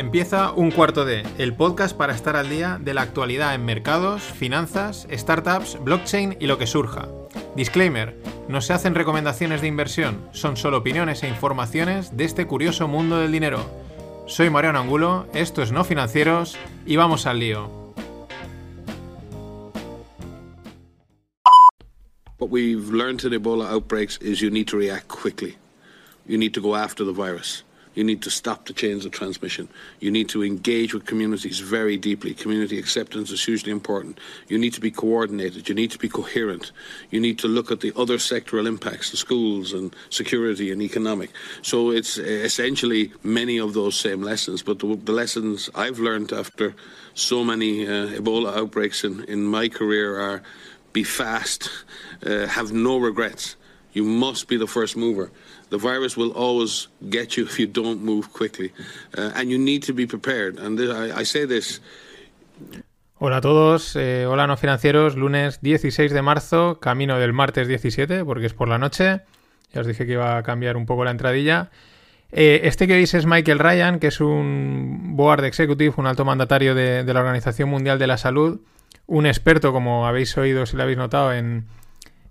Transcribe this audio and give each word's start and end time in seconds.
Empieza 0.00 0.52
un 0.52 0.70
cuarto 0.70 1.04
de, 1.04 1.24
el 1.36 1.54
podcast 1.54 1.94
para 1.94 2.14
estar 2.14 2.34
al 2.34 2.48
día 2.48 2.78
de 2.80 2.94
la 2.94 3.02
actualidad 3.02 3.54
en 3.54 3.66
mercados, 3.66 4.22
finanzas, 4.22 5.06
startups, 5.12 5.76
blockchain 5.84 6.38
y 6.40 6.46
lo 6.46 6.56
que 6.56 6.66
surja. 6.66 7.06
Disclaimer, 7.54 8.16
no 8.48 8.62
se 8.62 8.72
hacen 8.72 8.94
recomendaciones 8.94 9.60
de 9.60 9.66
inversión, 9.66 10.26
son 10.32 10.56
solo 10.56 10.78
opiniones 10.78 11.22
e 11.22 11.28
informaciones 11.28 12.16
de 12.16 12.24
este 12.24 12.46
curioso 12.46 12.88
mundo 12.88 13.18
del 13.18 13.30
dinero. 13.30 13.60
Soy 14.26 14.48
Mariano 14.48 14.78
Angulo, 14.78 15.26
esto 15.34 15.60
es 15.60 15.70
No 15.70 15.84
Financieros 15.84 16.56
y 16.86 16.96
vamos 16.96 17.26
al 17.26 17.38
lío. 17.38 17.68
What 22.38 22.48
we've 22.48 22.90
learned 22.90 23.22
in 23.22 23.34
Ebola 23.34 23.70
outbreaks 23.70 24.16
is 24.22 24.40
you 24.40 24.50
need 24.50 24.66
to 24.68 24.78
react 24.78 25.08
quickly. 25.08 25.58
You 26.26 26.38
need 26.38 26.54
to 26.54 26.62
go 26.62 26.74
after 26.74 27.04
the 27.04 27.12
virus. 27.12 27.66
You 28.00 28.04
need 28.04 28.22
to 28.22 28.30
stop 28.30 28.64
the 28.64 28.72
chains 28.72 29.04
of 29.04 29.12
transmission. 29.12 29.68
You 29.98 30.10
need 30.10 30.30
to 30.30 30.42
engage 30.42 30.94
with 30.94 31.04
communities 31.04 31.60
very 31.60 31.98
deeply. 31.98 32.32
Community 32.32 32.78
acceptance 32.78 33.30
is 33.30 33.44
hugely 33.44 33.70
important. 33.70 34.18
You 34.48 34.56
need 34.56 34.72
to 34.72 34.80
be 34.80 34.90
coordinated. 34.90 35.68
You 35.68 35.74
need 35.74 35.90
to 35.90 35.98
be 35.98 36.08
coherent. 36.08 36.72
You 37.10 37.20
need 37.20 37.38
to 37.40 37.46
look 37.46 37.70
at 37.70 37.80
the 37.80 37.92
other 37.94 38.16
sectoral 38.16 38.66
impacts, 38.66 39.10
the 39.10 39.18
schools 39.18 39.74
and 39.74 39.94
security 40.08 40.72
and 40.72 40.80
economic. 40.80 41.28
So 41.60 41.90
it's 41.90 42.16
essentially 42.16 43.12
many 43.22 43.58
of 43.58 43.74
those 43.74 43.96
same 43.96 44.22
lessons. 44.22 44.62
But 44.62 44.78
the, 44.78 44.96
the 44.96 45.12
lessons 45.12 45.68
I've 45.74 45.98
learned 45.98 46.32
after 46.32 46.74
so 47.12 47.44
many 47.44 47.86
uh, 47.86 48.18
Ebola 48.18 48.56
outbreaks 48.56 49.04
in, 49.04 49.24
in 49.24 49.44
my 49.44 49.68
career 49.68 50.18
are 50.18 50.42
be 50.94 51.04
fast, 51.04 51.68
uh, 52.24 52.46
have 52.46 52.72
no 52.72 52.96
regrets. 52.96 53.56
You 53.92 54.04
must 54.04 54.48
be 54.48 54.56
the 54.56 54.66
first 54.66 54.96
mover. 54.96 55.30
The 55.70 55.78
virus 55.78 56.16
will 56.16 56.32
always 56.32 56.88
get 57.08 57.36
you 57.36 57.44
if 57.48 57.58
you 57.58 57.66
don't 57.66 58.02
move 58.02 58.32
quickly. 58.32 58.72
Uh, 59.16 59.32
and 59.36 59.50
you 59.50 59.58
need 59.58 59.82
to 59.84 59.92
be 59.92 60.06
prepared. 60.06 60.58
And 60.58 60.78
I, 60.80 61.20
I, 61.20 61.24
say 61.24 61.46
this. 61.46 61.80
Hola 63.18 63.36
a 63.36 63.40
todos, 63.40 63.96
eh, 63.96 64.24
hola 64.26 64.46
no 64.46 64.56
financieros, 64.56 65.14
lunes 65.14 65.60
16 65.60 66.12
de 66.12 66.22
marzo, 66.22 66.80
camino 66.80 67.18
del 67.18 67.34
martes 67.34 67.68
17, 67.68 68.24
porque 68.24 68.46
es 68.46 68.54
por 68.54 68.68
la 68.68 68.78
noche. 68.78 69.20
Ya 69.72 69.82
os 69.82 69.86
dije 69.86 70.06
que 70.06 70.12
iba 70.12 70.38
a 70.38 70.42
cambiar 70.42 70.76
un 70.76 70.86
poco 70.86 71.04
la 71.04 71.10
entradilla. 71.10 71.70
Eh, 72.32 72.62
este 72.64 72.86
que 72.86 72.94
veis 72.94 73.12
es 73.14 73.26
Michael 73.26 73.58
Ryan, 73.58 73.98
que 73.98 74.06
es 74.06 74.20
un 74.20 75.16
board 75.16 75.44
executive, 75.44 75.94
un 75.98 76.06
alto 76.06 76.24
mandatario 76.24 76.74
de, 76.74 77.04
de 77.04 77.14
la 77.14 77.20
Organización 77.20 77.68
Mundial 77.68 77.98
de 77.98 78.06
la 78.06 78.16
Salud, 78.16 78.60
un 79.06 79.26
experto, 79.26 79.72
como 79.72 80.06
habéis 80.06 80.36
oído, 80.38 80.64
si 80.64 80.76
lo 80.76 80.84
habéis 80.84 80.98
notado, 80.98 81.32
en, 81.32 81.66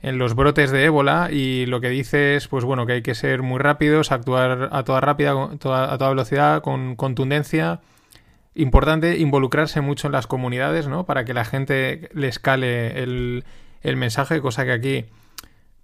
en 0.01 0.17
los 0.17 0.35
brotes 0.35 0.71
de 0.71 0.85
ébola 0.85 1.29
y 1.31 1.65
lo 1.65 1.81
que 1.81 1.89
dice 1.89 2.35
es 2.35 2.47
pues 2.47 2.63
bueno 2.63 2.85
que 2.85 2.93
hay 2.93 3.01
que 3.01 3.15
ser 3.15 3.41
muy 3.41 3.59
rápidos, 3.59 4.11
actuar 4.11 4.69
a 4.71 4.83
toda 4.83 5.01
rápida, 5.01 5.31
a 5.31 5.57
toda 5.57 6.09
velocidad, 6.09 6.61
con 6.61 6.95
contundencia. 6.95 7.81
Importante 8.55 9.17
involucrarse 9.17 9.81
mucho 9.81 10.07
en 10.07 10.13
las 10.13 10.27
comunidades, 10.27 10.87
¿no? 10.87 11.05
Para 11.05 11.25
que 11.25 11.33
la 11.33 11.45
gente 11.45 12.09
le 12.13 12.27
escale 12.27 13.01
el, 13.03 13.43
el 13.81 13.95
mensaje, 13.95 14.41
cosa 14.41 14.65
que 14.65 14.71
aquí 14.71 15.05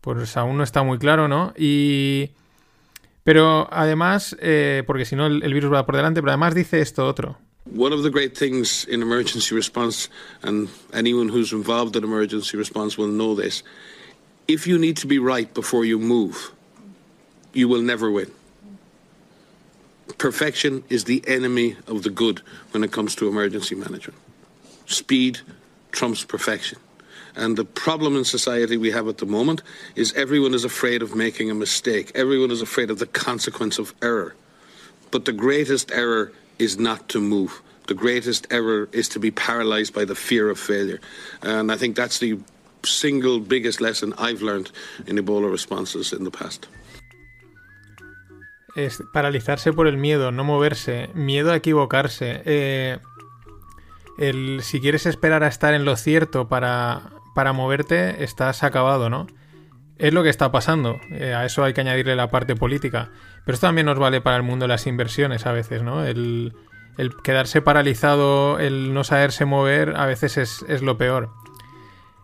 pues 0.02 0.38
aún 0.38 0.58
no 0.58 0.64
está 0.64 0.84
muy 0.84 0.98
claro, 1.00 1.28
¿no? 1.28 1.54
Y... 1.58 2.32
Pero 3.24 3.68
además, 3.72 4.38
eh, 4.40 4.84
porque 4.86 5.04
si 5.04 5.16
no 5.16 5.26
el, 5.26 5.42
el 5.42 5.52
virus 5.52 5.74
va 5.74 5.84
por 5.88 5.96
delante, 5.96 6.22
pero 6.22 6.30
además 6.30 6.54
dice 6.54 6.80
esto 6.80 7.08
otro. 7.08 7.40
One 7.76 7.92
of 7.92 8.04
the 8.04 8.12
great 8.12 8.38
things 8.38 8.88
in 8.88 9.02
emergency 9.02 9.56
response, 9.56 10.12
and 10.44 10.70
anyone 10.94 11.32
who's 11.32 11.52
involved 11.52 11.96
in 11.96 12.04
emergency 12.04 12.56
response 12.56 13.02
will 13.02 13.10
know 13.10 13.36
this, 13.36 13.64
if 14.48 14.68
you 14.68 14.78
need 14.78 14.98
to 14.98 15.08
be 15.08 15.20
right 15.20 15.52
before 15.54 15.86
you 15.86 16.00
move, 16.00 16.52
you 17.54 17.68
will 17.68 17.82
never 17.82 18.12
win. 18.12 18.32
Perfection 20.18 20.84
is 20.90 21.06
the 21.06 21.24
enemy 21.28 21.76
of 21.88 22.04
the 22.04 22.10
good 22.10 22.42
when 22.72 22.84
it 22.84 22.92
comes 22.92 23.16
to 23.16 23.28
emergency 23.28 23.76
management. 23.76 24.20
Speed 24.86 25.40
trumps 25.92 26.24
perfection. 26.24 26.80
And 27.36 27.58
the 27.58 27.66
problem 27.66 28.16
in 28.16 28.24
society 28.24 28.78
we 28.78 28.92
have 28.92 29.08
at 29.08 29.18
the 29.18 29.26
moment 29.26 29.62
is 29.96 30.14
everyone 30.14 30.54
is 30.54 30.64
afraid 30.64 31.02
of 31.02 31.16
making 31.16 31.52
a 31.52 31.56
mistake. 31.56 32.12
Everyone 32.16 32.52
is 32.52 32.62
afraid 32.62 32.90
of 32.90 33.00
the 33.00 33.08
consequence 33.08 33.78
of 33.78 33.94
error. 34.02 34.36
But 35.12 35.26
the 35.26 35.34
greatest 35.34 35.92
error 35.92 36.32
is 36.60 36.78
not 36.78 37.10
to 37.10 37.20
move. 37.20 37.62
The 37.88 37.94
greatest 37.94 38.48
error 38.52 38.88
is 38.92 39.10
to 39.10 39.20
be 39.20 39.32
paralyzed 39.32 39.94
by 39.94 40.06
the 40.06 40.16
fear 40.16 40.50
of 40.50 40.60
failure. 40.60 41.00
And 41.42 41.72
I 41.72 41.78
think 41.78 41.96
that's 41.96 42.20
the 42.20 42.40
single 42.86 43.40
biggest 43.40 43.82
lesson 43.82 44.14
I've 44.18 44.42
learned 44.42 44.72
in 45.08 45.18
Ebola 45.18 45.50
responses 45.52 46.14
in 46.14 46.24
the 46.24 46.32
past. 46.32 46.68
Es 48.76 49.02
paralizarse 49.14 49.72
por 49.72 49.88
el 49.88 49.98
miedo, 49.98 50.32
no 50.32 50.44
moverse, 50.44 51.10
miedo 51.14 51.52
a 51.52 51.56
equivocarse. 51.56 52.42
Eh, 52.46 53.00
el, 54.18 54.60
si 54.64 54.82
quieres 54.82 55.06
esperar 55.06 55.44
a 55.44 55.48
estar 55.48 55.74
en 55.74 55.86
lo 55.86 55.96
cierto 55.96 56.50
para, 56.50 57.14
para 57.34 57.54
moverte, 57.54 58.24
estás 58.24 58.64
acabado, 58.64 59.10
¿no? 59.10 59.28
Es 59.98 60.14
lo 60.14 60.24
que 60.24 60.30
está 60.30 60.52
pasando. 60.52 61.00
Eh, 61.12 61.34
a 61.34 61.46
eso 61.46 61.64
hay 61.64 61.74
que 61.74 61.82
añadirle 61.82 62.18
la 62.18 62.30
parte 62.30 62.56
política. 62.56 63.12
Pero 63.46 63.54
esto 63.56 63.68
también 63.68 63.86
nos 63.86 63.98
vale 63.98 64.20
para 64.20 64.36
el 64.36 64.44
mundo 64.44 64.66
de 64.66 64.70
las 64.70 64.88
inversiones 64.88 65.46
a 65.46 65.54
veces, 65.54 65.82
¿no? 65.82 66.04
El, 66.04 66.54
el 66.98 67.16
quedarse 67.24 67.62
paralizado, 67.62 68.60
el 68.60 68.94
no 68.94 69.06
saberse 69.06 69.46
mover, 69.46 69.96
a 69.96 70.06
veces 70.06 70.38
es, 70.38 70.66
es 70.68 70.82
lo 70.82 70.98
peor. 70.98 71.30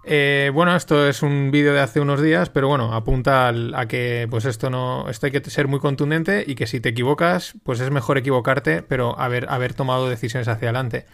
Eh, 0.04 0.50
bueno, 0.54 0.76
esto 0.76 1.08
es 1.08 1.22
un 1.22 1.52
vídeo 1.52 1.74
de 1.74 1.80
hace 1.80 2.00
unos 2.00 2.22
días, 2.22 2.50
pero 2.50 2.68
bueno, 2.68 2.94
apunta 2.94 3.48
al, 3.48 3.76
a 3.76 3.88
que 3.88 4.28
pues 4.30 4.46
esto 4.46 4.70
no, 4.70 5.08
esto 5.10 5.28
hay 5.28 5.32
que 5.32 5.48
ser 5.50 5.68
muy 5.68 5.80
contundente 5.80 6.44
y 6.46 6.56
que 6.56 6.66
si 6.66 6.80
te 6.80 6.90
equivocas, 6.90 7.54
pues 7.64 7.80
es 7.80 7.92
mejor 7.92 8.18
equivocarte, 8.18 8.82
pero 8.82 9.20
haber, 9.20 9.48
haber 9.50 9.74
tomado 9.74 10.10
decisiones 10.10 10.48
hacia 10.48 10.70
adelante. 10.70 11.06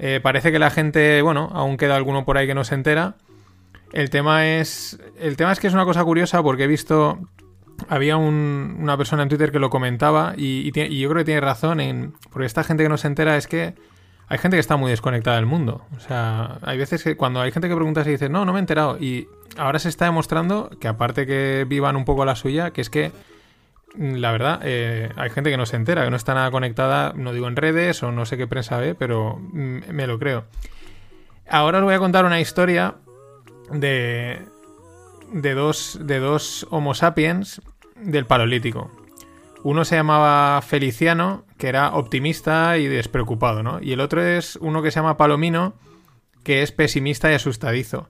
Eh, 0.00 0.20
parece 0.22 0.50
que 0.50 0.58
la 0.58 0.70
gente, 0.70 1.22
bueno, 1.22 1.50
aún 1.52 1.76
queda 1.76 1.96
alguno 1.96 2.24
por 2.24 2.38
ahí 2.38 2.46
que 2.46 2.54
no 2.54 2.64
se 2.64 2.74
entera. 2.74 3.16
El 3.92 4.10
tema 4.10 4.46
es, 4.46 4.98
el 5.18 5.36
tema 5.36 5.52
es 5.52 5.60
que 5.60 5.68
es 5.68 5.74
una 5.74 5.84
cosa 5.84 6.04
curiosa 6.04 6.42
porque 6.42 6.64
he 6.64 6.68
visto, 6.68 7.20
había 7.88 8.16
un, 8.16 8.76
una 8.80 8.96
persona 8.96 9.22
en 9.22 9.28
Twitter 9.28 9.52
que 9.52 9.60
lo 9.60 9.70
comentaba 9.70 10.34
y, 10.36 10.70
y, 10.74 10.80
y 10.80 11.00
yo 11.00 11.08
creo 11.08 11.20
que 11.20 11.26
tiene 11.26 11.40
razón 11.40 11.80
en, 11.80 12.14
porque 12.30 12.46
esta 12.46 12.64
gente 12.64 12.82
que 12.82 12.88
no 12.88 12.98
se 12.98 13.06
entera 13.06 13.36
es 13.36 13.46
que 13.46 13.74
hay 14.28 14.38
gente 14.38 14.56
que 14.56 14.60
está 14.60 14.76
muy 14.76 14.90
desconectada 14.90 15.36
del 15.36 15.46
mundo. 15.46 15.86
O 15.96 16.00
sea, 16.00 16.58
hay 16.62 16.76
veces 16.76 17.02
que 17.02 17.16
cuando 17.16 17.40
hay 17.40 17.50
gente 17.50 17.68
que 17.68 17.74
pregunta 17.74 18.02
y 18.02 18.10
dice, 18.10 18.28
no, 18.28 18.44
no 18.44 18.52
me 18.52 18.58
he 18.58 18.60
enterado. 18.60 18.98
Y 18.98 19.28
ahora 19.56 19.78
se 19.78 19.88
está 19.88 20.04
demostrando 20.04 20.70
que 20.80 20.88
aparte 20.88 21.26
que 21.26 21.64
vivan 21.66 21.96
un 21.96 22.04
poco 22.04 22.24
la 22.24 22.36
suya, 22.36 22.70
que 22.70 22.82
es 22.82 22.90
que 22.90 23.10
mm, 23.96 24.16
la 24.16 24.32
verdad, 24.32 24.60
eh, 24.64 25.10
hay 25.16 25.30
gente 25.30 25.50
que 25.50 25.56
no 25.56 25.64
se 25.64 25.76
entera, 25.76 26.04
que 26.04 26.10
no 26.10 26.16
está 26.16 26.34
nada 26.34 26.50
conectada, 26.50 27.14
no 27.16 27.32
digo 27.32 27.48
en 27.48 27.56
redes 27.56 28.02
o 28.02 28.12
no 28.12 28.26
sé 28.26 28.36
qué 28.36 28.46
prensa 28.46 28.76
ve, 28.78 28.94
pero 28.94 29.38
mm, 29.38 29.92
me 29.92 30.06
lo 30.06 30.18
creo. 30.18 30.44
Ahora 31.48 31.78
os 31.78 31.84
voy 31.84 31.94
a 31.94 31.98
contar 31.98 32.26
una 32.26 32.40
historia 32.40 32.96
de, 33.70 34.42
de, 35.32 35.54
dos, 35.54 35.98
de 36.02 36.18
dos 36.18 36.66
Homo 36.70 36.92
sapiens 36.92 37.62
del 37.96 38.26
Paleolítico. 38.26 38.90
Uno 39.64 39.84
se 39.84 39.96
llamaba 39.96 40.62
Feliciano, 40.62 41.44
que 41.56 41.68
era 41.68 41.94
optimista 41.94 42.78
y 42.78 42.86
despreocupado, 42.86 43.62
¿no? 43.62 43.80
Y 43.82 43.92
el 43.92 44.00
otro 44.00 44.22
es 44.22 44.56
uno 44.56 44.82
que 44.82 44.90
se 44.90 45.00
llama 45.00 45.16
Palomino, 45.16 45.74
que 46.44 46.62
es 46.62 46.72
pesimista 46.72 47.30
y 47.30 47.34
asustadizo. 47.34 48.08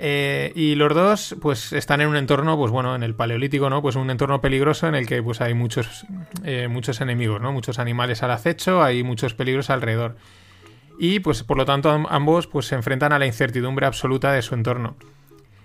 Eh, 0.00 0.52
y 0.54 0.76
los 0.76 0.94
dos, 0.94 1.36
pues, 1.40 1.72
están 1.72 2.00
en 2.00 2.08
un 2.08 2.16
entorno, 2.16 2.56
pues 2.56 2.70
bueno, 2.70 2.94
en 2.94 3.02
el 3.02 3.14
paleolítico, 3.14 3.68
¿no? 3.68 3.82
Pues 3.82 3.96
un 3.96 4.10
entorno 4.10 4.40
peligroso 4.40 4.86
en 4.86 4.94
el 4.94 5.06
que 5.06 5.22
pues 5.22 5.40
hay 5.40 5.54
muchos, 5.54 6.06
eh, 6.44 6.68
muchos 6.68 7.00
enemigos, 7.00 7.40
¿no? 7.40 7.52
Muchos 7.52 7.80
animales 7.80 8.22
al 8.22 8.30
acecho, 8.30 8.82
hay 8.82 9.02
muchos 9.02 9.34
peligros 9.34 9.70
alrededor. 9.70 10.16
Y 11.00 11.20
pues 11.20 11.42
por 11.42 11.56
lo 11.56 11.64
tanto 11.64 11.90
ambos 11.90 12.46
pues 12.46 12.66
se 12.66 12.76
enfrentan 12.76 13.12
a 13.12 13.18
la 13.18 13.26
incertidumbre 13.26 13.86
absoluta 13.86 14.32
de 14.32 14.42
su 14.42 14.54
entorno. 14.54 14.96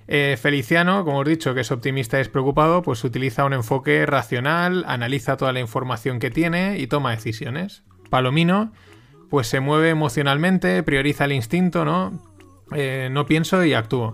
Eh, 0.08 0.38
Feliciano, 0.42 1.06
como 1.06 1.20
os 1.20 1.28
he 1.28 1.32
dicho, 1.32 1.54
que 1.54 1.62
es 1.62 1.72
optimista 1.72 2.18
y 2.18 2.20
despreocupado, 2.20 2.82
pues 2.82 3.04
utiliza 3.04 3.46
un 3.46 3.54
enfoque 3.54 4.06
racional, 4.06 4.84
analiza 4.88 5.38
toda 5.38 5.54
la 5.54 5.60
información 5.60 6.20
que 6.20 6.32
tiene 6.32 6.78
y 6.80 6.88
toma 6.88 7.12
decisiones. 7.12 7.84
Palomino, 8.10 8.74
pues 9.30 9.48
se 9.48 9.60
mueve 9.60 9.90
emocionalmente, 9.90 10.84
prioriza 10.84 11.26
el 11.26 11.32
instinto, 11.32 11.86
¿no? 11.86 12.12
Eh, 12.76 13.10
no 13.12 13.26
pienso 13.26 13.64
y 13.64 13.74
actúo. 13.74 14.14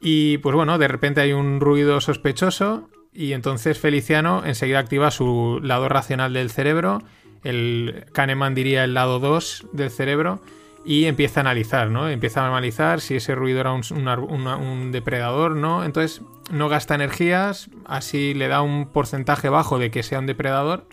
Y 0.00 0.38
pues 0.38 0.54
bueno, 0.54 0.78
de 0.78 0.88
repente 0.88 1.20
hay 1.20 1.32
un 1.32 1.60
ruido 1.60 2.00
sospechoso 2.00 2.88
y 3.12 3.32
entonces 3.32 3.78
Feliciano 3.78 4.42
enseguida 4.44 4.78
activa 4.78 5.10
su 5.10 5.60
lado 5.62 5.88
racional 5.88 6.34
del 6.34 6.50
cerebro, 6.50 7.02
el 7.44 8.04
Kahneman 8.12 8.54
diría 8.54 8.84
el 8.84 8.94
lado 8.94 9.20
2 9.20 9.68
del 9.72 9.90
cerebro, 9.90 10.40
y 10.86 11.06
empieza 11.06 11.40
a 11.40 11.42
analizar, 11.42 11.90
¿no? 11.90 12.08
Empieza 12.08 12.42
a 12.42 12.46
analizar 12.46 13.00
si 13.00 13.16
ese 13.16 13.34
ruido 13.34 13.58
era 13.58 13.72
un, 13.72 14.92
depredador, 14.92 15.56
¿no? 15.56 15.84
Entonces 15.84 16.22
no 16.52 16.68
gasta 16.68 16.94
energías, 16.94 17.68
así 17.84 18.34
le 18.34 18.46
da 18.46 18.62
un 18.62 18.92
porcentaje 18.92 19.48
bajo 19.48 19.80
de 19.80 19.90
que 19.90 20.04
sea 20.04 20.20
un 20.20 20.26
depredador 20.26 20.86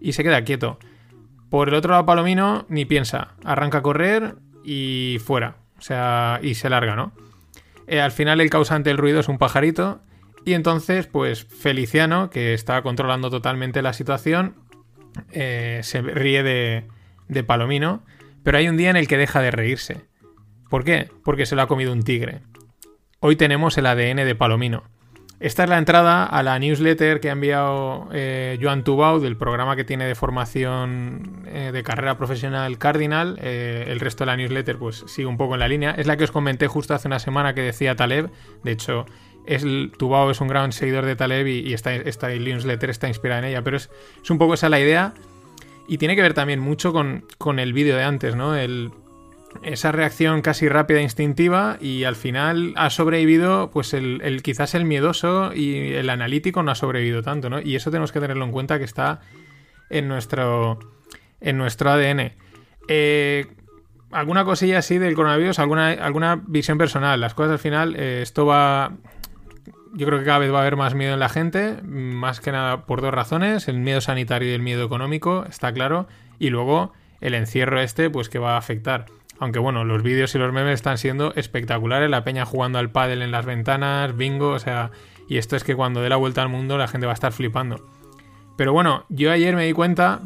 y 0.00 0.12
se 0.12 0.22
queda 0.22 0.44
quieto. 0.44 0.78
Por 1.50 1.68
el 1.68 1.74
otro 1.74 1.90
lado, 1.90 2.06
Palomino 2.06 2.64
ni 2.68 2.84
piensa, 2.84 3.34
arranca 3.44 3.78
a 3.78 3.82
correr 3.82 4.36
y 4.62 5.18
fuera, 5.24 5.56
o 5.78 5.82
sea, 5.82 6.38
y 6.40 6.54
se 6.54 6.70
larga, 6.70 6.94
¿no? 6.94 7.12
Eh, 7.88 8.00
al 8.00 8.12
final 8.12 8.40
el 8.40 8.50
causante 8.50 8.90
del 8.90 8.98
ruido 8.98 9.18
es 9.18 9.28
un 9.28 9.36
pajarito 9.36 10.00
y 10.44 10.54
entonces, 10.54 11.08
pues 11.08 11.44
Feliciano, 11.44 12.30
que 12.30 12.54
está 12.54 12.80
controlando 12.82 13.30
totalmente 13.30 13.82
la 13.82 13.94
situación, 13.94 14.54
eh, 15.32 15.80
se 15.82 16.02
ríe 16.02 16.44
de, 16.44 16.84
de 17.26 17.42
Palomino 17.42 18.04
pero 18.42 18.58
hay 18.58 18.68
un 18.68 18.76
día 18.76 18.90
en 18.90 18.96
el 18.96 19.08
que 19.08 19.16
deja 19.16 19.40
de 19.40 19.50
reírse. 19.50 20.02
¿Por 20.68 20.84
qué? 20.84 21.10
Porque 21.24 21.46
se 21.46 21.54
lo 21.54 21.62
ha 21.62 21.68
comido 21.68 21.92
un 21.92 22.02
tigre. 22.02 22.40
Hoy 23.20 23.36
tenemos 23.36 23.76
el 23.78 23.86
ADN 23.86 24.16
de 24.16 24.34
Palomino. 24.34 24.84
Esta 25.42 25.64
es 25.64 25.68
la 25.68 25.78
entrada 25.78 26.24
a 26.24 26.42
la 26.44 26.56
newsletter 26.60 27.18
que 27.18 27.28
ha 27.28 27.32
enviado 27.32 28.08
eh, 28.12 28.56
Joan 28.62 28.84
Tubau 28.84 29.18
del 29.18 29.36
programa 29.36 29.74
que 29.74 29.82
tiene 29.82 30.06
de 30.06 30.14
formación 30.14 31.42
eh, 31.48 31.70
de 31.72 31.82
carrera 31.82 32.16
profesional 32.16 32.78
Cardinal. 32.78 33.40
Eh, 33.42 33.86
el 33.88 33.98
resto 33.98 34.22
de 34.22 34.26
la 34.26 34.36
newsletter 34.36 34.78
pues 34.78 35.04
sigue 35.08 35.26
un 35.26 35.36
poco 35.36 35.54
en 35.54 35.60
la 35.60 35.66
línea. 35.66 35.90
Es 35.90 36.06
la 36.06 36.16
que 36.16 36.22
os 36.22 36.30
comenté 36.30 36.68
justo 36.68 36.94
hace 36.94 37.08
una 37.08 37.18
semana 37.18 37.54
que 37.54 37.60
decía 37.60 37.96
Taleb. 37.96 38.30
De 38.62 38.70
hecho, 38.70 39.04
Tubau 39.98 40.30
es 40.30 40.40
un 40.40 40.46
gran 40.46 40.70
seguidor 40.70 41.06
de 41.06 41.16
Taleb 41.16 41.48
y, 41.48 41.74
esta, 41.74 41.90
newsletter 42.28 42.90
está 42.90 43.08
inspirada 43.08 43.40
en 43.40 43.46
ella. 43.46 43.62
Pero 43.62 43.78
es 43.78 43.90
un 44.30 44.38
poco 44.38 44.54
esa 44.54 44.68
la 44.68 44.78
idea 44.78 45.12
y 45.92 45.98
tiene 45.98 46.16
que 46.16 46.22
ver 46.22 46.32
también 46.32 46.58
mucho 46.58 46.94
con, 46.94 47.58
el 47.58 47.74
vídeo 47.74 47.98
de 47.98 48.02
antes, 48.02 48.34
¿no? 48.34 48.54
esa 49.62 49.92
reacción 49.92 50.40
casi 50.40 50.66
rápida 50.66 51.00
e 51.00 51.02
instintiva 51.02 51.76
y 51.82 52.04
al 52.04 52.16
final 52.16 52.72
ha 52.76 52.88
sobrevivido 52.88 53.70
pues 53.70 53.92
el, 53.92 54.40
quizás 54.42 54.74
el 54.74 54.86
miedoso 54.86 55.52
y 55.52 55.92
el 55.92 56.08
analítico 56.08 56.62
no 56.62 56.70
ha 56.70 56.76
sobrevivido 56.76 57.20
tanto, 57.20 57.50
¿no? 57.50 57.60
Y 57.60 57.76
eso 57.76 57.90
tenemos 57.90 58.10
que 58.10 58.20
tenerlo 58.20 58.42
en 58.46 58.52
cuenta 58.52 58.78
que 58.78 58.86
está 58.86 59.20
en 59.90 60.08
nuestro, 60.08 60.78
en 61.42 61.58
nuestro 61.58 61.90
ADN. 61.90 62.32
Eh, 62.88 63.48
alguna 64.12 64.46
cosilla 64.46 64.78
así 64.78 64.96
del 64.96 65.14
coronavirus, 65.14 65.58
alguna, 65.58 65.90
alguna 65.90 66.42
visión 66.46 66.78
personal. 66.78 67.20
Las 67.20 67.34
cosas 67.34 67.52
al 67.52 67.58
final, 67.58 67.96
eh, 67.98 68.20
esto 68.22 68.46
va 68.46 68.92
yo 69.92 70.06
creo 70.06 70.18
que 70.18 70.24
cada 70.24 70.38
vez 70.38 70.52
va 70.52 70.58
a 70.58 70.60
haber 70.62 70.76
más 70.76 70.94
miedo 70.94 71.14
en 71.14 71.20
la 71.20 71.28
gente, 71.28 71.76
más 71.82 72.40
que 72.40 72.52
nada 72.52 72.86
por 72.86 73.02
dos 73.02 73.12
razones, 73.12 73.68
el 73.68 73.78
miedo 73.78 74.00
sanitario 74.00 74.50
y 74.50 74.54
el 74.54 74.62
miedo 74.62 74.84
económico, 74.84 75.44
está 75.48 75.72
claro, 75.72 76.06
y 76.38 76.50
luego 76.50 76.92
el 77.20 77.34
encierro 77.34 77.80
este, 77.80 78.10
pues 78.10 78.28
que 78.28 78.38
va 78.38 78.54
a 78.54 78.58
afectar. 78.58 79.06
Aunque 79.38 79.58
bueno, 79.58 79.84
los 79.84 80.02
vídeos 80.02 80.34
y 80.34 80.38
los 80.38 80.52
memes 80.52 80.74
están 80.74 80.98
siendo 80.98 81.34
espectaculares, 81.34 82.08
la 82.08 82.24
peña 82.24 82.46
jugando 82.46 82.78
al 82.78 82.90
pádel 82.90 83.22
en 83.22 83.32
las 83.32 83.44
ventanas, 83.44 84.16
bingo, 84.16 84.50
o 84.50 84.58
sea, 84.58 84.90
y 85.28 85.36
esto 85.36 85.56
es 85.56 85.64
que 85.64 85.74
cuando 85.74 86.00
dé 86.00 86.08
la 86.08 86.16
vuelta 86.16 86.42
al 86.42 86.48
mundo 86.48 86.78
la 86.78 86.88
gente 86.88 87.06
va 87.06 87.12
a 87.12 87.14
estar 87.14 87.32
flipando. 87.32 87.88
Pero 88.56 88.72
bueno, 88.72 89.04
yo 89.08 89.30
ayer 89.30 89.56
me 89.56 89.66
di 89.66 89.72
cuenta 89.72 90.20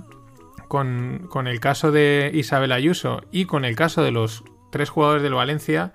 con, 0.68 1.26
con 1.28 1.46
el 1.46 1.60
caso 1.60 1.92
de 1.92 2.30
Isabel 2.34 2.72
Ayuso 2.72 3.22
y 3.32 3.46
con 3.46 3.64
el 3.64 3.74
caso 3.76 4.02
de 4.02 4.10
los 4.10 4.44
tres 4.70 4.90
jugadores 4.90 5.22
del 5.22 5.34
Valencia, 5.34 5.94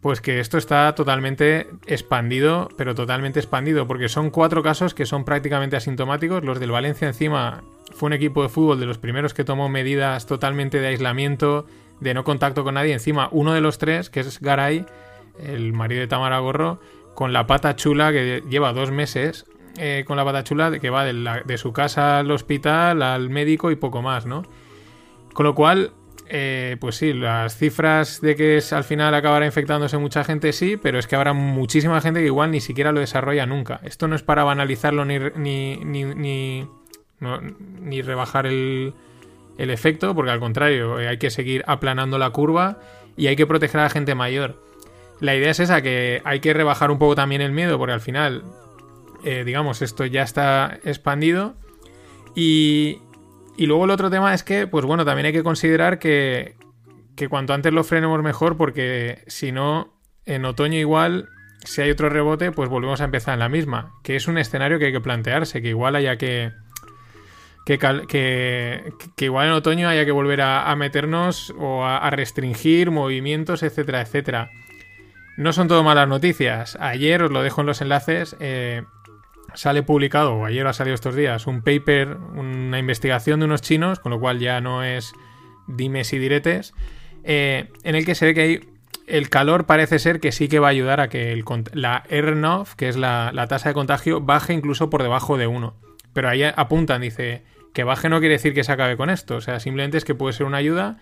pues 0.00 0.20
que 0.20 0.38
esto 0.40 0.58
está 0.58 0.94
totalmente 0.94 1.68
expandido, 1.86 2.68
pero 2.76 2.94
totalmente 2.94 3.40
expandido, 3.40 3.86
porque 3.86 4.08
son 4.08 4.30
cuatro 4.30 4.62
casos 4.62 4.94
que 4.94 5.06
son 5.06 5.24
prácticamente 5.24 5.76
asintomáticos. 5.76 6.44
Los 6.44 6.60
del 6.60 6.70
Valencia 6.70 7.08
encima 7.08 7.62
fue 7.94 8.08
un 8.08 8.12
equipo 8.12 8.42
de 8.42 8.48
fútbol 8.48 8.78
de 8.78 8.86
los 8.86 8.98
primeros 8.98 9.34
que 9.34 9.44
tomó 9.44 9.68
medidas 9.68 10.26
totalmente 10.26 10.80
de 10.80 10.88
aislamiento, 10.88 11.66
de 12.00 12.14
no 12.14 12.22
contacto 12.22 12.62
con 12.62 12.74
nadie. 12.74 12.92
Encima, 12.92 13.28
uno 13.32 13.52
de 13.52 13.60
los 13.60 13.78
tres, 13.78 14.08
que 14.08 14.20
es 14.20 14.40
Garay, 14.40 14.86
el 15.42 15.72
marido 15.72 16.00
de 16.00 16.06
Tamara 16.06 16.38
Gorro, 16.38 16.80
con 17.14 17.32
la 17.32 17.46
pata 17.48 17.74
chula 17.74 18.12
que 18.12 18.44
lleva 18.48 18.72
dos 18.72 18.92
meses 18.92 19.46
eh, 19.78 20.04
con 20.06 20.16
la 20.16 20.24
pata 20.24 20.44
chula, 20.44 20.78
que 20.78 20.90
va 20.90 21.04
de, 21.04 21.42
de 21.44 21.58
su 21.58 21.72
casa 21.72 22.18
al 22.18 22.30
hospital, 22.30 23.02
al 23.02 23.30
médico 23.30 23.70
y 23.70 23.76
poco 23.76 24.02
más, 24.02 24.26
¿no? 24.26 24.42
Con 25.32 25.46
lo 25.46 25.54
cual, 25.54 25.92
eh, 26.30 26.76
pues 26.80 26.96
sí, 26.96 27.12
las 27.12 27.56
cifras 27.56 28.20
de 28.20 28.36
que 28.36 28.62
al 28.70 28.84
final 28.84 29.14
acabará 29.14 29.46
infectándose 29.46 29.98
mucha 29.98 30.24
gente, 30.24 30.52
sí, 30.52 30.76
pero 30.76 30.98
es 30.98 31.06
que 31.06 31.16
habrá 31.16 31.32
muchísima 31.32 32.00
gente 32.00 32.20
que 32.20 32.26
igual 32.26 32.50
ni 32.50 32.60
siquiera 32.60 32.92
lo 32.92 33.00
desarrolla 33.00 33.46
nunca. 33.46 33.80
Esto 33.82 34.08
no 34.08 34.14
es 34.14 34.22
para 34.22 34.44
banalizarlo 34.44 35.04
ni, 35.04 35.18
ni, 35.18 35.76
ni, 37.20 38.02
rebajar 38.02 38.46
el, 38.46 38.94
el, 39.56 39.70
efecto, 39.70 40.14
porque 40.14 40.30
al 40.30 40.40
contrario, 40.40 41.00
eh, 41.00 41.08
hay 41.08 41.18
que 41.18 41.30
seguir 41.30 41.64
aplanando 41.66 42.18
la 42.18 42.30
curva 42.30 42.78
y 43.16 43.26
hay 43.26 43.36
que 43.36 43.46
proteger 43.46 43.80
a 43.80 43.84
la 43.84 43.90
gente 43.90 44.14
mayor. 44.14 44.62
La 45.20 45.34
idea 45.34 45.50
es 45.50 45.60
esa, 45.60 45.82
que 45.82 46.22
hay 46.24 46.40
que 46.40 46.54
rebajar 46.54 46.90
un 46.90 46.98
poco 46.98 47.14
también 47.14 47.40
el 47.40 47.52
miedo, 47.52 47.78
porque 47.78 47.92
al 47.92 48.00
final, 48.00 48.44
eh, 49.24 49.42
digamos, 49.44 49.82
esto 49.82 50.06
ya 50.06 50.22
está 50.22 50.78
expandido. 50.84 51.54
Y, 52.34 53.00
y 53.58 53.66
luego 53.66 53.84
el 53.84 53.90
otro 53.90 54.08
tema 54.08 54.32
es 54.32 54.44
que, 54.44 54.66
pues 54.66 54.84
bueno, 54.84 55.04
también 55.04 55.26
hay 55.26 55.32
que 55.32 55.42
considerar 55.42 55.98
que, 55.98 56.54
que 57.16 57.28
cuanto 57.28 57.52
antes 57.52 57.72
lo 57.72 57.82
frenemos 57.82 58.22
mejor, 58.22 58.56
porque 58.56 59.24
si 59.26 59.50
no, 59.50 60.00
en 60.24 60.44
otoño 60.44 60.78
igual, 60.78 61.28
si 61.64 61.82
hay 61.82 61.90
otro 61.90 62.08
rebote, 62.08 62.52
pues 62.52 62.68
volvemos 62.68 63.00
a 63.00 63.04
empezar 63.04 63.34
en 63.34 63.40
la 63.40 63.48
misma. 63.48 63.94
Que 64.04 64.14
es 64.14 64.28
un 64.28 64.38
escenario 64.38 64.78
que 64.78 64.86
hay 64.86 64.92
que 64.92 65.00
plantearse, 65.00 65.60
que 65.60 65.68
igual 65.68 65.96
haya 65.96 66.16
que. 66.16 66.52
Que, 67.66 67.76
que, 69.16 69.24
igual 69.24 69.48
en 69.48 69.52
otoño 69.52 69.88
haya 69.88 70.06
que 70.06 70.12
volver 70.12 70.40
a, 70.40 70.74
meternos 70.74 71.52
o 71.58 71.84
a, 71.84 72.08
restringir 72.08 72.90
movimientos, 72.90 73.62
etcétera, 73.62 74.00
etcétera. 74.00 74.50
No 75.36 75.52
son 75.52 75.68
todo 75.68 75.82
malas 75.82 76.08
noticias. 76.08 76.78
Ayer 76.80 77.22
os 77.22 77.30
lo 77.30 77.42
dejo 77.42 77.60
en 77.60 77.66
los 77.66 77.82
enlaces. 77.82 78.36
Eh, 78.40 78.84
sale 79.58 79.82
publicado, 79.82 80.34
o 80.34 80.44
ayer 80.44 80.64
ha 80.68 80.72
salido 80.72 80.94
estos 80.94 81.16
días, 81.16 81.48
un 81.48 81.62
paper, 81.62 82.16
una 82.36 82.78
investigación 82.78 83.40
de 83.40 83.46
unos 83.46 83.60
chinos, 83.60 83.98
con 83.98 84.10
lo 84.10 84.20
cual 84.20 84.38
ya 84.38 84.60
no 84.60 84.84
es 84.84 85.12
dimes 85.66 86.12
y 86.12 86.18
diretes, 86.18 86.74
eh, 87.24 87.68
en 87.82 87.96
el 87.96 88.06
que 88.06 88.14
se 88.14 88.26
ve 88.26 88.34
que 88.34 88.40
hay 88.40 88.60
el 89.08 89.28
calor 89.30 89.66
parece 89.66 89.98
ser 89.98 90.20
que 90.20 90.30
sí 90.30 90.46
que 90.46 90.60
va 90.60 90.68
a 90.68 90.70
ayudar 90.70 91.00
a 91.00 91.08
que 91.08 91.42
la 91.72 92.04
R0, 92.04 92.76
que 92.76 92.88
es 92.88 92.96
la, 92.96 93.32
tasa 93.48 93.70
de 93.70 93.74
contagio, 93.74 94.20
baje 94.20 94.52
incluso 94.52 94.90
por 94.90 95.02
debajo 95.02 95.36
de 95.36 95.48
1. 95.48 95.74
Pero 96.12 96.28
ahí 96.28 96.44
apuntan, 96.44 97.00
dice, 97.00 97.42
que 97.72 97.82
baje 97.82 98.08
no 98.08 98.20
quiere 98.20 98.34
decir 98.34 98.54
que 98.54 98.62
se 98.62 98.70
acabe 98.70 98.96
con 98.96 99.10
esto, 99.10 99.36
o 99.36 99.40
sea, 99.40 99.58
simplemente 99.58 99.98
es 99.98 100.04
que 100.04 100.14
puede 100.14 100.34
ser 100.34 100.46
una 100.46 100.58
ayuda, 100.58 100.98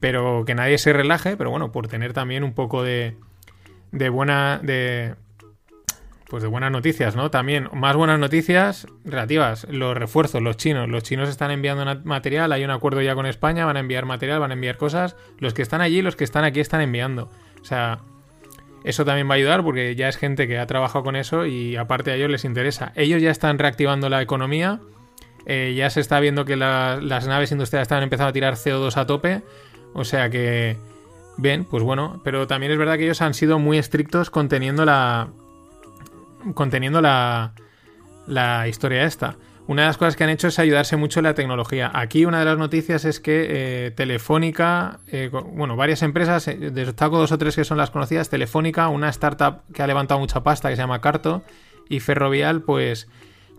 pero 0.00 0.44
que 0.44 0.56
nadie 0.56 0.78
se 0.78 0.92
relaje, 0.92 1.36
pero 1.36 1.50
bueno, 1.50 1.70
por 1.70 1.86
tener 1.86 2.12
también 2.12 2.42
un 2.42 2.54
poco 2.54 2.82
de, 2.82 3.16
de 3.92 4.08
buena... 4.08 4.58
de 4.60 5.14
pues 6.30 6.44
de 6.44 6.48
buenas 6.48 6.70
noticias, 6.70 7.16
¿no? 7.16 7.28
También 7.30 7.68
más 7.72 7.96
buenas 7.96 8.18
noticias 8.18 8.86
relativas, 9.04 9.66
los 9.68 9.96
refuerzos, 9.96 10.40
los 10.40 10.56
chinos. 10.56 10.88
Los 10.88 11.02
chinos 11.02 11.28
están 11.28 11.50
enviando 11.50 11.84
material, 12.04 12.52
hay 12.52 12.62
un 12.62 12.70
acuerdo 12.70 13.02
ya 13.02 13.16
con 13.16 13.26
España, 13.26 13.66
van 13.66 13.76
a 13.76 13.80
enviar 13.80 14.06
material, 14.06 14.38
van 14.38 14.52
a 14.52 14.54
enviar 14.54 14.76
cosas. 14.76 15.16
Los 15.38 15.54
que 15.54 15.62
están 15.62 15.80
allí, 15.80 16.02
los 16.02 16.14
que 16.14 16.22
están 16.22 16.44
aquí 16.44 16.60
están 16.60 16.82
enviando. 16.82 17.30
O 17.60 17.64
sea, 17.64 17.98
eso 18.84 19.04
también 19.04 19.28
va 19.28 19.32
a 19.32 19.36
ayudar 19.38 19.64
porque 19.64 19.96
ya 19.96 20.08
es 20.08 20.16
gente 20.16 20.46
que 20.46 20.58
ha 20.58 20.66
trabajado 20.66 21.02
con 21.02 21.16
eso 21.16 21.46
y 21.46 21.74
aparte 21.74 22.12
a 22.12 22.14
ellos 22.14 22.30
les 22.30 22.44
interesa. 22.44 22.92
Ellos 22.94 23.20
ya 23.20 23.32
están 23.32 23.58
reactivando 23.58 24.08
la 24.08 24.22
economía, 24.22 24.78
eh, 25.46 25.74
ya 25.76 25.90
se 25.90 26.00
está 26.00 26.20
viendo 26.20 26.44
que 26.44 26.56
las 26.56 27.26
naves 27.26 27.50
industriales 27.50 27.86
están 27.86 28.04
empezando 28.04 28.30
a 28.30 28.32
tirar 28.32 28.54
CO2 28.54 28.96
a 28.96 29.06
tope. 29.06 29.42
O 29.94 30.04
sea 30.04 30.30
que... 30.30 30.78
Bien, 31.36 31.64
pues 31.64 31.82
bueno, 31.82 32.20
pero 32.22 32.46
también 32.46 32.70
es 32.70 32.76
verdad 32.76 32.98
que 32.98 33.04
ellos 33.04 33.22
han 33.22 33.32
sido 33.32 33.58
muy 33.58 33.78
estrictos 33.78 34.28
conteniendo 34.28 34.84
la, 34.84 35.30
conteniendo 36.54 37.00
la, 37.00 37.52
la 38.26 38.68
historia 38.68 39.04
esta. 39.04 39.36
Una 39.66 39.82
de 39.82 39.88
las 39.88 39.98
cosas 39.98 40.16
que 40.16 40.24
han 40.24 40.30
hecho 40.30 40.48
es 40.48 40.58
ayudarse 40.58 40.96
mucho 40.96 41.20
en 41.20 41.24
la 41.24 41.34
tecnología. 41.34 41.92
Aquí 41.94 42.24
una 42.24 42.40
de 42.40 42.44
las 42.44 42.58
noticias 42.58 43.04
es 43.04 43.20
que 43.20 43.46
eh, 43.86 43.90
Telefónica, 43.92 44.98
eh, 45.06 45.30
bueno, 45.30 45.76
varias 45.76 46.02
empresas, 46.02 46.48
eh, 46.48 46.56
destaco 46.56 47.18
dos 47.18 47.30
o 47.30 47.38
tres 47.38 47.54
que 47.54 47.62
son 47.62 47.78
las 47.78 47.90
conocidas, 47.90 48.30
Telefónica, 48.30 48.88
una 48.88 49.08
startup 49.10 49.62
que 49.72 49.82
ha 49.84 49.86
levantado 49.86 50.18
mucha 50.18 50.42
pasta 50.42 50.70
que 50.70 50.74
se 50.74 50.82
llama 50.82 51.00
Carto, 51.00 51.44
y 51.88 52.00
Ferrovial, 52.00 52.62
pues 52.62 53.08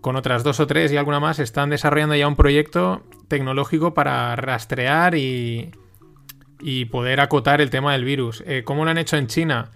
con 0.02 0.16
otras 0.16 0.44
dos 0.44 0.60
o 0.60 0.66
tres 0.66 0.92
y 0.92 0.98
alguna 0.98 1.18
más, 1.18 1.38
están 1.38 1.70
desarrollando 1.70 2.14
ya 2.14 2.28
un 2.28 2.36
proyecto 2.36 3.04
tecnológico 3.28 3.94
para 3.94 4.36
rastrear 4.36 5.14
y, 5.14 5.70
y 6.60 6.86
poder 6.86 7.20
acotar 7.20 7.62
el 7.62 7.70
tema 7.70 7.92
del 7.92 8.04
virus. 8.04 8.44
¿Cómo 8.64 8.84
lo 8.84 8.90
han 8.90 8.98
hecho 8.98 9.16
en 9.16 9.28
China? 9.28 9.70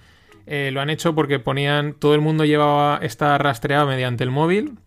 Eh, 0.47 0.71
lo 0.73 0.81
han 0.81 0.91
hecho 0.91 1.15
porque 1.15 1.39
ponían. 1.39 1.95
Todo 1.95 2.15
el 2.15 2.21
mundo 2.21 2.45
llevaba. 2.45 2.99
esta 3.03 3.37
rastreado 3.39 3.87
mediante 3.87 4.25
el 4.25 4.31
móvil. 4.31 4.79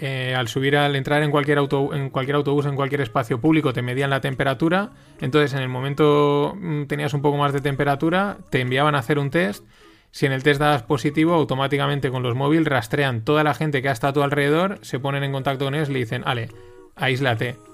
Eh, 0.00 0.34
al 0.36 0.48
subir, 0.48 0.76
al 0.76 0.94
entrar 0.94 1.22
en 1.22 1.30
cualquier, 1.30 1.58
auto, 1.58 1.94
en 1.94 2.10
cualquier 2.10 2.36
autobús, 2.36 2.66
en 2.66 2.76
cualquier 2.76 3.00
espacio 3.00 3.40
público, 3.40 3.72
te 3.72 3.82
medían 3.82 4.10
la 4.10 4.20
temperatura. 4.20 4.90
Entonces, 5.20 5.54
en 5.54 5.60
el 5.60 5.68
momento 5.68 6.54
mm, 6.60 6.84
tenías 6.84 7.14
un 7.14 7.22
poco 7.22 7.38
más 7.38 7.52
de 7.52 7.60
temperatura, 7.60 8.38
te 8.50 8.60
enviaban 8.60 8.94
a 8.94 8.98
hacer 8.98 9.18
un 9.18 9.30
test. 9.30 9.64
Si 10.10 10.26
en 10.26 10.32
el 10.32 10.42
test 10.42 10.60
dabas 10.60 10.82
positivo, 10.82 11.34
automáticamente 11.34 12.10
con 12.10 12.22
los 12.22 12.34
móviles 12.34 12.66
rastrean 12.66 13.24
toda 13.24 13.44
la 13.44 13.54
gente 13.54 13.80
que 13.80 13.88
ha 13.88 13.92
estado 13.92 14.10
a 14.10 14.14
tu 14.14 14.22
alrededor, 14.22 14.78
se 14.82 14.98
ponen 14.98 15.22
en 15.22 15.32
contacto 15.32 15.64
con 15.64 15.74
ellos 15.74 15.88
y 15.88 15.92
le 15.92 15.98
dicen, 16.00 16.22
ale, 16.26 16.48
aíslate. 16.96 17.69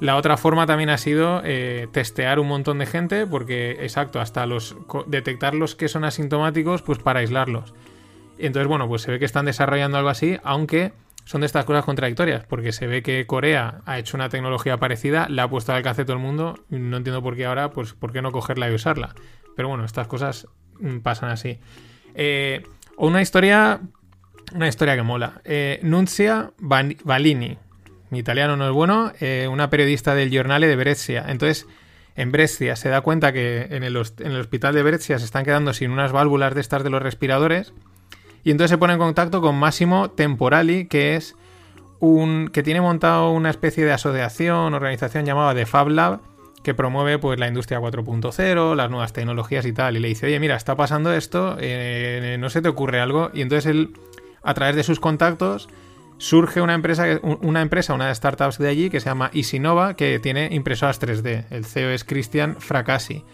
La 0.00 0.16
otra 0.16 0.38
forma 0.38 0.66
también 0.66 0.88
ha 0.88 0.96
sido 0.96 1.42
eh, 1.44 1.86
testear 1.92 2.40
un 2.40 2.48
montón 2.48 2.78
de 2.78 2.86
gente, 2.86 3.26
porque, 3.26 3.72
exacto, 3.80 4.18
hasta 4.18 4.46
los 4.46 4.74
detectar 5.06 5.54
los 5.54 5.76
que 5.76 5.88
son 5.88 6.04
asintomáticos, 6.04 6.80
pues 6.80 6.98
para 6.98 7.20
aislarlos. 7.20 7.74
Entonces, 8.38 8.66
bueno, 8.66 8.88
pues 8.88 9.02
se 9.02 9.10
ve 9.10 9.18
que 9.18 9.26
están 9.26 9.44
desarrollando 9.44 9.98
algo 9.98 10.08
así, 10.08 10.38
aunque 10.42 10.94
son 11.24 11.42
de 11.42 11.46
estas 11.46 11.66
cosas 11.66 11.84
contradictorias, 11.84 12.46
porque 12.46 12.72
se 12.72 12.86
ve 12.86 13.02
que 13.02 13.26
Corea 13.26 13.82
ha 13.84 13.98
hecho 13.98 14.16
una 14.16 14.30
tecnología 14.30 14.78
parecida, 14.78 15.28
la 15.28 15.44
ha 15.44 15.50
puesto 15.50 15.72
al 15.72 15.76
alcance 15.76 16.02
de 16.02 16.06
todo 16.06 16.16
el 16.16 16.22
mundo, 16.22 16.58
no 16.70 16.96
entiendo 16.96 17.22
por 17.22 17.36
qué 17.36 17.44
ahora, 17.44 17.70
pues 17.70 17.92
por 17.92 18.10
qué 18.10 18.22
no 18.22 18.32
cogerla 18.32 18.70
y 18.70 18.74
usarla. 18.74 19.14
Pero 19.54 19.68
bueno, 19.68 19.84
estas 19.84 20.06
cosas 20.06 20.48
mm, 20.80 21.00
pasan 21.00 21.28
así. 21.28 21.60
Eh, 22.14 22.62
una 22.96 23.20
historia, 23.20 23.80
una 24.54 24.66
historia 24.66 24.96
que 24.96 25.02
mola. 25.02 25.42
Eh, 25.44 25.78
Nunzia 25.82 26.52
Balini, 26.58 27.58
mi 28.10 28.18
italiano 28.18 28.56
no 28.56 28.66
es 28.66 28.72
bueno, 28.72 29.12
eh, 29.20 29.48
una 29.50 29.70
periodista 29.70 30.14
del 30.14 30.30
Giornale 30.30 30.66
de 30.66 30.76
Brescia. 30.76 31.24
Entonces, 31.28 31.66
en 32.16 32.32
Brescia 32.32 32.76
se 32.76 32.88
da 32.88 33.00
cuenta 33.00 33.32
que 33.32 33.68
en 33.70 33.84
el, 33.84 33.96
hospital 33.96 34.74
de 34.74 34.82
Brescia 34.82 35.18
se 35.18 35.24
están 35.24 35.44
quedando 35.44 35.72
sin 35.72 35.90
unas 35.90 36.12
válvulas 36.12 36.54
de 36.54 36.60
estas 36.60 36.82
de 36.82 36.90
los 36.90 37.00
respiradores. 37.00 37.72
Y 38.42 38.50
entonces 38.50 38.70
se 38.70 38.78
pone 38.78 38.94
en 38.94 38.98
contacto 38.98 39.40
con 39.40 39.56
Massimo 39.56 40.10
Temporali, 40.10 40.86
que 40.86 41.16
es 41.16 41.36
un. 42.00 42.50
que 42.52 42.62
tiene 42.62 42.80
montado 42.80 43.30
una 43.30 43.50
especie 43.50 43.84
de 43.84 43.92
asociación, 43.92 44.74
organización 44.74 45.24
llamada 45.24 45.54
The 45.54 45.66
Fab 45.66 45.88
Lab, 45.88 46.20
que 46.64 46.74
promueve 46.74 47.18
pues 47.18 47.38
la 47.38 47.48
industria 47.48 47.80
4.0, 47.80 48.74
las 48.74 48.90
nuevas 48.90 49.12
tecnologías 49.12 49.64
y 49.66 49.72
tal. 49.72 49.96
Y 49.96 50.00
le 50.00 50.08
dice, 50.08 50.26
oye, 50.26 50.40
mira, 50.40 50.56
está 50.56 50.74
pasando 50.74 51.12
esto, 51.12 51.56
eh, 51.60 52.36
no 52.40 52.50
se 52.50 52.60
te 52.60 52.68
ocurre 52.68 53.00
algo. 53.00 53.30
Y 53.34 53.42
entonces 53.42 53.66
él, 53.66 53.92
a 54.42 54.54
través 54.54 54.74
de 54.74 54.82
sus 54.82 55.00
contactos, 55.00 55.68
surge 56.20 56.60
una 56.60 56.74
empresa, 56.74 57.18
una 57.22 57.62
empresa, 57.62 57.94
una 57.94 58.08
de 58.08 58.14
startups 58.14 58.58
de 58.58 58.68
allí 58.68 58.90
que 58.90 59.00
se 59.00 59.06
llama 59.06 59.30
Isinova, 59.32 59.94
que 59.94 60.18
tiene 60.18 60.50
impresoras 60.52 61.00
3D. 61.00 61.46
El 61.48 61.64
CEO 61.64 61.90
es 61.90 62.04
Cristian 62.04 62.56
Fracassi. 62.60 63.24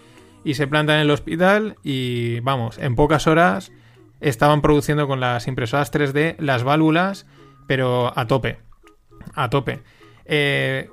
Y 0.44 0.54
se 0.54 0.68
plantan 0.68 0.96
en 0.96 1.02
el 1.02 1.10
hospital 1.10 1.74
y, 1.82 2.38
vamos, 2.40 2.78
en 2.78 2.94
pocas 2.94 3.26
horas 3.26 3.72
estaban 4.20 4.62
produciendo 4.62 5.08
con 5.08 5.18
las 5.18 5.48
impresoras 5.48 5.92
3D 5.92 6.36
las 6.38 6.62
válvulas, 6.62 7.26
pero 7.66 8.16
a 8.16 8.28
tope. 8.28 8.60
A 9.34 9.50
tope. 9.50 9.82
Eh, 10.24 10.88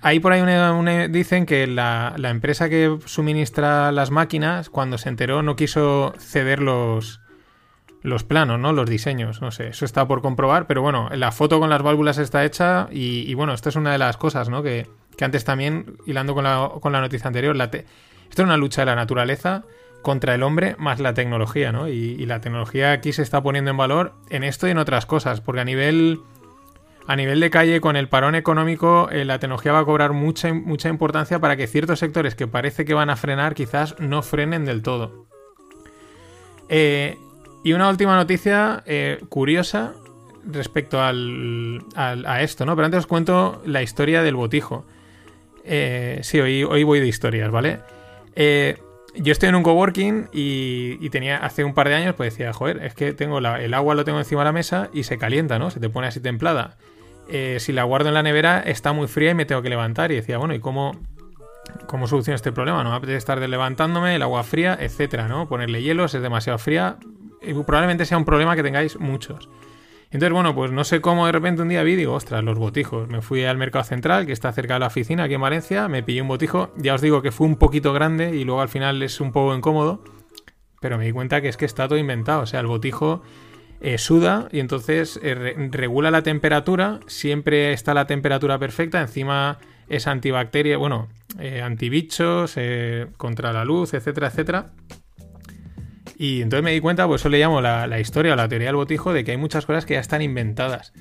ahí 0.00 0.20
por 0.20 0.32
ahí 0.32 1.08
dicen 1.10 1.44
que 1.44 1.66
la, 1.66 2.14
la, 2.16 2.30
empresa 2.30 2.70
que 2.70 2.98
suministra 3.04 3.92
las 3.92 4.10
máquinas, 4.10 4.70
cuando 4.70 4.96
se 4.96 5.10
enteró, 5.10 5.42
no 5.42 5.56
quiso 5.56 6.14
ceder 6.18 6.60
los, 6.60 7.20
los 8.04 8.22
planos, 8.22 8.60
¿no? 8.60 8.74
Los 8.74 8.88
diseños, 8.88 9.40
no 9.40 9.50
sé, 9.50 9.68
eso 9.68 9.86
está 9.86 10.06
por 10.06 10.20
comprobar, 10.20 10.66
pero 10.66 10.82
bueno, 10.82 11.08
la 11.14 11.32
foto 11.32 11.58
con 11.58 11.70
las 11.70 11.82
válvulas 11.82 12.18
está 12.18 12.44
hecha 12.44 12.86
y, 12.92 13.32
bueno, 13.32 13.54
esta 13.54 13.70
es 13.70 13.76
una 13.76 13.92
de 13.92 13.98
las 13.98 14.18
cosas, 14.18 14.50
¿no? 14.50 14.62
Que, 14.62 14.86
antes 15.22 15.44
también, 15.44 15.96
hilando 16.04 16.34
con 16.34 16.44
la, 16.44 16.70
con 16.80 16.92
la 16.92 17.00
noticia 17.00 17.28
anterior, 17.28 17.56
esto 17.56 17.82
es 18.30 18.38
una 18.38 18.58
lucha 18.58 18.82
de 18.82 18.86
la 18.86 18.94
naturaleza 18.94 19.64
contra 20.02 20.34
el 20.34 20.42
hombre 20.42 20.76
más 20.78 21.00
la 21.00 21.14
tecnología, 21.14 21.72
¿no? 21.72 21.88
Y, 21.88 22.26
la 22.26 22.42
tecnología 22.42 22.92
aquí 22.92 23.14
se 23.14 23.22
está 23.22 23.42
poniendo 23.42 23.70
en 23.70 23.78
valor 23.78 24.12
en 24.28 24.44
esto 24.44 24.68
y 24.68 24.70
en 24.70 24.78
otras 24.78 25.06
cosas, 25.06 25.40
porque 25.40 25.62
a 25.62 25.64
nivel... 25.64 26.20
A 27.06 27.16
nivel 27.16 27.38
de 27.38 27.50
calle, 27.50 27.82
con 27.82 27.96
el 27.96 28.08
parón 28.08 28.34
económico, 28.34 29.10
eh, 29.12 29.26
la 29.26 29.38
tecnología 29.38 29.72
va 29.72 29.80
a 29.80 29.84
cobrar 29.84 30.14
mucha, 30.14 30.54
mucha 30.54 30.88
importancia 30.88 31.38
para 31.38 31.54
que 31.54 31.66
ciertos 31.66 31.98
sectores 31.98 32.34
que 32.34 32.46
parece 32.46 32.86
que 32.86 32.94
van 32.94 33.10
a 33.10 33.16
frenar, 33.16 33.54
quizás 33.54 33.94
no 34.00 34.22
frenen 34.22 34.64
del 34.64 34.80
todo. 34.80 35.26
Eh, 36.70 37.18
y 37.64 37.72
una 37.72 37.88
última 37.88 38.14
noticia 38.14 38.82
eh, 38.86 39.20
curiosa 39.30 39.94
respecto 40.44 41.00
al, 41.00 41.82
a 41.96 42.42
esto, 42.42 42.66
¿no? 42.66 42.76
Pero 42.76 42.84
antes 42.84 42.98
os 42.98 43.06
cuento 43.06 43.62
la 43.64 43.82
historia 43.82 44.22
del 44.22 44.36
botijo. 44.36 44.84
Eh, 45.64 46.20
sí, 46.22 46.38
hoy, 46.40 46.62
hoy 46.62 46.84
voy 46.84 47.00
de 47.00 47.08
historias, 47.08 47.50
¿vale? 47.50 47.80
Eh, 48.36 48.76
yo 49.16 49.32
estoy 49.32 49.48
en 49.48 49.54
un 49.54 49.62
coworking 49.62 50.28
y, 50.30 51.08
tenía 51.08 51.38
hace 51.38 51.64
un 51.64 51.72
par 51.72 51.88
de 51.88 51.94
años, 51.94 52.14
pues 52.14 52.34
decía, 52.34 52.52
joder, 52.52 52.84
es 52.84 52.92
que 52.92 53.14
tengo 53.14 53.38
el 53.38 53.74
agua 53.74 53.94
lo 53.94 54.04
tengo 54.04 54.18
encima 54.18 54.42
de 54.42 54.46
la 54.46 54.52
mesa 54.52 54.90
y 54.92 55.04
se 55.04 55.16
calienta, 55.16 55.58
¿no? 55.58 55.70
Se 55.70 55.80
te 55.80 55.88
pone 55.88 56.08
así 56.08 56.20
templada. 56.20 56.76
si 57.58 57.72
la 57.72 57.84
guardo 57.84 58.08
en 58.08 58.14
la 58.14 58.22
nevera 58.22 58.60
está 58.60 58.92
muy 58.92 59.08
fría 59.08 59.30
y 59.30 59.34
me 59.34 59.46
tengo 59.46 59.62
que 59.62 59.70
levantar. 59.70 60.12
Y 60.12 60.16
decía, 60.16 60.36
bueno, 60.36 60.52
¿y 60.52 60.60
cómo, 60.60 61.00
cómo 61.86 62.08
soluciono 62.08 62.36
este 62.36 62.52
problema? 62.52 62.84
No 62.84 62.90
me 62.90 62.96
apetece 62.96 63.16
estar 63.16 63.38
levantándome, 63.38 64.16
el 64.16 64.22
agua 64.22 64.42
fría, 64.42 64.76
etcétera, 64.78 65.28
¿no? 65.28 65.48
Ponerle 65.48 65.80
hielos 65.80 66.14
es 66.14 66.20
demasiado 66.20 66.58
fría, 66.58 66.98
probablemente 67.66 68.06
sea 68.06 68.18
un 68.18 68.24
problema 68.24 68.56
que 68.56 68.62
tengáis 68.62 68.98
muchos. 68.98 69.48
Entonces, 70.14 70.32
bueno, 70.32 70.54
pues 70.54 70.70
no 70.70 70.84
sé 70.84 71.00
cómo 71.00 71.26
de 71.26 71.32
repente 71.32 71.62
un 71.62 71.68
día 71.68 71.82
vi 71.82 71.94
y 71.94 71.96
digo, 71.96 72.14
ostras, 72.14 72.44
los 72.44 72.56
botijos. 72.56 73.08
Me 73.08 73.20
fui 73.20 73.44
al 73.44 73.56
mercado 73.56 73.82
central, 73.84 74.26
que 74.26 74.32
está 74.32 74.52
cerca 74.52 74.74
de 74.74 74.80
la 74.80 74.86
oficina, 74.86 75.24
aquí 75.24 75.34
en 75.34 75.40
Valencia, 75.40 75.88
me 75.88 76.04
pillé 76.04 76.22
un 76.22 76.28
botijo. 76.28 76.72
Ya 76.76 76.94
os 76.94 77.00
digo 77.00 77.20
que 77.20 77.32
fue 77.32 77.48
un 77.48 77.56
poquito 77.56 77.92
grande 77.92 78.32
y 78.32 78.44
luego 78.44 78.60
al 78.60 78.68
final 78.68 79.02
es 79.02 79.20
un 79.20 79.32
poco 79.32 79.56
incómodo. 79.56 80.04
Pero 80.80 80.98
me 80.98 81.06
di 81.06 81.10
cuenta 81.10 81.40
que 81.40 81.48
es 81.48 81.56
que 81.56 81.64
está 81.64 81.88
todo 81.88 81.98
inventado. 81.98 82.42
O 82.42 82.46
sea, 82.46 82.60
el 82.60 82.68
botijo 82.68 83.22
eh, 83.80 83.98
suda 83.98 84.48
y 84.52 84.60
entonces 84.60 85.18
eh, 85.20 85.34
regula 85.72 86.12
la 86.12 86.22
temperatura. 86.22 87.00
Siempre 87.08 87.72
está 87.72 87.92
la 87.92 88.06
temperatura 88.06 88.56
perfecta. 88.56 89.00
Encima 89.00 89.58
es 89.88 90.06
antibacteria, 90.06 90.76
bueno, 90.76 91.08
eh, 91.40 91.60
antibichos, 91.60 92.56
contra 93.16 93.52
la 93.52 93.64
luz, 93.64 93.94
etcétera, 93.94 94.28
etcétera. 94.28 94.70
Y 96.16 96.42
entonces 96.42 96.64
me 96.64 96.72
di 96.72 96.80
cuenta, 96.80 97.06
pues 97.06 97.22
eso 97.22 97.28
le 97.28 97.38
llamo 97.38 97.60
la, 97.60 98.00
historia 98.00 98.32
o 98.32 98.36
la 98.36 98.48
teoría 98.48 98.68
del 98.68 98.76
botijo, 98.76 99.12
de 99.12 99.24
que 99.24 99.32
hay 99.32 99.36
muchas 99.36 99.66
cosas 99.66 99.84
que 99.84 99.94
ya 99.94 100.00
están 100.00 100.22
inventadas. 100.22 100.92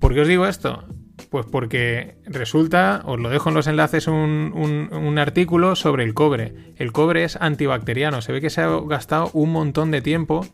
¿Por 0.00 0.14
qué 0.14 0.22
os 0.22 0.28
digo 0.28 0.46
esto? 0.46 0.84
Pues 1.30 1.46
porque 1.46 2.16
resulta, 2.26 3.02
os 3.04 3.20
lo 3.20 3.28
dejo 3.30 3.48
en 3.48 3.54
los 3.54 3.66
enlaces, 3.66 4.08
un, 4.08 5.16
artículo 5.18 5.76
sobre 5.76 6.04
el 6.04 6.14
cobre. 6.14 6.54
El 6.76 6.92
cobre 6.92 7.24
es 7.24 7.36
antibacteriano. 7.36 8.20
Se 8.20 8.32
ve 8.32 8.40
que 8.40 8.50
se 8.50 8.60
ha 8.60 8.68
gastado 8.86 9.30
un 9.32 9.52
montón 9.52 9.90
de 9.90 10.02
tiempo 10.02 10.46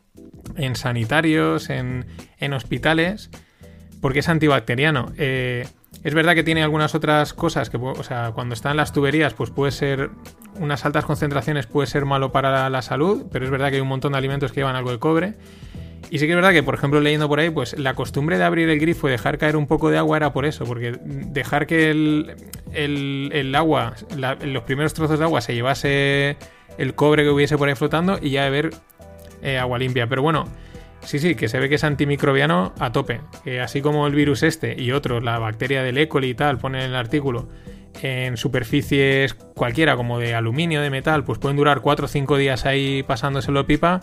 en 0.57 0.77
sanitarios, 0.77 1.71
en, 1.71 2.07
en 2.39 2.53
hospitales, 2.53 3.31
porque 4.01 4.21
es 4.21 4.29
antibacteriano. 4.29 5.13
Eh, 5.17 5.67
es 6.03 6.15
verdad 6.15 6.35
que 6.35 6.43
tiene 6.43 6.63
algunas 6.63 6.95
otras 6.95 7.35
cosas 7.35 7.69
que, 7.69 7.77
o 7.77 8.03
sea, 8.03 8.33
cuando 8.33 8.55
están 8.55 8.77
las 8.77 8.93
tuberías, 8.93 9.35
pues 9.35 9.51
puede 9.51 9.73
ser, 9.73 10.11
unas 10.59 10.85
altas 10.85 11.05
concentraciones 11.05 11.67
puede 11.67 11.87
ser 11.87 12.07
malo 12.07 12.33
para 12.33 12.71
la 12.71 12.83
salud, 12.83 13.27
pero 13.31 13.45
es 13.45 13.51
verdad 13.51 13.69
que 13.69 13.77
hay 13.77 13.81
un 13.83 13.89
montón 13.89 14.13
de 14.13 14.19
alimentos 14.19 14.53
que 14.53 14.61
llevan 14.61 14.77
algo 14.77 14.91
de 14.91 14.99
cobre. 14.99 15.35
Y 16.11 16.19
sí 16.19 16.27
que 16.27 16.33
es 16.33 16.37
verdad 16.37 16.53
que, 16.53 16.63
por 16.63 16.75
ejemplo, 16.75 17.01
leyendo 17.01 17.29
por 17.29 17.39
ahí, 17.39 17.51
pues 17.51 17.79
la 17.79 17.95
costumbre 17.95 18.39
de 18.39 18.45
abrir 18.45 18.69
el 18.69 18.81
grifo 18.81 19.09
y 19.09 19.13
dejar 19.13 19.39
caer 19.39 19.57
un 19.57 19.67
poco 19.67 19.91
de 19.91 19.99
agua 19.99 20.17
era 20.17 20.33
por 20.33 20.47
eso, 20.47 20.65
porque 20.65 20.99
dejar 21.03 21.67
que 21.67 21.91
el, 21.91 22.35
el, 22.73 23.55
agua, 23.55 23.95
los 24.43 24.63
primeros 24.65 24.95
trozos 24.95 25.19
de 25.19 25.25
agua 25.25 25.41
se 25.41 25.55
llevase 25.55 26.37
el 26.79 26.95
cobre 26.95 27.23
que 27.23 27.31
hubiese 27.31 27.59
por 27.59 27.69
ahí 27.69 27.75
flotando 27.75 28.19
y 28.21 28.31
ya 28.31 28.45
beber 28.45 28.71
eh, 29.43 29.59
agua 29.59 29.79
limpia. 29.79 30.07
Pero 30.09 30.23
bueno, 30.23 30.47
Sí, 31.03 31.19
sí, 31.19 31.35
que 31.35 31.49
se 31.49 31.59
ve 31.59 31.69
que 31.69 31.77
es 31.77 31.85
antimicrobiano 31.85 32.73
a 32.79 32.93
tope. 32.93 33.21
Que 33.45 33.61
así 33.61 33.81
como 33.81 34.07
el 34.07 34.15
virus 34.15 34.43
este 34.43 34.81
y 34.81 34.93
otros, 34.93 35.23
la 35.23 35.39
bacteria 35.39 35.83
del 35.83 35.99
E. 35.99 36.09
coli 36.09 36.31
y 36.31 36.35
tal, 36.35 36.59
pone 36.59 36.85
en 36.85 36.91
el 36.91 36.97
artículo, 36.97 37.49
en 38.03 38.37
superficies 38.37 39.35
cualquiera, 39.35 39.97
como 39.97 40.19
de 40.19 40.35
aluminio, 40.35 40.83
de 40.83 40.91
metal, 40.91 41.25
pues 41.25 41.39
pueden 41.39 41.57
durar 41.57 41.81
4 41.81 42.05
o 42.05 42.09
5 42.09 42.37
días 42.37 42.67
ahí 42.67 43.03
pasándoselo 43.03 43.67
pipa. 43.67 44.01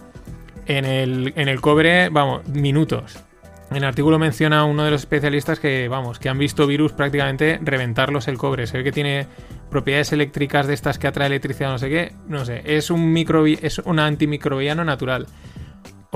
En 0.66 0.84
el, 0.84 1.34
en 1.38 1.48
el 1.48 1.62
cobre, 1.62 2.10
vamos, 2.10 2.48
minutos. 2.50 3.24
En 3.70 3.78
el 3.78 3.84
artículo 3.84 4.18
menciona 4.18 4.64
uno 4.64 4.84
de 4.84 4.92
los 4.92 5.02
especialistas 5.02 5.60
que, 5.60 5.88
vamos, 5.90 6.20
que 6.20 6.30
han 6.30 6.38
visto 6.38 6.68
virus 6.68 6.94
prácticamente 6.94 7.60
reventarlos 7.62 8.28
el 8.28 8.38
cobre. 8.38 8.66
Se 8.66 8.78
ve 8.78 8.84
que 8.84 8.92
tiene 8.94 9.28
propiedades 9.70 10.14
eléctricas 10.14 10.68
de 10.68 10.74
estas 10.74 10.98
que 10.98 11.08
atrae 11.08 11.28
electricidad, 11.28 11.72
no 11.72 11.78
sé 11.78 11.90
qué. 11.90 12.14
No 12.28 12.46
sé, 12.46 12.62
es 12.66 12.90
un, 12.90 13.12
microbi 13.12 13.60
es 13.62 13.80
un 13.80 14.00
antimicrobiano 14.00 14.86
natural. 14.86 15.28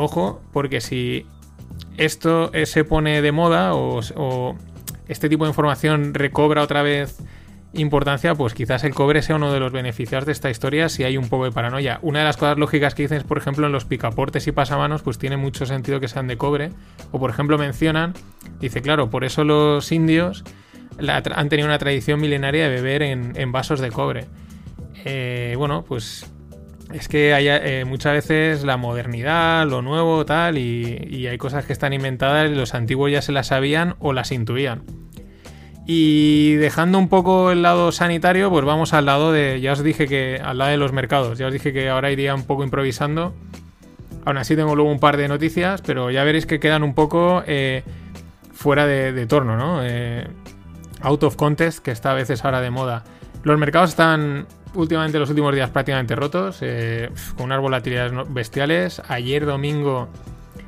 Ojo, 0.02 0.42
porque 0.52 0.82
si 0.82 1.28
esto 1.96 2.52
eh, 2.56 2.66
se 2.66 2.84
pone 2.84 3.22
de 3.22 3.32
moda 3.32 3.76
o, 3.76 4.58
este 5.08 5.30
tipo 5.30 5.44
de 5.44 5.52
información 5.52 6.16
recobra 6.16 6.64
otra 6.64 6.82
vez 6.82 7.20
importancia, 7.74 8.34
pues 8.34 8.56
quizás 8.56 8.84
el 8.84 8.96
cobre 8.96 9.22
sea 9.22 9.36
uno 9.36 9.54
de 9.54 9.60
los 9.60 9.72
beneficiados 9.72 10.26
de 10.26 10.32
esta 10.32 10.50
historia 10.50 10.90
si 10.90 11.04
hay 11.04 11.18
un 11.18 11.30
poco 11.30 11.44
de 11.44 11.52
paranoia. 11.52 12.00
Una 12.02 12.20
de 12.20 12.26
las 12.26 12.36
cosas 12.36 12.58
lógicas 12.58 12.96
que 12.96 13.04
dicen 13.04 13.20
es, 13.20 13.24
por 13.24 13.38
ejemplo, 13.38 13.68
en 13.68 13.74
los 13.74 13.86
picaportes 13.86 14.48
y 14.48 14.52
pasamanos, 14.52 15.04
pues 15.04 15.20
tiene 15.20 15.38
mucho 15.38 15.68
sentido 15.68 16.00
que 16.00 16.08
sean 16.08 16.26
de 16.26 16.36
cobre. 16.36 16.72
O, 17.12 17.20
por 17.20 17.30
ejemplo, 17.30 17.60
mencionan, 17.60 18.16
dice, 18.60 18.82
claro, 18.82 19.12
por 19.12 19.24
eso 19.24 19.44
los 19.44 19.92
indios 19.92 20.44
han 20.98 21.50
tenido 21.50 21.68
una 21.68 21.78
tradición 21.78 22.20
milenaria 22.20 22.68
de 22.68 22.76
beber 22.76 23.04
en, 23.04 23.52
vasos 23.52 23.80
de 23.80 23.92
cobre. 23.92 24.26
Eh, 25.06 25.54
bueno, 25.60 25.86
pues 25.88 26.26
es 26.94 27.08
que 27.08 27.34
hay 27.34 27.48
eh, 27.48 27.86
muchas 27.86 28.14
veces 28.14 28.64
la 28.64 28.78
modernidad, 28.78 29.68
lo 29.68 29.82
nuevo, 29.82 30.26
tal, 30.26 30.58
y, 30.58 31.28
hay 31.28 31.38
cosas 31.38 31.66
que 31.66 31.74
están 31.74 31.94
inventadas 31.94 32.50
y 32.50 32.56
los 32.56 32.74
antiguos 32.74 33.12
ya 33.12 33.22
se 33.22 33.32
las 33.32 33.48
sabían 33.48 33.96
o 34.00 34.14
las 34.14 34.32
intuían. 34.32 34.84
Y 35.86 36.54
dejando 36.56 37.00
un 37.00 37.10
poco 37.10 37.52
el 37.52 37.62
lado 37.62 37.92
sanitario, 37.92 38.50
pues 38.50 38.66
vamos 38.66 38.94
al 38.94 39.06
lado 39.06 39.32
de, 39.32 39.60
ya 39.62 39.74
os 39.74 39.84
dije 39.84 40.08
que, 40.08 40.40
al 40.44 40.58
lado 40.58 40.72
de 40.72 40.78
los 40.78 40.94
mercados, 40.94 41.38
ya 41.38 41.48
os 41.48 41.54
dije 41.54 41.74
que 41.74 41.90
ahora 41.90 42.12
iría 42.12 42.36
un 42.36 42.44
poco 42.44 42.64
improvisando. 42.64 43.34
Aún 44.24 44.38
así 44.38 44.56
tengo 44.56 44.76
luego 44.76 44.92
un 44.92 45.00
par 45.00 45.18
de 45.18 45.28
noticias, 45.28 45.82
pero 45.82 46.12
ya 46.12 46.24
veréis 46.24 46.46
que 46.46 46.60
quedan 46.60 46.84
un 46.84 46.94
poco 46.94 47.44
eh, 47.48 47.84
fuera 48.54 48.86
de, 48.86 49.26
torno, 49.26 49.58
¿no? 49.58 49.80
Eh, 49.84 50.28
out 51.02 51.24
of 51.24 51.36
contest, 51.36 51.80
que 51.80 51.92
está 51.92 52.12
a 52.12 52.16
veces 52.16 52.46
ahora 52.46 52.62
de 52.62 52.70
moda. 52.70 53.04
Los 53.44 53.58
mercados 53.58 53.90
están 53.90 54.46
últimamente 54.74 55.20
los 55.20 55.30
últimos 55.30 55.54
días 55.54 55.70
prácticamente 55.70 56.16
rotos, 56.16 56.60
eh, 56.62 57.10
con 57.36 57.46
unas 57.46 57.60
volatilidades 57.60 58.14
bestiales. 58.34 59.02
Ayer 59.08 59.46
domingo 59.46 60.10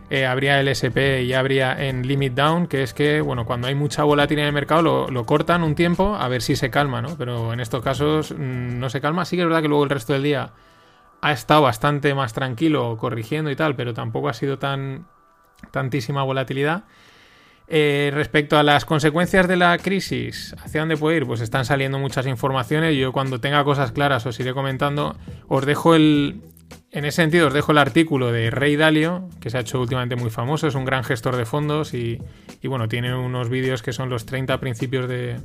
eh, 0.09 0.25
habría 0.25 0.59
el 0.59 0.67
SP 0.69 1.23
y 1.23 1.33
habría 1.33 1.87
en 1.87 2.07
limit 2.07 2.33
down, 2.33 2.67
que 2.67 2.83
es 2.83 2.93
que, 2.93 3.21
bueno, 3.21 3.45
cuando 3.45 3.67
hay 3.67 3.75
mucha 3.75 4.03
volatilidad 4.03 4.47
en 4.47 4.49
el 4.49 4.53
mercado 4.53 5.09
lo, 5.09 5.25
cortan 5.25 5.63
un 5.63 5.75
tiempo 5.75 6.15
a 6.15 6.27
ver 6.27 6.41
si 6.41 6.55
se 6.55 6.69
calma, 6.69 7.01
¿no? 7.01 7.15
Pero 7.17 7.53
en 7.53 7.59
estos 7.59 7.83
casos 7.83 8.31
mm, 8.31 8.79
no 8.79 8.89
se 8.89 9.01
calma. 9.01 9.25
Sí 9.25 9.35
que 9.35 9.41
es 9.43 9.47
verdad 9.47 9.61
que 9.61 9.69
luego 9.69 9.83
el 9.83 9.89
resto 9.89 10.13
del 10.13 10.23
día 10.23 10.51
ha 11.21 11.31
estado 11.31 11.61
bastante 11.61 12.13
más 12.13 12.33
tranquilo, 12.33 12.97
corrigiendo 12.97 13.49
y 13.49 13.55
tal, 13.55 13.75
pero 13.75 13.93
tampoco 13.93 14.29
ha 14.29 14.33
sido 14.33 14.59
tan 14.59 15.07
tantísima 15.71 16.23
volatilidad. 16.23 16.83
Eh, 17.75 18.11
respecto 18.13 18.55
a 18.59 18.61
las 18.61 18.85
consecuencias 18.85 19.47
de 19.47 19.57
la 19.57 19.75
crisis, 19.79 20.55
¿hacia 20.63 20.81
dónde 20.81 20.95
puede 20.95 21.17
ir? 21.17 21.25
Pues 21.25 21.41
están 21.41 21.65
saliendo 21.65 21.97
muchas 21.97 22.27
informaciones. 22.27 22.95
Yo 22.95 23.11
cuando 23.11 23.39
tenga 23.39 23.63
cosas 23.63 23.91
claras 23.91 24.27
os 24.27 24.39
iré 24.39 24.53
comentando. 24.53 25.15
Os 25.47 25.65
dejo 25.65 25.95
el... 25.95 26.39
En 26.91 27.03
ese 27.05 27.23
sentido 27.23 27.47
os 27.47 27.53
dejo 27.53 27.71
el 27.71 27.79
artículo 27.79 28.31
de 28.31 28.51
Rey 28.51 28.75
Dalio, 28.75 29.27
que 29.39 29.49
se 29.49 29.57
ha 29.57 29.61
hecho 29.61 29.81
últimamente 29.81 30.15
muy 30.15 30.29
famoso, 30.29 30.67
es 30.67 30.75
un 30.75 30.85
gran 30.85 31.03
gestor 31.03 31.35
de 31.35 31.45
fondos 31.45 31.95
y, 31.95 32.19
bueno, 32.63 32.87
tiene 32.87 33.15
unos 33.15 33.49
vídeos 33.49 33.81
que 33.81 33.91
son 33.91 34.07
los 34.07 34.27
30 34.27 34.59
principios 34.59 35.07
de... 35.09 35.39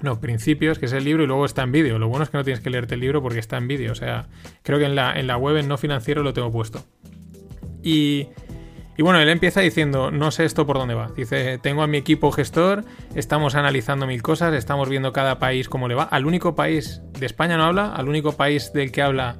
No, 0.00 0.18
principios, 0.18 0.80
que 0.80 0.86
es 0.86 0.92
el 0.92 1.04
libro 1.04 1.22
y 1.22 1.28
luego 1.28 1.44
está 1.44 1.62
en 1.62 1.70
vídeo. 1.70 2.00
Lo 2.00 2.08
bueno 2.08 2.24
es 2.24 2.30
que 2.30 2.38
no 2.38 2.42
tienes 2.42 2.58
que 2.58 2.70
leerte 2.70 2.96
el 2.96 3.00
libro 3.00 3.22
porque 3.22 3.38
está 3.38 3.56
en 3.56 3.68
vídeo. 3.68 3.92
O 3.92 3.94
sea, 3.94 4.26
creo 4.64 4.80
que 4.80 4.86
en 4.86 4.96
la, 4.96 5.12
en 5.12 5.28
la 5.28 5.36
web 5.36 5.58
en 5.58 5.68
no 5.68 5.78
financiero 5.78 6.24
lo 6.24 6.32
tengo 6.32 6.50
puesto. 6.50 6.84
Y 7.84 8.30
y 8.96 9.02
bueno, 9.02 9.20
él 9.20 9.28
empieza 9.28 9.60
diciendo, 9.60 10.10
no 10.10 10.30
sé 10.30 10.44
esto 10.44 10.66
por 10.66 10.78
dónde 10.78 10.94
va. 10.94 11.10
Dice, 11.16 11.58
tengo 11.58 11.82
a 11.82 11.86
mi 11.86 11.96
equipo 11.96 12.30
gestor, 12.30 12.84
estamos 13.14 13.54
analizando 13.54 14.06
mil 14.06 14.22
cosas, 14.22 14.52
estamos 14.54 14.88
viendo 14.88 15.12
cada 15.12 15.38
país 15.38 15.68
cómo 15.68 15.88
le 15.88 15.94
va. 15.94 16.04
Al 16.04 16.26
único 16.26 16.54
país 16.54 17.00
de 17.18 17.24
España 17.24 17.56
no 17.56 17.64
habla, 17.64 17.94
al 17.94 18.08
único 18.08 18.32
país 18.32 18.72
del 18.74 18.92
que 18.92 19.00
habla 19.00 19.38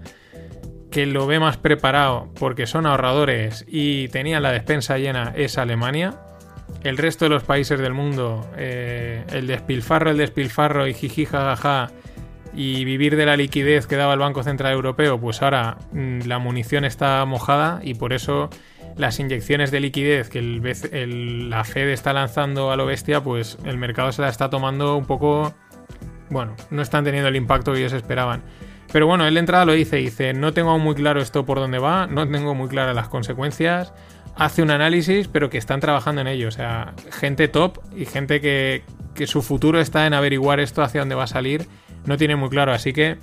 que 0.90 1.06
lo 1.06 1.26
ve 1.26 1.40
más 1.40 1.56
preparado 1.56 2.30
porque 2.38 2.66
son 2.66 2.86
ahorradores 2.86 3.64
y 3.66 4.08
tenían 4.08 4.42
la 4.42 4.52
despensa 4.52 4.98
llena 4.98 5.32
es 5.36 5.58
Alemania. 5.58 6.20
El 6.82 6.96
resto 6.96 7.26
de 7.26 7.30
los 7.30 7.42
países 7.42 7.78
del 7.78 7.92
mundo, 7.92 8.48
eh, 8.56 9.24
el 9.32 9.46
despilfarro, 9.46 10.10
el 10.10 10.16
despilfarro 10.18 10.86
y 10.86 10.94
jiji 10.94 11.26
jajaja 11.26 11.90
y 12.54 12.84
vivir 12.84 13.16
de 13.16 13.26
la 13.26 13.36
liquidez 13.36 13.86
que 13.86 13.96
daba 13.96 14.14
el 14.14 14.18
Banco 14.18 14.42
Central 14.42 14.72
Europeo, 14.72 15.18
pues 15.18 15.42
ahora 15.42 15.78
mm, 15.92 16.20
la 16.26 16.38
munición 16.38 16.84
está 16.84 17.24
mojada 17.24 17.80
y 17.82 17.94
por 17.94 18.12
eso 18.12 18.50
las 18.96 19.18
inyecciones 19.18 19.70
de 19.70 19.80
liquidez 19.80 20.28
que 20.28 20.42
la 20.42 21.64
Fed 21.64 21.88
está 21.88 22.12
lanzando 22.12 22.70
a 22.70 22.76
lo 22.76 22.86
bestia, 22.86 23.22
pues 23.22 23.58
el 23.64 23.78
mercado 23.78 24.12
se 24.12 24.22
la 24.22 24.28
está 24.28 24.50
tomando 24.50 24.96
un 24.96 25.06
poco... 25.06 25.54
Bueno, 26.30 26.56
no 26.70 26.82
están 26.82 27.04
teniendo 27.04 27.28
el 27.28 27.36
impacto 27.36 27.72
que 27.72 27.80
ellos 27.80 27.92
esperaban. 27.92 28.42
Pero 28.92 29.06
bueno, 29.06 29.26
él 29.26 29.34
de 29.34 29.40
entrada 29.40 29.64
lo 29.64 29.72
dice, 29.72 29.96
dice, 29.96 30.34
no 30.34 30.52
tengo 30.52 30.78
muy 30.78 30.94
claro 30.94 31.20
esto 31.20 31.46
por 31.46 31.58
dónde 31.58 31.78
va, 31.78 32.06
no 32.06 32.28
tengo 32.28 32.54
muy 32.54 32.68
claras 32.68 32.94
las 32.94 33.08
consecuencias, 33.08 33.92
hace 34.36 34.62
un 34.62 34.70
análisis, 34.70 35.28
pero 35.28 35.48
que 35.48 35.56
están 35.56 35.80
trabajando 35.80 36.20
en 36.20 36.26
ello, 36.26 36.48
o 36.48 36.50
sea, 36.50 36.94
gente 37.10 37.48
top 37.48 37.78
y 37.96 38.04
gente 38.04 38.42
que, 38.42 38.82
que 39.14 39.26
su 39.26 39.40
futuro 39.40 39.80
está 39.80 40.06
en 40.06 40.12
averiguar 40.12 40.60
esto 40.60 40.82
hacia 40.82 41.00
dónde 41.00 41.14
va 41.14 41.24
a 41.24 41.28
salir, 41.28 41.66
no 42.04 42.18
tiene 42.18 42.36
muy 42.36 42.50
claro, 42.50 42.72
así 42.72 42.92
que 42.92 43.16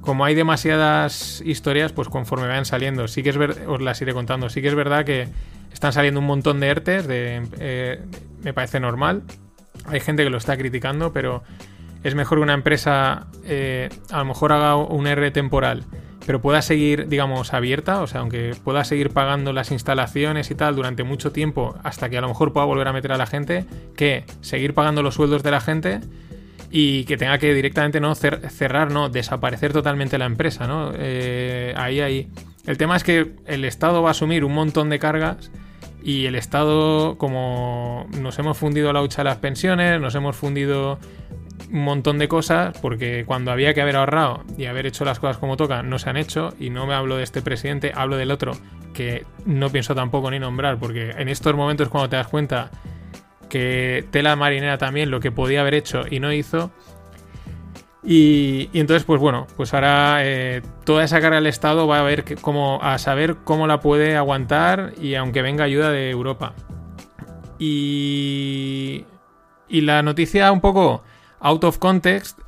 como 0.00 0.24
hay 0.24 0.34
demasiadas 0.34 1.42
historias, 1.44 1.92
pues 1.92 2.08
conforme 2.08 2.46
vayan 2.46 2.64
saliendo, 2.64 3.08
sí 3.08 3.22
que 3.22 3.30
es 3.30 3.36
os 3.36 3.80
las 3.80 4.00
iré 4.00 4.12
contando. 4.12 4.48
Sí 4.48 4.62
que 4.62 4.68
es 4.68 4.74
verdad 4.74 5.04
que 5.04 5.28
están 5.72 5.92
saliendo 5.92 6.20
un 6.20 6.26
montón 6.26 6.60
de 6.60 6.68
ERTES, 6.68 7.06
de, 7.06 7.42
eh, 7.58 8.00
me 8.42 8.52
parece 8.52 8.80
normal. 8.80 9.22
Hay 9.86 10.00
gente 10.00 10.24
que 10.24 10.30
lo 10.30 10.38
está 10.38 10.56
criticando, 10.56 11.12
pero 11.12 11.42
es 12.02 12.14
mejor 12.14 12.38
que 12.38 12.42
una 12.42 12.54
empresa 12.54 13.26
eh, 13.44 13.88
a 14.10 14.18
lo 14.18 14.24
mejor 14.24 14.52
haga 14.52 14.76
un 14.76 15.06
ERTE 15.06 15.30
temporal, 15.30 15.84
pero 16.26 16.40
pueda 16.40 16.62
seguir, 16.62 17.08
digamos, 17.08 17.52
abierta, 17.54 18.02
o 18.02 18.06
sea, 18.06 18.20
aunque 18.20 18.54
pueda 18.62 18.84
seguir 18.84 19.10
pagando 19.10 19.52
las 19.52 19.70
instalaciones 19.72 20.50
y 20.50 20.54
tal 20.54 20.76
durante 20.76 21.02
mucho 21.02 21.32
tiempo, 21.32 21.76
hasta 21.82 22.08
que 22.08 22.18
a 22.18 22.20
lo 22.20 22.28
mejor 22.28 22.52
pueda 22.52 22.66
volver 22.66 22.88
a 22.88 22.92
meter 22.92 23.12
a 23.12 23.16
la 23.16 23.26
gente, 23.26 23.64
que 23.96 24.24
seguir 24.40 24.74
pagando 24.74 25.02
los 25.02 25.14
sueldos 25.14 25.42
de 25.42 25.50
la 25.50 25.60
gente 25.60 26.00
y 26.70 27.04
que 27.04 27.16
tenga 27.16 27.38
que 27.38 27.54
directamente 27.54 28.00
no 28.00 28.14
cerrar, 28.14 28.90
no, 28.90 29.08
desaparecer 29.08 29.72
totalmente 29.72 30.18
la 30.18 30.26
empresa, 30.26 30.66
¿no? 30.66 30.92
Eh, 30.94 31.74
ahí, 31.76 32.00
ahí. 32.00 32.28
El 32.66 32.76
tema 32.76 32.96
es 32.96 33.04
que 33.04 33.34
el 33.46 33.64
Estado 33.64 34.02
va 34.02 34.10
a 34.10 34.12
asumir 34.12 34.44
un 34.44 34.52
montón 34.52 34.90
de 34.90 34.98
cargas 34.98 35.50
y 36.02 36.26
el 36.26 36.34
Estado, 36.34 37.16
como 37.16 38.06
nos 38.20 38.38
hemos 38.38 38.58
fundido 38.58 38.92
la 38.92 39.02
hucha 39.02 39.22
de 39.22 39.30
las 39.30 39.38
pensiones, 39.38 40.00
nos 40.00 40.14
hemos 40.14 40.36
fundido 40.36 40.98
un 41.72 41.84
montón 41.84 42.18
de 42.18 42.28
cosas, 42.28 42.78
porque 42.80 43.24
cuando 43.26 43.50
había 43.50 43.74
que 43.74 43.82
haber 43.82 43.96
ahorrado 43.96 44.44
y 44.56 44.66
haber 44.66 44.86
hecho 44.86 45.04
las 45.04 45.18
cosas 45.18 45.38
como 45.38 45.56
toca, 45.56 45.82
no 45.82 45.98
se 45.98 46.10
han 46.10 46.16
hecho, 46.16 46.54
y 46.58 46.70
no 46.70 46.86
me 46.86 46.94
hablo 46.94 47.16
de 47.16 47.24
este 47.24 47.42
presidente, 47.42 47.92
hablo 47.94 48.16
del 48.16 48.30
otro, 48.30 48.52
que 48.94 49.24
no 49.44 49.70
pienso 49.70 49.94
tampoco 49.94 50.30
ni 50.30 50.38
nombrar, 50.38 50.78
porque 50.78 51.10
en 51.10 51.28
estos 51.28 51.54
momentos 51.54 51.88
cuando 51.88 52.10
te 52.10 52.16
das 52.16 52.28
cuenta 52.28 52.70
que 53.48 54.06
tela 54.10 54.36
marinera 54.36 54.78
también 54.78 55.10
lo 55.10 55.20
que 55.20 55.30
podía 55.30 55.60
haber 55.60 55.74
hecho 55.74 56.02
y 56.08 56.20
no 56.20 56.32
hizo. 56.32 56.70
Y, 58.02 58.70
entonces, 58.72 59.04
pues 59.04 59.20
bueno, 59.20 59.46
pues 59.56 59.74
ahora 59.74 60.20
eh, 60.22 60.62
toda 60.84 61.04
esa 61.04 61.20
carga 61.20 61.36
del 61.36 61.46
Estado 61.46 61.86
va 61.86 61.98
a 61.98 62.02
ver 62.02 62.24
cómo, 62.40 62.78
a 62.82 62.98
saber 62.98 63.36
cómo 63.44 63.66
la 63.66 63.80
puede 63.80 64.16
aguantar 64.16 64.92
y 65.00 65.14
aunque 65.14 65.42
venga 65.42 65.64
ayuda 65.64 65.90
de 65.90 66.10
Europa. 66.10 66.54
Y, 67.58 69.04
y 69.68 69.80
la 69.80 70.02
noticia 70.02 70.50
un 70.52 70.60
poco 70.60 71.02
out 71.40 71.64
of 71.64 71.78
context, 71.78 72.38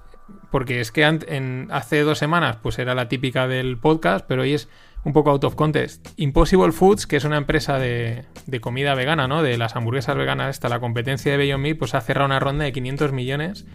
porque 0.50 0.80
es 0.80 0.92
que 0.92 1.02
en, 1.04 1.68
hace 1.70 2.00
dos 2.02 2.18
semanas 2.18 2.56
pues 2.62 2.78
era 2.78 2.94
la 2.94 3.08
típica 3.08 3.46
del 3.46 3.76
podcast, 3.78 4.24
pero 4.26 4.42
hoy 4.42 4.54
es 4.54 4.68
un 5.04 5.12
poco 5.12 5.30
out 5.30 5.44
of 5.44 5.54
context. 5.54 6.08
Impossible 6.16 6.72
Foods, 6.72 7.06
que 7.06 7.16
es 7.16 7.24
una 7.24 7.36
empresa 7.36 7.78
de, 7.78 8.24
comida 8.60 8.94
vegana, 8.94 9.28
¿no? 9.28 9.42
De 9.42 9.56
las 9.56 9.76
hamburguesas 9.76 10.16
veganas, 10.16 10.50
esta, 10.50 10.68
la 10.68 10.80
competencia 10.80 11.32
de 11.32 11.38
Beyond 11.38 11.62
Meat, 11.62 11.78
pues 11.78 11.94
ha 11.94 12.00
cerrado 12.00 12.26
una 12.26 12.40
ronda 12.40 12.64
de 12.64 12.72
500 12.72 13.12
millones. 13.12 13.66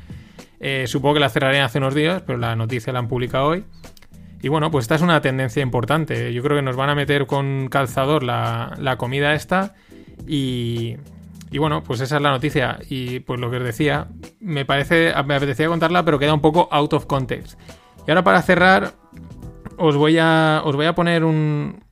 Eh, 0.59 0.85
supongo 0.88 1.15
que 1.15 1.19
la 1.19 1.29
cerrarían 1.29 1.65
hace 1.65 1.79
unos 1.79 1.95
días, 1.95 2.21
pero 2.25 2.38
la 2.38 2.55
noticia 2.55 2.93
la 2.93 2.99
han 2.99 3.07
publicado 3.07 3.47
hoy. 3.47 3.65
Y 4.41 4.49
bueno, 4.49 4.69
pues 4.69 4.83
esta 4.83 4.95
es 4.95 5.01
una 5.01 5.21
tendencia 5.21 5.63
importante. 5.63 6.31
Yo 6.31 6.43
creo 6.43 6.57
que 6.57 6.61
nos 6.61 6.75
van 6.75 6.89
a 6.89 6.95
meter 6.95 7.25
con 7.25 7.67
calzador 7.67 8.21
la, 8.21 8.95
comida 8.99 9.33
esta. 9.33 9.73
Y, 10.27 10.97
y, 11.49 11.57
bueno, 11.57 11.83
pues 11.83 12.01
esa 12.01 12.17
es 12.17 12.21
la 12.21 12.29
noticia. 12.29 12.77
Y 12.88 13.21
pues 13.21 13.39
lo 13.39 13.49
que 13.49 13.57
os 13.57 13.63
decía, 13.63 14.07
me 14.39 14.63
parece, 14.63 15.13
me 15.25 15.35
apetecía 15.35 15.67
contarla, 15.67 16.05
pero 16.05 16.19
queda 16.19 16.35
un 16.35 16.41
poco 16.41 16.69
out 16.71 16.93
of 16.93 17.07
context. 17.07 17.59
Y 18.07 18.11
ahora 18.11 18.23
para 18.23 18.41
cerrar, 18.43 18.93
os 19.77 19.95
voy 19.95 20.17
a, 20.19 20.61
os 20.63 20.75
voy 20.75 20.85
a 20.85 20.95
poner 20.95 21.23
un, 21.23 21.83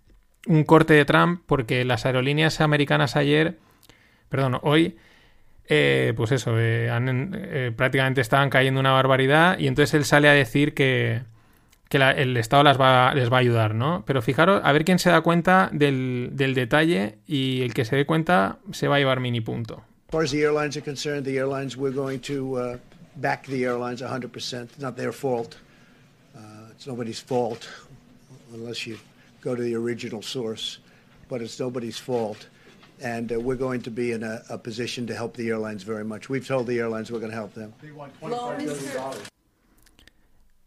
un 0.47 0.63
corte 0.63 0.93
de 0.93 1.05
Trump 1.05 1.41
porque 1.45 1.85
las 1.85 2.05
aerolíneas 2.05 2.61
americanas 2.61 3.15
ayer, 3.15 3.57
perdón, 4.29 4.59
hoy, 4.61 4.97
eh, 5.67 6.13
pues 6.15 6.31
eso, 6.31 6.59
eh, 6.59 6.89
eh, 6.89 7.71
prácticamente 7.75 8.21
estaban 8.21 8.49
cayendo 8.49 8.79
una 8.79 8.91
barbaridad 8.91 9.57
y 9.59 9.67
entonces 9.67 9.93
él 9.93 10.05
sale 10.05 10.27
a 10.27 10.33
decir 10.33 10.73
que, 10.73 11.21
que 11.89 11.97
el 11.97 12.35
Estado 12.37 12.63
las 12.63 12.79
va, 12.79 13.13
les 13.13 13.31
va 13.31 13.37
a 13.37 13.39
ayudar, 13.39 13.73
¿no? 13.73 14.03
Pero 14.05 14.21
fijaros, 14.21 14.61
a 14.63 14.71
ver 14.71 14.83
quién 14.83 14.99
se 14.99 15.09
da 15.09 15.21
cuenta 15.21 15.69
del, 15.71 16.31
del 16.33 16.53
detalle 16.53 17.19
y 17.25 17.61
el 17.61 17.73
que 17.73 17.85
se 17.85 17.95
dé 17.95 18.05
cuenta 18.05 18.59
se 18.71 18.87
va 18.87 18.95
a 18.97 18.99
llevar 18.99 19.19
mini 19.19 19.41
punto. 19.41 19.83
As 20.09 20.15
far 20.15 20.23
as 20.25 20.31
the 20.31 20.43
airlines 20.43 20.77
are 20.77 20.83
concerned, 20.83 21.25
the 21.25 21.37
airlines, 21.37 21.75
we're 21.75 21.95
going 21.95 22.19
to 22.19 22.57
uh, 22.59 22.77
back 23.15 23.47
the 23.47 23.63
airlines 23.63 24.01
100%. 24.01 24.77
not 24.77 24.95
their 24.95 25.11
fault. 25.11 25.55
It's 26.83 26.87
nobody's 26.89 27.21
fault 27.21 27.69
unless 28.53 28.85
you 28.85 28.99
go 29.39 29.55
to 29.55 29.63
the 29.63 29.73
original 29.73 30.21
source, 30.21 30.79
but 31.29 31.41
it's 31.41 31.57
nobody's 31.57 31.97
fault. 31.97 32.49
And 33.01 33.31
uh, 33.31 33.39
we're 33.39 33.55
going 33.55 33.81
to 33.83 33.89
be 33.89 34.11
in 34.11 34.21
a, 34.21 34.41
a, 34.49 34.57
position 34.57 35.07
to 35.07 35.15
help 35.15 35.37
the 35.37 35.47
airlines 35.47 35.83
very 35.83 36.03
much. 36.03 36.27
We've 36.27 36.45
told 36.45 36.67
the 36.67 36.77
airlines 36.79 37.09
we're 37.09 37.21
going 37.21 37.31
to 37.31 37.37
help 37.37 37.53
them. 37.53 37.73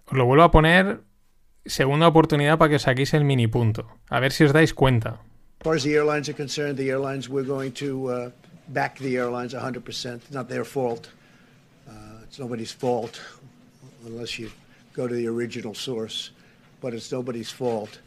Os 0.07 0.17
lo 0.17 0.25
vuelvo 0.25 0.45
a 0.45 0.51
poner 0.51 1.01
segunda 1.67 2.09
oportunidad 2.09 2.57
para 2.57 2.71
que 2.71 2.77
os 2.77 2.83
saquéis 2.85 3.13
el 3.13 3.25
mini 3.25 3.47
punto. 3.47 3.85
A 4.09 4.19
ver 4.19 4.33
si 4.33 4.45
os 4.45 4.55
dais 4.55 4.73
cuenta. 4.73 5.21
As 5.61 5.65
far 5.65 5.75
as 5.75 5.83
the 5.83 5.95
airlines 5.97 6.31
are 6.31 6.37
concerned, 6.37 6.79
the 6.79 6.89
airlines, 6.89 7.29
we're 7.29 7.47
going 7.47 7.73
to 7.73 8.09
uh, 8.09 8.31
back 8.69 8.99
the 9.01 9.19
airlines 9.19 9.53
100%. 9.53 10.15
It's 10.15 10.31
not 10.31 10.49
their 10.49 10.65
fault. 10.65 11.11
Uh, 11.87 12.23
it's 12.23 12.39
nobody's 12.39 12.73
fault 12.73 13.21
unless 14.07 14.39
you 14.39 14.51
go 14.97 15.07
to 15.07 15.15
the 15.15 15.29
original 15.29 15.75
source, 15.75 16.31
but 16.81 16.95
it's 16.95 17.13
nobody's 17.13 17.51
fault. 17.51 18.01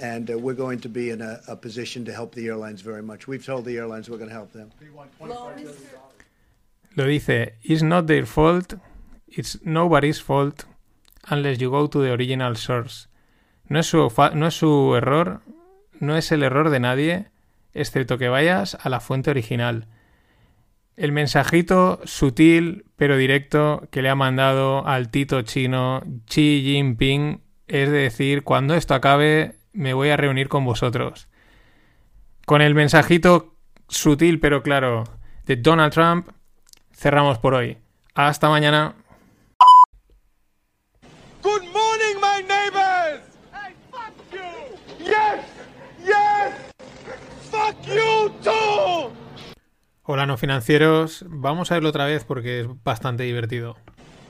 And 0.00 0.30
uh, 0.30 0.38
we're 0.38 0.54
going 0.54 0.80
to 0.80 0.88
be 0.88 1.10
in 1.10 1.20
a, 1.20 1.40
a, 1.46 1.54
position 1.54 2.04
to 2.06 2.12
help 2.12 2.34
the 2.34 2.48
airlines 2.48 2.80
very 2.80 3.02
much. 3.02 3.28
We've 3.28 3.44
told 3.44 3.64
the 3.64 3.76
airlines 3.76 4.10
we're 4.10 4.16
going 4.16 4.30
to 4.30 4.34
help 4.34 4.52
them. 4.52 4.70
Lo 6.96 7.06
dice, 7.06 7.52
it's 7.62 7.82
not 7.82 8.06
their 8.06 8.26
fault, 8.26 8.74
it's 9.28 9.58
nobody's 9.64 10.20
fault 10.20 10.64
unless 11.28 11.60
you 11.60 11.70
go 11.70 11.86
to 11.86 12.02
the 12.02 12.12
original 12.12 12.54
source. 12.54 13.08
No 13.68 13.78
es 13.78 13.86
su, 13.86 14.10
no 14.34 14.46
es 14.46 14.54
su 14.54 14.94
error, 14.94 15.40
no 16.00 16.16
es 16.16 16.32
el 16.32 16.42
error 16.42 16.68
de 16.68 16.80
nadie, 16.80 17.26
excepto 17.74 18.18
que 18.18 18.28
vayas 18.28 18.76
a 18.82 18.88
la 18.88 19.00
fuente 19.00 19.30
original. 19.30 19.86
El 20.96 21.12
mensajito 21.12 22.00
sutil 22.04 22.84
pero 22.96 23.16
directo 23.16 23.88
que 23.90 24.02
le 24.02 24.08
ha 24.08 24.14
mandado 24.14 24.86
al 24.86 25.10
tito 25.10 25.42
chino 25.42 26.02
Xi 26.26 26.62
Jinping 26.64 27.40
es 27.66 27.90
decir, 27.90 28.42
cuando 28.42 28.74
esto 28.74 28.94
acabe 28.94 29.56
me 29.72 29.94
voy 29.94 30.10
a 30.10 30.16
reunir 30.16 30.48
con 30.48 30.64
vosotros. 30.64 31.28
Con 32.44 32.60
el 32.60 32.74
mensajito 32.74 33.56
sutil 33.88 34.40
pero 34.40 34.62
claro 34.62 35.04
de 35.46 35.56
Donald 35.56 35.92
Trump 35.92 36.28
cerramos 36.92 37.38
por 37.38 37.54
hoy. 37.54 37.78
Hasta 38.14 38.48
mañana. 38.48 38.94
Good 41.42 41.62
morning, 41.72 42.20
my 42.20 42.42
neighbors! 42.46 43.22
Hey, 43.52 43.74
fuck 43.90 44.14
you! 44.30 45.04
Yes! 45.04 45.44
Yes! 46.04 46.54
Fuck 47.50 47.76
you 47.86 48.32
too! 48.42 49.12
Hola 50.14 50.26
no 50.26 50.36
financieros, 50.36 51.24
vamos 51.26 51.70
a 51.70 51.76
verlo 51.76 51.88
otra 51.88 52.04
vez 52.04 52.22
porque 52.24 52.60
es 52.60 52.66
bastante 52.84 53.22
divertido. 53.22 53.78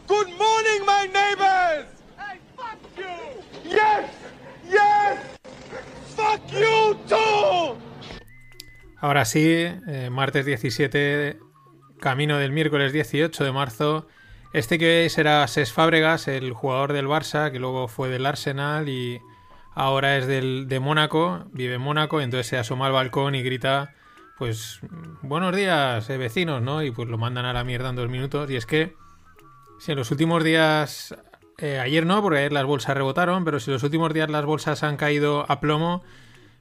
Good 0.07 0.29
morning, 0.29 0.81
my 0.87 1.09
neighbors! 1.13 1.89
Hey, 2.17 2.39
fuck 2.55 2.79
you! 2.97 3.69
Yes! 3.69 4.09
Yes! 4.71 5.41
Fuck 6.15 6.53
you 6.53 6.95
too! 7.09 7.77
Ahora 9.01 9.25
sí, 9.25 9.43
eh, 9.45 10.09
martes 10.13 10.47
17, 10.47 11.41
camino 11.99 12.39
del 12.39 12.53
miércoles 12.53 12.93
18 12.93 13.43
de 13.43 13.51
marzo. 13.51 14.07
Este 14.53 14.79
que 14.79 14.87
veis 14.87 15.19
era 15.19 15.45
Ses 15.49 15.73
Fábregas, 15.73 16.29
el 16.29 16.53
jugador 16.53 16.93
del 16.93 17.09
Barça, 17.09 17.51
que 17.51 17.59
luego 17.59 17.89
fue 17.89 18.09
del 18.09 18.27
Arsenal 18.27 18.89
y 18.89 19.21
ahora 19.75 20.17
es 20.17 20.29
del, 20.29 20.69
de 20.69 20.79
Mónaco, 20.79 21.47
vive 21.51 21.75
en 21.75 21.81
Mónaco, 21.81 22.21
y 22.21 22.25
entonces 22.25 22.47
se 22.47 22.57
asoma 22.57 22.87
al 22.87 22.93
balcón 22.93 23.35
y 23.35 23.43
grita, 23.43 23.97
pues, 24.43 24.81
buenos 25.23 25.55
días, 25.55 26.11
eh, 26.11 26.19
vecinos, 26.19 26.61
¿no? 26.61 26.83
Y 26.83 26.91
pues 26.91 27.09
lo 27.09 27.17
mandan 27.17 27.45
a 27.45 27.53
la 27.53 27.63
mierda 27.63 27.91
en 27.91 27.95
dos 27.95 28.09
minutos. 28.09 28.51
Y 28.51 28.57
es 28.57 28.67
que, 28.67 28.97
si 29.79 29.93
en 29.93 29.99
los 29.99 30.11
últimos 30.11 30.43
días, 30.43 31.15
eh, 31.59 31.79
ayer 31.79 32.05
no, 32.05 32.21
porque 32.23 32.41
ayer 32.41 32.53
las 32.53 32.65
bolsas 32.65 32.97
rebotaron, 32.97 33.45
pero 33.45 33.61
si 33.61 33.71
en 33.71 33.75
los 33.75 33.85
últimos 33.85 34.13
días 34.13 34.29
las 34.29 34.45
bolsas 34.45 34.83
han 34.83 34.97
caído 34.97 35.47
a 35.49 35.61
plomo, 35.61 36.03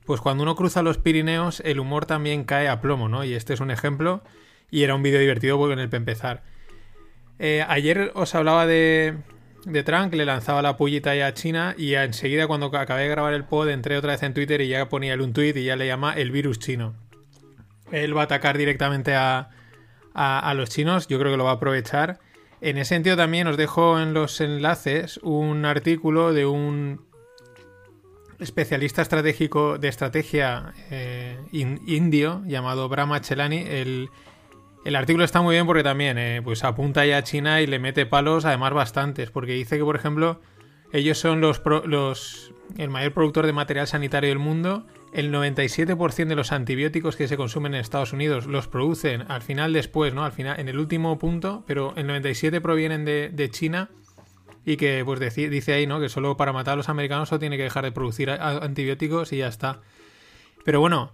pues 0.05 0.21
cuando 0.21 0.43
uno 0.43 0.55
cruza 0.55 0.83
los 0.83 0.99
Pirineos, 0.99 1.59
el 1.61 1.79
humor 1.79 2.05
también 2.05 2.43
cae 2.43 2.67
a 2.69 2.81
plomo, 2.81 3.09
¿no? 3.09 3.23
Y 3.23 3.33
este 3.33 3.55
es 3.55 3.61
un 3.61 3.71
ejemplo, 3.71 4.21
y 4.69 4.83
era 4.83 4.93
un 4.93 5.01
vídeo 5.01 5.19
divertido 5.19 5.57
con 5.57 5.79
el 5.79 5.89
para 5.89 5.97
empezar. 5.97 6.43
Eh, 7.39 7.65
ayer 7.67 8.11
os 8.13 8.35
hablaba 8.35 8.67
de, 8.67 9.17
de 9.65 9.81
Trump, 9.81 10.11
que 10.11 10.17
le 10.17 10.25
lanzaba 10.25 10.61
la 10.61 10.77
pullita 10.77 11.15
ya 11.15 11.25
a 11.25 11.33
China 11.33 11.73
y 11.79 11.95
enseguida 11.95 12.45
cuando 12.45 12.67
acabé 12.67 13.01
de 13.01 13.09
grabar 13.09 13.33
el 13.33 13.45
pod 13.45 13.69
entré 13.69 13.97
otra 13.97 14.11
vez 14.11 14.21
en 14.21 14.35
Twitter 14.35 14.61
y 14.61 14.67
ya 14.67 14.87
ponía 14.87 15.15
él 15.15 15.21
un 15.21 15.33
tweet 15.33 15.55
y 15.55 15.63
ya 15.63 15.75
le 15.75 15.87
llama 15.87 16.13
el 16.13 16.29
virus 16.29 16.59
chino. 16.59 16.93
Él 17.91 18.15
va 18.15 18.21
a 18.21 18.23
atacar 18.25 18.57
directamente 18.57 19.15
a, 19.15 19.49
a, 20.13 20.53
los 20.53 20.69
chinos, 20.69 21.07
yo 21.07 21.19
creo 21.19 21.31
que 21.31 21.37
lo 21.37 21.43
va 21.45 21.51
a 21.51 21.55
aprovechar. 21.55 22.19
En 22.61 22.77
ese 22.77 22.89
sentido 22.95 23.17
también 23.17 23.47
os 23.47 23.57
dejo 23.57 23.99
en 23.99 24.13
los 24.13 24.39
enlaces 24.39 25.19
un 25.23 25.65
artículo 25.65 26.31
de 26.33 26.45
un 26.45 27.01
especialista 28.39 29.01
estratégico 29.01 29.77
de 29.77 29.87
estrategia 29.87 30.73
eh, 30.89 31.37
in- 31.51 31.81
indio 31.85 32.41
llamado 32.45 32.89
Brahma 32.89 33.21
Chelani. 33.21 33.59
El, 33.67 34.09
el 34.85 34.95
artículo 34.95 35.23
está 35.23 35.41
muy 35.41 35.55
bien 35.55 35.65
porque 35.65 35.83
también 35.83 36.17
eh, 36.17 36.41
pues 36.43 36.63
apunta 36.63 37.05
ya 37.05 37.17
a 37.17 37.23
China 37.23 37.61
y 37.61 37.67
le 37.67 37.79
mete 37.79 38.05
palos, 38.05 38.45
además 38.45 38.73
bastantes, 38.73 39.29
porque 39.31 39.53
dice 39.53 39.77
que, 39.77 39.83
por 39.83 39.95
ejemplo, 39.95 40.41
ellos 40.91 41.17
son 41.19 41.39
los, 41.41 41.61
los 41.85 42.51
el 42.77 42.89
mayor 42.89 43.13
productor 43.13 43.45
de 43.45 43.53
material 43.53 43.87
sanitario 43.87 44.29
del 44.29 44.39
mundo. 44.39 44.87
El 45.13 45.33
97% 45.33 46.27
de 46.27 46.35
los 46.35 46.51
antibióticos 46.51 47.15
que 47.15 47.27
se 47.27 47.35
consumen 47.35 47.73
en 47.73 47.81
Estados 47.81 48.13
Unidos 48.13 48.45
los 48.45 48.67
producen 48.67 49.23
al 49.29 49.41
final 49.41 49.73
después, 49.73 50.13
¿no? 50.13 50.23
Al 50.23 50.31
final, 50.31 50.59
en 50.59 50.69
el 50.69 50.79
último 50.79 51.17
punto, 51.19 51.63
pero 51.67 51.93
el 51.97 52.07
97% 52.07 52.61
provienen 52.61 53.03
de, 53.03 53.29
de 53.29 53.49
China 53.49 53.89
y 54.65 54.77
que 54.77 55.03
pues 55.03 55.19
dice 55.35 55.73
ahí, 55.73 55.87
¿no? 55.87 55.99
Que 55.99 56.09
solo 56.09 56.37
para 56.37 56.53
matar 56.53 56.73
a 56.73 56.77
los 56.77 56.89
americanos 56.89 57.29
solo 57.29 57.39
tiene 57.39 57.57
que 57.57 57.63
dejar 57.63 57.83
de 57.83 57.91
producir 57.91 58.29
antibióticos 58.29 59.33
y 59.33 59.37
ya 59.37 59.47
está. 59.47 59.81
Pero 60.63 60.79
bueno, 60.79 61.11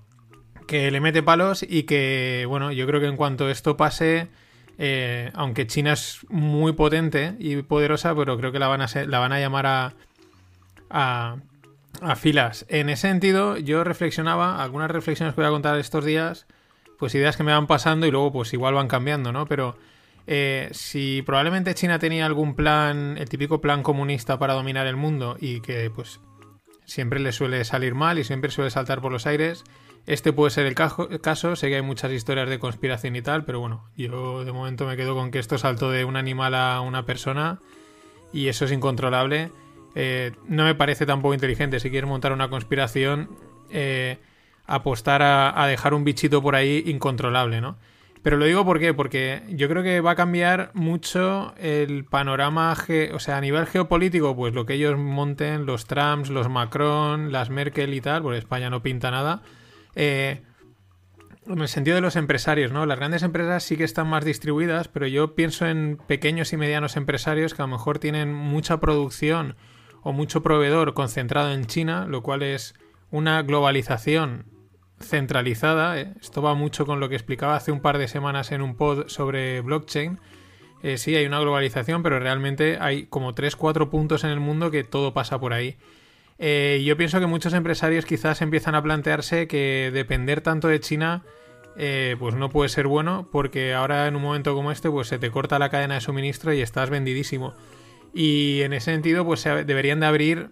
que 0.67 0.91
le 0.91 0.99
mete 0.99 1.23
palos 1.23 1.65
y 1.67 1.83
que, 1.83 2.45
bueno, 2.47 2.71
yo 2.71 2.85
creo 2.85 2.99
que 2.99 3.07
en 3.07 3.15
cuanto 3.15 3.49
esto 3.49 3.77
pase, 3.77 4.27
eh, 4.77 5.31
aunque 5.33 5.65
China 5.65 5.93
es 5.93 6.25
muy 6.29 6.73
potente 6.73 7.35
y 7.39 7.61
poderosa, 7.61 8.13
pero 8.15 8.37
creo 8.37 8.51
que 8.51 8.59
la 8.59 8.67
van 8.67 8.81
a, 8.81 8.87
la 9.07 9.19
van 9.19 9.31
a 9.31 9.39
llamar 9.39 9.93
a, 10.89 11.37
a 12.01 12.15
filas. 12.15 12.65
En 12.69 12.89
ese 12.89 13.07
sentido, 13.07 13.57
yo 13.57 13.83
reflexionaba, 13.83 14.61
algunas 14.63 14.91
reflexiones 14.91 15.33
que 15.35 15.41
voy 15.41 15.47
a 15.47 15.51
contar 15.51 15.77
estos 15.79 16.05
días, 16.05 16.45
pues 16.99 17.13
ideas 17.15 17.37
que 17.37 17.43
me 17.43 17.51
van 17.51 17.67
pasando 17.67 18.05
y 18.07 18.11
luego 18.11 18.31
pues 18.31 18.53
igual 18.53 18.73
van 18.73 18.87
cambiando, 18.87 19.31
¿no? 19.31 19.45
Pero 19.45 19.77
eh, 20.25 20.69
si 20.71 21.21
probablemente 21.21 21.73
China 21.75 21.99
tenía 21.99 22.25
algún 22.25 22.55
plan, 22.55 23.17
el 23.17 23.29
típico 23.29 23.61
plan 23.61 23.83
comunista 23.83 24.39
para 24.39 24.53
dominar 24.53 24.87
el 24.87 24.95
mundo 24.95 25.37
y 25.39 25.61
que 25.61 25.89
pues 25.89 26.19
siempre 26.85 27.19
le 27.19 27.31
suele 27.31 27.63
salir 27.65 27.95
mal 27.95 28.17
y 28.19 28.23
siempre 28.23 28.51
suele 28.51 28.71
saltar 28.71 29.01
por 29.01 29.11
los 29.11 29.27
aires, 29.27 29.63
este 30.05 30.31
puede 30.33 30.51
ser 30.51 30.65
el 30.65 30.75
cajo- 30.75 31.09
caso. 31.21 31.55
Sé 31.55 31.69
que 31.69 31.75
hay 31.75 31.81
muchas 31.81 32.11
historias 32.11 32.49
de 32.49 32.59
conspiración 32.59 33.15
y 33.15 33.21
tal, 33.21 33.43
pero 33.45 33.59
bueno, 33.59 33.85
yo 33.95 34.43
de 34.45 34.51
momento 34.51 34.85
me 34.87 34.95
quedo 34.97 35.13
con 35.15 35.31
que 35.31 35.39
esto 35.39 35.57
saltó 35.57 35.91
de 35.91 36.05
un 36.05 36.15
animal 36.15 36.55
a 36.55 36.81
una 36.81 37.05
persona 37.05 37.59
y 38.33 38.47
eso 38.47 38.65
es 38.65 38.71
incontrolable. 38.71 39.51
Eh, 39.95 40.33
no 40.47 40.63
me 40.63 40.75
parece 40.75 41.05
tampoco 41.05 41.33
inteligente. 41.33 41.79
Si 41.79 41.89
quieres 41.89 42.09
montar 42.09 42.31
una 42.31 42.49
conspiración, 42.49 43.29
eh, 43.69 44.19
apostar 44.65 45.21
a, 45.21 45.65
dejar 45.67 45.93
un 45.93 46.03
bichito 46.03 46.41
por 46.41 46.55
ahí 46.55 46.83
incontrolable, 46.85 47.61
¿no? 47.61 47.77
Pero 48.21 48.35
lo 48.35 48.45
digo 48.45 48.65
¿por 48.65 48.79
qué? 48.79 48.93
porque 48.93 49.43
yo 49.49 49.69
creo 49.69 49.83
que 49.83 50.01
va 50.01 50.11
a 50.11 50.15
cambiar 50.15 50.71
mucho 50.73 51.53
el 51.57 52.03
panorama, 52.03 52.75
o 53.13 53.19
sea, 53.19 53.37
a 53.37 53.41
nivel 53.41 53.67
geopolítico, 53.67 54.35
pues 54.35 54.53
lo 54.53 54.65
que 54.65 54.73
ellos 54.73 54.97
monten, 54.97 55.65
los 55.65 55.85
Trumps, 55.85 56.29
los 56.29 56.49
Macron, 56.49 57.31
las 57.31 57.49
Merkel 57.49 57.93
y 57.93 58.01
tal, 58.01 58.23
porque 58.23 58.39
España 58.39 58.69
no 58.69 58.83
pinta 58.83 59.11
nada. 59.11 59.43
Eh, 59.95 60.41
en 61.47 61.59
el 61.59 61.67
sentido 61.69 61.95
de 61.95 62.01
los 62.01 62.17
empresarios, 62.17 62.73
¿no? 62.73 62.85
Las 62.85 62.97
grandes 62.97 63.23
empresas 63.23 63.63
sí 63.63 63.77
que 63.77 63.85
están 63.85 64.07
más 64.07 64.25
distribuidas, 64.25 64.89
pero 64.89 65.07
yo 65.07 65.33
pienso 65.33 65.65
en 65.65 65.97
pequeños 66.07 66.51
y 66.51 66.57
medianos 66.57 66.97
empresarios 66.97 67.53
que 67.53 67.61
a 67.61 67.65
lo 67.65 67.71
mejor 67.71 67.99
tienen 67.99 68.33
mucha 68.33 68.81
producción 68.81 69.55
o 70.07 70.13
mucho 70.13 70.41
proveedor 70.41 70.93
concentrado 70.93 71.51
en 71.51 71.65
China, 71.65 72.05
lo 72.07 72.23
cual 72.23 72.41
es 72.41 72.75
una 73.11 73.41
globalización 73.41 74.45
centralizada. 75.01 75.99
¿eh? 75.99 76.13
Esto 76.21 76.41
va 76.41 76.53
mucho 76.53 76.85
con 76.85 77.01
lo 77.01 77.09
que 77.09 77.15
explicaba 77.15 77.57
hace 77.57 77.73
un 77.73 77.81
par 77.81 77.97
de 77.97 78.07
semanas 78.07 78.53
en 78.53 78.61
un 78.61 78.77
pod 78.77 79.09
sobre 79.09 79.59
blockchain. 79.59 80.17
Eh, 80.81 80.97
sí, 80.97 81.13
hay 81.13 81.25
una 81.25 81.41
globalización, 81.41 82.03
pero 82.03 82.21
realmente 82.21 82.77
hay 82.79 83.07
como 83.07 83.35
3-4 83.35 83.89
puntos 83.89 84.23
en 84.23 84.29
el 84.29 84.39
mundo 84.39 84.71
que 84.71 84.85
todo 84.85 85.13
pasa 85.13 85.41
por 85.41 85.51
ahí. 85.51 85.75
Eh, 86.39 86.81
yo 86.85 86.95
pienso 86.95 87.19
que 87.19 87.25
muchos 87.25 87.51
empresarios 87.51 88.05
quizás 88.05 88.41
empiezan 88.41 88.75
a 88.75 88.81
plantearse 88.81 89.45
que 89.49 89.91
depender 89.93 90.39
tanto 90.39 90.69
de 90.69 90.79
China 90.79 91.25
pues 92.17 92.33
no 92.33 92.49
puede 92.49 92.69
ser 92.69 92.87
bueno 92.87 93.27
porque 93.31 93.73
ahora 93.75 94.07
en 94.07 94.15
un 94.15 94.21
momento 94.23 94.55
como 94.55 94.71
este 94.71 94.89
pues 94.89 95.09
se 95.09 95.19
te 95.19 95.29
corta 95.29 95.59
la 95.59 95.69
cadena 95.69 95.95
de 95.95 96.01
suministro 96.01 96.53
y 96.53 96.61
estás 96.61 96.89
vendidísimo. 96.89 97.55
Y 98.19 98.63
en 98.63 98.73
ese 98.73 98.91
sentido 98.91 99.23
pues 99.25 99.43
deberían 99.43 99.99
de 99.99 100.07
abrir 100.07 100.49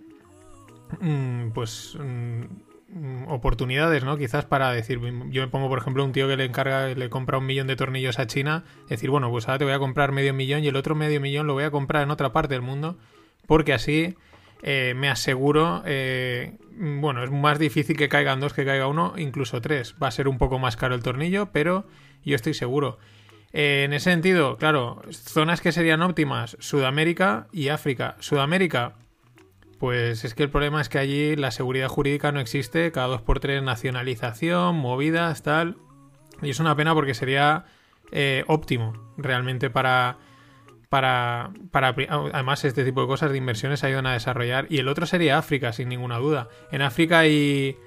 mm, 1.02 1.50
pues 1.50 1.98
mm, 2.00 2.42
mm, 2.90 3.28
oportunidades, 3.30 4.04
¿no? 4.04 4.18
Quizás 4.18 4.46
para 4.46 4.72
decir, 4.72 5.02
yo 5.32 5.42
me 5.42 5.48
pongo 5.48 5.68
por 5.68 5.80
ejemplo 5.80 6.06
un 6.06 6.12
tío 6.12 6.28
que 6.28 6.38
le 6.38 6.46
encarga, 6.46 6.90
le 6.90 7.10
compra 7.10 7.40
un 7.40 7.48
millón 7.48 7.66
de 7.66 7.76
tornillos 7.76 8.20
a 8.20 8.28
China, 8.28 8.66
decir, 8.88 9.10
bueno, 9.10 9.32
pues 9.32 9.48
ahora 9.48 9.58
te 9.58 9.66
voy 9.66 9.74
a 9.74 9.80
comprar 9.80 10.12
medio 10.12 10.32
millón 10.32 10.64
y 10.64 10.68
el 10.68 10.76
otro 10.76 10.94
medio 10.94 11.20
millón 11.20 11.48
lo 11.48 11.54
voy 11.54 11.64
a 11.64 11.72
comprar 11.72 12.04
en 12.04 12.12
otra 12.12 12.32
parte 12.32 12.54
del 12.54 12.62
mundo 12.62 13.00
porque 13.48 13.74
así 13.74 14.14
eh, 14.62 14.94
me 14.96 15.10
aseguro, 15.10 15.82
eh, 15.88 16.60
mm, 16.78 17.02
bueno, 17.02 17.24
es 17.24 17.32
más 17.32 17.58
difícil 17.58 17.98
que 17.98 18.10
caigan 18.10 18.42
dos 18.42 18.54
que 18.54 18.64
caiga 18.64 18.86
uno, 18.86 19.16
incluso 19.18 19.60
tres. 19.60 19.96
Va 20.02 20.10
a 20.10 20.12
ser 20.12 20.28
un 20.28 20.38
poco 20.38 20.60
más 20.60 20.78
caro 20.78 20.94
el 20.94 21.02
tornillo, 21.02 21.48
pero 21.52 21.88
yo 22.24 22.36
estoy 22.36 22.54
seguro. 22.54 23.00
Eh, 23.58 23.86
en 23.86 23.94
ese 23.94 24.12
sentido, 24.12 24.58
claro, 24.58 25.02
zonas 25.12 25.62
que 25.62 25.72
serían 25.72 26.02
óptimas, 26.02 26.58
Sudamérica 26.60 27.48
y 27.54 27.70
África. 27.70 28.18
Sudamérica, 28.20 28.96
pues 29.80 30.26
es 30.26 30.34
que 30.34 30.44
el 30.44 30.50
problema 30.50 30.82
es 30.82 30.90
que 30.90 30.98
allí 30.98 31.38
la 31.38 31.52
seguridad 31.52 31.88
jurídica 31.88 32.34
no 32.34 32.42
existe, 32.42 32.92
cada 32.92 33.08
dos 33.08 33.22
por 33.22 33.40
tres 33.40 33.64
nacionalización, 33.64 34.76
movidas, 34.76 35.42
tal. 35.42 35.78
Y 36.42 36.50
es 36.50 36.60
una 36.60 36.76
pena 36.76 36.94
porque 36.94 37.14
sería 37.14 37.64
eh, 38.12 38.44
óptimo 38.48 39.14
realmente 39.16 39.70
para, 39.70 40.18
para, 40.90 41.52
para... 41.72 41.96
Además, 42.34 42.66
este 42.66 42.84
tipo 42.84 43.00
de 43.00 43.08
cosas 43.08 43.32
de 43.32 43.38
inversiones 43.38 43.86
ayudan 43.86 44.08
a 44.08 44.14
desarrollar. 44.14 44.68
Y 44.70 44.80
el 44.80 44.90
otro 44.90 45.06
sería 45.06 45.38
África, 45.38 45.72
sin 45.72 45.88
ninguna 45.88 46.18
duda. 46.18 46.50
En 46.74 46.82
África 46.82 47.20
hay, 47.20 47.78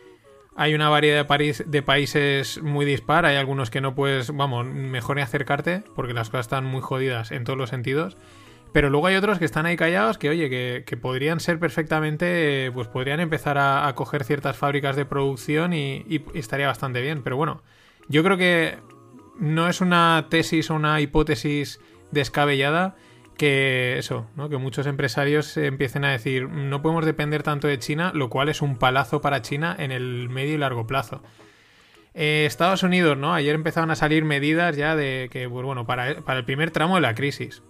hay 0.59 0.75
una 0.75 0.89
variedad 0.89 1.19
de, 1.19 1.25
país- 1.25 1.65
de 1.65 1.83
países 1.83 2.61
muy 2.61 2.85
dispar. 2.85 3.25
Hay 3.25 3.37
algunos 3.37 3.71
que 3.71 3.81
no 3.81 3.95
puedes, 3.95 4.35
vamos, 4.35 4.67
mejor 4.67 5.17
ni 5.17 5.23
acercarte 5.23 5.85
porque 5.95 6.13
las 6.15 6.31
cosas 6.31 6.47
están 6.47 6.65
muy 6.65 6.81
jodidas 6.81 7.31
en 7.31 7.45
todos 7.45 7.57
los 7.57 7.71
sentidos. 7.71 8.17
Pero 8.73 8.91
luego 8.91 9.07
hay 9.07 9.15
otros 9.15 9.39
que 9.39 9.45
están 9.45 9.67
ahí 9.67 9.77
callados 9.77 10.19
que, 10.19 10.29
oye, 10.29 10.51
que, 10.85 10.97
podrían 10.97 11.39
ser 11.39 11.61
perfectamente, 11.61 12.71
pues 12.75 12.89
podrían 12.89 13.21
empezar 13.21 13.57
a, 13.57 13.91
coger 13.95 14.25
ciertas 14.25 14.57
fábricas 14.57 14.97
de 14.97 15.05
producción 15.05 15.73
y 15.73 16.25
estaría 16.35 16.67
bastante 16.67 17.01
bien. 17.01 17.23
Pero 17.23 17.37
bueno, 17.37 17.63
yo 18.09 18.25
creo 18.25 18.37
que 18.37 18.79
no 19.39 19.69
es 19.69 19.81
una 19.81 20.27
tesis 20.29 20.71
o 20.71 20.75
una 20.75 21.01
hipótesis 21.01 21.81
descabellada 22.11 22.97
que 23.39 23.97
eso, 23.99 24.27
¿no? 24.37 24.51
que 24.51 24.59
muchos 24.59 24.87
empresarios 24.87 25.57
empiecen 25.57 26.05
a 26.05 26.11
decir 26.11 26.49
no 26.49 26.83
podemos 26.83 27.07
depender 27.07 27.43
tanto 27.43 27.69
de 27.69 27.79
China, 27.79 28.13
lo 28.15 28.29
cual 28.29 28.51
es 28.51 28.61
un 28.61 28.77
palazo 28.77 29.23
para 29.23 29.41
China 29.41 29.75
en 29.79 29.93
el 29.93 30.29
medio 30.29 30.55
y 30.55 30.59
largo 30.59 30.87
plazo. 30.87 31.23
Eh, 32.15 32.45
Estados 32.47 32.83
Unidos, 32.83 33.17
¿no? 33.17 33.33
Ayer 33.33 33.55
empezaron 33.55 33.91
a 33.93 33.97
salir 33.97 34.25
medidas 34.25 34.77
ya 34.77 34.97
de 34.97 35.29
que, 35.31 35.49
pues 35.49 35.65
bueno, 35.65 35.87
para, 35.87 36.21
para 36.23 36.41
el 36.41 36.45
primer 36.45 36.73
tramo 36.73 36.97
de 36.97 37.01
la 37.01 37.15
crisis. 37.15 37.63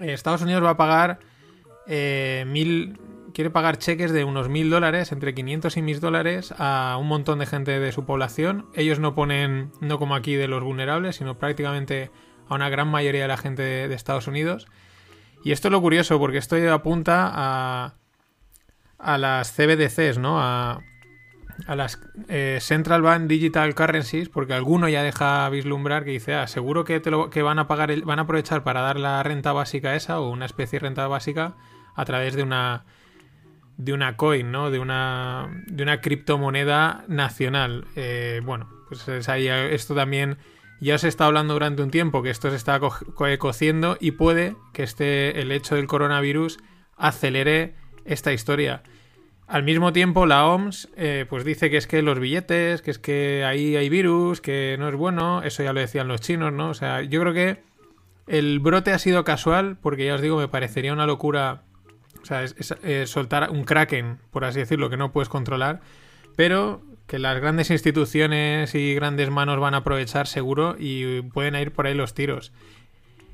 Eh, 0.00 0.12
Estados 0.12 0.42
Unidos 0.42 0.64
va 0.64 0.70
a 0.70 0.76
pagar 0.76 1.20
eh, 1.86 2.44
mil, 2.48 2.98
quiere 3.32 3.50
pagar 3.50 3.78
cheques 3.78 4.10
de 4.12 4.24
unos 4.24 4.48
mil 4.48 4.68
dólares, 4.68 5.12
entre 5.12 5.32
500 5.32 5.76
y 5.76 5.82
mil 5.82 6.00
dólares, 6.00 6.52
a 6.58 6.96
un 7.00 7.06
montón 7.06 7.38
de 7.38 7.46
gente 7.46 7.78
de 7.78 7.92
su 7.92 8.04
población. 8.04 8.66
Ellos 8.74 8.98
no 8.98 9.14
ponen, 9.14 9.70
no 9.80 10.00
como 10.00 10.16
aquí 10.16 10.34
de 10.34 10.48
los 10.48 10.64
vulnerables, 10.64 11.16
sino 11.16 11.38
prácticamente 11.38 12.10
a 12.52 12.56
una 12.56 12.68
gran 12.68 12.88
mayoría 12.88 13.22
de 13.22 13.28
la 13.28 13.36
gente 13.36 13.62
de, 13.62 13.88
de 13.88 13.94
Estados 13.94 14.26
Unidos. 14.26 14.66
Y 15.44 15.52
esto 15.52 15.68
es 15.68 15.72
lo 15.72 15.80
curioso, 15.80 16.18
porque 16.18 16.38
esto 16.38 16.56
apunta 16.72 17.30
a, 17.32 17.94
a 18.98 19.18
las 19.18 19.52
CBDCs, 19.52 20.18
¿no? 20.18 20.40
A, 20.40 20.82
a 21.66 21.76
las 21.76 22.00
eh, 22.28 22.58
Central 22.60 23.02
Bank 23.02 23.26
Digital 23.26 23.74
Currencies, 23.74 24.28
porque 24.28 24.54
alguno 24.54 24.88
ya 24.88 25.02
deja 25.02 25.48
vislumbrar 25.48 26.04
que 26.04 26.12
dice, 26.12 26.34
ah, 26.34 26.46
seguro 26.46 26.84
que, 26.84 27.00
te 27.00 27.10
lo, 27.10 27.30
que 27.30 27.42
van 27.42 27.58
a 27.58 27.66
pagar, 27.66 28.00
van 28.02 28.18
a 28.18 28.22
aprovechar 28.22 28.62
para 28.62 28.80
dar 28.80 28.98
la 28.98 29.22
renta 29.22 29.52
básica 29.52 29.94
esa 29.94 30.20
o 30.20 30.30
una 30.30 30.46
especie 30.46 30.78
de 30.78 30.84
renta 30.84 31.06
básica 31.08 31.54
a 31.94 32.04
través 32.04 32.34
de 32.34 32.42
una 32.42 32.84
de 33.76 33.92
una 33.92 34.16
coin, 34.16 34.52
¿no? 34.52 34.70
De 34.70 34.78
una 34.78 35.48
de 35.66 35.82
una 35.82 36.00
criptomoneda 36.00 37.04
nacional. 37.08 37.86
Eh, 37.96 38.40
bueno, 38.44 38.68
pues 38.88 39.08
es 39.08 39.28
ahí, 39.28 39.48
esto 39.48 39.94
también 39.94 40.38
ya 40.82 40.96
os 40.96 41.04
he 41.04 41.08
estado 41.08 41.28
hablando 41.28 41.54
durante 41.54 41.80
un 41.80 41.90
tiempo 41.90 42.22
que 42.22 42.30
esto 42.30 42.50
se 42.50 42.56
está 42.56 42.80
co 42.80 42.90
co 43.14 43.26
cociendo 43.38 43.96
y 44.00 44.12
puede 44.12 44.56
que 44.72 44.82
este 44.82 45.40
el 45.40 45.52
hecho 45.52 45.76
del 45.76 45.86
coronavirus 45.86 46.58
acelere 46.96 47.74
esta 48.04 48.32
historia. 48.32 48.82
Al 49.46 49.62
mismo 49.62 49.92
tiempo, 49.92 50.26
la 50.26 50.46
OMS 50.46 50.88
eh, 50.96 51.26
pues 51.28 51.44
dice 51.44 51.70
que 51.70 51.76
es 51.76 51.86
que 51.86 52.02
los 52.02 52.18
billetes, 52.18 52.82
que 52.82 52.90
es 52.90 52.98
que 52.98 53.44
ahí 53.44 53.76
hay 53.76 53.88
virus, 53.88 54.40
que 54.40 54.76
no 54.78 54.88
es 54.88 54.96
bueno, 54.96 55.42
eso 55.44 55.62
ya 55.62 55.72
lo 55.72 55.80
decían 55.80 56.08
los 56.08 56.20
chinos, 56.20 56.52
¿no? 56.52 56.70
O 56.70 56.74
sea, 56.74 57.02
yo 57.02 57.20
creo 57.20 57.32
que 57.32 57.62
el 58.26 58.58
brote 58.58 58.92
ha 58.92 58.98
sido 58.98 59.24
casual, 59.24 59.76
porque 59.80 60.06
ya 60.06 60.14
os 60.14 60.20
digo, 60.20 60.38
me 60.38 60.48
parecería 60.48 60.92
una 60.92 61.06
locura, 61.06 61.62
o 62.22 62.24
sea, 62.24 62.42
es, 62.42 62.56
es 62.82 63.10
soltar 63.10 63.50
un 63.50 63.64
kraken, 63.64 64.18
por 64.32 64.44
así 64.44 64.58
decirlo, 64.58 64.90
que 64.90 64.96
no 64.96 65.12
puedes 65.12 65.28
controlar, 65.28 65.80
pero 66.34 66.82
que 67.12 67.18
las 67.18 67.38
grandes 67.38 67.70
instituciones 67.70 68.74
y 68.74 68.94
grandes 68.94 69.28
manos 69.28 69.60
van 69.60 69.74
a 69.74 69.78
aprovechar 69.78 70.26
seguro 70.26 70.76
y 70.78 71.20
pueden 71.20 71.54
ir 71.56 71.70
por 71.70 71.86
ahí 71.86 71.92
los 71.92 72.14
tiros. 72.14 72.52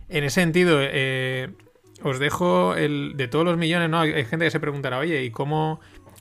En 0.08 0.24
ese 0.24 0.40
sentido, 0.40 0.80
eh, 0.80 1.50
os 2.02 2.18
dejo 2.18 2.74
el 2.74 3.12
de 3.14 3.28
todos 3.28 3.44
los 3.44 3.56
millones, 3.56 3.88
¿no? 3.88 4.00
Hay 4.00 4.24
gente 4.24 4.46
que 4.46 4.50
se 4.50 4.58
preguntará, 4.58 4.98
oye, 4.98 5.22
¿y 5.22 5.30
cómo 5.30 5.78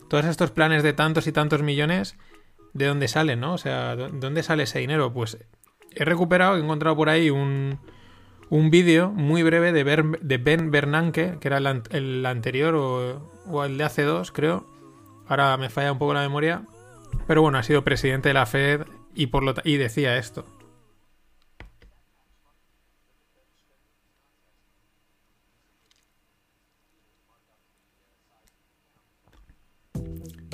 todos 0.07 0.25
estos 0.25 0.51
planes 0.51 0.83
de 0.83 0.93
tantos 0.93 1.25
y 1.25 1.31
tantos 1.31 1.63
millones, 1.63 2.15
¿de 2.73 2.85
dónde 2.85 3.07
salen, 3.07 3.39
no? 3.39 3.55
O 3.55 3.57
sea, 3.57 3.95
¿de 3.95 4.09
dónde 4.11 4.43
sale 4.43 4.61
ese 4.61 4.77
dinero? 4.77 5.11
Pues 5.11 5.39
he 5.95 6.05
recuperado, 6.05 6.57
he 6.57 6.59
encontrado 6.59 6.95
por 6.95 7.09
ahí 7.09 7.31
un, 7.31 7.79
un 8.51 8.69
vídeo 8.69 9.09
muy 9.09 9.41
breve 9.41 9.71
de, 9.71 10.37
Ben 10.37 10.69
Bernanke, 10.69 11.39
que 11.41 11.47
era 11.47 11.57
el, 11.57 11.81
el 11.89 12.23
anterior 12.27 12.75
o, 12.75 13.31
o, 13.47 13.65
el 13.65 13.79
de 13.79 13.83
hace 13.83 14.03
dos, 14.03 14.31
creo. 14.31 14.67
Ahora 15.27 15.57
me 15.57 15.69
falla 15.69 15.91
un 15.91 15.97
poco 15.97 16.13
la 16.13 16.21
memoria. 16.21 16.61
Pero 17.27 17.41
bueno, 17.41 17.57
ha 17.57 17.63
sido 17.63 17.83
presidente 17.83 18.29
de 18.29 18.33
la 18.33 18.45
Fed 18.45 18.81
y, 19.13 19.27
por 19.27 19.43
lo 19.43 19.53
y 19.63 19.77
decía 19.77 20.17
esto. 20.17 20.45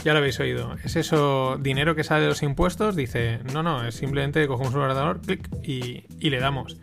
Ya 0.03 0.11
lo 0.11 0.19
habéis 0.19 0.39
oído. 0.41 0.75
¿Es 0.83 0.97
eso 0.97 1.57
dinero 1.61 1.95
que 1.95 2.03
sale 2.03 2.23
de 2.23 2.27
los 2.27 2.43
impuestos? 2.43 2.95
Dice, 2.95 3.39
no, 3.53 3.63
no, 3.63 3.85
es 3.85 3.95
simplemente 3.95 4.45
cogemos 4.47 4.73
un 4.73 4.81
ordenador, 4.81 5.21
clic 5.21 5.47
y, 5.63 6.03
y, 6.19 6.29
le 6.29 6.39
damos. 6.39 6.77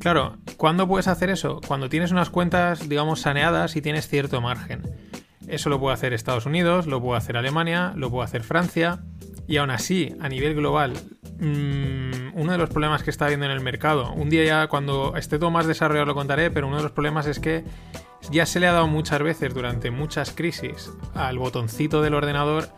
Claro, 0.00 0.36
¿cuándo 0.58 0.86
puedes 0.86 1.08
hacer 1.08 1.30
eso? 1.30 1.62
Cuando 1.66 1.88
tienes 1.88 2.10
unas 2.10 2.28
cuentas, 2.28 2.90
digamos, 2.90 3.20
saneadas 3.20 3.76
y 3.76 3.80
tienes 3.80 4.08
cierto 4.08 4.42
margen. 4.42 4.82
Eso 5.48 5.70
lo 5.70 5.78
puede 5.78 5.94
hacer 5.94 6.12
Estados 6.12 6.46
Unidos, 6.46 6.86
lo 6.86 7.00
puede 7.00 7.18
hacer 7.18 7.36
Alemania, 7.36 7.92
lo 7.96 8.10
puede 8.10 8.24
hacer 8.24 8.42
Francia. 8.42 9.00
Y 9.48 9.58
aún 9.58 9.70
así, 9.70 10.14
a 10.20 10.28
nivel 10.28 10.54
global, 10.56 10.92
mmm, 11.38 12.34
uno 12.34 12.52
de 12.52 12.58
los 12.58 12.68
problemas 12.70 13.02
que 13.02 13.10
está 13.10 13.26
habiendo 13.26 13.46
en 13.46 13.52
el 13.52 13.60
mercado, 13.60 14.12
un 14.12 14.28
día 14.28 14.44
ya 14.44 14.66
cuando 14.66 15.16
esté 15.16 15.38
todo 15.38 15.50
más 15.50 15.66
desarrollado 15.66 16.06
lo 16.06 16.14
contaré, 16.14 16.50
pero 16.50 16.66
uno 16.66 16.78
de 16.78 16.82
los 16.82 16.92
problemas 16.92 17.26
es 17.26 17.38
que 17.38 17.64
ya 18.30 18.44
se 18.44 18.58
le 18.58 18.66
ha 18.66 18.72
dado 18.72 18.88
muchas 18.88 19.22
veces 19.22 19.54
durante 19.54 19.90
muchas 19.90 20.32
crisis 20.32 20.90
al 21.14 21.38
botoncito 21.38 22.02
del 22.02 22.14
ordenador 22.14 22.68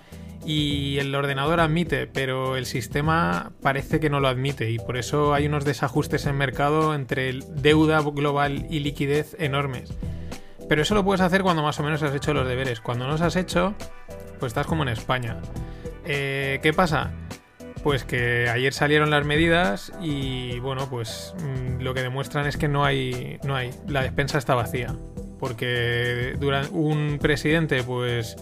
y 0.45 0.99
el 0.99 1.15
ordenador 1.15 1.61
admite, 1.61 2.07
pero 2.07 2.57
el 2.57 2.67
sistema 2.67 3.53
parece 3.63 4.01
que 4.01 4.11
no 4.11 4.21
lo 4.21 4.29
admite 4.29 4.71
y 4.71 4.79
por 4.79 4.97
eso 4.97 5.35
hay 5.35 5.47
unos 5.47 5.65
desajustes 5.65 6.27
en 6.27 6.37
mercado 6.37 6.95
entre 6.95 7.41
deuda 7.57 8.01
global 8.01 8.67
y 8.71 8.81
liquidez 8.81 9.37
enormes. 9.39 9.93
Pero 10.69 10.83
eso 10.83 10.95
lo 10.95 11.05
puedes 11.05 11.21
hacer 11.21 11.43
cuando 11.43 11.63
más 11.63 11.79
o 11.81 11.83
menos 11.83 12.03
has 12.03 12.15
hecho 12.15 12.35
los 12.35 12.47
deberes. 12.47 12.81
Cuando 12.81 13.07
no 13.07 13.13
los 13.13 13.21
has 13.21 13.37
hecho, 13.37 13.75
pues 14.39 14.51
estás 14.51 14.67
como 14.67 14.83
en 14.83 14.91
España. 14.91 15.39
Eh, 16.05 16.61
¿Qué 16.63 16.73
pasa? 16.73 17.13
Pues 17.83 18.05
que 18.05 18.49
ayer 18.49 18.75
salieron 18.75 19.11
las 19.11 19.25
medidas 19.25 19.93
y 20.01 20.59
bueno, 20.61 20.89
pues 20.91 21.35
mmm, 21.39 21.81
lo 21.81 21.95
que 21.95 22.03
demuestran 22.03 22.47
es 22.47 22.57
que 22.57 22.69
no 22.69 22.85
hay, 22.85 23.39
no 23.45 23.55
hay, 23.57 23.71
la 23.87 24.03
despensa 24.03 24.39
está 24.39 24.55
vacía 24.55 24.95
porque 25.39 26.35
durante 26.39 26.71
un 26.73 27.19
presidente 27.21 27.83
pues 27.83 28.37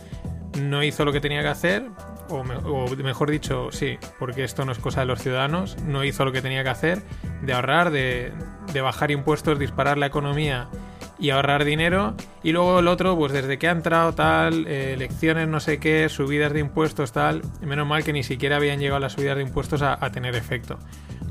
no 0.60 0.82
hizo 0.82 1.04
lo 1.04 1.12
que 1.12 1.20
tenía 1.20 1.42
que 1.42 1.48
hacer 1.48 1.84
o, 2.28 2.38
o, 2.38 2.96
mejor 2.96 3.30
dicho 3.30 3.68
sí 3.70 3.98
porque 4.18 4.44
esto 4.44 4.64
no 4.64 4.72
es 4.72 4.78
cosa 4.78 5.00
de 5.00 5.06
los 5.06 5.20
ciudadanos 5.20 5.76
no 5.82 6.04
hizo 6.04 6.24
lo 6.24 6.32
que 6.32 6.42
tenía 6.42 6.62
que 6.64 6.70
hacer 6.70 7.02
de 7.42 7.52
ahorrar 7.52 7.90
de, 7.90 8.32
de 8.72 8.80
bajar 8.80 9.10
impuestos 9.10 9.58
disparar 9.58 9.98
la 9.98 10.06
economía 10.06 10.68
y 11.18 11.30
ahorrar 11.30 11.64
dinero 11.64 12.14
y 12.42 12.52
luego 12.52 12.80
el 12.80 12.88
otro 12.88 13.16
pues 13.16 13.32
desde 13.32 13.58
que 13.58 13.68
ha 13.68 13.72
entrado 13.72 14.14
tal 14.14 14.66
eh, 14.66 14.92
elecciones 14.92 15.48
no 15.48 15.60
sé 15.60 15.78
qué 15.78 16.08
subidas 16.08 16.52
de 16.52 16.60
impuestos 16.60 17.12
tal 17.12 17.42
menos 17.62 17.86
mal 17.86 18.04
que 18.04 18.12
ni 18.12 18.22
siquiera 18.22 18.56
habían 18.56 18.78
llegado 18.78 19.00
las 19.00 19.14
subidas 19.14 19.36
de 19.36 19.42
impuestos 19.42 19.82
a, 19.82 19.98
tener 20.10 20.34
efecto 20.34 20.78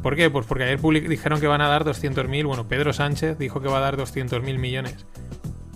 ¿por 0.02 0.16
qué? 0.16 0.30
pues 0.30 0.46
porque 0.48 0.64
ayer 0.64 0.80
dijeron 1.08 1.40
que 1.40 1.48
van 1.48 1.62
a 1.62 1.68
dar 1.68 1.84
200.000 1.86 2.46
bueno 2.46 2.68
Pedro 2.68 2.94
Sánchez 2.94 3.38
dijo 3.38 3.62
que 3.62 3.68
va 3.68 3.78
a 3.78 3.82
dar 3.82 3.98
200.000 3.98 4.58
millones 4.58 5.06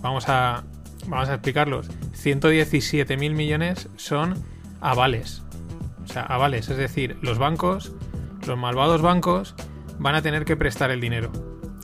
vamos 0.02 0.28
a, 0.28 0.64
vamos 1.06 1.28
a 1.28 1.34
explicarlos. 1.34 1.88
117 2.12 3.16
mil 3.16 3.34
millones 3.34 3.88
son 3.96 4.34
avales. 4.80 5.42
O 6.04 6.08
sea, 6.08 6.22
avales, 6.22 6.68
es 6.68 6.76
decir, 6.76 7.18
los 7.22 7.38
bancos, 7.38 7.92
los 8.46 8.58
malvados 8.58 9.02
bancos, 9.02 9.54
van 9.98 10.14
a 10.14 10.22
tener 10.22 10.44
que 10.44 10.56
prestar 10.56 10.90
el 10.90 11.00
dinero 11.00 11.30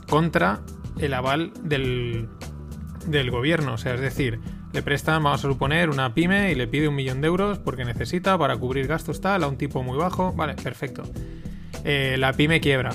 contra 0.09 0.61
el 0.99 1.13
aval 1.13 1.51
del, 1.61 2.29
del 3.05 3.31
gobierno. 3.31 3.73
O 3.73 3.77
sea, 3.77 3.95
es 3.95 4.01
decir, 4.01 4.39
le 4.73 4.81
prestan, 4.81 5.23
vamos 5.23 5.43
a 5.43 5.47
suponer, 5.47 5.89
una 5.89 6.13
pyme 6.13 6.51
y 6.51 6.55
le 6.55 6.67
pide 6.67 6.87
un 6.87 6.95
millón 6.95 7.21
de 7.21 7.27
euros 7.27 7.59
porque 7.59 7.85
necesita 7.85 8.37
para 8.37 8.57
cubrir 8.57 8.87
gastos 8.87 9.21
tal 9.21 9.43
a 9.43 9.47
un 9.47 9.57
tipo 9.57 9.83
muy 9.83 9.97
bajo. 9.97 10.33
Vale, 10.33 10.55
perfecto. 10.55 11.03
Eh, 11.83 12.15
la 12.17 12.33
pyme 12.33 12.59
quiebra 12.59 12.91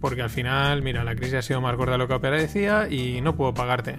porque 0.00 0.22
al 0.22 0.30
final, 0.30 0.82
mira, 0.82 1.02
la 1.02 1.16
crisis 1.16 1.34
ha 1.34 1.42
sido 1.42 1.60
más 1.60 1.74
gorda 1.76 1.92
de 1.92 1.98
lo 1.98 2.08
que 2.08 2.18
parecía 2.20 2.88
y 2.88 3.20
no 3.22 3.34
puedo 3.34 3.54
pagarte. 3.54 3.98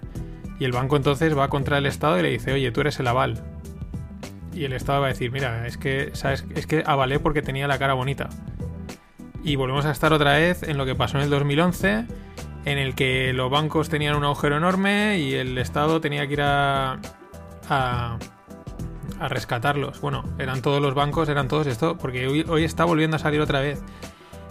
Y 0.57 0.63
el 0.63 0.71
banco 0.71 0.95
entonces 0.95 1.37
va 1.37 1.49
contra 1.49 1.77
el 1.77 1.85
Estado 1.85 2.17
y 2.17 2.23
le 2.23 2.29
dice, 2.29 2.53
oye, 2.53 2.71
tú 2.71 2.79
eres 2.79 2.99
el 2.99 3.07
aval. 3.07 3.43
Y 4.53 4.63
el 4.63 4.71
Estado 4.71 5.01
va 5.01 5.07
a 5.07 5.09
decir, 5.09 5.31
mira, 5.31 5.67
es 5.67 5.77
que, 5.77 6.11
¿sabes? 6.13 6.45
Es 6.55 6.65
que 6.65 6.81
avalé 6.85 7.19
porque 7.19 7.41
tenía 7.41 7.67
la 7.67 7.77
cara 7.77 7.93
bonita. 7.93 8.29
Y 9.43 9.57
volvemos 9.57 9.85
a 9.85 9.91
estar 9.91 10.13
otra 10.13 10.33
vez 10.37 10.63
en 10.63 10.77
lo 10.77 10.85
que 10.85 10.95
pasó 10.95 11.17
en 11.17 11.25
el 11.25 11.29
2011, 11.29 12.05
en 12.67 12.77
el 12.77 12.95
que 12.95 13.31
los 13.31 13.49
bancos 13.49 13.87
tenían 13.87 14.17
un 14.17 14.25
agujero 14.25 14.57
enorme 14.57 15.19
y 15.19 15.35
el 15.35 15.57
Estado 15.57 16.01
tenía 16.01 16.27
que 16.27 16.33
ir 16.33 16.41
a, 16.41 16.99
a, 17.69 18.17
rescatarlos. 19.29 20.01
Bueno, 20.01 20.25
eran 20.37 20.61
todos 20.61 20.81
los 20.81 20.93
bancos, 20.93 21.29
eran 21.29 21.47
todos 21.47 21.65
esto, 21.65 21.97
porque 21.97 22.27
hoy, 22.27 22.45
hoy 22.49 22.65
está 22.65 22.83
volviendo 22.83 23.15
a 23.15 23.19
salir 23.19 23.39
otra 23.39 23.61
vez 23.61 23.81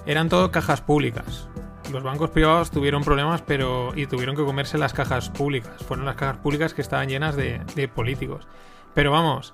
eran 0.06 0.30
todo 0.30 0.50
cajas 0.50 0.80
públicas. 0.80 1.46
Los 1.92 2.02
bancos 2.02 2.30
privados 2.30 2.70
tuvieron 2.70 3.04
problemas 3.04 3.42
pero 3.42 3.92
y 3.94 4.06
tuvieron 4.06 4.34
que 4.34 4.44
comerse 4.44 4.78
las 4.78 4.94
cajas 4.94 5.28
públicas. 5.28 5.84
Fueron 5.86 6.06
las 6.06 6.16
cajas 6.16 6.38
públicas 6.38 6.72
que 6.72 6.80
estaban 6.80 7.10
llenas 7.10 7.36
de, 7.36 7.60
de 7.74 7.86
políticos. 7.86 8.48
Pero 8.94 9.10
vamos, 9.10 9.52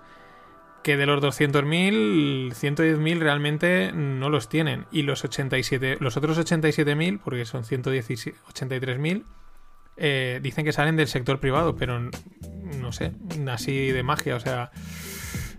que 0.83 0.97
de 0.97 1.07
los 1.07 1.23
200.000, 1.23 2.53
110.000 2.53 3.19
realmente 3.19 3.93
no 3.93 4.29
los 4.31 4.49
tienen. 4.49 4.87
Y 4.91 5.03
los 5.03 5.25
87, 5.25 5.99
los 6.01 6.17
otros 6.17 6.39
87.000, 6.39 7.21
porque 7.23 7.45
son 7.45 7.65
183.000, 7.65 9.25
eh, 9.97 10.41
dicen 10.43 10.65
que 10.65 10.73
salen 10.73 10.97
del 10.97 11.09
sector 11.09 11.39
privado, 11.41 11.77
pero 11.77 12.01
no 12.01 12.93
sé, 12.93 13.13
así 13.49 13.91
de 13.93 14.03
magia. 14.03 14.37
O 14.37 14.41
sea, 14.41 14.71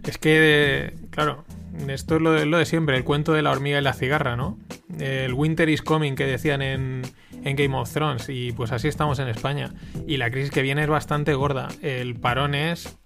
es 0.05 0.17
que, 0.17 0.93
claro, 1.09 1.45
esto 1.87 2.17
es 2.17 2.21
lo 2.21 2.57
de, 2.57 2.65
siempre, 2.65 2.97
el 2.97 3.03
cuento 3.03 3.33
de 3.33 3.41
la 3.41 3.51
hormiga 3.51 3.79
y 3.79 3.81
la 3.81 3.93
cigarra, 3.93 4.35
¿no? 4.35 4.57
el 4.99 5.33
winter 5.33 5.69
is 5.69 5.81
coming 5.81 6.13
que 6.13 6.27
decían 6.27 6.61
en, 6.61 7.01
en 7.43 7.55
Game 7.55 7.75
of 7.75 7.91
Thrones 7.91 8.29
y 8.29 8.51
pues 8.51 8.71
así 8.71 8.87
estamos 8.87 9.19
en 9.19 9.27
España. 9.27 9.73
Y 10.07 10.17
la 10.17 10.29
crisis 10.29 10.51
que 10.51 10.61
viene 10.61 10.83
es 10.83 10.89
bastante 10.89 11.33
gorda. 11.33 11.69
El 11.81 12.15
parón 12.15 12.53
es 12.53 12.97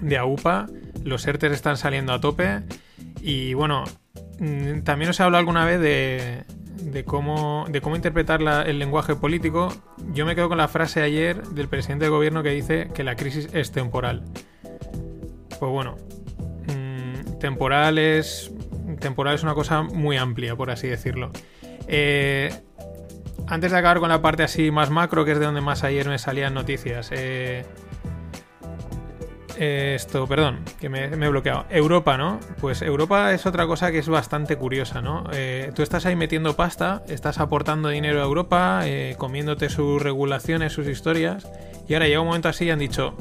de 0.00 0.16
AUPA, 0.16 0.66
los 1.08 1.26
ERTES 1.26 1.52
están 1.52 1.76
saliendo 1.76 2.12
a 2.12 2.20
tope 2.20 2.62
y 3.20 3.54
bueno, 3.54 3.84
mm, 4.38 4.80
también 4.80 5.10
os 5.10 5.18
he 5.18 5.22
hablado 5.22 5.40
alguna 5.40 5.64
vez 5.64 5.80
de, 5.80 7.04
cómo, 7.04 7.66
de 7.68 7.80
cómo 7.80 7.96
interpretar 7.96 8.40
el 8.66 8.78
lenguaje 8.78 9.16
político. 9.16 9.74
Yo 10.12 10.26
me 10.26 10.34
quedo 10.34 10.48
con 10.48 10.58
la 10.58 10.68
frase 10.68 11.02
ayer 11.02 11.42
del 11.48 11.68
presidente 11.68 12.04
de 12.04 12.10
gobierno 12.10 12.42
que 12.42 12.50
dice 12.50 12.90
que 12.94 13.04
la 13.04 13.16
crisis 13.16 13.48
es 13.52 13.72
temporal. 13.72 14.24
Pues 15.58 15.72
bueno, 15.72 15.96
mm, 16.68 17.38
temporal 17.38 17.98
es 17.98 18.52
temporal 19.00 19.34
es 19.34 19.42
una 19.42 19.54
cosa 19.54 19.82
muy 19.82 20.16
amplia, 20.16 20.56
por 20.56 20.70
así 20.70 20.88
decirlo. 20.88 21.30
Eh, 21.86 22.52
antes 23.46 23.72
de 23.72 23.78
acabar 23.78 24.00
con 24.00 24.08
la 24.08 24.20
parte 24.20 24.42
así 24.42 24.70
más 24.70 24.90
macro, 24.90 25.24
que 25.24 25.32
es 25.32 25.38
de 25.38 25.46
donde 25.46 25.60
más 25.60 25.84
ayer 25.84 26.08
me 26.08 26.18
salían 26.18 26.54
noticias. 26.54 27.10
eh, 27.12 27.64
eh, 29.58 29.94
esto, 29.96 30.26
perdón, 30.26 30.60
que 30.80 30.88
me, 30.88 31.04
he 31.04 31.28
bloqueado. 31.28 31.66
Europa, 31.68 32.16
¿no? 32.16 32.38
Pues 32.60 32.80
Europa 32.82 33.32
es 33.32 33.44
otra 33.44 33.66
cosa 33.66 33.90
que 33.90 33.98
es 33.98 34.08
bastante 34.08 34.56
curiosa, 34.56 35.02
¿no? 35.02 35.24
Eh, 35.32 35.72
tú 35.74 35.82
estás 35.82 36.06
ahí 36.06 36.14
metiendo 36.14 36.54
pasta, 36.54 37.02
estás 37.08 37.38
aportando 37.38 37.88
dinero 37.88 38.20
a 38.20 38.24
Europa, 38.24 38.82
eh, 38.84 39.16
comiéndote 39.18 39.68
sus 39.68 40.00
regulaciones, 40.00 40.72
sus 40.72 40.86
historias, 40.86 41.48
y 41.88 41.94
ahora 41.94 42.06
llega 42.06 42.20
un 42.20 42.28
momento 42.28 42.48
así 42.48 42.66
y 42.66 42.70
han 42.70 42.78
dicho, 42.78 43.16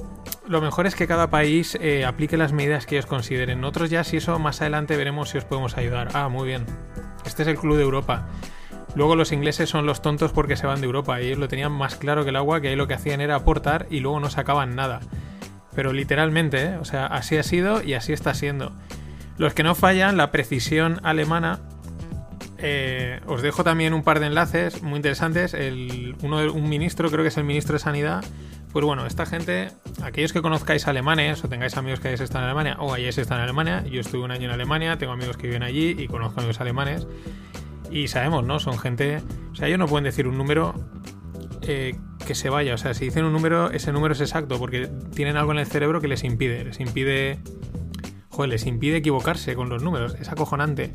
lo 0.47 0.62
mejor 0.62 0.86
es 0.86 0.95
que 0.95 1.08
cada 1.08 1.30
país 1.30 1.78
aplique 2.06 2.38
las 2.38 2.54
medidas 2.54 2.86
que 2.86 2.95
ellos 2.95 3.08
consideren. 3.08 3.60
Nosotros 3.62 3.89
ya, 3.89 4.04
si 4.04 4.17
eso 4.17 4.38
más 4.39 4.62
adelante 4.62 4.95
veremos 4.95 5.30
si 5.30 5.38
os 5.38 5.45
podemos 5.45 5.76
ayudar. 5.78 6.10
Ah, 6.13 6.30
muy 6.30 6.47
bien. 6.47 6.65
Este 7.26 7.41
es 7.41 7.47
el 7.47 7.58
Club 7.58 7.78
de 7.78 7.84
Europa. 7.84 8.28
Luego 8.95 9.15
los 9.15 9.32
ingleses 9.32 9.69
son 9.69 9.86
los 9.86 10.02
tontos 10.02 10.32
porque 10.32 10.56
se 10.56 10.67
van 10.67 10.82
de 10.82 10.86
Europa. 10.86 11.21
Y 11.21 11.28
ellos 11.28 11.39
lo 11.39 11.47
tenían 11.47 11.71
más 11.71 11.95
claro 11.95 12.23
que 12.23 12.30
el 12.30 12.36
agua, 12.36 12.62
que 12.62 12.69
ahí 12.69 12.76
lo 12.76 12.88
que 12.88 12.93
hacían 12.93 13.21
era 13.21 13.36
aportar 13.36 13.88
y 13.89 14.00
luego 14.00 14.19
no 14.19 14.30
sacaban 14.30 14.76
nada. 14.76 15.02
Pero 15.77 15.93
literalmente, 15.93 16.63
¿eh? 16.63 16.77
o 16.77 16.85
sea, 16.85 17.05
así 17.05 17.37
ha 17.37 17.43
sido 17.43 17.83
y 17.83 17.93
así 17.93 18.11
está 18.11 18.33
siendo. 18.33 18.71
Los 19.37 19.53
que 19.53 19.61
no 19.61 19.75
fallan, 19.75 20.17
la 20.17 20.31
precisión 20.31 20.99
alemana. 21.03 21.59
eh, 22.57 23.19
os 23.27 23.43
dejo 23.43 23.63
también 23.63 23.93
un 23.93 24.01
par 24.01 24.19
de 24.19 24.25
enlaces 24.25 24.81
muy 24.81 24.95
interesantes. 24.95 25.53
El, 25.53 26.15
uno 26.23 26.51
un 26.51 26.67
ministro, 26.67 27.11
creo 27.11 27.21
que 27.21 27.27
es 27.27 27.37
el 27.37 27.43
ministro 27.43 27.73
de 27.73 27.79
Sanidad. 27.79 28.25
Pues 28.73 28.83
bueno, 28.85 29.05
esta 29.05 29.27
gente, 29.27 29.69
aquellos 30.01 30.33
que 30.33 30.41
conozcáis 30.41 30.87
alemanes 30.87 31.43
o 31.43 31.47
tengáis 31.47 31.77
amigos 31.77 31.99
que 31.99 32.07
hayáis 32.07 32.21
estado 32.21 32.45
en 32.45 32.45
Alemania 32.45 32.77
o 32.79 32.91
hayáis 32.91 33.19
estado 33.19 33.41
en 33.41 33.43
Alemania, 33.43 33.83
yo 33.85 34.01
estuve 34.01 34.23
un 34.23 34.31
año 34.31 34.45
en 34.45 34.55
Alemania, 34.55 34.97
tengo 34.97 35.13
amigos 35.13 35.37
que 35.37 35.45
viven 35.45 35.61
allí 35.61 35.95
y 35.95 36.07
conozco 36.07 36.39
amigos 36.39 36.59
alemanes. 36.59 37.05
Y 37.91 38.07
sabemos, 38.07 38.43
¿no? 38.43 38.59
Son 38.59 38.79
gente. 38.79 39.21
O 39.51 39.55
sea, 39.55 39.67
ellos 39.67 39.77
no 39.77 39.85
pueden 39.85 40.05
decir 40.05 40.27
un 40.27 40.39
número 40.39 40.73
que 42.25 42.36
se 42.36 42.49
vaya. 42.49 42.73
O 42.73 42.77
sea, 42.77 42.93
si 42.93 43.06
dicen 43.06 43.25
un 43.25 43.34
número, 43.34 43.71
ese 43.71 43.91
número 43.91 44.13
es 44.13 44.21
exacto, 44.21 44.58
porque 44.58 44.89
tienen 45.13 45.38
algo 45.38 45.51
en 45.51 45.60
el 45.60 45.65
cerebro 45.65 46.01
que 46.01 46.08
les 46.08 46.23
impide. 46.23 46.63
Les 46.63 46.80
impide. 46.80 47.39
Joder, 48.30 48.49
les 48.49 48.65
impide 48.65 48.97
equivocarse 48.97 49.56
con 49.56 49.69
los 49.69 49.84
números. 49.84 50.15
Es 50.19 50.30
acojonante. 50.30 50.91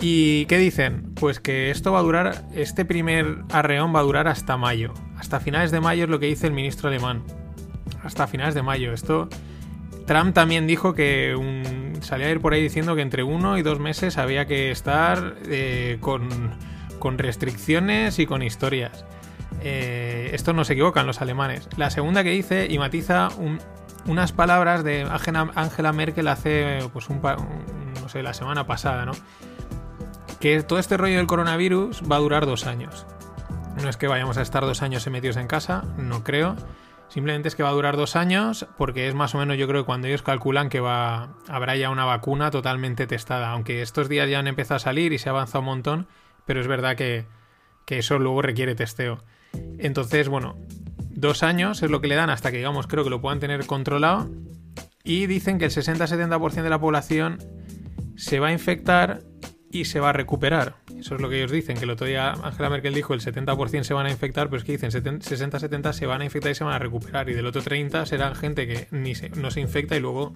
¿Y 0.00 0.46
qué 0.46 0.58
dicen? 0.58 1.14
Pues 1.14 1.40
que 1.40 1.70
esto 1.70 1.92
va 1.92 2.00
a 2.00 2.02
durar. 2.02 2.44
Este 2.54 2.84
primer 2.84 3.38
arreón 3.50 3.94
va 3.94 4.00
a 4.00 4.02
durar 4.02 4.28
hasta 4.28 4.56
mayo. 4.56 4.92
Hasta 5.16 5.40
finales 5.40 5.70
de 5.70 5.80
mayo 5.80 6.04
es 6.04 6.10
lo 6.10 6.18
que 6.18 6.26
dice 6.26 6.46
el 6.46 6.52
ministro 6.52 6.88
alemán. 6.88 7.22
Hasta 8.02 8.26
finales 8.26 8.54
de 8.54 8.62
mayo. 8.62 8.92
Esto. 8.92 9.28
Trump 10.06 10.34
también 10.34 10.66
dijo 10.66 10.94
que 10.94 11.34
salía 12.02 12.26
a 12.26 12.30
ir 12.30 12.40
por 12.40 12.52
ahí 12.52 12.62
diciendo 12.62 12.94
que 12.94 13.02
entre 13.02 13.22
uno 13.22 13.56
y 13.56 13.62
dos 13.62 13.80
meses 13.80 14.18
había 14.18 14.46
que 14.46 14.70
estar 14.70 15.36
eh, 15.46 15.96
con, 16.00 16.28
con 16.98 17.16
restricciones 17.16 18.18
y 18.18 18.26
con 18.26 18.42
historias. 18.42 19.06
Eh, 19.66 20.30
esto 20.34 20.52
no 20.52 20.64
se 20.64 20.74
equivocan 20.74 21.06
los 21.06 21.22
alemanes. 21.22 21.68
La 21.78 21.88
segunda 21.90 22.22
que 22.22 22.30
dice 22.30 22.66
y 22.68 22.78
matiza 22.78 23.28
un- 23.38 23.60
unas 24.06 24.32
palabras 24.32 24.84
de 24.84 25.08
Angela, 25.10 25.92
Merkel 25.94 26.28
hace, 26.28 26.80
pues 26.92 27.08
un- 27.08 27.20
no 27.22 28.08
sé, 28.10 28.22
la 28.22 28.34
semana 28.34 28.66
pasada, 28.66 29.06
¿no? 29.06 29.12
Que 30.38 30.62
todo 30.62 30.78
este 30.78 30.96
rollo 30.98 31.16
del 31.16 31.26
coronavirus 31.26 32.02
va 32.10 32.16
a 32.16 32.18
durar 32.18 32.44
dos 32.44 32.66
años. 32.66 33.06
No 33.82 33.88
es 33.88 33.96
que 33.96 34.06
vayamos 34.06 34.36
a 34.36 34.42
estar 34.42 34.62
dos 34.64 34.82
años 34.82 35.06
metidos 35.08 35.36
en 35.38 35.46
casa, 35.46 35.84
no 35.96 36.22
creo. 36.22 36.56
Simplemente 37.08 37.48
es 37.48 37.54
que 37.56 37.62
va 37.62 37.70
a 37.70 37.72
durar 37.72 37.96
dos 37.96 38.16
años 38.16 38.66
porque 38.76 39.08
es 39.08 39.14
más 39.14 39.34
o 39.34 39.38
menos 39.38 39.56
yo 39.56 39.66
creo 39.66 39.82
que 39.82 39.86
cuando 39.86 40.08
ellos 40.08 40.22
calculan 40.22 40.68
que 40.68 40.80
va 40.80 41.28
habrá 41.48 41.76
ya 41.76 41.88
una 41.90 42.04
vacuna 42.04 42.50
totalmente 42.50 43.06
testada. 43.06 43.50
Aunque 43.50 43.82
estos 43.82 44.08
días 44.08 44.28
ya 44.28 44.38
han 44.38 44.46
empezado 44.48 44.76
a 44.76 44.80
salir 44.80 45.12
y 45.12 45.18
se 45.18 45.28
ha 45.28 45.32
avanzado 45.32 45.60
un 45.60 45.66
montón, 45.66 46.06
pero 46.44 46.60
es 46.60 46.66
verdad 46.66 46.96
que, 46.96 47.26
que 47.86 47.98
eso 47.98 48.18
luego 48.18 48.42
requiere 48.42 48.74
testeo. 48.74 49.22
Entonces, 49.78 50.28
bueno, 50.28 50.56
dos 51.10 51.42
años 51.42 51.82
es 51.82 51.90
lo 51.90 52.00
que 52.00 52.08
le 52.08 52.14
dan 52.14 52.30
hasta 52.30 52.50
que, 52.50 52.58
digamos, 52.58 52.86
creo 52.86 53.04
que 53.04 53.10
lo 53.10 53.20
puedan 53.20 53.40
tener 53.40 53.66
controlado. 53.66 54.30
Y 55.02 55.26
dicen 55.26 55.58
que 55.58 55.66
el 55.66 55.70
60-70% 55.70 56.62
de 56.62 56.70
la 56.70 56.80
población 56.80 57.38
se 58.16 58.40
va 58.40 58.48
a 58.48 58.52
infectar 58.52 59.22
y 59.70 59.86
se 59.86 60.00
va 60.00 60.10
a 60.10 60.12
recuperar. 60.12 60.76
Eso 60.96 61.16
es 61.16 61.20
lo 61.20 61.28
que 61.28 61.36
ellos 61.36 61.50
dicen, 61.50 61.76
que 61.76 61.84
el 61.84 61.90
otro 61.90 62.06
día 62.06 62.30
Angela 62.30 62.70
Merkel 62.70 62.94
dijo 62.94 63.12
el 63.12 63.20
70% 63.20 63.82
se 63.82 63.92
van 63.92 64.06
a 64.06 64.10
infectar, 64.10 64.48
pero 64.48 64.58
es 64.58 64.64
que 64.64 64.72
dicen 64.72 64.90
60-70 64.90 65.92
se 65.92 66.06
van 66.06 66.20
a 66.20 66.24
infectar 66.24 66.52
y 66.52 66.54
se 66.54 66.64
van 66.64 66.74
a 66.74 66.78
recuperar. 66.78 67.28
Y 67.28 67.34
del 67.34 67.46
otro 67.46 67.60
30 67.60 68.06
serán 68.06 68.36
gente 68.36 68.66
que 68.66 68.86
ni 68.92 69.14
no 69.36 69.50
se 69.50 69.60
infecta 69.60 69.96
y 69.96 70.00
luego 70.00 70.34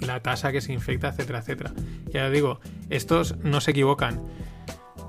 la 0.00 0.20
tasa 0.20 0.52
que 0.52 0.60
se 0.60 0.72
infecta, 0.72 1.08
etcétera, 1.08 1.40
etcétera. 1.40 1.72
Ya 2.12 2.28
digo, 2.30 2.60
estos 2.90 3.36
no 3.38 3.60
se 3.60 3.70
equivocan. 3.70 4.22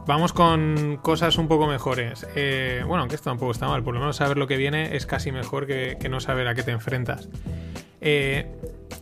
Vamos 0.05 0.33
con 0.33 0.97
cosas 1.01 1.38
un 1.38 1.47
poco 1.47 1.67
mejores. 1.67 2.25
Eh, 2.35 2.83
bueno, 2.85 3.01
aunque 3.01 3.15
esto 3.15 3.29
tampoco 3.29 3.51
está 3.51 3.67
mal. 3.67 3.83
Por 3.83 3.93
lo 3.93 3.99
menos 3.99 4.15
saber 4.15 4.38
lo 4.38 4.47
que 4.47 4.57
viene 4.57 4.95
es 4.95 5.05
casi 5.05 5.31
mejor 5.31 5.67
que, 5.67 5.97
no 6.09 6.19
saber 6.19 6.47
a 6.47 6.55
qué 6.55 6.63
te 6.63 6.71
enfrentas. 6.71 7.29
Eh, 8.01 8.51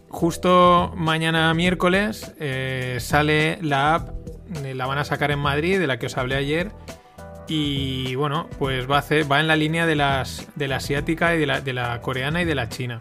justo 0.10 0.93
mañana 0.95 1.53
miércoles 1.53 2.33
eh, 2.39 2.97
sale 2.99 3.60
la 3.62 3.95
app, 3.95 4.10
la 4.73 4.86
van 4.86 4.97
a 4.97 5.03
sacar 5.05 5.31
en 5.31 5.39
Madrid, 5.39 5.79
de 5.79 5.88
la 5.88 5.97
que 5.97 6.07
os 6.07 6.17
hablé 6.17 6.36
ayer. 6.36 6.71
Y 7.47 8.15
bueno, 8.15 8.49
pues 8.60 8.89
va, 8.89 9.03
va 9.31 9.39
en 9.39 9.47
la 9.47 9.55
línea 9.55 9.86
de, 9.86 9.95
la 9.95 10.25
asiática 10.75 11.36
y 11.36 11.39
de 11.39 11.73
la 11.73 12.01
coreana 12.01 12.41
y 12.41 12.45
de 12.45 12.55
la 12.55 12.67
china. 12.67 12.99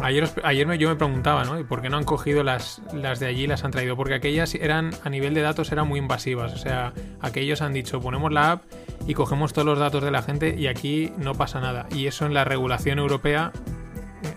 Ayer, 0.00 0.28
ayer 0.44 0.78
yo 0.78 0.88
me 0.90 0.96
preguntaba, 0.96 1.44
¿no? 1.44 1.58
¿Y 1.58 1.64
por 1.64 1.80
qué 1.80 1.88
no 1.88 1.96
han 1.96 2.04
cogido 2.04 2.42
las, 2.42 2.82
las 2.92 3.18
de 3.18 3.26
allí 3.26 3.44
y 3.44 3.46
las 3.46 3.64
han 3.64 3.70
traído? 3.70 3.96
Porque 3.96 4.14
aquellas 4.14 4.54
eran, 4.54 4.90
a 5.04 5.08
nivel 5.08 5.32
de 5.32 5.40
datos, 5.40 5.72
eran 5.72 5.88
muy 5.88 5.98
invasivas. 5.98 6.52
O 6.52 6.58
sea, 6.58 6.92
aquellos 7.20 7.62
han 7.62 7.72
dicho, 7.72 8.00
ponemos 8.00 8.30
la 8.30 8.52
app 8.52 8.64
y 9.06 9.14
cogemos 9.14 9.54
todos 9.54 9.66
los 9.66 9.78
datos 9.78 10.04
de 10.04 10.10
la 10.10 10.22
gente 10.22 10.54
y 10.56 10.66
aquí 10.66 11.12
no 11.16 11.34
pasa 11.34 11.60
nada. 11.60 11.86
Y 11.90 12.06
eso 12.06 12.26
en 12.26 12.34
la 12.34 12.44
regulación 12.44 12.98
europea, 12.98 13.52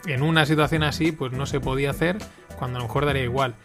en 0.06 0.22
una 0.22 0.46
situación 0.46 0.84
así, 0.84 1.12
pues 1.12 1.34
no 1.34 1.46
se 1.46 1.60
podía 1.60 1.90
hacer, 1.90 2.18
cuando 2.58 2.78
a 2.78 2.82
lo 2.82 2.88
mejor 2.88 3.06
daría 3.06 3.24
igual. 3.24 3.56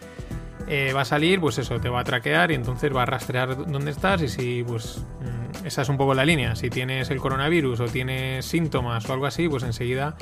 Eh, 0.67 0.93
va 0.95 1.03
a 1.03 1.05
salir, 1.05 1.41
pues 1.41 1.59
eso, 1.59 1.79
te 1.79 1.91
va 1.91 2.01
a 2.01 2.05
traquear 2.05 2.51
y 2.51 2.55
entonces 2.55 2.95
va 2.95 3.03
a 3.03 3.07
rastrear 3.07 3.71
dónde 3.71 3.91
estás 3.91 4.23
y 4.23 4.29
si, 4.29 4.65
pues, 4.67 5.05
mm, 5.21 5.67
esa 5.67 5.83
es 5.83 5.89
un 5.89 5.97
poco 5.97 6.15
la 6.15 6.25
línea. 6.25 6.57
Si 6.57 6.71
tienes 6.71 7.11
el 7.11 7.19
coronavirus 7.19 7.81
o 7.81 7.85
tienes 7.85 8.47
síntomas 8.47 9.09
o 9.09 9.13
algo 9.13 9.27
así, 9.27 9.49
pues 9.49 9.63
enseguida 9.63 10.17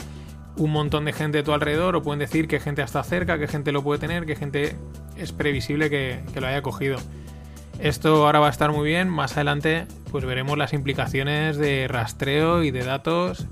un 0.57 0.71
montón 0.71 1.05
de 1.05 1.12
gente 1.12 1.38
a 1.38 1.45
tu 1.45 1.53
alrededor 1.53 1.97
o 1.97 2.03
pueden 2.03 2.19
decir 2.19 2.47
que 2.49 2.61
gente 2.61 2.83
está 2.83 3.03
cerca, 3.03 3.38
que 3.38 3.49
gente 3.49 3.73
lo 3.73 3.83
puede 3.83 3.99
tener, 4.01 4.27
que 4.27 4.37
gente 4.37 4.77
es 5.17 5.33
previsible 5.33 5.91
que, 5.91 6.21
lo 6.41 6.47
haya 6.47 6.62
cogido. 6.62 6.99
Esto 7.79 8.27
ahora 8.27 8.38
va 8.38 8.49
a 8.49 8.51
estar 8.51 8.71
muy 8.71 8.88
bien, 8.88 9.09
más 9.09 9.33
adelante 9.37 9.87
pues 10.11 10.25
veremos 10.25 10.59
las 10.59 10.73
implicaciones 10.73 11.57
de 11.57 11.88
rastreo 11.88 12.62
y 12.62 12.71
de 12.71 12.85
datos 12.85 13.47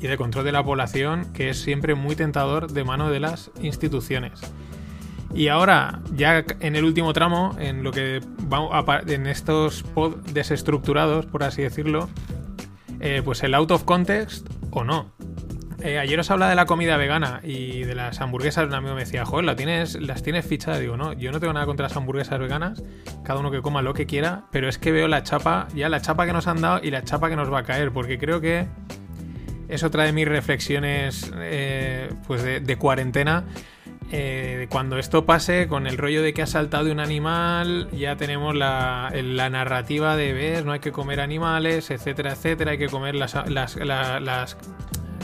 y 0.00 0.06
de 0.06 0.16
control 0.16 0.44
de 0.44 0.52
la 0.52 0.64
población, 0.64 1.32
que 1.32 1.50
es 1.50 1.60
siempre 1.60 1.94
muy 1.94 2.16
tentador 2.16 2.72
de 2.72 2.82
mano 2.82 3.10
de 3.10 3.20
las 3.20 3.50
instituciones. 3.60 4.40
Y 5.34 5.48
ahora, 5.48 6.00
ya 6.14 6.44
en 6.60 6.76
el 6.76 6.84
último 6.84 7.12
tramo, 7.12 7.54
en 7.58 7.84
lo 7.84 7.90
que 7.92 8.20
va 8.52 8.76
a 8.76 8.84
pa- 8.84 9.02
en 9.06 9.26
estos 9.26 9.82
pod 9.82 10.16
desestructurados, 10.32 11.26
por 11.26 11.42
así 11.42 11.62
decirlo, 11.62 12.08
eh, 13.00 13.22
pues 13.24 13.42
el 13.42 13.54
out 13.54 13.70
of 13.70 13.84
context 13.84 14.46
o 14.70 14.84
no. 14.84 15.12
Eh, 15.84 15.98
ayer 15.98 16.18
os 16.20 16.30
hablaba 16.30 16.50
de 16.50 16.54
la 16.56 16.66
comida 16.66 16.96
vegana 16.96 17.40
y 17.42 17.82
de 17.82 17.94
las 17.94 18.20
hamburguesas. 18.20 18.66
Un 18.66 18.74
amigo 18.74 18.94
me 18.94 19.00
decía, 19.00 19.24
joder, 19.24 19.44
¿la 19.44 19.56
tienes, 19.56 20.00
las 20.00 20.22
tienes 20.22 20.46
fichadas. 20.46 20.78
Digo, 20.80 20.96
no, 20.96 21.12
yo 21.12 21.32
no 21.32 21.40
tengo 21.40 21.52
nada 21.52 21.66
contra 21.66 21.88
las 21.88 21.96
hamburguesas 21.96 22.38
veganas. 22.38 22.82
Cada 23.24 23.40
uno 23.40 23.50
que 23.50 23.60
coma 23.62 23.82
lo 23.82 23.92
que 23.92 24.06
quiera. 24.06 24.44
Pero 24.52 24.68
es 24.68 24.78
que 24.78 24.92
veo 24.92 25.08
la 25.08 25.24
chapa, 25.24 25.66
ya 25.74 25.88
la 25.88 26.00
chapa 26.00 26.24
que 26.24 26.32
nos 26.32 26.46
han 26.46 26.60
dado 26.60 26.80
y 26.82 26.90
la 26.90 27.02
chapa 27.02 27.28
que 27.28 27.36
nos 27.36 27.52
va 27.52 27.60
a 27.60 27.62
caer. 27.64 27.90
Porque 27.90 28.16
creo 28.16 28.40
que 28.40 28.66
es 29.68 29.82
otra 29.82 30.04
de 30.04 30.12
mis 30.12 30.28
reflexiones 30.28 31.32
eh, 31.36 32.10
pues 32.26 32.42
de, 32.42 32.76
cuarentena. 32.76 33.44
Eh, 34.12 34.66
cuando 34.70 34.98
esto 34.98 35.24
pase, 35.24 35.66
con 35.66 35.86
el 35.86 35.96
rollo 35.96 36.22
de 36.22 36.34
que 36.34 36.42
ha 36.42 36.46
saltado 36.46 36.84
de 36.84 36.92
un 36.92 37.00
animal, 37.00 37.88
ya 37.92 38.16
tenemos 38.16 38.54
la, 38.54 39.10
narrativa 39.50 40.16
de 40.16 40.34
ver, 40.34 40.66
no 40.66 40.72
hay 40.72 40.80
que 40.80 40.92
comer 40.92 41.18
animales, 41.20 41.90
etcétera, 41.90 42.32
etcétera, 42.32 42.72
hay 42.72 42.78
que 42.78 42.88
comer 42.88 43.14
las, 43.14 43.34
las, 43.48 43.76
la- 43.76 44.20
las, 44.20 44.58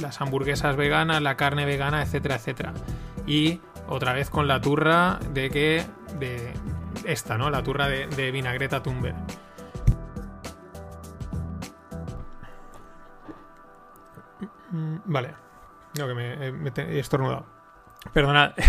las 0.00 0.20
hamburguesas 0.20 0.76
veganas, 0.76 1.22
la 1.22 1.36
carne 1.36 1.64
vegana, 1.64 2.02
etcétera, 2.02 2.36
etcétera. 2.36 2.72
Y 3.26 3.60
otra 3.88 4.12
vez 4.12 4.30
con 4.30 4.48
la 4.48 4.60
turra 4.60 5.18
de 5.32 5.50
que. 5.50 5.84
de 6.18 6.52
esta, 7.04 7.38
¿no? 7.38 7.50
La 7.50 7.62
turra 7.62 7.88
de, 7.88 8.30
vinagreta 8.30 8.82
Thunberg. 8.82 9.16
Vale. 15.06 15.34
No, 15.98 16.06
que 16.06 16.14
me, 16.14 16.48
eh, 16.48 16.72
he 16.76 16.98
estornudado. 16.98 17.46
Perdonad. 18.12 18.52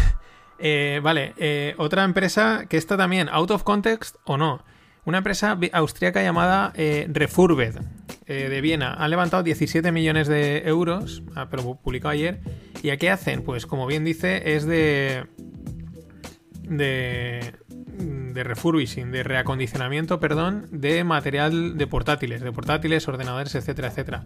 Eh, 0.61 0.99
vale, 1.01 1.33
eh, 1.37 1.73
otra 1.77 2.03
empresa 2.03 2.65
que 2.67 2.75
está 2.75 2.97
también 2.97 3.29
out 3.29 3.49
of 3.49 3.63
context 3.63 4.17
o 4.25 4.35
no. 4.35 4.61
Una 5.09 5.17
empresa 5.17 5.57
austríaca 5.73 6.21
llamada 6.21 6.71
eh, 6.75 7.07
Refurbed 7.11 7.77
eh, 8.27 8.47
de 8.47 8.61
Viena. 8.61 8.93
Han 8.93 9.09
levantado 9.09 9.41
17 9.41 9.91
millones 9.91 10.27
de 10.27 10.59
euros, 10.67 11.23
ah, 11.35 11.47
pero 11.49 11.63
pu- 11.63 11.79
publicado 11.81 12.11
ayer. 12.11 12.41
¿Y 12.83 12.91
a 12.91 12.97
qué 12.97 13.09
hacen? 13.09 13.41
Pues 13.41 13.65
como 13.65 13.87
bien 13.87 14.05
dice, 14.05 14.53
es 14.55 14.65
de. 14.67 15.25
de. 16.63 17.53
De 18.33 18.43
refurbishing, 18.43 19.11
de 19.11 19.23
reacondicionamiento, 19.23 20.19
perdón, 20.19 20.67
de 20.71 21.03
material 21.03 21.77
de 21.77 21.87
portátiles, 21.87 22.41
de 22.41 22.51
portátiles, 22.51 23.07
ordenadores, 23.07 23.55
etcétera, 23.55 23.89
etcétera. 23.89 24.25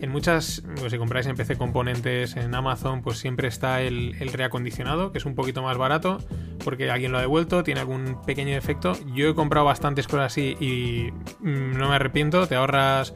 En 0.00 0.10
muchas, 0.10 0.62
pues 0.76 0.92
si 0.92 0.98
compráis 0.98 1.26
en 1.26 1.36
PC 1.36 1.56
componentes 1.56 2.36
en 2.36 2.54
Amazon, 2.54 3.02
pues 3.02 3.18
siempre 3.18 3.48
está 3.48 3.82
el, 3.82 4.14
el 4.20 4.32
reacondicionado, 4.32 5.12
que 5.12 5.18
es 5.18 5.26
un 5.26 5.34
poquito 5.34 5.62
más 5.62 5.76
barato, 5.76 6.18
porque 6.64 6.90
alguien 6.90 7.12
lo 7.12 7.18
ha 7.18 7.22
devuelto, 7.22 7.62
tiene 7.62 7.80
algún 7.80 8.22
pequeño 8.26 8.54
defecto. 8.54 8.92
Yo 9.14 9.28
he 9.28 9.34
comprado 9.34 9.66
bastantes 9.66 10.06
cosas 10.06 10.32
así 10.32 10.56
y 10.60 11.10
mm, 11.40 11.78
no 11.78 11.88
me 11.88 11.96
arrepiento, 11.96 12.46
te 12.46 12.56
ahorras 12.56 13.14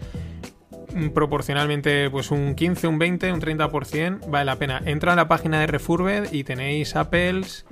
proporcionalmente 1.12 2.08
pues 2.10 2.30
un 2.30 2.54
15, 2.54 2.86
un 2.86 2.98
20, 2.98 3.32
un 3.32 3.40
30%, 3.40 4.30
vale 4.30 4.44
la 4.44 4.56
pena. 4.56 4.80
Entra 4.84 5.12
a 5.12 5.16
la 5.16 5.28
página 5.28 5.60
de 5.60 5.66
Refurbed 5.66 6.32
y 6.32 6.44
tenéis 6.44 6.96
Apples 6.96 7.66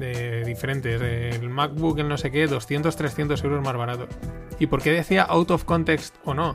de 0.00 0.44
diferentes, 0.44 1.00
el 1.00 1.48
MacBook, 1.50 1.98
el 1.98 2.08
no 2.08 2.18
sé 2.18 2.30
qué, 2.30 2.46
200, 2.46 2.96
300 2.96 3.44
euros 3.44 3.64
más 3.64 3.76
barato. 3.76 4.08
¿Y 4.58 4.66
por 4.66 4.82
qué 4.82 4.90
decía 4.90 5.22
out 5.22 5.50
of 5.50 5.64
context 5.64 6.16
o 6.24 6.34
no? 6.34 6.54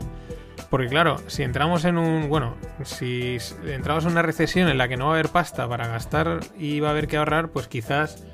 Porque 0.70 0.88
claro, 0.88 1.18
si 1.28 1.44
entramos 1.44 1.86
en 1.86 1.98
un, 1.98 2.28
bueno, 2.28 2.56
si 2.84 3.38
entramos 3.66 4.06
en 4.06 4.12
una 4.12 4.22
recesión 4.22 4.68
en 4.68 4.78
la 4.78 4.88
que 4.88 4.98
no 4.98 5.06
va 5.06 5.12
a 5.12 5.14
haber 5.16 5.30
pasta 5.30 5.68
para 5.70 5.88
gastar 5.88 6.40
y 6.58 6.80
va 6.80 6.90
a 6.90 6.92
haber 6.92 7.08
que 7.08 7.18
ahorrar, 7.18 7.50
pues 7.50 7.68
quizás 7.68 8.26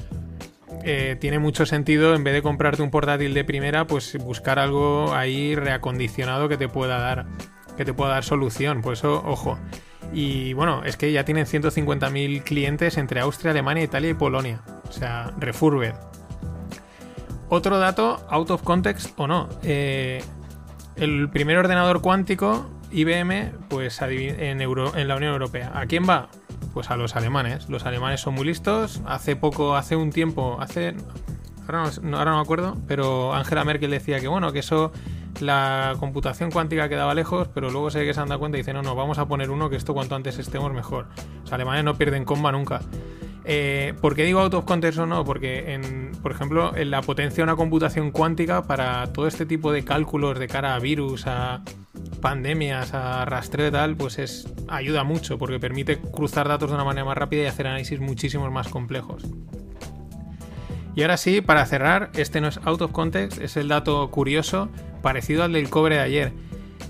eh, 0.83 1.17
tiene 1.19 1.39
mucho 1.39 1.65
sentido 1.65 2.15
en 2.15 2.23
vez 2.23 2.33
de 2.33 2.41
comprarte 2.41 2.81
un 2.81 2.89
portátil 2.89 3.33
de 3.33 3.43
primera, 3.43 3.85
pues 3.85 4.17
buscar 4.17 4.59
algo 4.59 5.13
ahí 5.13 5.55
reacondicionado 5.55 6.49
que 6.49 6.57
te 6.57 6.67
pueda 6.67 6.97
dar, 6.97 7.27
que 7.77 7.85
te 7.85 7.93
pueda 7.93 8.11
dar 8.11 8.23
solución. 8.23 8.81
Por 8.81 8.93
eso, 8.93 9.21
ojo. 9.25 9.59
Y 10.13 10.53
bueno, 10.53 10.83
es 10.83 10.97
que 10.97 11.11
ya 11.11 11.23
tienen 11.25 11.45
150.000 11.45 12.43
clientes 12.43 12.97
entre 12.97 13.21
Austria, 13.21 13.51
Alemania, 13.51 13.83
Italia 13.83 14.09
y 14.09 14.13
Polonia. 14.13 14.61
O 14.89 14.91
sea, 14.91 15.31
refurbed. 15.39 15.93
Otro 17.49 17.79
dato, 17.79 18.25
out 18.29 18.49
of 18.51 18.63
context 18.63 19.11
o 19.17 19.27
no. 19.27 19.49
Eh, 19.63 20.23
el 20.95 21.29
primer 21.29 21.57
ordenador 21.57 22.01
cuántico, 22.01 22.69
IBM, 22.91 23.51
pues 23.69 24.01
en, 24.01 24.61
Euro- 24.61 24.95
en 24.95 25.07
la 25.07 25.15
Unión 25.15 25.33
Europea. 25.33 25.71
¿A 25.73 25.85
quién 25.85 26.07
va? 26.07 26.29
Pues 26.73 26.89
a 26.91 26.95
los 26.97 27.15
alemanes. 27.15 27.69
Los 27.69 27.85
alemanes 27.85 28.21
son 28.21 28.35
muy 28.35 28.45
listos. 28.45 29.01
Hace 29.05 29.35
poco, 29.35 29.75
hace 29.75 29.95
un 29.95 30.11
tiempo, 30.11 30.57
hace... 30.61 30.95
Ahora 31.67 31.91
no, 32.01 32.17
ahora 32.17 32.31
no 32.31 32.37
me 32.37 32.43
acuerdo, 32.43 32.77
pero 32.87 33.33
Angela 33.33 33.63
Merkel 33.63 33.91
decía 33.91 34.19
que 34.19 34.27
bueno, 34.27 34.51
que 34.51 34.59
eso, 34.59 34.91
la 35.39 35.95
computación 35.99 36.51
cuántica 36.51 36.89
quedaba 36.89 37.13
lejos, 37.13 37.47
pero 37.53 37.69
luego 37.69 37.89
ve 37.89 38.05
que 38.05 38.13
se 38.13 38.19
han 38.19 38.29
dado 38.29 38.39
cuenta 38.39 38.57
y 38.57 38.61
dicen, 38.61 38.75
no, 38.75 38.81
no, 38.81 38.95
vamos 38.95 39.17
a 39.17 39.27
poner 39.27 39.49
uno 39.49 39.69
que 39.69 39.75
esto 39.75 39.93
cuanto 39.93 40.15
antes 40.15 40.37
estemos 40.39 40.73
mejor. 40.73 41.07
Los 41.43 41.53
alemanes 41.53 41.83
no 41.83 41.95
pierden 41.95 42.25
comba 42.25 42.51
nunca. 42.51 42.81
Eh, 43.43 43.93
¿Por 44.01 44.15
qué 44.15 44.23
digo 44.23 44.39
out 44.39 44.53
of 44.53 44.65
context 44.65 44.99
o 44.99 45.05
no? 45.05 45.25
Porque, 45.25 45.73
en, 45.73 46.11
por 46.21 46.31
ejemplo, 46.31 46.75
en 46.75 46.91
la 46.91 47.01
potencia 47.01 47.37
de 47.37 47.43
una 47.43 47.55
computación 47.55 48.11
cuántica 48.11 48.63
para 48.63 49.11
todo 49.13 49.27
este 49.27 49.45
tipo 49.45 49.71
de 49.71 49.83
cálculos 49.83 50.37
de 50.37 50.47
cara 50.47 50.75
a 50.75 50.79
virus, 50.79 51.25
a 51.25 51.63
pandemias, 52.21 52.93
a 52.93 53.25
rastreo 53.25 53.67
y 53.67 53.71
tal, 53.71 53.95
pues 53.95 54.19
es 54.19 54.47
ayuda 54.67 55.03
mucho 55.03 55.37
porque 55.37 55.59
permite 55.59 55.99
cruzar 55.99 56.47
datos 56.47 56.69
de 56.69 56.75
una 56.75 56.83
manera 56.83 57.05
más 57.05 57.17
rápida 57.17 57.43
y 57.43 57.45
hacer 57.47 57.67
análisis 57.67 57.99
muchísimos 57.99 58.51
más 58.51 58.67
complejos. 58.67 59.23
Y 60.95 61.03
ahora 61.03 61.17
sí, 61.17 61.41
para 61.41 61.65
cerrar, 61.65 62.11
este 62.15 62.41
no 62.41 62.47
es 62.47 62.59
out 62.65 62.81
of 62.81 62.91
context, 62.91 63.41
es 63.41 63.55
el 63.57 63.67
dato 63.67 64.09
curioso, 64.11 64.69
parecido 65.01 65.43
al 65.43 65.53
del 65.53 65.69
cobre 65.69 65.95
de 65.95 66.01
ayer. 66.01 66.33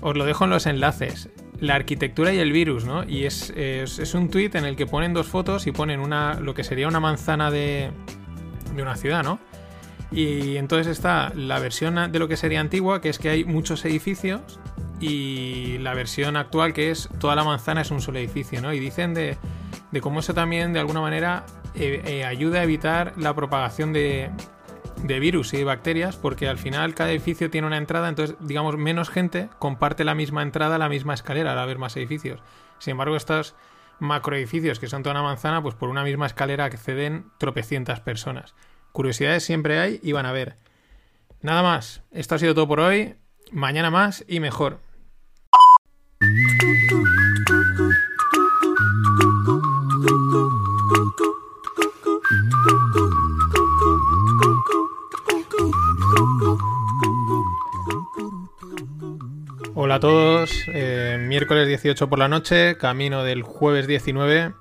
Os 0.00 0.16
lo 0.16 0.24
dejo 0.24 0.44
en 0.44 0.50
los 0.50 0.66
enlaces. 0.66 1.28
La 1.60 1.76
arquitectura 1.76 2.32
y 2.32 2.38
el 2.38 2.50
virus, 2.50 2.84
¿no? 2.84 3.04
Y 3.04 3.24
es, 3.24 3.50
es, 3.50 4.14
un 4.14 4.28
tweet 4.28 4.50
en 4.54 4.64
el 4.64 4.74
que 4.74 4.86
ponen 4.86 5.14
dos 5.14 5.28
fotos 5.28 5.68
y 5.68 5.72
ponen 5.72 6.00
una 6.00 6.34
lo 6.40 6.54
que 6.54 6.64
sería 6.64 6.88
una 6.88 6.98
manzana 6.98 7.52
de, 7.52 7.92
de 8.74 8.82
una 8.82 8.96
ciudad, 8.96 9.22
¿no? 9.22 9.38
Y 10.10 10.56
entonces 10.56 10.88
está 10.88 11.32
la 11.36 11.60
versión 11.60 12.10
de 12.10 12.18
lo 12.18 12.26
que 12.26 12.36
sería 12.36 12.60
antigua, 12.60 13.00
que 13.00 13.08
es 13.08 13.18
que 13.20 13.30
hay 13.30 13.44
muchos 13.44 13.84
edificios, 13.84 14.58
y 15.00 15.78
la 15.78 15.94
versión 15.94 16.36
actual, 16.36 16.72
que 16.72 16.90
es 16.90 17.08
toda 17.18 17.34
la 17.34 17.44
manzana 17.44 17.80
es 17.80 17.90
un 17.90 18.00
solo 18.00 18.18
edificio, 18.18 18.60
¿no? 18.60 18.72
Y 18.72 18.80
dicen 18.80 19.14
de, 19.14 19.36
de 19.90 20.00
cómo 20.00 20.20
eso 20.20 20.34
también, 20.34 20.72
de 20.72 20.80
alguna 20.80 21.00
manera, 21.00 21.44
eh, 21.74 22.02
eh, 22.04 22.24
ayuda 22.24 22.60
a 22.60 22.64
evitar 22.64 23.14
la 23.16 23.34
propagación 23.34 23.92
de, 23.92 24.30
de 25.02 25.20
virus 25.20 25.54
y 25.54 25.64
bacterias, 25.64 26.16
porque 26.16 26.48
al 26.48 26.58
final 26.58 26.94
cada 26.94 27.10
edificio 27.10 27.50
tiene 27.50 27.66
una 27.66 27.78
entrada, 27.78 28.08
entonces, 28.08 28.36
digamos, 28.40 28.76
menos 28.76 29.10
gente 29.10 29.48
comparte 29.58 30.04
la 30.04 30.14
misma 30.14 30.42
entrada, 30.42 30.78
la 30.78 30.88
misma 30.88 31.14
escalera 31.14 31.52
al 31.52 31.58
haber 31.58 31.78
más 31.78 31.96
edificios. 31.96 32.40
Sin 32.78 32.92
embargo, 32.92 33.16
estos 33.16 33.54
macroedificios, 33.98 34.78
que 34.78 34.88
son 34.88 35.02
toda 35.02 35.14
una 35.14 35.22
manzana, 35.22 35.62
pues 35.62 35.74
por 35.74 35.88
una 35.88 36.02
misma 36.04 36.26
escalera 36.26 36.64
acceden 36.64 37.26
tropecientas 37.38 38.00
personas. 38.00 38.54
Curiosidades 38.92 39.44
siempre 39.44 39.78
hay 39.78 40.00
y 40.02 40.12
van 40.12 40.26
a 40.26 40.32
ver. 40.32 40.56
Nada 41.40 41.62
más, 41.62 42.02
esto 42.10 42.34
ha 42.34 42.38
sido 42.38 42.54
todo 42.54 42.68
por 42.68 42.80
hoy. 42.80 43.16
Mañana 43.50 43.90
más 43.90 44.24
y 44.28 44.40
mejor. 44.40 44.80
Hola 59.84 59.96
a 59.96 60.00
todos, 60.00 60.68
eh, 60.68 61.18
miércoles 61.20 61.66
18 61.66 62.08
por 62.08 62.16
la 62.16 62.28
noche, 62.28 62.76
camino 62.76 63.24
del 63.24 63.42
jueves 63.42 63.88
19. 63.88 64.52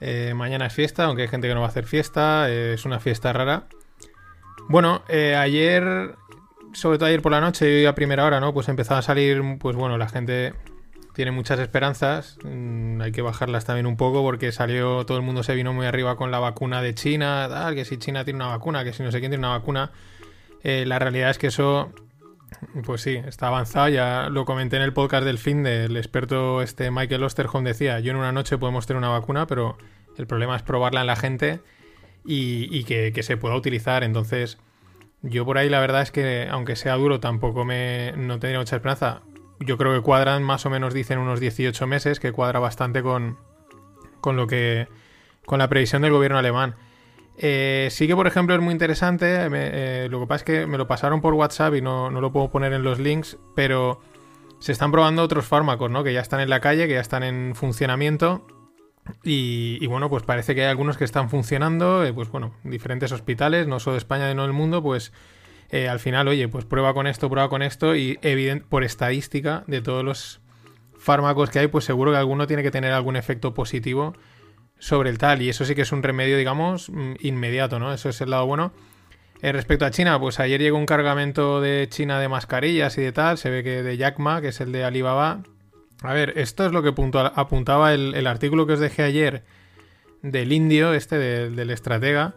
Eh, 0.00 0.32
mañana 0.34 0.68
es 0.68 0.72
fiesta, 0.72 1.04
aunque 1.04 1.20
hay 1.20 1.28
gente 1.28 1.48
que 1.48 1.54
no 1.54 1.60
va 1.60 1.66
a 1.66 1.68
hacer 1.68 1.84
fiesta, 1.84 2.48
eh, 2.48 2.72
es 2.72 2.86
una 2.86 2.98
fiesta 2.98 3.34
rara. 3.34 3.66
Bueno, 4.70 5.02
ayer, 5.06 6.14
sobre 6.72 6.96
todo 6.96 7.08
ayer 7.08 7.20
por 7.20 7.32
la 7.32 7.42
noche 7.42 7.82
y 7.82 7.84
a 7.84 7.94
primera 7.94 8.24
hora, 8.24 8.40
¿no? 8.40 8.54
Pues 8.54 8.70
empezaba 8.70 9.00
a 9.00 9.02
salir, 9.02 9.42
pues 9.60 9.76
bueno, 9.76 9.98
la 9.98 10.08
gente 10.08 10.54
tiene 11.12 11.30
muchas 11.30 11.60
esperanzas, 11.60 12.38
mm, 12.42 13.02
hay 13.02 13.12
que 13.12 13.20
bajarlas 13.20 13.66
también 13.66 13.84
un 13.84 13.98
poco 13.98 14.22
porque 14.22 14.50
salió, 14.50 15.04
todo 15.04 15.18
el 15.18 15.24
mundo 15.24 15.42
se 15.42 15.54
vino 15.54 15.74
muy 15.74 15.84
arriba 15.84 16.16
con 16.16 16.30
la 16.30 16.38
vacuna 16.38 16.80
de 16.80 16.94
China, 16.94 17.48
tal, 17.50 17.74
que 17.74 17.84
si 17.84 17.98
China 17.98 18.24
tiene 18.24 18.38
una 18.38 18.46
vacuna, 18.46 18.82
que 18.82 18.94
si 18.94 19.02
no 19.02 19.12
sé 19.12 19.20
quién 19.20 19.30
tiene 19.30 19.46
una 19.46 19.58
vacuna. 19.58 19.92
La 20.64 20.98
realidad 20.98 21.28
es 21.28 21.36
que 21.38 21.48
eso 21.48 21.92
pues 22.84 23.02
sí, 23.02 23.16
está 23.16 23.48
avanzado. 23.48 23.88
Ya 23.88 24.28
lo 24.30 24.44
comenté 24.44 24.76
en 24.76 24.82
el 24.82 24.92
podcast 24.92 25.24
del 25.24 25.38
fin 25.38 25.62
del 25.62 25.96
experto 25.96 26.62
este 26.62 26.90
Michael 26.90 27.22
Osterholm 27.22 27.64
decía, 27.64 28.00
yo 28.00 28.10
en 28.10 28.16
una 28.16 28.32
noche 28.32 28.58
podemos 28.58 28.86
tener 28.86 28.98
una 28.98 29.08
vacuna, 29.08 29.46
pero 29.46 29.76
el 30.16 30.26
problema 30.26 30.56
es 30.56 30.62
probarla 30.62 31.00
en 31.02 31.06
la 31.06 31.16
gente 31.16 31.60
y, 32.24 32.84
que 32.84 33.22
se 33.22 33.36
pueda 33.36 33.56
utilizar. 33.56 34.04
Entonces, 34.04 34.58
yo 35.22 35.44
por 35.44 35.58
ahí 35.58 35.68
la 35.68 35.80
verdad 35.80 36.02
es 36.02 36.10
que, 36.10 36.48
aunque 36.50 36.76
sea 36.76 36.94
duro, 36.96 37.20
tampoco 37.20 37.64
me 37.64 38.12
no 38.16 38.38
tendría 38.38 38.58
mucha 38.58 38.76
esperanza. 38.76 39.22
Yo 39.60 39.78
creo 39.78 39.94
que 39.94 40.00
cuadran, 40.00 40.42
más 40.42 40.66
o 40.66 40.70
menos 40.70 40.92
dicen 40.92 41.18
unos 41.18 41.38
18 41.38 41.86
meses, 41.86 42.18
que 42.18 42.32
cuadra 42.32 42.58
bastante 42.58 43.02
con, 43.02 43.38
con 44.20 44.36
lo 44.36 44.46
que. 44.46 44.88
con 45.46 45.60
la 45.60 45.68
previsión 45.68 46.02
del 46.02 46.12
gobierno 46.12 46.38
alemán. 46.38 46.74
Eh, 47.36 47.88
sí 47.90 48.06
que, 48.06 48.14
por 48.14 48.26
ejemplo, 48.26 48.54
es 48.54 48.60
muy 48.60 48.72
interesante. 48.72 49.26
eh, 49.52 50.08
lo 50.10 50.20
que 50.20 50.26
pasa 50.26 50.36
es 50.36 50.44
que 50.44 50.66
me 50.66 50.78
lo 50.78 50.86
pasaron 50.86 51.20
por 51.20 51.34
WhatsApp 51.34 51.74
y 51.74 51.80
no, 51.80 52.10
no 52.10 52.20
lo 52.20 52.32
puedo 52.32 52.50
poner 52.50 52.72
en 52.72 52.82
los 52.82 52.98
links, 52.98 53.38
pero 53.54 54.00
se 54.58 54.72
están 54.72 54.92
probando 54.92 55.22
otros 55.22 55.46
fármacos, 55.46 55.90
¿no? 55.90 56.04
Que 56.04 56.12
ya 56.12 56.20
están 56.20 56.40
en 56.40 56.50
la 56.50 56.60
calle, 56.60 56.86
que 56.86 56.94
ya 56.94 57.00
están 57.00 57.22
en 57.22 57.54
funcionamiento. 57.54 58.46
Y, 59.24 59.84
bueno, 59.86 60.08
pues 60.08 60.22
parece 60.22 60.54
que 60.54 60.62
hay 60.62 60.68
algunos 60.68 60.96
que 60.96 61.04
están 61.04 61.28
funcionando, 61.28 62.04
eh, 62.04 62.12
pues 62.12 62.30
bueno, 62.30 62.54
en 62.64 62.70
diferentes 62.70 63.10
hospitales, 63.10 63.66
no 63.66 63.80
solo 63.80 63.94
de 63.94 63.98
España, 63.98 64.26
de 64.26 64.34
no 64.36 64.42
del 64.42 64.52
mundo, 64.52 64.82
pues 64.82 65.12
al 65.88 66.00
final, 66.00 66.28
oye, 66.28 66.46
pues 66.48 66.66
prueba 66.66 66.92
con 66.92 67.06
esto, 67.06 67.30
prueba 67.30 67.48
con 67.48 67.62
esto, 67.62 67.96
y 67.96 68.18
evidente, 68.20 68.66
por 68.68 68.84
estadística 68.84 69.64
de 69.66 69.80
todos 69.80 70.04
los 70.04 70.42
fármacos 70.98 71.48
que 71.48 71.60
hay, 71.60 71.66
pues 71.66 71.86
seguro 71.86 72.12
que 72.12 72.18
alguno 72.18 72.46
tiene 72.46 72.62
que 72.62 72.70
tener 72.70 72.92
algún 72.92 73.16
efecto 73.16 73.54
positivo 73.54 74.12
sobre 74.82 75.10
el 75.10 75.18
tal. 75.18 75.42
Y 75.42 75.48
eso 75.48 75.64
sí 75.64 75.76
que 75.76 75.82
es 75.82 75.92
un 75.92 76.02
remedio, 76.02 76.36
digamos, 76.36 76.90
mm, 76.90 77.12
inmediato, 77.20 77.78
¿no? 77.78 77.92
Eso 77.94 78.08
es 78.08 78.20
el 78.20 78.30
lado 78.30 78.46
bueno. 78.46 78.72
Eh, 79.40 79.52
respecto 79.52 79.84
a 79.86 79.92
China, 79.92 80.18
pues 80.18 80.40
ayer 80.40 80.60
llegó 80.60 80.76
un 80.76 80.86
cargamento 80.86 81.60
de 81.60 81.86
China 81.88 82.18
de 82.18 82.28
mascarillas 82.28 82.98
y 82.98 83.02
de 83.02 83.12
tal. 83.12 83.38
Se 83.38 83.48
ve 83.48 83.62
que 83.62 83.84
de 83.84 83.96
Jack 83.96 84.16
que 84.40 84.48
es 84.48 84.60
el 84.60 84.72
de 84.72 84.82
Alibaba. 84.82 85.44
A 86.02 86.12
ver, 86.12 86.32
esto 86.36 86.66
es 86.66 86.72
lo 86.72 86.82
que 86.82 86.88
apuntaba 86.88 87.94
el, 87.94 88.26
artículo 88.26 88.66
que 88.66 88.72
os 88.72 88.80
dejé 88.80 89.04
ayer 89.04 89.44
del 90.20 90.52
indio, 90.52 90.94
este 90.94 91.16
de- 91.16 91.50
del 91.50 91.70
estratega, 91.70 92.34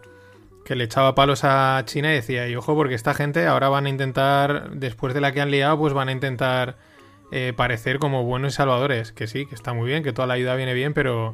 que 0.66 0.76
le 0.76 0.84
echaba 0.84 1.16
palos 1.16 1.44
a 1.44 1.82
China 1.86 2.12
y 2.12 2.16
decía, 2.16 2.48
y 2.48 2.56
ojo, 2.56 2.76
porque 2.76 2.94
esta 2.94 3.16
gente 3.16 3.48
ahora 3.48 3.70
van 3.70 3.88
a 3.88 3.90
intentar, 3.90 4.70
después 4.72 5.16
de 5.16 5.22
la 5.22 5.32
que 5.32 5.42
han 5.42 5.50
liado, 5.50 5.80
pues 5.80 5.94
van 5.94 6.10
a 6.10 6.12
intentar 6.12 6.78
eh, 7.32 7.54
parecer 7.56 7.98
como 7.98 8.24
buenos 8.24 8.54
salvadores. 8.54 9.12
Que 9.14 9.26
sí, 9.26 9.48
que 9.48 9.56
está 9.56 9.74
muy 9.74 9.88
bien, 9.88 10.04
que 10.04 10.14
toda 10.14 10.28
la 10.28 10.36
ayuda 10.36 10.56
viene 10.56 10.76
bien, 10.76 10.94
pero 10.94 11.34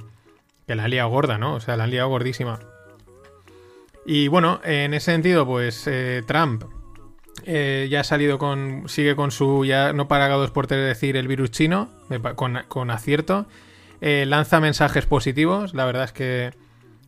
que 0.71 0.75
la 0.75 0.85
han 0.85 0.91
liado 0.91 1.09
gorda, 1.09 1.37
¿no? 1.37 1.55
O 1.55 1.59
sea, 1.59 1.75
la 1.75 1.83
han 1.83 1.91
liado 1.91 2.07
gordísima. 2.07 2.59
Y 4.05 4.29
bueno, 4.29 4.61
en 4.63 4.93
ese 4.93 5.11
sentido, 5.11 5.45
pues 5.45 5.85
eh, 5.85 6.23
Trump 6.25 6.63
eh, 7.45 7.87
ya 7.91 7.99
ha 7.99 8.03
salido 8.03 8.37
con. 8.39 8.83
sigue 8.87 9.15
con 9.15 9.31
su. 9.31 9.65
ya 9.65 9.91
no 9.91 10.07
para 10.07 10.29
dos 10.29 10.51
por 10.51 10.67
decir 10.67 11.17
el 11.17 11.27
virus 11.27 11.51
chino, 11.51 11.89
con, 12.35 12.89
acierto. 12.89 13.47
lanza 13.99 14.61
mensajes 14.61 15.05
positivos. 15.05 15.73
La 15.73 15.85
verdad 15.85 16.05
es 16.05 16.13
que. 16.13 16.53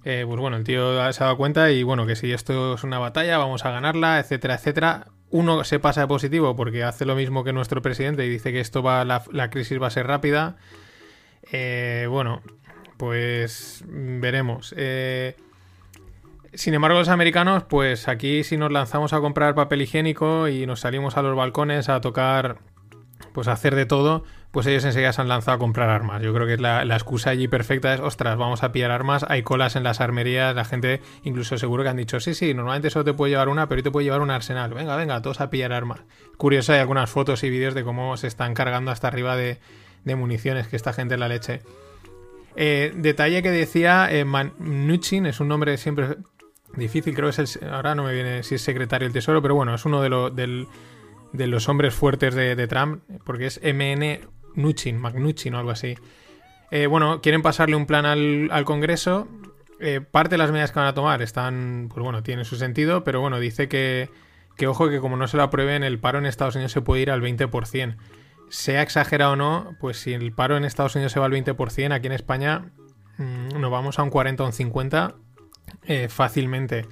pues 0.03 0.39
bueno, 0.39 0.57
el 0.57 0.66
tío 0.66 1.11
se 1.14 1.24
ha 1.24 1.28
dado 1.28 1.38
cuenta 1.38 1.72
y 1.72 1.84
bueno, 1.84 2.05
que 2.05 2.18
si 2.18 2.34
esto 2.34 2.76
es 2.76 2.84
una 2.84 2.99
batalla, 2.99 3.38
vamos 3.38 3.64
a 3.64 3.72
ganarla, 3.72 4.20
etcétera, 4.20 4.55
etcétera 4.55 5.07
uno 5.34 5.64
se 5.64 5.80
pasa 5.80 6.01
de 6.01 6.07
positivo 6.07 6.55
porque 6.55 6.84
hace 6.84 7.05
lo 7.05 7.16
mismo 7.16 7.43
que 7.43 7.53
nuestro 7.53 7.82
presidente 7.82 8.24
y 8.24 8.30
dice 8.30 8.51
que 8.51 8.59
esto 8.59 8.84
va, 8.84 9.03
la, 9.03 9.49
crisis 9.49 9.82
va 9.82 9.88
a 9.88 9.89
ser 9.89 10.05
rápida. 10.05 10.57
Eh, 11.51 12.05
bueno, 12.07 12.41
pues 12.98 13.84
veremos. 13.88 14.74
Eh, 14.78 15.36
sin 16.54 16.74
embargo, 16.74 17.00
los 17.00 17.10
americanos, 17.10 17.64
pues 17.64 18.08
aquí 18.08 18.44
si 18.44 18.58
nos 18.58 18.72
lanzamos 18.72 19.14
a 19.14 19.20
comprar 19.20 19.56
papel 19.56 19.82
higiénico 19.82 20.48
y 20.48 20.66
nos 20.66 20.82
salimos 20.82 21.18
a 21.18 21.22
los 21.22 21.36
balcones 21.36 21.89
a 21.89 22.00
tocar, 22.02 22.60
pues 23.34 23.48
a 23.48 23.54
hacer 23.54 23.76
de 23.76 23.86
todo, 23.86 24.24
pues 24.54 24.68
ellos 24.68 24.86
enseguida 24.86 25.12
se 25.12 25.20
han 25.20 25.28
lanzado 25.28 25.56
a 25.56 25.60
comprar 25.60 25.89
armas. 25.89 26.22
Yo 26.22 26.32
creo 26.32 26.46
que 26.46 26.54
es 26.54 26.62
la, 26.62 26.84
excusa 26.84 27.32
allí 27.32 27.48
perfecta 27.48 27.91
es, 27.91 28.00
ostras, 28.00 28.38
vamos 28.38 28.62
a 28.62 28.72
pillar 28.72 28.91
armas, 28.91 29.26
hay 29.28 29.41
colas 29.41 29.76
en 29.76 29.84
las 29.84 30.00
armerías, 30.00 30.56
la 30.56 30.64
gente 30.64 31.02
incluso 31.24 31.58
seguro 31.58 31.82
que 31.82 31.89
han 31.89 31.98
dicho, 31.98 32.20
sí, 32.20 32.36
sí, 32.36 32.54
normalmente 32.54 32.91
solo 32.91 33.04
te 33.04 33.14
puede 33.14 33.32
llevar 33.32 33.50
una, 33.50 33.68
pero 33.68 33.80
hoy 33.80 33.84
te 33.84 33.89
puede 33.89 34.06
llevar 34.06 34.22
un 34.22 34.30
arsenal. 34.30 34.72
Venga, 34.72 34.96
venga, 34.96 35.24
todos 35.24 35.41
a 35.41 35.50
pillar 35.50 35.74
armas. 35.74 36.02
Curioso, 36.38 36.72
hay 36.72 36.80
algunas 36.80 37.10
fotos 37.10 37.44
y 37.44 37.50
vídeos 37.50 37.74
de 37.74 37.84
cómo 37.84 38.16
se 38.16 38.28
están 38.28 38.54
cargando 38.54 38.91
hasta 38.91 39.08
arriba 39.08 39.36
de, 39.36 39.58
municiones, 40.06 40.68
que 40.68 40.76
esta 40.76 40.94
gente 40.94 41.18
la 41.18 41.28
leche. 41.28 41.62
Eh, 42.56 42.93
detalle 42.95 43.41
que 43.41 43.51
decía 43.51 44.08
eh, 44.12 44.26
Manuchin, 44.26 45.26
es 45.26 45.39
un 45.39 45.47
nombre 45.47 45.78
siempre 45.78 46.18
difícil, 46.76 47.16
creo 47.16 47.32
que 47.32 47.41
es 47.41 47.58
el... 47.62 47.70
Ahora 47.70 47.95
no 47.95 48.04
me 48.04 48.14
viene 48.14 48.43
si 48.43 48.56
es 48.56 48.62
secretario 48.62 49.08
del 49.08 49.14
Tesoro, 49.14 49.41
pero 49.41 49.56
bueno, 49.56 49.74
es 49.74 49.86
uno 49.86 50.01
de, 50.01 50.68
de 51.32 51.47
los 51.47 51.70
hombres 51.70 51.93
fuertes 51.93 52.36
de, 52.36 52.68
Trump, 52.68 53.04
porque 53.26 53.47
es 53.47 53.62
MN 53.64 54.28
Nuchin, 54.56 54.97
Magnuchin 54.97 55.56
o 55.56 55.60
algo 55.60 55.72
así. 55.72 55.95
Eh, 56.72 56.88
bueno, 56.88 57.22
quieren 57.22 57.41
pasarle 57.41 57.76
un 57.76 57.86
plan 57.86 58.06
al, 58.06 58.66
Congreso. 58.66 59.28
Parte 60.12 60.36
de 60.36 60.38
las 60.38 60.51
medidas 60.51 60.72
que 60.72 60.80
van 60.80 60.88
a 60.88 60.93
tomar 60.93 61.22
están, 61.22 61.89
pues 61.93 62.01
bueno, 62.01 62.24
tienen 62.24 62.45
su 62.45 62.56
sentido, 62.56 63.04
pero 63.04 63.20
bueno, 63.20 63.39
dice 63.39 63.68
que, 63.68 64.10
que 64.56 64.68
ojo 64.68 64.89
que 64.89 64.99
como 64.99 65.18
no 65.18 65.28
se 65.28 65.36
lo 65.36 65.43
aprueben, 65.43 65.84
el 65.84 65.99
paro 65.99 66.20
en 66.20 66.26
Estados 66.26 66.56
Unidos 66.56 66.72
se 66.72 66.82
puede 66.82 67.01
ir 67.01 67.12
al 67.12 67.22
20%. 67.22 67.97
Sea 68.54 68.84
exagerado 68.84 69.34
o 69.34 69.36
no, 69.36 69.76
pues 69.80 69.97
si 69.97 70.14
el 70.14 70.32
paro 70.32 70.58
en 70.58 70.64
Estados 70.64 70.93
Unidos 70.93 71.12
se 71.12 71.20
va 71.20 71.26
al 71.26 71.32
20%, 71.32 71.91
aquí 71.91 72.06
en 72.06 72.14
España 72.14 72.72
mm, 73.18 73.60
nos 73.60 73.72
vamos 73.72 73.97
a 73.97 74.04
un 74.04 74.12
40 74.12 74.43
o 74.43 74.45
un 74.45 74.54
50 74.54 75.16
eh, 75.88 76.08
fácilmente. 76.08 76.86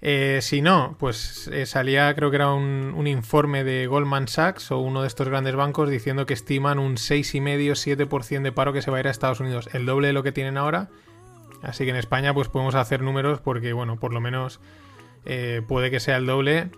Eh, 0.00 0.38
si 0.40 0.62
no, 0.62 0.96
pues 0.98 1.50
eh, 1.52 1.66
salía, 1.66 2.14
creo 2.14 2.30
que 2.30 2.36
era 2.36 2.54
un, 2.54 3.06
informe 3.06 3.64
de 3.64 3.86
Goldman 3.86 4.28
Sachs 4.28 4.70
o 4.70 4.78
uno 4.78 5.02
de 5.02 5.08
estos 5.08 5.28
grandes 5.28 5.54
bancos 5.54 5.90
diciendo 5.90 6.24
que 6.24 6.32
estiman 6.32 6.78
un 6.78 6.96
6,5-7% 6.96 8.40
de 8.40 8.52
paro 8.52 8.72
que 8.72 8.80
se 8.80 8.90
va 8.90 8.96
a 8.96 9.00
ir 9.00 9.06
a 9.06 9.10
Estados 9.10 9.40
Unidos, 9.40 9.68
el 9.74 9.84
doble 9.84 10.06
de 10.06 10.14
lo 10.14 10.22
que 10.22 10.32
tienen 10.32 10.56
ahora. 10.56 10.88
Así 11.60 11.84
que 11.84 11.90
en 11.90 11.96
España, 11.96 12.32
pues 12.32 12.48
podemos 12.48 12.74
hacer 12.76 13.02
números 13.02 13.40
porque, 13.40 13.74
bueno, 13.74 13.98
por 13.98 14.14
lo 14.14 14.22
menos 14.22 14.58
eh, 15.26 15.60
puede 15.68 15.90
que 15.90 16.00
sea 16.00 16.16
el 16.16 16.24
doble 16.24 16.70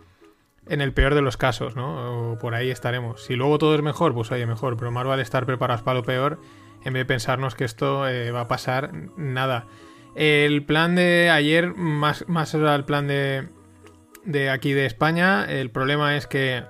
en 0.69 0.81
el 0.81 0.93
peor 0.93 1.15
de 1.15 1.23
los 1.23 1.37
casos, 1.37 1.77
¿no? 1.77 2.33
O 2.33 2.39
por 2.39 2.55
ahí 2.55 2.71
estaremos. 2.71 3.23
Si 3.25 3.35
luego 3.37 3.59
todo 3.59 3.75
es 3.75 3.83
mejor, 3.83 4.15
pues 4.15 4.31
oye, 4.33 4.47
mejor, 4.47 4.77
pero 4.77 4.91
más 4.91 5.07
vale 5.07 5.23
estar 5.23 5.47
preparados 5.47 5.83
para 5.83 6.01
lo 6.01 6.05
peor 6.05 6.41
en 6.85 6.93
vez 6.93 7.01
de 7.01 7.07
pensarnos 7.07 7.55
que 7.55 7.65
esto 7.65 8.01
va 8.01 8.41
a 8.41 8.49
pasar 8.49 8.93
nada. 9.17 9.67
El 10.15 10.65
plan 10.65 10.95
de 10.95 11.31
ayer, 11.31 11.75
más, 11.75 12.29
más 12.29 12.55
el 12.55 12.85
plan 12.85 13.07
de, 13.07 13.49
de 14.25 14.51
aquí 14.51 14.73
de 14.73 14.87
España. 14.87 15.45
El 15.45 15.71
problema 15.71 16.17
es 16.17 16.27
que 16.27 16.65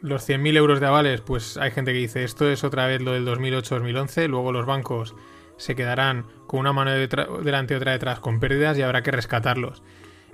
los 0.00 0.28
100.000 0.28 0.56
euros 0.56 0.80
de 0.80 0.86
avales, 0.86 1.20
pues 1.20 1.56
hay 1.56 1.70
gente 1.70 1.92
que 1.92 1.98
dice 1.98 2.24
esto 2.24 2.50
es 2.50 2.64
otra 2.64 2.86
vez 2.86 3.00
lo 3.00 3.12
del 3.12 3.26
2008-2011. 3.26 4.28
Luego 4.28 4.52
los 4.52 4.66
bancos 4.66 5.14
se 5.56 5.76
quedarán 5.76 6.26
con 6.46 6.60
una 6.60 6.72
mano 6.72 6.90
delante 6.90 7.74
y 7.74 7.76
otra 7.76 7.92
detrás 7.92 8.18
con 8.18 8.40
pérdidas 8.40 8.76
y 8.78 8.82
habrá 8.82 9.02
que 9.02 9.12
rescatarlos. 9.12 9.82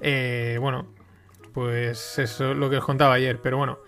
Eh, 0.01 0.57
bueno, 0.61 0.87
pues 1.53 2.19
eso 2.19 2.53
es 2.53 2.57
lo 2.57 2.71
que 2.71 2.79
os 2.79 2.85
contaba 2.85 3.15
ayer. 3.15 3.41
Pero 3.43 3.57
bueno, 3.57 3.79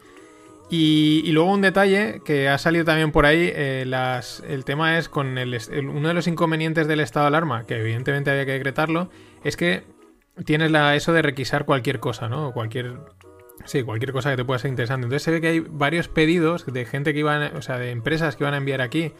y, 0.72 1.32
luego 1.32 1.52
un 1.52 1.62
detalle 1.62 2.20
que 2.24 2.48
ha 2.48 2.56
salido 2.56 2.84
también 2.84 3.10
por 3.10 3.26
ahí, 3.26 3.50
eh, 3.52 3.84
el 4.48 4.64
tema 4.64 4.98
es 4.98 5.08
con 5.08 5.36
el, 5.36 5.58
uno 5.88 6.08
de 6.08 6.14
los 6.14 6.28
inconvenientes 6.28 6.86
del 6.86 7.00
estado 7.00 7.24
de 7.24 7.28
alarma, 7.28 7.64
que 7.64 7.76
evidentemente 7.78 8.30
había 8.30 8.46
que 8.46 8.52
decretarlo, 8.52 9.10
es 9.42 9.56
que 9.56 9.82
tienes 10.44 10.70
la, 10.70 10.94
eso 10.94 11.12
de 11.12 11.22
requisar 11.22 11.64
cualquier 11.64 11.98
cosa, 11.98 12.28
¿no? 12.28 12.52
Cualquier... 12.52 12.98
Sí, 13.66 13.82
cualquier 13.82 14.12
cosa 14.12 14.30
que 14.30 14.36
te 14.38 14.44
pueda 14.44 14.58
ser 14.58 14.70
interesante. 14.70 15.04
Entonces 15.04 15.22
se 15.22 15.32
ve 15.32 15.40
que 15.42 15.48
hay 15.48 15.60
varios 15.60 16.08
pedidos 16.08 16.64
de 16.64 16.86
gente 16.86 17.12
que 17.12 17.18
iban, 17.18 17.54
o 17.56 17.60
sea, 17.60 17.78
de 17.78 17.90
empresas 17.90 18.36
que 18.36 18.44
iban 18.44 18.54
a 18.54 18.56
enviar 18.56 18.80
aquí 18.80 19.12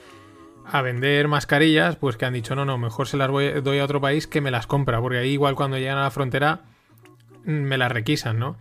a 0.65 0.81
vender 0.81 1.29
mascarillas, 1.29 1.97
pues 1.97 2.17
que 2.17 2.25
han 2.25 2.33
dicho, 2.33 2.55
no, 2.55 2.65
no, 2.65 2.79
mejor 2.79 3.07
se 3.07 3.17
las 3.19 3.29
doy 3.29 3.79
a 3.79 3.85
otro 3.85 4.01
país 4.01 4.27
que 4.27 4.41
me 4.41 4.51
las 4.51 4.67
compra, 4.67 5.01
porque 5.01 5.19
ahí 5.19 5.33
igual 5.33 5.57
cuando 5.57 5.77
llegan 5.77 5.99
a 5.99 6.03
la 6.05 6.11
frontera 6.11 6.70
me 7.45 7.79
las 7.79 7.93
requisan, 7.93 8.39
¿no? 8.39 8.57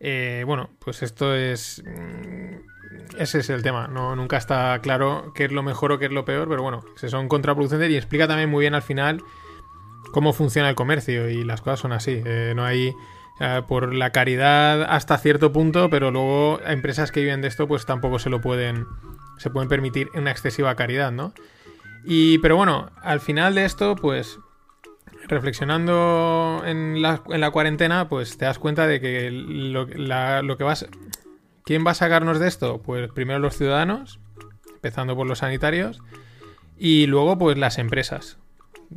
Eh, 0.00 0.44
bueno, 0.46 0.70
pues 0.78 1.02
esto 1.02 1.34
es. 1.34 1.82
Mm, 1.84 3.18
ese 3.18 3.40
es 3.40 3.50
el 3.50 3.62
tema. 3.62 3.88
No, 3.88 4.16
nunca 4.16 4.36
está 4.36 4.78
claro 4.80 5.32
qué 5.34 5.44
es 5.46 5.52
lo 5.52 5.62
mejor 5.62 5.92
o 5.92 5.98
qué 5.98 6.06
es 6.06 6.12
lo 6.12 6.24
peor, 6.24 6.48
pero 6.48 6.62
bueno, 6.62 6.84
se 6.96 7.08
son 7.08 7.28
contraproducentes 7.28 7.90
y 7.90 7.96
explica 7.96 8.28
también 8.28 8.50
muy 8.50 8.62
bien 8.62 8.74
al 8.74 8.82
final 8.82 9.22
cómo 10.12 10.32
funciona 10.32 10.68
el 10.68 10.74
comercio 10.74 11.28
y 11.28 11.44
las 11.44 11.60
cosas 11.60 11.80
son 11.80 11.92
así. 11.92 12.22
Eh, 12.24 12.52
no 12.54 12.64
hay. 12.64 12.94
Eh, 13.40 13.62
por 13.68 13.94
la 13.94 14.10
caridad 14.10 14.82
hasta 14.82 15.16
cierto 15.16 15.52
punto, 15.52 15.88
pero 15.90 16.10
luego 16.10 16.60
empresas 16.66 17.12
que 17.12 17.20
viven 17.20 17.40
de 17.40 17.46
esto, 17.46 17.68
pues 17.68 17.86
tampoco 17.86 18.18
se 18.18 18.30
lo 18.30 18.40
pueden. 18.40 18.86
Se 19.38 19.50
pueden 19.50 19.68
permitir 19.68 20.10
una 20.14 20.32
excesiva 20.32 20.74
caridad, 20.74 21.12
¿no? 21.12 21.32
Y, 22.04 22.38
pero 22.38 22.56
bueno, 22.56 22.90
al 23.02 23.20
final 23.20 23.54
de 23.54 23.64
esto, 23.64 23.94
pues 23.94 24.40
reflexionando 25.28 26.62
en 26.64 27.02
la, 27.02 27.50
cuarentena, 27.52 28.08
pues 28.08 28.38
te 28.38 28.44
das 28.44 28.58
cuenta 28.58 28.86
de 28.86 29.00
que 29.00 29.30
lo, 29.30 29.86
que 29.86 30.64
vas... 30.64 30.86
¿Quién 31.64 31.86
va 31.86 31.90
a 31.90 31.94
sacarnos 31.94 32.38
de 32.38 32.48
esto? 32.48 32.80
Pues 32.82 33.10
primero 33.12 33.38
los 33.38 33.56
ciudadanos, 33.56 34.20
empezando 34.74 35.14
por 35.16 35.26
los 35.26 35.38
sanitarios, 35.38 36.00
y 36.78 37.06
luego 37.06 37.38
pues 37.38 37.58
las 37.58 37.78
empresas. 37.78 38.38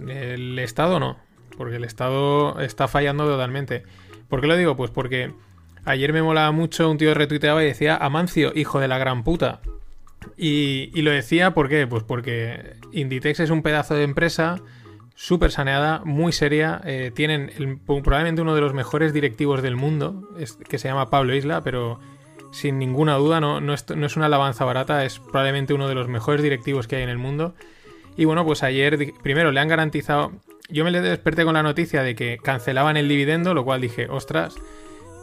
El 0.07 0.57
Estado 0.57 0.99
no, 0.99 1.17
porque 1.57 1.75
el 1.75 1.83
Estado 1.83 2.59
está 2.61 2.87
fallando 2.87 3.25
totalmente. 3.25 3.83
¿Por 4.29 4.39
qué 4.39 4.47
lo 4.47 4.55
digo? 4.55 4.77
Pues 4.77 4.89
porque 4.89 5.33
ayer 5.83 6.13
me 6.13 6.23
molaba 6.23 6.51
mucho, 6.51 6.89
un 6.89 6.97
tío 6.97 7.13
retuiteaba 7.13 7.61
y 7.61 7.67
decía, 7.67 7.97
Amancio, 7.97 8.53
hijo 8.55 8.79
de 8.79 8.87
la 8.87 8.97
gran 8.97 9.23
puta. 9.23 9.61
Y 10.37 11.01
lo 11.01 11.11
decía, 11.11 11.53
¿por 11.53 11.67
qué? 11.67 11.87
Pues 11.87 12.03
porque 12.03 12.75
Inditex 12.93 13.41
es 13.41 13.49
un 13.49 13.63
pedazo 13.63 13.95
de 13.95 14.03
empresa 14.03 14.61
súper 15.15 15.51
saneada, 15.51 16.01
muy 16.05 16.31
seria. 16.31 16.81
Eh, 16.85 17.11
tienen 17.13 17.79
probablemente 17.85 18.41
uno 18.41 18.55
de 18.55 18.61
los 18.61 18.73
mejores 18.73 19.13
directivos 19.13 19.61
del 19.61 19.75
mundo, 19.75 20.29
que 20.67 20.77
se 20.77 20.87
llama 20.87 21.09
Pablo 21.09 21.35
Isla, 21.35 21.61
pero 21.61 21.99
sin 22.51 22.79
ninguna 22.79 23.15
duda 23.15 23.39
no, 23.39 23.61
no, 23.61 23.73
es, 23.73 24.17
una 24.17 24.25
alabanza 24.25 24.65
barata, 24.65 25.05
es 25.05 25.19
probablemente 25.19 25.73
uno 25.73 25.87
de 25.87 25.95
los 25.95 26.07
mejores 26.07 26.43
directivos 26.43 26.87
que 26.87 26.97
hay 26.97 27.03
en 27.03 27.09
el 27.09 27.17
mundo. 27.17 27.53
Y 28.17 28.25
bueno, 28.25 28.45
pues 28.45 28.61
ayer 28.61 29.13
primero 29.23 29.51
le 29.51 29.59
han 29.59 29.69
garantizado, 29.69 30.33
yo 30.69 30.83
me 30.83 30.91
desperté 30.91 31.45
con 31.45 31.53
la 31.53 31.63
noticia 31.63 32.03
de 32.03 32.15
que 32.15 32.37
cancelaban 32.43 32.97
el 32.97 33.07
dividendo, 33.07 33.53
lo 33.53 33.63
cual 33.63 33.79
dije, 33.79 34.07
ostras, 34.09 34.55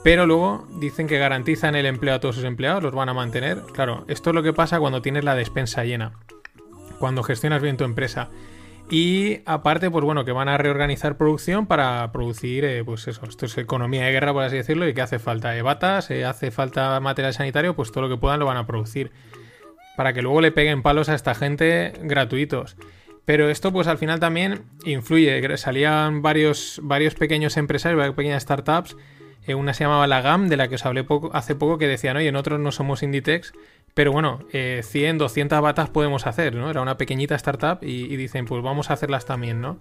pero 0.02 0.26
luego 0.26 0.66
dicen 0.80 1.06
que 1.06 1.18
garantizan 1.18 1.74
el 1.74 1.86
empleo 1.86 2.14
a 2.14 2.20
todos 2.20 2.36
sus 2.36 2.44
empleados, 2.44 2.82
los 2.82 2.94
van 2.94 3.08
a 3.08 3.14
mantener. 3.14 3.62
Claro, 3.72 4.04
esto 4.08 4.30
es 4.30 4.34
lo 4.34 4.42
que 4.42 4.52
pasa 4.52 4.80
cuando 4.80 5.02
tienes 5.02 5.24
la 5.24 5.34
despensa 5.34 5.84
llena, 5.84 6.12
cuando 6.98 7.22
gestionas 7.22 7.60
bien 7.62 7.76
tu 7.76 7.84
empresa. 7.84 8.30
Y 8.90 9.40
aparte, 9.44 9.90
pues 9.90 10.04
bueno, 10.04 10.24
que 10.24 10.32
van 10.32 10.48
a 10.48 10.56
reorganizar 10.56 11.18
producción 11.18 11.66
para 11.66 12.10
producir, 12.10 12.64
eh, 12.64 12.82
pues 12.84 13.06
eso, 13.06 13.26
esto 13.26 13.44
es 13.44 13.58
economía 13.58 14.04
de 14.04 14.12
guerra, 14.12 14.32
por 14.32 14.44
así 14.44 14.56
decirlo, 14.56 14.88
y 14.88 14.94
que 14.94 15.02
hace 15.02 15.18
falta 15.18 15.50
de 15.50 15.60
batas, 15.60 16.10
eh, 16.10 16.24
hace 16.24 16.50
falta 16.50 16.98
material 17.00 17.34
sanitario, 17.34 17.76
pues 17.76 17.92
todo 17.92 18.04
lo 18.04 18.08
que 18.08 18.18
puedan 18.18 18.40
lo 18.40 18.46
van 18.46 18.56
a 18.56 18.66
producir. 18.66 19.10
Para 19.96 20.14
que 20.14 20.22
luego 20.22 20.40
le 20.40 20.52
peguen 20.52 20.82
palos 20.82 21.08
a 21.10 21.14
esta 21.14 21.34
gente 21.34 21.92
gratuitos. 22.02 22.76
Pero 23.28 23.50
esto, 23.50 23.72
pues 23.72 23.88
al 23.88 23.98
final 23.98 24.20
también 24.20 24.62
influye. 24.86 25.58
Salían 25.58 26.22
varios, 26.22 26.80
varios 26.82 27.14
pequeños 27.14 27.58
empresarios, 27.58 27.98
varias 27.98 28.16
pequeñas 28.16 28.42
startups. 28.42 28.96
Eh, 29.46 29.54
una 29.54 29.74
se 29.74 29.84
llamaba 29.84 30.06
La 30.06 30.22
GAM, 30.22 30.48
de 30.48 30.56
la 30.56 30.68
que 30.68 30.76
os 30.76 30.86
hablé 30.86 31.04
hace 31.32 31.54
poco, 31.54 31.76
que 31.76 31.88
decían, 31.88 32.16
oye, 32.16 32.32
nosotros 32.32 32.58
no 32.60 32.72
somos 32.72 33.02
Inditex, 33.02 33.52
pero 33.98 34.12
bueno, 34.12 34.38
100, 34.52 34.52
eh, 34.94 35.12
200 35.18 35.60
batas 35.60 35.90
podemos 35.90 36.28
hacer, 36.28 36.54
¿no? 36.54 36.70
Era 36.70 36.82
una 36.82 36.96
pequeñita 36.96 37.34
startup 37.34 37.78
y, 37.82 38.14
dicen, 38.14 38.44
pues 38.44 38.62
vamos 38.62 38.90
a 38.90 38.92
hacerlas 38.92 39.26
también, 39.26 39.60
¿no? 39.60 39.76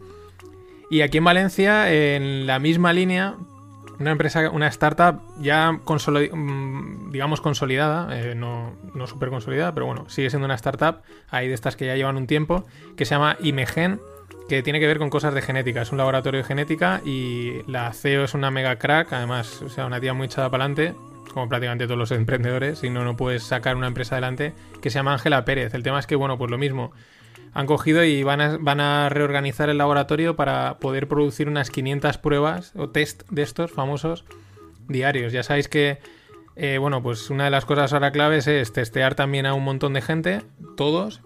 Y 0.89 1.01
aquí 1.01 1.19
en 1.19 1.23
Valencia, 1.23 1.93
en 1.93 2.47
la 2.47 2.57
misma 2.57 2.93
línea, 2.93 3.35
una 3.99 4.09
empresa, 4.09 4.49
una 4.49 4.69
startup 4.69 5.21
ya 5.39 5.71
mm, 5.71 7.11
digamos 7.11 7.41
consolidada, 7.41 8.19
eh, 8.19 8.33
no, 8.33 8.73
no 8.95 9.05
súper 9.05 9.29
consolidada, 9.29 9.75
pero 9.75 9.85
bueno, 9.85 10.09
sigue 10.09 10.31
siendo 10.31 10.45
una 10.45 10.55
startup, 10.55 11.03
hay 11.29 11.47
de 11.47 11.53
estas 11.53 11.75
que 11.75 11.85
ya 11.85 11.95
llevan 11.95 12.17
un 12.17 12.25
tiempo, 12.25 12.65
que 12.95 13.05
se 13.05 13.13
llama 13.13 13.37
Imegen, 13.39 14.01
que 14.49 14.63
tiene 14.63 14.79
que 14.79 14.87
ver 14.87 14.97
con 14.97 15.11
cosas 15.11 15.35
de 15.35 15.43
genética, 15.43 15.83
es 15.83 15.91
un 15.91 15.99
laboratorio 15.99 16.39
de 16.39 16.43
genética 16.43 17.01
y 17.05 17.61
la 17.67 17.93
CEO 17.93 18.23
es 18.23 18.33
una 18.33 18.49
mega 18.49 18.77
crack, 18.77 19.13
además, 19.13 19.61
o 19.61 19.69
sea, 19.69 19.85
una 19.85 19.99
tía 19.99 20.15
muy 20.15 20.25
echada 20.25 20.49
para 20.49 20.63
adelante, 20.63 20.95
como 21.37 21.49
prácticamente 21.49 21.85
todos 21.85 21.99
los 21.99 22.11
emprendedores, 22.11 22.79
si 22.79 22.89
no, 22.89 23.03
no 23.03 23.15
puedes 23.15 23.43
sacar 23.43 23.75
una 23.75 23.85
empresa 23.85 24.15
adelante, 24.15 24.53
que 24.81 24.89
se 24.89 24.95
llama 24.97 25.13
Ángela 25.13 25.45
Pérez. 25.45 25.75
El 25.75 25.83
tema 25.83 25.99
es 25.99 26.07
que, 26.07 26.15
bueno, 26.15 26.39
pues 26.39 26.49
lo 26.49 26.57
mismo, 26.57 26.93
han 27.53 27.67
cogido 27.67 28.03
y 28.03 28.23
van 28.23 28.41
a, 28.41 29.09
reorganizar 29.09 29.69
el 29.69 29.77
laboratorio 29.77 30.35
para 30.35 30.79
poder 30.79 31.07
producir 31.07 31.47
unas 31.47 31.69
500 31.69 32.17
pruebas 32.17 32.73
o 32.75 32.89
test 32.89 33.29
de 33.29 33.43
estos 33.43 33.71
famosos 33.71 34.25
diarios. 34.87 35.31
Ya 35.31 35.43
sabéis 35.43 35.67
que, 35.67 35.99
eh, 36.55 36.79
bueno, 36.79 37.03
pues 37.03 37.29
una 37.29 37.43
de 37.43 37.51
las 37.51 37.65
cosas 37.65 37.93
ahora 37.93 38.11
claves 38.11 38.47
es 38.47 38.73
testear 38.73 39.13
también 39.13 39.45
a 39.45 39.53
un 39.53 39.63
montón 39.63 39.93
de 39.93 40.01
gente, 40.01 40.41
todos, 40.75 41.21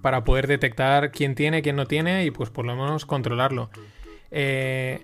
para 0.00 0.22
poder 0.22 0.46
detectar 0.46 1.10
quién 1.10 1.34
tiene, 1.34 1.60
quién 1.60 1.74
no 1.74 1.86
tiene 1.86 2.24
y 2.24 2.30
pues 2.30 2.50
por 2.50 2.64
lo 2.64 2.76
menos 2.76 3.04
controlarlo. 3.04 3.68
Eh, 4.30 5.02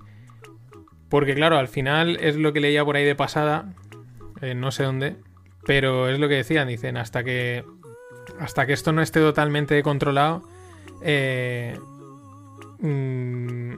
porque 1.08 1.34
claro, 1.34 1.58
al 1.58 1.66
final 1.66 2.16
es 2.20 2.36
lo 2.36 2.52
que 2.52 2.60
leía 2.60 2.84
por 2.84 2.94
ahí 2.94 3.04
de 3.04 3.16
pasada, 3.16 3.74
eh, 4.40 4.54
no 4.54 4.70
sé 4.70 4.84
dónde, 4.84 5.16
pero 5.64 6.08
es 6.08 6.18
lo 6.18 6.28
que 6.28 6.36
decían, 6.36 6.68
dicen, 6.68 6.96
hasta 6.96 7.24
que 7.24 7.64
hasta 8.40 8.66
que 8.66 8.72
esto 8.72 8.92
no 8.92 9.02
esté 9.02 9.20
totalmente 9.20 9.82
controlado, 9.82 10.42
eh, 11.02 11.78
mm, 12.80 13.72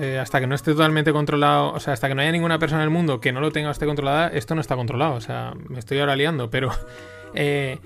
eh, 0.00 0.18
hasta 0.18 0.40
que 0.40 0.46
no 0.46 0.54
esté 0.54 0.72
totalmente 0.72 1.12
controlado, 1.12 1.72
o 1.72 1.80
sea, 1.80 1.92
hasta 1.92 2.08
que 2.08 2.14
no 2.14 2.22
haya 2.22 2.32
ninguna 2.32 2.58
persona 2.58 2.82
en 2.82 2.88
el 2.88 2.90
mundo 2.90 3.20
que 3.20 3.32
no 3.32 3.40
lo 3.40 3.52
tenga 3.52 3.68
o 3.68 3.72
esté 3.72 3.86
controlada, 3.86 4.28
esto 4.28 4.54
no 4.54 4.60
está 4.60 4.76
controlado. 4.76 5.14
O 5.14 5.20
sea, 5.20 5.52
me 5.68 5.78
estoy 5.78 5.98
ahora 5.98 6.16
liando, 6.16 6.50
pero... 6.50 6.70
Eh, 7.38 7.80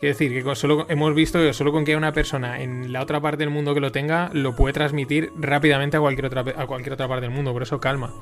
quiero 0.00 0.14
decir 0.14 0.42
que 0.42 0.54
solo 0.54 0.86
hemos 0.88 1.14
visto 1.14 1.38
que 1.38 1.52
solo 1.52 1.72
con 1.72 1.84
que 1.84 1.90
haya 1.90 1.98
una 1.98 2.12
persona 2.12 2.62
en 2.62 2.90
la 2.90 3.02
otra 3.02 3.20
parte 3.20 3.38
del 3.38 3.50
mundo 3.50 3.74
que 3.74 3.80
lo 3.80 3.92
tenga, 3.92 4.30
lo 4.32 4.56
puede 4.56 4.72
transmitir 4.72 5.30
rápidamente 5.36 5.98
a 5.98 6.00
cualquier 6.00 6.26
otra, 6.26 6.40
a 6.56 6.66
cualquier 6.66 6.94
otra 6.94 7.06
parte 7.06 7.26
del 7.26 7.34
mundo. 7.34 7.52
Por 7.52 7.64
eso 7.64 7.80
calma. 7.80 8.14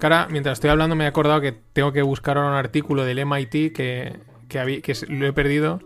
Es 0.00 0.30
mientras 0.30 0.58
estoy 0.58 0.70
hablando, 0.70 0.96
me 0.96 1.04
he 1.04 1.06
acordado 1.06 1.40
que 1.40 1.52
tengo 1.52 1.92
que 1.92 2.02
buscar 2.02 2.36
ahora 2.36 2.50
un 2.50 2.56
artículo 2.56 3.04
del 3.04 3.24
MIT 3.24 3.72
que 3.72 4.18
lo 5.08 5.26
he 5.26 5.32
perdido 5.32 5.80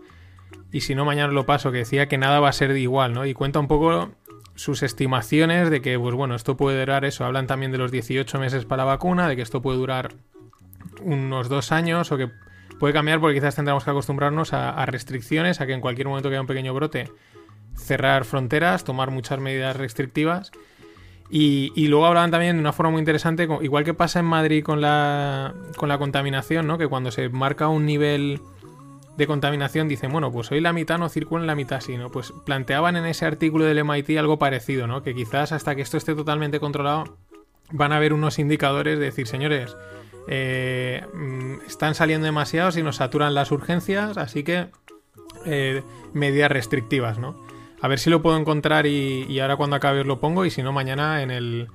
y 0.71 0.81
si 0.81 0.95
no 0.95 1.05
mañana 1.05 1.33
lo 1.33 1.45
paso, 1.45 1.71
que 1.71 1.79
decía 1.79 2.07
que 2.07 2.17
nada 2.17 2.39
va 2.39 2.49
a 2.49 2.53
ser 2.53 2.75
igual, 2.77 3.13
¿no? 3.13 3.25
Y 3.25 3.33
cuenta 3.33 3.59
un 3.59 3.67
poco 3.67 4.11
sus 4.55 4.83
estimaciones 4.83 5.69
de 5.69 5.81
que, 5.81 5.97
pues 5.97 6.13
bueno, 6.13 6.35
esto 6.35 6.57
puede 6.57 6.79
durar 6.79 7.05
eso. 7.05 7.25
Hablan 7.25 7.47
también 7.47 7.71
de 7.71 7.77
los 7.77 7.91
18 7.91 8.39
meses 8.39 8.65
para 8.65 8.83
la 8.83 8.91
vacuna, 8.91 9.27
de 9.27 9.35
que 9.35 9.41
esto 9.41 9.61
puede 9.61 9.77
durar 9.77 10.13
unos 11.01 11.49
dos 11.49 11.71
años 11.71 12.11
o 12.11 12.17
que 12.17 12.29
puede 12.79 12.93
cambiar 12.93 13.19
porque 13.19 13.35
quizás 13.35 13.55
tendremos 13.55 13.83
que 13.83 13.89
acostumbrarnos 13.89 14.53
a, 14.53 14.85
restricciones, 14.85 15.59
a 15.59 15.65
que 15.65 15.73
en 15.73 15.81
cualquier 15.81 16.07
momento 16.07 16.29
que 16.29 16.35
haya 16.35 16.41
un 16.41 16.47
pequeño 16.47 16.73
brote, 16.73 17.11
cerrar 17.75 18.25
fronteras, 18.25 18.83
tomar 18.83 19.09
muchas 19.11 19.39
medidas 19.39 19.75
restrictivas. 19.75 20.51
Y, 21.31 21.87
luego 21.87 22.07
hablaban 22.07 22.31
también 22.31 22.55
de 22.55 22.61
una 22.61 22.73
forma 22.73 22.91
muy 22.91 22.99
interesante, 22.99 23.47
igual 23.61 23.83
que 23.83 23.93
pasa 23.93 24.19
en 24.19 24.25
Madrid 24.25 24.63
con 24.63 24.81
la, 24.81 25.53
con 25.77 25.87
la 25.87 25.99
contaminación, 25.99 26.65
¿no? 26.65 26.77
Que 26.79 26.87
cuando 26.87 27.11
se 27.11 27.29
marca 27.29 27.67
un 27.67 27.85
nivel 27.85 28.41
de 29.15 29.27
contaminación 29.27 29.87
dicen, 29.87 30.11
bueno, 30.11 30.31
pues 30.31 30.51
hoy 30.51 30.61
la 30.61 30.73
mitad 30.73 30.97
no 30.97 31.07
circula 31.09 31.43
en 31.43 31.47
la 31.47 31.55
mitad, 31.55 31.81
sino 31.81 32.09
pues 32.09 32.33
planteaban 32.45 32.95
en 32.95 33.05
ese 33.05 33.25
artículo 33.25 33.65
del 33.65 33.83
MIT 33.83 34.17
algo 34.17 34.39
parecido, 34.39 34.87
¿no? 34.87 35.03
Que 35.03 35.13
quizás 35.13 35.51
hasta 35.51 35.75
que 35.75 35.81
esto 35.81 35.97
esté 35.97 36.15
totalmente 36.15 36.59
controlado 36.59 37.17
van 37.71 37.91
a 37.91 37.97
haber 37.97 38.13
unos 38.13 38.39
indicadores 38.39 38.97
de 38.97 39.05
decir, 39.05 39.27
señores, 39.27 39.75
eh, 40.27 41.05
mm, 41.13 41.65
están 41.67 41.95
saliendo 41.95 42.25
demasiados 42.25 42.77
y 42.77 42.81
nos 42.81 42.95
saturan 42.95 43.35
las 43.35 43.51
urgencias, 43.51 44.17
así 44.17 44.43
que 44.43 44.69
eh, 45.45 45.83
medidas 46.13 46.49
restrictivas, 46.49 47.19
¿no? 47.19 47.35
A 47.81 47.87
ver 47.87 47.99
si 47.99 48.09
lo 48.09 48.21
puedo 48.21 48.37
encontrar 48.37 48.85
y, 48.85 49.39
ahora 49.39 49.55
cuando 49.55 49.75
acabe 49.75 50.01
os 50.01 50.07
lo 50.07 50.19
pongo 50.19 50.45
y 50.45 50.49
si 50.49 50.63
no 50.63 50.71
mañana 50.71 51.21
en, 51.21 51.31
el, 51.31 51.67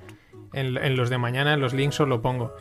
en 0.53 0.97
los 0.97 1.11
de 1.11 1.19
mañana, 1.19 1.55
en 1.55 1.61
los 1.61 1.73
links 1.73 2.01
os 2.01 2.09
lo 2.09 2.21
pongo. 2.21 2.55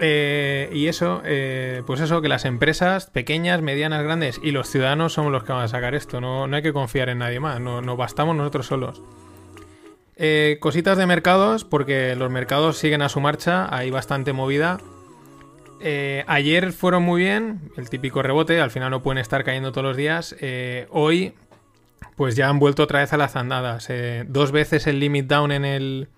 Eh, 0.00 0.70
y 0.72 0.86
eso, 0.86 1.22
eh, 1.24 1.82
pues 1.86 2.00
eso, 2.00 2.22
que 2.22 2.28
las 2.28 2.44
empresas 2.44 3.06
pequeñas, 3.06 3.62
medianas, 3.62 4.04
grandes 4.04 4.40
y 4.42 4.52
los 4.52 4.68
ciudadanos 4.68 5.14
somos 5.14 5.32
los 5.32 5.42
que 5.42 5.52
van 5.52 5.64
a 5.64 5.68
sacar 5.68 5.94
esto. 5.94 6.20
No, 6.20 6.44
hay 6.44 6.62
que 6.62 6.72
confiar 6.72 7.08
en 7.08 7.18
nadie 7.18 7.40
más, 7.40 7.60
no, 7.60 7.96
bastamos 7.96 8.36
nosotros 8.36 8.66
solos. 8.66 9.02
Eh, 10.16 10.58
cositas 10.60 10.98
de 10.98 11.06
mercados, 11.06 11.64
porque 11.64 12.14
los 12.16 12.30
mercados 12.30 12.78
siguen 12.78 13.02
a 13.02 13.08
su 13.08 13.20
marcha, 13.20 13.74
hay 13.74 13.90
bastante 13.90 14.32
movida. 14.32 14.78
ayer 16.26 16.72
fueron 16.72 17.02
muy 17.02 17.22
bien, 17.22 17.70
el 17.76 17.90
típico 17.90 18.22
rebote, 18.22 18.60
al 18.60 18.70
final 18.70 18.90
no 18.90 19.02
pueden 19.02 19.18
estar 19.18 19.42
cayendo 19.44 19.72
todos 19.72 19.84
los 19.84 19.96
días. 19.96 20.36
hoy, 20.90 21.34
pues 22.18 22.34
ya 22.34 22.48
han 22.48 22.58
vuelto 22.58 22.82
otra 22.82 22.98
vez 22.98 23.12
a 23.12 23.16
las 23.16 23.36
andadas. 23.36 23.88
dos 24.26 24.50
veces 24.50 24.88
el 24.88 24.98
limit 24.98 25.28
down 25.28 25.52
en 25.52 25.64
el. 25.64 26.08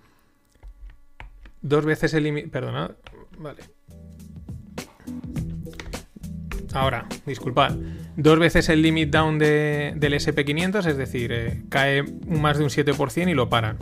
Dos 1.61 1.85
veces 1.85 2.15
el 2.15 2.23
limit. 2.23 2.49
Perdona, 2.49 2.89
Vale. 3.37 3.61
Ahora, 6.73 7.05
disculpad. 7.27 7.75
Dos 8.15 8.39
veces 8.39 8.67
el 8.69 8.81
limit 8.81 9.11
down 9.11 9.37
del 9.37 9.99
SP500, 10.01 10.87
es 10.87 10.97
decir, 10.97 11.31
eh, 11.33 11.61
cae 11.69 12.01
más 12.25 12.57
de 12.57 12.63
un 12.63 12.71
7% 12.71 13.29
y 13.29 13.35
lo 13.35 13.47
paran. 13.47 13.77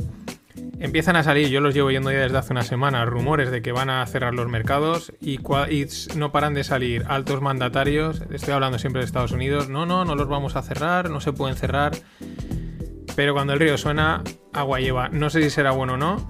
Empiezan 0.82 1.18
a 1.18 1.24
salir, 1.24 1.50
yo 1.50 1.60
los 1.60 1.74
llevo 1.74 1.92
yendo 1.92 2.10
ya 2.10 2.20
desde 2.20 2.38
hace 2.38 2.54
una 2.54 2.64
semana, 2.64 3.04
rumores 3.04 3.52
de 3.52 3.62
que 3.62 3.74
van 3.74 3.90
a 3.90 4.06
cerrar 4.06 4.34
los 4.34 4.48
mercados 4.48 5.12
y, 5.20 5.38
no 6.16 6.32
paran 6.32 6.54
de 6.54 6.64
salir 6.64 7.04
altos 7.10 7.42
mandatarios. 7.42 8.22
Estoy 8.32 8.54
hablando 8.54 8.80
siempre 8.80 9.02
de 9.02 9.06
Estados 9.06 9.34
Unidos. 9.34 9.68
No, 9.68 9.86
no, 9.86 10.06
no 10.06 10.16
los 10.16 10.30
vamos 10.30 10.56
a 10.56 10.62
cerrar, 10.62 11.10
no 11.10 11.20
se 11.20 11.34
pueden 11.34 11.58
cerrar. 11.58 11.92
Pero 13.14 13.34
cuando 13.34 13.52
el 13.52 13.60
río 13.60 13.78
suena, 13.78 14.24
agua 14.54 14.80
lleva. 14.80 15.10
No 15.10 15.30
sé 15.30 15.44
si 15.44 15.50
será 15.50 15.72
bueno 15.72 15.96
o 15.96 15.98
no, 15.98 16.26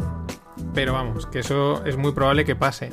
pero 0.74 0.94
vamos, 0.94 1.28
que 1.28 1.40
eso 1.40 1.86
es 1.86 1.98
muy 1.98 2.14
probable 2.14 2.44
que 2.44 2.56
pase. 2.56 2.90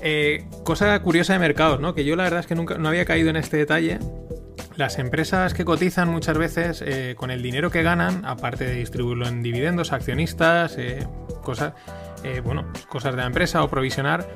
Eh, 0.00 0.48
cosa 0.64 0.98
curiosa 1.02 1.34
de 1.34 1.40
mercados, 1.40 1.78
¿no? 1.78 1.94
Que 1.94 2.06
yo 2.06 2.16
la 2.16 2.24
verdad 2.24 2.40
es 2.40 2.46
que 2.46 2.54
nunca 2.54 2.78
no 2.78 2.88
había 2.88 3.04
caído 3.04 3.28
en 3.28 3.36
este 3.36 3.58
detalle. 3.58 3.98
Las 4.76 4.98
empresas 4.98 5.54
que 5.54 5.64
cotizan 5.64 6.08
muchas 6.10 6.36
veces 6.36 6.82
eh, 6.84 7.14
con 7.16 7.30
el 7.30 7.42
dinero 7.42 7.70
que 7.70 7.82
ganan, 7.82 8.24
aparte 8.24 8.64
de 8.64 8.74
distribuirlo 8.74 9.28
en 9.28 9.42
dividendos, 9.42 9.92
accionistas, 9.92 10.76
eh, 10.78 11.06
cosas, 11.42 11.74
bueno, 12.42 12.72
cosas 12.88 13.12
de 13.12 13.20
la 13.20 13.26
empresa 13.26 13.62
o 13.62 13.68
provisionar, 13.68 14.26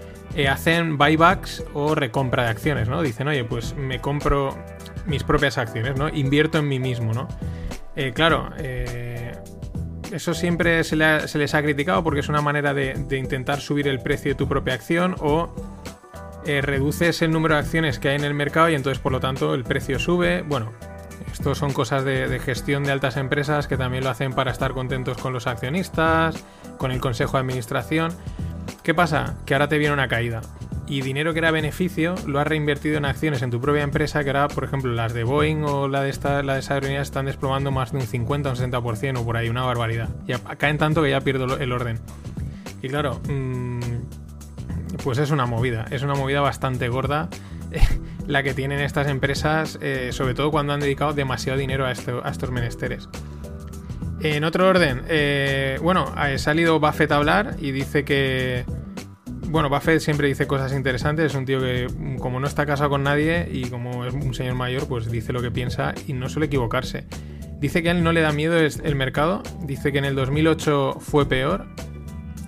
hacen 0.51 0.99
buybacks 0.99 1.65
o 1.73 1.95
recompra 1.95 2.45
de 2.45 2.51
acciones, 2.51 2.87
¿no? 2.87 3.01
Dicen, 3.01 3.27
oye, 3.29 3.45
pues 3.45 3.75
me 3.77 3.99
compro 3.99 4.57
mis 5.07 5.25
propias 5.25 5.57
acciones, 5.57 5.97
¿no? 5.97 6.11
Invierto 6.11 6.59
en 6.59 6.69
mí 6.69 6.79
mismo, 6.79 7.15
¿no? 7.15 7.29
claro, 8.13 8.51
eso 10.13 10.35
siempre 10.35 10.85
se, 10.85 10.97
les 10.97 11.55
ha 11.55 11.63
criticado 11.63 12.03
porque 12.03 12.21
es 12.21 12.29
una 12.29 12.41
manera 12.41 12.75
de, 12.75 12.95
intentar 13.11 13.61
subir 13.61 13.89
el 13.89 14.01
precio 14.01 14.33
de 14.33 14.35
tu 14.35 14.49
propia 14.49 14.75
acción 14.75 15.15
o 15.21 15.51
eh, 16.49 16.63
reduces 16.63 17.21
el 17.21 17.31
número 17.31 17.57
de 17.57 17.61
acciones 17.61 17.99
que 17.99 18.09
hay 18.09 18.17
en 18.17 18.25
el 18.25 18.33
mercado 18.33 18.71
y 18.71 18.75
entonces 18.75 18.99
por 19.01 19.13
lo 19.13 19.21
tanto 19.21 19.55
el 19.55 19.65
precio 19.65 19.99
sube. 19.99 20.41
Bueno, 20.41 20.73
esto 21.31 21.55
son 21.55 21.75
cosas 21.75 22.07
de, 22.07 22.41
gestión 22.41 22.85
de 22.85 22.93
altas 22.93 23.19
empresas 23.19 23.69
que 23.69 23.77
también 23.77 24.03
lo 24.03 24.09
hacen 24.09 24.33
para 24.33 24.51
estar 24.51 24.73
contentos 24.73 25.19
con 25.19 25.35
los 25.35 25.47
accionistas, 25.47 26.43
con 26.79 26.91
el 26.91 27.01
consejo 27.01 27.33
de 27.37 27.41
administración. 27.41 28.13
¿Qué 28.83 28.95
pasa? 28.95 29.37
Que 29.45 29.53
ahora 29.53 29.69
te 29.69 29.77
viene 29.77 29.93
una 29.93 30.09
caída 30.09 30.41
y 30.87 31.03
dinero 31.03 31.35
que 31.35 31.41
era 31.41 31.51
beneficio 31.51 32.15
lo 32.27 32.41
has 32.41 32.47
reinvertido 32.47 32.97
en 32.97 33.05
acciones 33.05 33.43
en 33.43 33.51
tu 33.51 33.61
propia 33.61 33.83
empresa, 33.83 34.25
que 34.25 34.31
ahora, 34.31 34.49
por 34.49 34.65
ejemplo, 34.65 34.91
las 34.91 35.13
de 35.13 35.25
Boeing 35.25 35.65
o 35.65 35.87
la 35.87 36.03
de, 36.03 36.09
esta, 36.09 36.43
la 36.43 36.55
de 36.55 36.61
esas 36.61 36.83
están 36.83 37.27
desplomando 37.27 37.71
más 37.71 37.93
de 37.93 37.99
un 37.99 38.07
50 38.07 38.49
o 38.49 38.53
un 38.53 38.59
60% 38.59 39.19
o 39.19 39.25
por 39.27 39.37
ahí, 39.37 39.51
una 39.51 39.65
barbaridad. 39.65 40.09
Ya 40.27 40.39
caen 40.57 40.79
tanto 40.79 41.03
que 41.03 41.11
ya 41.11 41.21
pierdo 41.21 41.59
el 41.59 41.73
orden. 41.73 42.01
Y 42.81 42.89
claro, 42.89 43.21
mm, 43.29 43.78
pues 45.03 45.19
es 45.19 45.31
una 45.31 45.47
movida, 45.47 45.87
es 45.91 46.03
una 46.03 46.15
movida 46.15 46.41
bastante 46.41 46.89
gorda 46.89 47.29
la 48.27 48.43
que 48.43 48.55
tienen 48.55 48.81
estas 48.81 49.09
empresas, 49.09 49.79
eh, 49.81 50.11
sobre 50.13 50.35
todo 50.35 50.51
cuando 50.51 50.73
han 50.73 50.81
dedicado 50.81 51.13
demasiado 51.13 51.59
dinero 51.59 51.87
a, 51.87 51.89
a 51.89 52.31
estos 52.31 52.51
menesteres. 52.51 53.09
En 54.21 54.45
otro 54.45 54.67
orden, 54.67 55.03
eh, 55.09 55.79
bueno, 55.81 56.13
ha 56.17 56.37
salido 56.39 56.81
Buffett 56.81 57.13
a 57.13 57.17
hablar 57.17 57.57
y 57.61 57.71
dice 57.71 58.05
que 58.05 58.65
bueno, 59.51 59.71
Buffett 59.71 60.01
siempre 60.01 60.29
dice 60.29 60.47
cosas 60.47 60.73
interesantes, 60.75 61.27
es 61.27 61.35
un 61.35 61.47
tío 61.47 61.61
que 61.61 61.87
como 62.21 62.39
no 62.39 62.47
está 62.47 62.67
casado 62.67 62.91
con 62.91 63.03
nadie 63.03 63.49
y 63.51 63.71
como 63.71 64.05
es 64.05 64.13
un 64.13 64.35
señor 64.35 64.57
mayor, 64.57 64.87
pues 64.89 65.11
dice 65.11 65.33
lo 65.33 65.41
que 65.41 65.51
piensa 65.51 65.95
y 66.07 66.13
no 66.13 66.29
suele 66.29 66.47
equivocarse. 66.47 67.07
Dice 67.59 67.83
que 67.83 67.89
a 67.89 67.93
él 67.93 68.05
no 68.05 68.13
le 68.13 68.21
da 68.21 68.33
miedo 68.33 68.59
el 68.59 68.95
mercado, 68.95 69.43
dice 69.63 69.91
que 69.91 69.99
en 69.99 70.05
el 70.05 70.15
2008 70.15 70.99
fue 71.01 71.27
peor, 71.27 71.67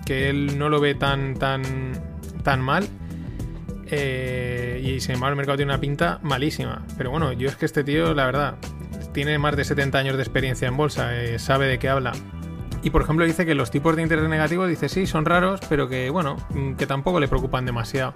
que 0.05 0.29
él 0.29 0.59
no 0.59 0.69
lo 0.69 0.79
ve 0.79 0.93
tan, 0.93 1.33
tan, 1.33 1.63
tan 2.41 2.61
mal 2.61 2.87
eh, 3.87 4.81
y 4.83 4.99
sin 5.01 5.15
embargo 5.15 5.31
el 5.33 5.37
mercado 5.37 5.57
tiene 5.57 5.71
una 5.71 5.81
pinta 5.81 6.19
malísima. 6.23 6.85
Pero 6.97 7.11
bueno, 7.11 7.33
yo 7.33 7.49
es 7.49 7.55
que 7.55 7.65
este 7.65 7.83
tío, 7.83 8.13
la 8.13 8.25
verdad, 8.25 8.55
tiene 9.13 9.37
más 9.37 9.55
de 9.55 9.65
70 9.65 9.97
años 9.97 10.15
de 10.15 10.23
experiencia 10.23 10.67
en 10.67 10.77
bolsa, 10.77 11.15
eh, 11.15 11.39
sabe 11.39 11.67
de 11.67 11.79
qué 11.79 11.89
habla 11.89 12.13
Y 12.83 12.89
por 12.89 13.01
ejemplo 13.01 13.25
dice 13.25 13.45
que 13.45 13.53
los 13.53 13.69
tipos 13.69 13.95
de 13.95 14.01
interés 14.01 14.27
negativos, 14.29 14.69
dice 14.69 14.89
sí, 14.89 15.05
son 15.05 15.25
raros, 15.25 15.59
pero 15.67 15.89
que 15.89 16.09
bueno, 16.09 16.37
mm, 16.51 16.73
que 16.73 16.87
tampoco 16.87 17.19
le 17.19 17.27
preocupan 17.27 17.65
demasiado. 17.65 18.15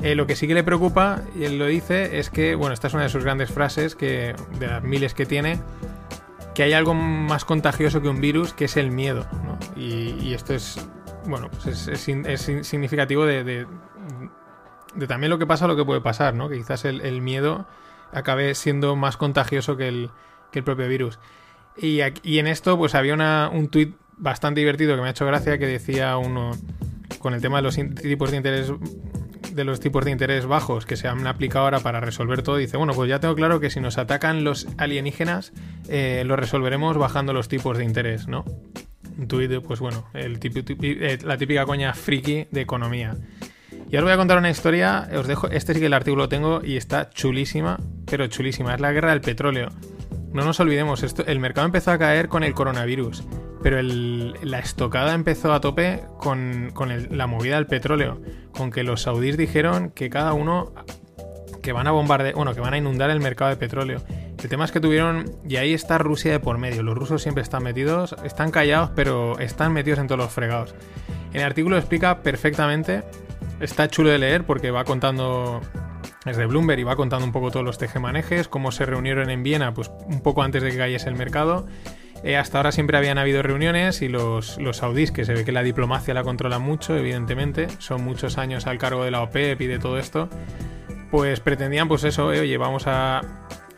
Eh, 0.00 0.14
lo 0.14 0.26
que 0.26 0.36
sí 0.36 0.46
que 0.46 0.54
le 0.54 0.62
preocupa, 0.62 1.22
y 1.34 1.44
él 1.44 1.58
lo 1.58 1.66
dice, 1.66 2.20
es 2.20 2.30
que, 2.30 2.54
bueno, 2.54 2.72
esta 2.72 2.86
es 2.86 2.94
una 2.94 3.02
de 3.02 3.08
sus 3.08 3.24
grandes 3.24 3.50
frases, 3.50 3.96
que 3.96 4.34
de 4.60 4.66
las 4.68 4.82
miles 4.84 5.12
que 5.12 5.26
tiene, 5.26 5.58
que 6.54 6.62
hay 6.62 6.72
algo 6.72 6.94
más 6.94 7.44
contagioso 7.44 8.00
que 8.00 8.08
un 8.08 8.20
virus, 8.20 8.52
que 8.52 8.66
es 8.66 8.76
el 8.76 8.92
miedo. 8.92 9.26
¿no? 9.44 9.58
Y, 9.76 10.34
esto 10.34 10.54
es, 10.54 10.88
bueno, 11.28 11.50
pues 11.50 11.88
es, 11.88 12.66
significativo 12.66 13.24
de, 13.24 13.66
también 15.06 15.30
lo 15.30 15.38
que 15.38 15.46
pasa, 15.46 15.66
lo 15.66 15.76
que 15.76 15.84
puede 15.84 16.00
pasar, 16.00 16.34
¿no? 16.34 16.48
Que 16.48 16.56
quizás 16.56 16.84
el, 16.84 17.02
el 17.02 17.20
miedo 17.20 17.66
acabe 18.12 18.54
siendo 18.54 18.96
más 18.96 19.16
contagioso 19.16 19.76
que 19.76 19.88
el, 19.88 20.10
propio 20.64 20.88
virus. 20.88 21.18
Y, 21.76 22.00
y, 22.22 22.38
en 22.38 22.48
esto, 22.48 22.76
pues 22.76 22.94
había 22.94 23.14
una, 23.14 23.50
un 23.52 23.68
tuit 23.68 23.94
bastante 24.16 24.60
divertido 24.60 24.96
que 24.96 25.02
me 25.02 25.08
ha 25.08 25.10
hecho 25.12 25.26
gracia 25.26 25.58
que 25.58 25.66
decía 25.66 26.16
uno 26.16 26.50
con 27.20 27.34
el 27.34 27.40
tema 27.40 27.58
de 27.58 27.62
los 27.62 27.76
tipos 27.76 28.30
de 28.30 28.36
interés 28.36 28.72
de 29.52 29.64
los 29.64 29.80
tipos 29.80 30.04
de 30.04 30.10
interés 30.10 30.46
bajos 30.46 30.86
que 30.86 30.96
se 30.96 31.08
han 31.08 31.26
aplicado 31.26 31.64
ahora 31.64 31.80
para 31.80 32.00
resolver 32.00 32.42
todo, 32.42 32.56
dice, 32.56 32.76
bueno, 32.76 32.92
pues 32.92 33.08
ya 33.08 33.18
tengo 33.18 33.34
claro 33.34 33.60
que 33.60 33.70
si 33.70 33.80
nos 33.80 33.98
atacan 33.98 34.44
los 34.44 34.68
alienígenas, 34.76 35.52
eh, 35.88 36.22
lo 36.26 36.36
resolveremos 36.36 36.96
bajando 36.96 37.32
los 37.32 37.48
tipos 37.48 37.76
de 37.78 37.84
interés, 37.84 38.28
¿no? 38.28 38.44
Un 39.18 39.62
pues 39.62 39.80
bueno, 39.80 40.08
eh, 40.14 41.18
la 41.24 41.36
típica 41.36 41.66
coña 41.66 41.92
friki 41.92 42.46
de 42.52 42.60
economía. 42.60 43.16
Y 43.90 43.96
ahora 43.96 44.04
voy 44.04 44.12
a 44.12 44.16
contar 44.16 44.38
una 44.38 44.50
historia, 44.50 45.08
os 45.16 45.26
dejo, 45.26 45.48
este 45.48 45.74
sí 45.74 45.80
que 45.80 45.86
el 45.86 45.94
artículo 45.94 46.24
lo 46.24 46.28
tengo 46.28 46.60
y 46.62 46.76
está 46.76 47.10
chulísima, 47.10 47.80
pero 48.06 48.26
chulísima, 48.28 48.74
es 48.74 48.80
la 48.80 48.92
guerra 48.92 49.10
del 49.10 49.20
petróleo. 49.20 49.70
No 50.32 50.44
nos 50.44 50.60
olvidemos, 50.60 51.02
esto, 51.02 51.24
el 51.26 51.40
mercado 51.40 51.66
empezó 51.66 51.90
a 51.90 51.98
caer 51.98 52.28
con 52.28 52.44
el 52.44 52.54
coronavirus, 52.54 53.24
pero 53.62 53.80
la 53.82 54.58
estocada 54.58 55.14
empezó 55.14 55.52
a 55.52 55.60
tope 55.60 56.02
con, 56.18 56.72
la 57.10 57.26
movida 57.26 57.56
del 57.56 57.66
petróleo, 57.66 58.20
con 58.52 58.70
que 58.70 58.84
los 58.84 59.02
saudíes 59.02 59.36
dijeron 59.36 59.90
que 59.90 60.10
cada 60.10 60.32
uno 60.32 60.72
que 61.62 61.72
van 61.72 61.86
a 61.86 61.90
bombardear, 61.90 62.34
bueno, 62.34 62.54
que 62.54 62.60
van 62.60 62.74
a 62.74 62.78
inundar 62.78 63.10
el 63.10 63.20
mercado 63.20 63.50
de 63.50 63.56
petróleo. 63.56 64.02
El 64.42 64.48
tema 64.48 64.64
es 64.64 64.72
que 64.72 64.80
tuvieron, 64.80 65.30
y 65.48 65.56
ahí 65.56 65.74
está 65.74 65.98
Rusia 65.98 66.32
de 66.32 66.40
por 66.40 66.58
medio, 66.58 66.82
los 66.82 66.96
rusos 66.96 67.22
siempre 67.22 67.42
están 67.42 67.64
metidos, 67.64 68.14
están 68.24 68.50
callados, 68.52 68.90
pero 68.94 69.38
están 69.40 69.72
metidos 69.72 69.98
en 69.98 70.06
todos 70.06 70.20
los 70.20 70.32
fregados. 70.32 70.74
El 71.32 71.42
artículo 71.42 71.76
explica 71.76 72.22
perfectamente, 72.22 73.02
está 73.60 73.88
chulo 73.88 74.10
de 74.10 74.18
leer 74.18 74.44
porque 74.44 74.70
va 74.70 74.84
contando 74.84 75.60
es 76.24 76.36
de 76.36 76.46
Bloomberg 76.46 76.80
y 76.80 76.84
va 76.84 76.96
contando 76.96 77.24
un 77.24 77.32
poco 77.32 77.50
todos 77.50 77.64
los 77.64 77.78
tejemanejes, 77.78 78.48
cómo 78.48 78.70
se 78.70 78.86
reunieron 78.86 79.30
en 79.30 79.42
Viena, 79.42 79.74
pues 79.74 79.90
un 80.06 80.20
poco 80.20 80.42
antes 80.42 80.62
de 80.62 80.70
que 80.70 80.76
cayese 80.76 81.08
el 81.08 81.16
mercado. 81.16 81.66
Eh, 82.24 82.36
hasta 82.36 82.58
ahora 82.58 82.72
siempre 82.72 82.98
habían 82.98 83.16
habido 83.16 83.42
reuniones 83.42 84.02
y 84.02 84.08
los, 84.08 84.58
los 84.58 84.78
saudíes, 84.78 85.12
que 85.12 85.24
se 85.24 85.34
ve 85.34 85.44
que 85.44 85.52
la 85.52 85.62
diplomacia 85.62 86.14
la 86.14 86.24
controlan 86.24 86.62
mucho, 86.62 86.96
evidentemente, 86.96 87.68
son 87.78 88.04
muchos 88.04 88.38
años 88.38 88.66
al 88.66 88.78
cargo 88.78 89.04
de 89.04 89.10
la 89.10 89.22
OPEP 89.22 89.60
y 89.60 89.66
de 89.66 89.78
todo 89.78 89.98
esto, 89.98 90.28
pues 91.10 91.40
pretendían 91.40 91.86
pues 91.88 92.04
eso, 92.04 92.32
eh, 92.32 92.40
oye, 92.40 92.56
vamos 92.58 92.88
a, 92.88 93.20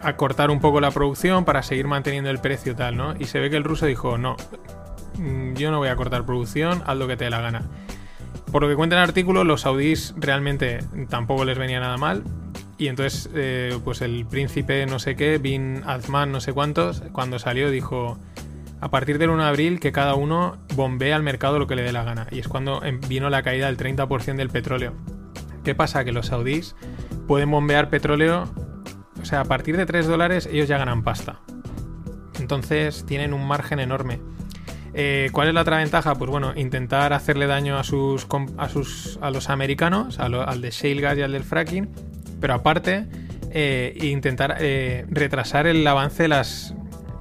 a 0.00 0.16
cortar 0.16 0.50
un 0.50 0.60
poco 0.60 0.80
la 0.80 0.90
producción 0.90 1.44
para 1.44 1.62
seguir 1.62 1.86
manteniendo 1.86 2.30
el 2.30 2.38
precio 2.38 2.74
tal, 2.74 2.96
¿no? 2.96 3.14
Y 3.18 3.26
se 3.26 3.40
ve 3.40 3.50
que 3.50 3.56
el 3.56 3.64
ruso 3.64 3.86
dijo, 3.86 4.18
no, 4.18 4.36
mm, 5.18 5.54
yo 5.54 5.70
no 5.70 5.78
voy 5.78 5.88
a 5.88 5.96
cortar 5.96 6.24
producción, 6.24 6.82
haz 6.86 6.96
lo 6.96 7.06
que 7.06 7.16
te 7.16 7.24
dé 7.24 7.30
la 7.30 7.40
gana. 7.40 7.62
Por 8.50 8.62
lo 8.62 8.68
que 8.68 8.76
cuenta 8.76 8.96
el 8.96 9.02
artículo, 9.02 9.44
los 9.44 9.62
saudíes 9.62 10.14
realmente 10.16 10.80
tampoco 11.08 11.44
les 11.44 11.58
venía 11.58 11.80
nada 11.80 11.96
mal. 11.96 12.24
Y 12.78 12.88
entonces, 12.88 13.28
eh, 13.34 13.78
pues 13.84 14.00
el 14.00 14.24
príncipe 14.26 14.86
no 14.86 14.98
sé 14.98 15.14
qué, 15.14 15.38
Bin 15.38 15.82
Azman 15.86 16.32
no 16.32 16.40
sé 16.40 16.54
cuántos, 16.54 17.02
cuando 17.12 17.38
salió 17.38 17.70
dijo, 17.70 18.18
a 18.80 18.90
partir 18.90 19.18
del 19.18 19.30
1 19.30 19.42
de 19.42 19.48
abril 19.48 19.80
que 19.80 19.92
cada 19.92 20.14
uno 20.14 20.56
bombee 20.74 21.12
al 21.12 21.22
mercado 21.22 21.58
lo 21.58 21.66
que 21.66 21.76
le 21.76 21.82
dé 21.82 21.92
la 21.92 22.04
gana. 22.04 22.26
Y 22.30 22.38
es 22.38 22.48
cuando 22.48 22.82
em, 22.82 23.00
vino 23.06 23.28
la 23.28 23.42
caída 23.42 23.66
del 23.66 23.76
30% 23.76 24.36
del 24.36 24.48
petróleo. 24.48 24.94
¿Qué 25.62 25.74
pasa? 25.74 26.04
Que 26.04 26.12
los 26.12 26.26
saudíes 26.26 26.74
pueden 27.26 27.50
bombear 27.50 27.90
petróleo, 27.90 28.48
o 29.20 29.24
sea, 29.24 29.40
a 29.40 29.44
partir 29.44 29.76
de 29.76 29.86
3 29.86 30.06
dólares 30.06 30.48
ellos 30.50 30.68
ya 30.68 30.78
ganan 30.78 31.02
pasta. 31.02 31.40
Entonces 32.38 33.04
tienen 33.06 33.34
un 33.34 33.46
margen 33.46 33.80
enorme. 33.80 34.20
Eh, 34.92 35.28
¿Cuál 35.32 35.48
es 35.48 35.54
la 35.54 35.60
otra 35.62 35.76
ventaja? 35.78 36.14
Pues 36.16 36.30
bueno, 36.30 36.52
intentar 36.56 37.12
hacerle 37.12 37.46
daño 37.46 37.78
a 37.78 37.84
sus 37.84 38.26
a 38.56 38.68
sus 38.68 39.18
a 39.22 39.30
los 39.30 39.48
americanos, 39.50 40.18
al 40.18 40.60
de 40.60 40.70
shale 40.70 41.00
gas 41.00 41.18
y 41.18 41.22
al 41.22 41.32
del 41.32 41.44
fracking, 41.44 41.88
pero 42.40 42.54
aparte 42.54 43.06
eh, 43.52 43.96
intentar 44.02 44.56
eh, 44.60 45.06
retrasar 45.08 45.66
el 45.66 45.86
avance 45.86 46.24
de 46.24 46.28
las 46.28 46.74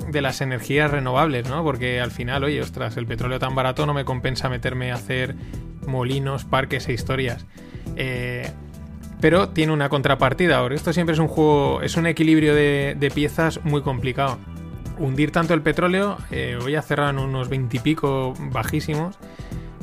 de 0.10 0.22
las 0.22 0.42
energías 0.42 0.90
renovables, 0.90 1.48
¿no? 1.48 1.64
Porque 1.64 2.02
al 2.02 2.10
final, 2.10 2.44
oye, 2.44 2.60
ostras, 2.62 2.98
el 2.98 3.06
petróleo 3.06 3.38
tan 3.38 3.54
barato 3.54 3.86
no 3.86 3.94
me 3.94 4.06
compensa 4.06 4.50
meterme 4.50 4.92
a 4.92 4.96
hacer 4.96 5.36
molinos, 5.86 6.46
parques 6.46 6.88
e 6.88 6.94
historias. 6.94 7.46
Pero 9.20 9.50
tiene 9.50 9.74
una 9.74 9.90
contrapartida. 9.90 10.58
Ahora, 10.58 10.76
esto 10.76 10.94
siempre 10.94 11.14
es 11.14 11.20
un 11.20 11.28
juego, 11.28 11.82
es 11.82 11.98
un 11.98 12.08
equilibrio 12.08 12.56
de 12.56 13.12
piezas 13.14 13.64
muy 13.64 13.82
complicado 13.82 14.38
hundir 15.00 15.32
tanto 15.32 15.54
el 15.54 15.62
petróleo, 15.62 16.18
eh, 16.30 16.58
voy 16.62 16.76
a 16.76 16.82
cerrar 16.82 17.10
en 17.12 17.20
unos 17.20 17.50
20 17.50 17.78
y 17.78 17.80
pico 17.80 18.34
bajísimos, 18.52 19.18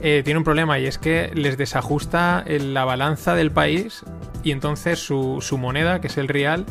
eh, 0.01 0.23
tiene 0.25 0.39
un 0.39 0.45
problema 0.45 0.79
y 0.79 0.87
es 0.87 0.99
que 0.99 1.31
les 1.35 1.57
desajusta 1.57 2.45
la 2.47 2.85
balanza 2.85 3.35
del 3.35 3.51
país 3.51 4.05
y 4.43 4.53
entonces 4.53 4.99
su, 4.99 5.41
moneda, 5.59 6.01
que 6.01 6.09
es 6.09 6.19
el 6.19 6.29
real, 6.29 6.67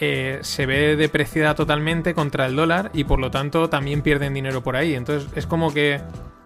eh, 0.00 0.38
se 0.40 0.66
ve 0.66 0.96
depreciada 0.96 1.54
totalmente 1.54 2.14
contra 2.14 2.46
el 2.46 2.56
dólar 2.56 2.90
y 2.94 3.04
por 3.04 3.20
lo 3.20 3.30
tanto 3.30 3.68
también 3.68 4.02
pierden 4.02 4.34
dinero 4.34 4.62
por 4.62 4.76
ahí. 4.76 4.94
Entonces 4.94 5.30
es 5.36 5.46
como 5.46 5.72
que 5.72 6.00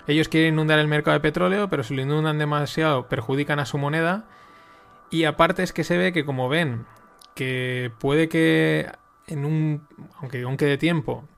ellos 0.06 0.28
quieren 0.28 0.54
inundar 0.54 0.80
el 0.80 0.88
mercado 0.88 1.14
de 1.14 1.20
petróleo, 1.20 1.68
pero 1.70 1.84
si 1.84 1.94
lo 1.94 2.02
inundan 2.02 2.38
demasiado 2.38 3.08
perjudican 3.08 3.60
a 3.60 3.66
su 3.66 3.78
moneda. 3.78 4.24
Y 5.10 5.24
aparte 5.24 5.62
es 5.62 5.72
que 5.72 5.84
se 5.84 5.96
ve 5.96 6.12
que 6.12 6.24
como 6.24 6.48
ven 6.48 6.86
que 7.34 7.90
puede 7.98 8.28
que 8.28 8.90
en 9.26 9.44
un, 9.44 9.86
aunque, 10.20 10.42
aunque 10.42 10.66
de 10.66 10.78
tiempo 10.78 11.28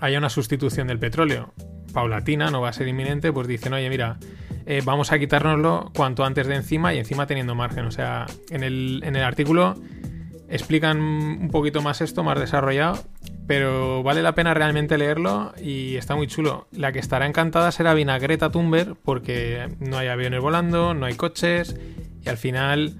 haya 0.00 0.18
una 0.18 0.28
sustitución 0.28 0.88
del 0.88 0.98
petróleo 0.98 1.54
paulatina, 1.92 2.50
no 2.50 2.60
va 2.60 2.68
a 2.68 2.72
ser 2.72 2.86
inminente, 2.88 3.32
pues 3.32 3.48
dicen, 3.48 3.72
oye, 3.72 3.88
mira, 3.88 4.18
eh, 4.66 4.82
vamos 4.84 5.12
a 5.12 5.18
quitárnoslo 5.18 5.90
cuanto 5.96 6.24
antes 6.24 6.46
de 6.46 6.54
encima 6.54 6.94
y 6.94 6.98
encima 6.98 7.26
teniendo 7.26 7.54
margen. 7.54 7.86
O 7.86 7.90
sea, 7.90 8.26
en 8.50 8.62
el, 8.62 9.02
en 9.04 9.16
el 9.16 9.24
artículo 9.24 9.74
explican 10.48 11.00
un 11.00 11.50
poquito 11.50 11.82
más 11.82 12.00
esto, 12.00 12.22
más 12.22 12.38
desarrollado, 12.38 13.02
pero 13.46 14.02
vale 14.02 14.22
la 14.22 14.34
pena 14.34 14.54
realmente 14.54 14.98
leerlo 14.98 15.52
y 15.62 15.96
está 15.96 16.16
muy 16.16 16.26
chulo. 16.26 16.68
La 16.72 16.92
que 16.92 16.98
estará 16.98 17.26
encantada 17.26 17.72
será 17.72 17.94
Vinagreta 17.94 18.50
Thunberg 18.50 18.96
porque 19.02 19.68
no 19.80 19.98
hay 19.98 20.08
aviones 20.08 20.40
volando, 20.40 20.94
no 20.94 21.06
hay 21.06 21.14
coches 21.14 21.76
al 22.28 22.38
final 22.38 22.96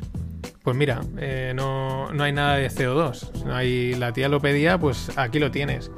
pues 0.69 0.77
mira, 0.77 1.01
eh, 1.19 1.55
no, 1.57 2.11
hay 2.21 2.33
nada 2.33 2.57
de 2.57 2.69
CO2. 2.69 3.45
No 3.45 3.55
hay, 3.55 3.95
la 3.95 4.13
tía 4.13 4.29
lo 4.29 4.39
pedía, 4.39 4.77
pues 4.77 5.11
aquí 5.17 5.39
lo 5.39 5.51
tienes. 5.51 5.91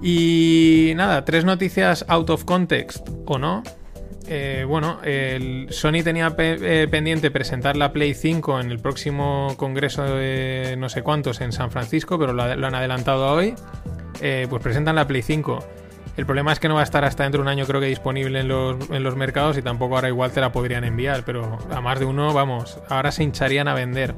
Y 0.00 0.92
nada, 0.94 1.24
tres 1.24 1.44
noticias 1.44 2.04
out 2.06 2.30
of 2.30 2.44
context, 2.44 3.08
¿o 3.26 3.38
no? 3.38 3.64
Eh, 4.28 4.64
bueno, 4.64 5.00
el 5.02 5.66
Sony 5.70 6.04
tenía 6.04 6.32
eh, 6.38 6.86
pendiente 6.88 7.32
presentar 7.32 7.76
la 7.76 7.92
Play 7.92 8.14
5 8.14 8.60
en 8.60 8.70
el 8.70 8.78
próximo 8.78 9.54
congreso 9.56 10.04
de 10.04 10.76
no 10.78 10.88
sé 10.88 11.02
cuántos 11.02 11.40
en 11.40 11.50
San 11.50 11.72
Francisco, 11.72 12.20
pero 12.20 12.32
lo, 12.32 12.44
han 12.44 12.74
adelantado 12.76 13.24
a 13.24 13.32
hoy. 13.32 13.56
pues 14.20 14.62
presentan 14.62 14.94
la 14.94 15.08
Play 15.08 15.22
5. 15.22 15.58
El 16.16 16.26
problema 16.26 16.52
es 16.52 16.60
que 16.60 16.68
no 16.68 16.74
va 16.74 16.80
a 16.80 16.84
estar 16.84 17.04
hasta 17.04 17.22
dentro 17.22 17.38
de 17.38 17.42
un 17.42 17.48
año 17.48 17.64
creo 17.66 17.80
que 17.80 17.86
disponible 17.86 18.40
en 18.40 18.48
los, 18.48 19.16
mercados 19.16 19.56
y 19.56 19.62
tampoco 19.62 19.94
ahora 19.94 20.08
igual 20.08 20.30
te 20.30 20.40
la 20.40 20.52
podrían 20.52 20.84
enviar, 20.84 21.24
pero 21.24 21.58
a 21.70 21.80
más 21.80 21.98
de 21.98 22.04
uno, 22.04 22.32
vamos, 22.34 22.78
ahora 22.88 23.12
se 23.12 23.24
hincharían 23.24 23.68
a 23.68 23.74
vender. 23.74 24.14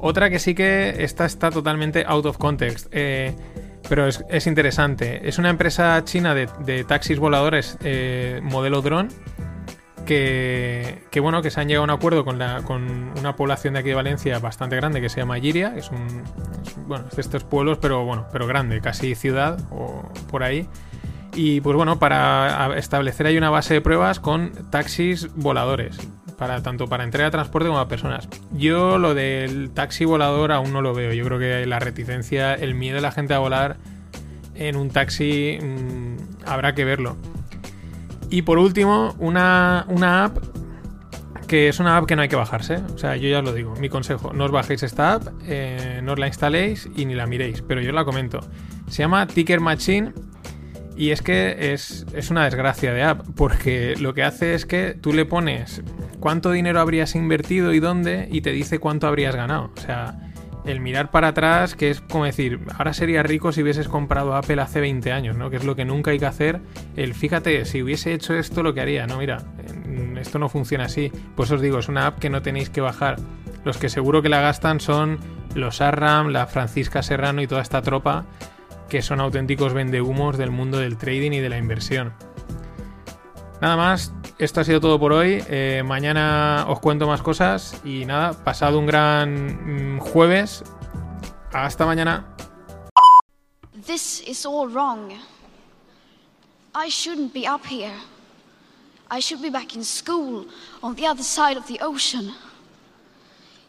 Otra 0.00 0.30
que 0.30 0.38
sí 0.38 0.54
que 0.54 1.02
esta 1.02 1.24
está 1.24 1.50
totalmente 1.50 2.04
out 2.06 2.26
of 2.26 2.36
context, 2.36 2.88
eh, 2.92 3.34
pero 3.88 4.06
es, 4.06 4.46
interesante. 4.46 5.26
Es 5.28 5.38
una 5.38 5.48
empresa 5.48 6.04
china 6.04 6.34
de, 6.34 6.84
taxis 6.84 7.18
voladores 7.18 7.78
eh, 7.82 8.40
modelo 8.42 8.82
drone 8.82 9.08
que, 10.08 11.20
bueno, 11.20 11.42
que 11.42 11.50
se 11.50 11.60
han 11.60 11.68
llegado 11.68 11.82
a 11.82 11.84
un 11.84 11.90
acuerdo 11.90 12.24
con, 12.24 12.38
la, 12.38 12.62
con 12.62 13.12
una 13.18 13.36
población 13.36 13.74
de 13.74 13.80
aquí 13.80 13.90
de 13.90 13.94
Valencia 13.94 14.38
bastante 14.38 14.74
grande 14.74 15.02
que 15.02 15.10
se 15.10 15.20
llama 15.20 15.38
Giria, 15.38 15.74
que 15.74 15.80
es 15.80 15.90
un, 15.90 16.24
bueno, 16.86 17.04
de 17.14 17.20
estos 17.20 17.44
pueblos, 17.44 17.78
pero 17.78 18.04
bueno, 18.04 18.26
pero 18.32 18.46
grande, 18.46 18.80
casi 18.80 19.14
ciudad 19.14 19.58
o 19.70 20.10
por 20.30 20.42
ahí. 20.42 20.66
Y 21.34 21.60
pues 21.60 21.76
bueno, 21.76 21.98
para 21.98 22.76
establecer 22.78 23.26
ahí 23.26 23.36
una 23.36 23.50
base 23.50 23.74
de 23.74 23.80
pruebas 23.82 24.18
con 24.18 24.70
taxis 24.70 25.28
voladores, 25.34 25.98
para 26.38 26.62
tanto 26.62 26.86
para 26.86 27.04
entrega 27.04 27.26
de 27.26 27.32
transporte 27.32 27.68
como 27.68 27.78
a 27.78 27.86
personas. 27.86 28.28
Yo 28.52 28.96
lo 28.96 29.14
del 29.14 29.70
taxi 29.70 30.06
volador 30.06 30.52
aún 30.52 30.72
no 30.72 30.80
lo 30.80 30.94
veo. 30.94 31.12
Yo 31.12 31.24
creo 31.26 31.38
que 31.38 31.66
la 31.66 31.78
reticencia, 31.80 32.54
el 32.54 32.74
miedo 32.74 32.96
de 32.96 33.02
la 33.02 33.12
gente 33.12 33.34
a 33.34 33.40
volar 33.40 33.76
en 34.54 34.76
un 34.76 34.88
taxi 34.88 35.58
mm, 35.62 36.46
habrá 36.46 36.74
que 36.74 36.84
verlo. 36.86 37.16
Y 38.30 38.42
por 38.42 38.58
último, 38.58 39.14
una, 39.18 39.84
app 40.24 40.38
que 41.46 41.68
es 41.68 41.80
una 41.80 41.96
app 41.96 42.06
que 42.06 42.14
no 42.14 42.22
hay 42.22 42.28
que 42.28 42.36
bajarse. 42.36 42.76
O 42.94 42.98
sea, 42.98 43.16
yo 43.16 43.28
ya 43.28 43.38
os 43.38 43.44
lo 43.44 43.52
digo, 43.52 43.74
mi 43.76 43.88
consejo, 43.88 44.32
no 44.34 44.44
os 44.44 44.50
bajéis 44.50 44.82
esta 44.82 45.14
app, 45.14 45.28
eh, 45.46 46.00
no 46.02 46.12
os 46.12 46.18
la 46.18 46.26
instaléis 46.26 46.88
y 46.94 47.06
ni 47.06 47.14
la 47.14 47.26
miréis, 47.26 47.62
pero 47.62 47.80
yo 47.80 47.92
la 47.92 48.04
comento. 48.04 48.40
Se 48.88 49.02
llama 49.02 49.26
Ticker 49.26 49.60
Machine 49.60 50.12
Y 50.96 51.10
es 51.10 51.22
que 51.22 51.72
es, 51.72 52.06
es, 52.12 52.30
una 52.30 52.44
desgracia 52.44 52.92
de 52.92 53.02
app, 53.02 53.24
porque 53.34 53.94
lo 53.98 54.14
que 54.14 54.24
hace 54.24 54.54
es 54.54 54.66
que 54.66 54.94
tú 55.00 55.12
le 55.12 55.24
pones 55.24 55.82
cuánto 56.20 56.50
dinero 56.50 56.80
habrías 56.80 57.14
invertido 57.14 57.72
y 57.72 57.80
dónde, 57.80 58.28
y 58.30 58.40
te 58.40 58.50
dice 58.50 58.78
cuánto 58.78 59.06
habrías 59.06 59.34
ganado. 59.34 59.70
O 59.76 59.80
sea, 59.80 60.27
el 60.68 60.80
mirar 60.80 61.10
para 61.10 61.28
atrás, 61.28 61.74
que 61.74 61.90
es 61.90 62.00
como 62.00 62.24
decir, 62.24 62.60
ahora 62.76 62.92
sería 62.92 63.22
rico 63.22 63.52
si 63.52 63.62
hubieses 63.62 63.88
comprado 63.88 64.34
Apple 64.34 64.60
hace 64.60 64.80
20 64.80 65.12
años, 65.12 65.36
¿no? 65.36 65.50
Que 65.50 65.56
es 65.56 65.64
lo 65.64 65.74
que 65.74 65.84
nunca 65.84 66.10
hay 66.10 66.18
que 66.18 66.26
hacer. 66.26 66.60
El 66.94 67.14
fíjate, 67.14 67.64
si 67.64 67.82
hubiese 67.82 68.12
hecho 68.12 68.34
esto, 68.34 68.62
lo 68.62 68.74
que 68.74 68.80
haría, 68.80 69.06
no, 69.06 69.18
mira, 69.18 69.38
esto 70.20 70.38
no 70.38 70.48
funciona 70.48 70.84
así. 70.84 71.10
Pues 71.34 71.50
os 71.50 71.62
digo, 71.62 71.78
es 71.78 71.88
una 71.88 72.06
app 72.06 72.18
que 72.18 72.30
no 72.30 72.42
tenéis 72.42 72.68
que 72.70 72.80
bajar. 72.80 73.16
Los 73.64 73.78
que 73.78 73.88
seguro 73.88 74.22
que 74.22 74.28
la 74.28 74.40
gastan 74.40 74.78
son 74.80 75.18
los 75.54 75.80
Arram, 75.80 76.28
la 76.28 76.46
Francisca 76.46 77.02
Serrano 77.02 77.42
y 77.42 77.46
toda 77.46 77.62
esta 77.62 77.82
tropa 77.82 78.26
que 78.88 79.02
son 79.02 79.20
auténticos 79.20 79.74
vendehumos 79.74 80.38
del 80.38 80.50
mundo 80.50 80.78
del 80.78 80.96
trading 80.96 81.32
y 81.32 81.40
de 81.40 81.48
la 81.48 81.58
inversión. 81.58 82.12
Nada 83.60 83.76
más, 83.76 84.14
esto 84.38 84.60
ha 84.60 84.64
sido 84.64 84.80
todo 84.80 84.98
por 84.98 85.12
hoy. 85.12 85.42
Eh, 85.48 85.82
mañana 85.84 86.66
os 86.68 86.80
cuento 86.80 87.06
más 87.06 87.22
cosas 87.22 87.80
y 87.84 88.04
nada, 88.04 88.32
pasado 88.44 88.78
un 88.78 88.86
gran 88.86 89.96
mm, 89.96 89.98
jueves. 90.00 90.62
Hasta 91.52 91.86
mañana. 91.86 92.24
This 93.86 94.22
is 94.26 94.44
all 94.46 94.68
wrong. 94.68 95.12
I 96.74 96.88
shouldn't 96.90 97.32
be 97.32 97.48
up 97.48 97.64
here. 97.66 97.94
I 99.10 99.20
should 99.20 99.42
be 99.42 99.50
back 99.50 99.74
in 99.74 99.82
school 99.82 100.46
on 100.82 100.94
the 100.94 101.06
other 101.06 101.24
side 101.24 101.56
of 101.56 101.66
the 101.66 101.78
ocean. 101.80 102.32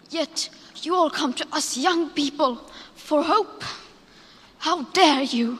Yet 0.09 0.49
you 0.83 0.93
all 0.93 1.09
come 1.09 1.33
to 1.33 1.45
us 1.53 1.77
young 1.77 2.09
people 2.09 2.57
for 2.95 3.23
hope. 3.23 3.63
How 4.59 4.83
dare 4.93 5.23
you? 5.23 5.59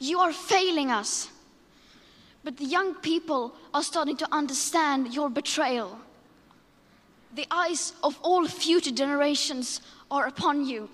You 0.00 0.18
are 0.18 0.32
failing 0.32 0.90
us. 0.90 1.28
But 2.42 2.56
the 2.56 2.64
young 2.64 2.94
people 2.94 3.54
are 3.74 3.82
starting 3.82 4.16
to 4.16 4.26
understand 4.32 5.14
your 5.14 5.28
betrayal. 5.28 5.98
The 7.34 7.46
eyes 7.50 7.92
of 8.02 8.18
all 8.22 8.48
future 8.48 8.90
generations 8.90 9.82
are 10.10 10.26
upon 10.26 10.64
you. 10.64 10.88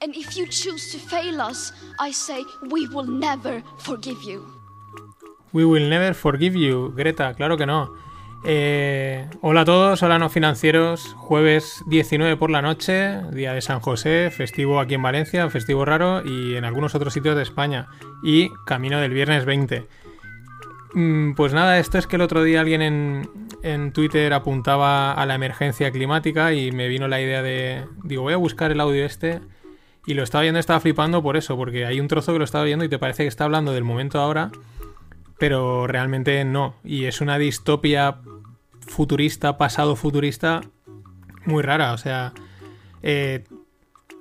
And 0.00 0.14
if 0.14 0.36
you 0.36 0.46
choose 0.46 0.92
to 0.92 0.98
fail 0.98 1.42
us, 1.42 1.72
I 1.98 2.12
say 2.12 2.44
we 2.70 2.86
will 2.88 3.06
never 3.06 3.62
forgive 3.78 4.22
you. 4.22 4.46
We 5.52 5.64
will 5.64 5.88
never 5.88 6.14
forgive 6.14 6.54
you, 6.54 6.92
Greta, 6.94 7.34
claro 7.36 7.56
que 7.56 7.66
no. 7.66 7.96
Eh, 8.46 9.26
hola 9.40 9.62
a 9.62 9.64
todos, 9.64 10.02
hola 10.02 10.18
no 10.18 10.28
financieros. 10.28 11.14
Jueves 11.16 11.82
19 11.86 12.36
por 12.36 12.50
la 12.50 12.60
noche, 12.60 13.22
día 13.32 13.54
de 13.54 13.62
San 13.62 13.80
José, 13.80 14.30
festivo 14.30 14.80
aquí 14.80 14.94
en 14.94 15.02
Valencia, 15.02 15.48
festivo 15.48 15.86
raro 15.86 16.22
y 16.22 16.54
en 16.54 16.66
algunos 16.66 16.94
otros 16.94 17.14
sitios 17.14 17.36
de 17.36 17.42
España. 17.42 17.86
Y 18.22 18.50
camino 18.66 19.00
del 19.00 19.14
viernes 19.14 19.46
20. 19.46 19.86
Mm, 20.92 21.32
pues 21.32 21.54
nada, 21.54 21.78
esto 21.78 21.96
es 21.96 22.06
que 22.06 22.16
el 22.16 22.22
otro 22.22 22.42
día 22.42 22.60
alguien 22.60 22.82
en, 22.82 23.30
en, 23.62 23.92
Twitter 23.92 24.34
apuntaba 24.34 25.14
a 25.14 25.24
la 25.24 25.36
emergencia 25.36 25.90
climática 25.90 26.52
y 26.52 26.70
me 26.70 26.86
vino 26.86 27.08
la 27.08 27.22
idea 27.22 27.42
de, 27.42 27.86
digo, 28.02 28.24
voy 28.24 28.34
a 28.34 28.38
buscar 28.38 28.70
el 28.70 28.80
audio 28.80 29.06
este. 29.06 29.40
Y 30.06 30.12
lo 30.12 30.22
estaba 30.22 30.42
viendo, 30.42 30.60
estaba 30.60 30.80
flipando 30.80 31.22
por 31.22 31.38
eso, 31.38 31.56
porque 31.56 31.86
hay 31.86 31.98
un 31.98 32.08
trozo 32.08 32.34
que 32.34 32.38
lo 32.38 32.44
estaba 32.44 32.64
viendo 32.64 32.84
y 32.84 32.90
te 32.90 32.98
parece 32.98 33.22
que 33.22 33.28
está 33.28 33.44
hablando 33.44 33.72
del 33.72 33.84
momento 33.84 34.20
ahora, 34.20 34.52
pero 35.38 35.86
realmente 35.86 36.44
no. 36.44 36.74
Y 36.84 37.06
es 37.06 37.22
una 37.22 37.38
distopia 37.38 38.18
futurista, 38.86 39.58
pasado 39.58 39.96
futurista, 39.96 40.62
muy 41.46 41.62
rara. 41.62 41.92
O 41.92 41.98
sea, 41.98 42.32
eh, 43.02 43.44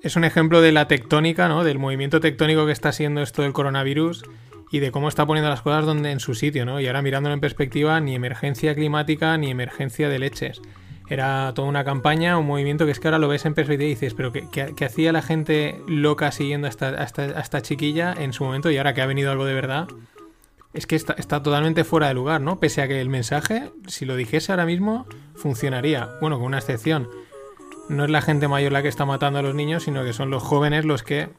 es 0.02 0.16
un 0.16 0.26
ejemplo 0.26 0.62
de 0.62 0.72
la 0.72 0.88
tectónica, 0.88 1.48
¿no? 1.48 1.64
Del 1.64 1.80
movimiento 1.80 2.20
tectónico 2.20 2.66
que 2.66 2.72
está 2.72 2.92
siendo 2.92 3.22
esto 3.22 3.42
del 3.42 3.54
coronavirus 3.54 4.24
y 4.72 4.80
de 4.80 4.92
cómo 4.92 5.08
está 5.08 5.26
poniendo 5.26 5.50
las 5.50 5.62
cosas 5.62 5.86
donde 5.86 6.12
en 6.12 6.20
su 6.20 6.36
sitio, 6.36 6.66
¿no? 6.66 6.80
Y 6.80 6.88
ahora 6.88 7.02
mirándolo 7.02 7.34
en 7.34 7.40
perspectiva, 7.40 8.00
ni 8.00 8.16
emergencia 8.16 8.76
climática 8.76 9.38
ni 9.38 9.52
emergencia 9.52 10.10
de 10.10 10.20
leches. 10.20 10.62
Era 11.10 11.52
toda 11.54 11.68
una 11.68 11.84
campaña, 11.84 12.38
un 12.38 12.48
movimiento 12.48 12.86
que 12.86 12.92
es 12.92 13.00
que 13.00 13.08
ahora 13.08 13.20
lo 13.20 13.28
ves 13.28 13.46
en 13.46 13.54
perspectiva 13.54 13.88
y 13.88 13.94
dices, 13.94 14.14
pero 14.14 14.32
¿qué, 14.32 14.86
hacía 14.86 15.12
la 15.12 15.22
gente 15.22 15.80
loca 15.88 16.32
siguiendo 16.32 16.68
a 16.68 16.86
a 16.86 17.04
esta 17.04 17.62
chiquilla 17.62 18.14
en 18.18 18.34
su 18.34 18.44
momento 18.46 18.72
y 18.72 18.78
ahora 18.78 18.94
que 18.94 19.02
ha 19.02 19.06
venido 19.06 19.32
algo 19.32 19.46
de 19.46 19.54
verdad? 19.54 19.88
Es 20.74 20.88
que 20.88 20.96
está, 20.96 21.16
totalmente 21.16 21.84
fuera 21.84 22.08
de 22.08 22.14
lugar, 22.16 22.42
¿no? 22.42 22.60
Pese 22.60 22.82
a 22.82 22.88
que 22.88 23.00
el 23.00 23.10
mensaje, 23.10 23.72
si 23.88 24.06
lo 24.06 24.16
dijese 24.16 24.52
ahora 24.52 24.66
mismo, 24.66 25.06
funcionaría. 25.36 26.10
Bueno, 26.20 26.38
con 26.38 26.48
una 26.48 26.58
excepción. 26.58 27.08
No 27.90 28.06
es 28.06 28.10
la 28.10 28.22
gente 28.22 28.48
mayor 28.48 28.72
la 28.72 28.82
que 28.82 28.88
está 28.88 29.06
matando 29.06 29.40
a 29.40 29.42
los 29.44 29.54
niños, 29.54 29.84
sino 29.84 30.04
que 30.04 30.14
son 30.14 30.32
los 30.32 30.42
jóvenes 30.42 30.86
los 30.86 31.04
que, 31.04 31.30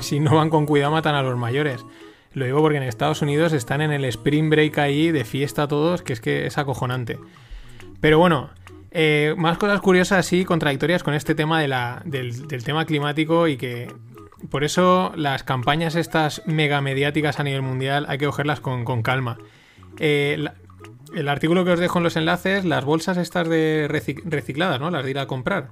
si 0.00 0.18
no 0.20 0.36
van 0.36 0.50
con 0.50 0.66
cuidado, 0.66 0.92
matan 0.92 1.14
a 1.14 1.22
los 1.22 1.36
mayores. 1.36 1.84
Lo 2.32 2.46
digo 2.46 2.60
porque 2.60 2.78
en 2.78 2.82
Estados 2.84 3.22
Unidos 3.22 3.52
están 3.52 3.80
en 3.80 3.92
el 3.92 4.04
spring 4.06 4.50
break 4.50 4.78
ahí 4.78 5.12
de 5.12 5.24
fiesta 5.24 5.68
todos, 5.68 6.02
que 6.02 6.14
es 6.14 6.20
que 6.20 6.46
es 6.46 6.58
acojonante. 6.58 7.18
Pero 8.00 8.18
bueno, 8.18 8.50
eh, 8.90 9.34
más 9.36 9.58
cosas 9.58 9.80
curiosas 9.80 10.32
y 10.32 10.44
contradictorias 10.44 11.02
con 11.02 11.14
este 11.14 11.34
tema 11.34 11.60
del 11.60 12.64
tema 12.64 12.86
climático 12.86 13.46
y 13.46 13.56
que 13.56 13.92
por 14.50 14.64
eso 14.64 15.12
las 15.16 15.42
campañas 15.42 15.94
estas 15.94 16.42
mega 16.46 16.80
mediáticas 16.80 17.40
a 17.40 17.44
nivel 17.44 17.62
mundial 17.62 18.06
hay 18.08 18.18
que 18.18 18.26
cogerlas 18.26 18.60
con, 18.60 19.02
calma. 19.02 19.38
Eh, 19.98 20.44
el 21.14 21.28
artículo 21.28 21.64
que 21.64 21.72
os 21.72 21.80
dejo 21.80 21.98
en 21.98 22.04
los 22.04 22.16
enlaces, 22.16 22.64
las 22.64 22.84
bolsas 22.84 23.16
estas 23.16 23.48
de 23.48 23.86
recicladas, 24.24 24.80
¿no? 24.80 24.90
Las 24.90 25.04
de 25.04 25.10
ir 25.10 25.18
a 25.18 25.26
comprar. 25.26 25.70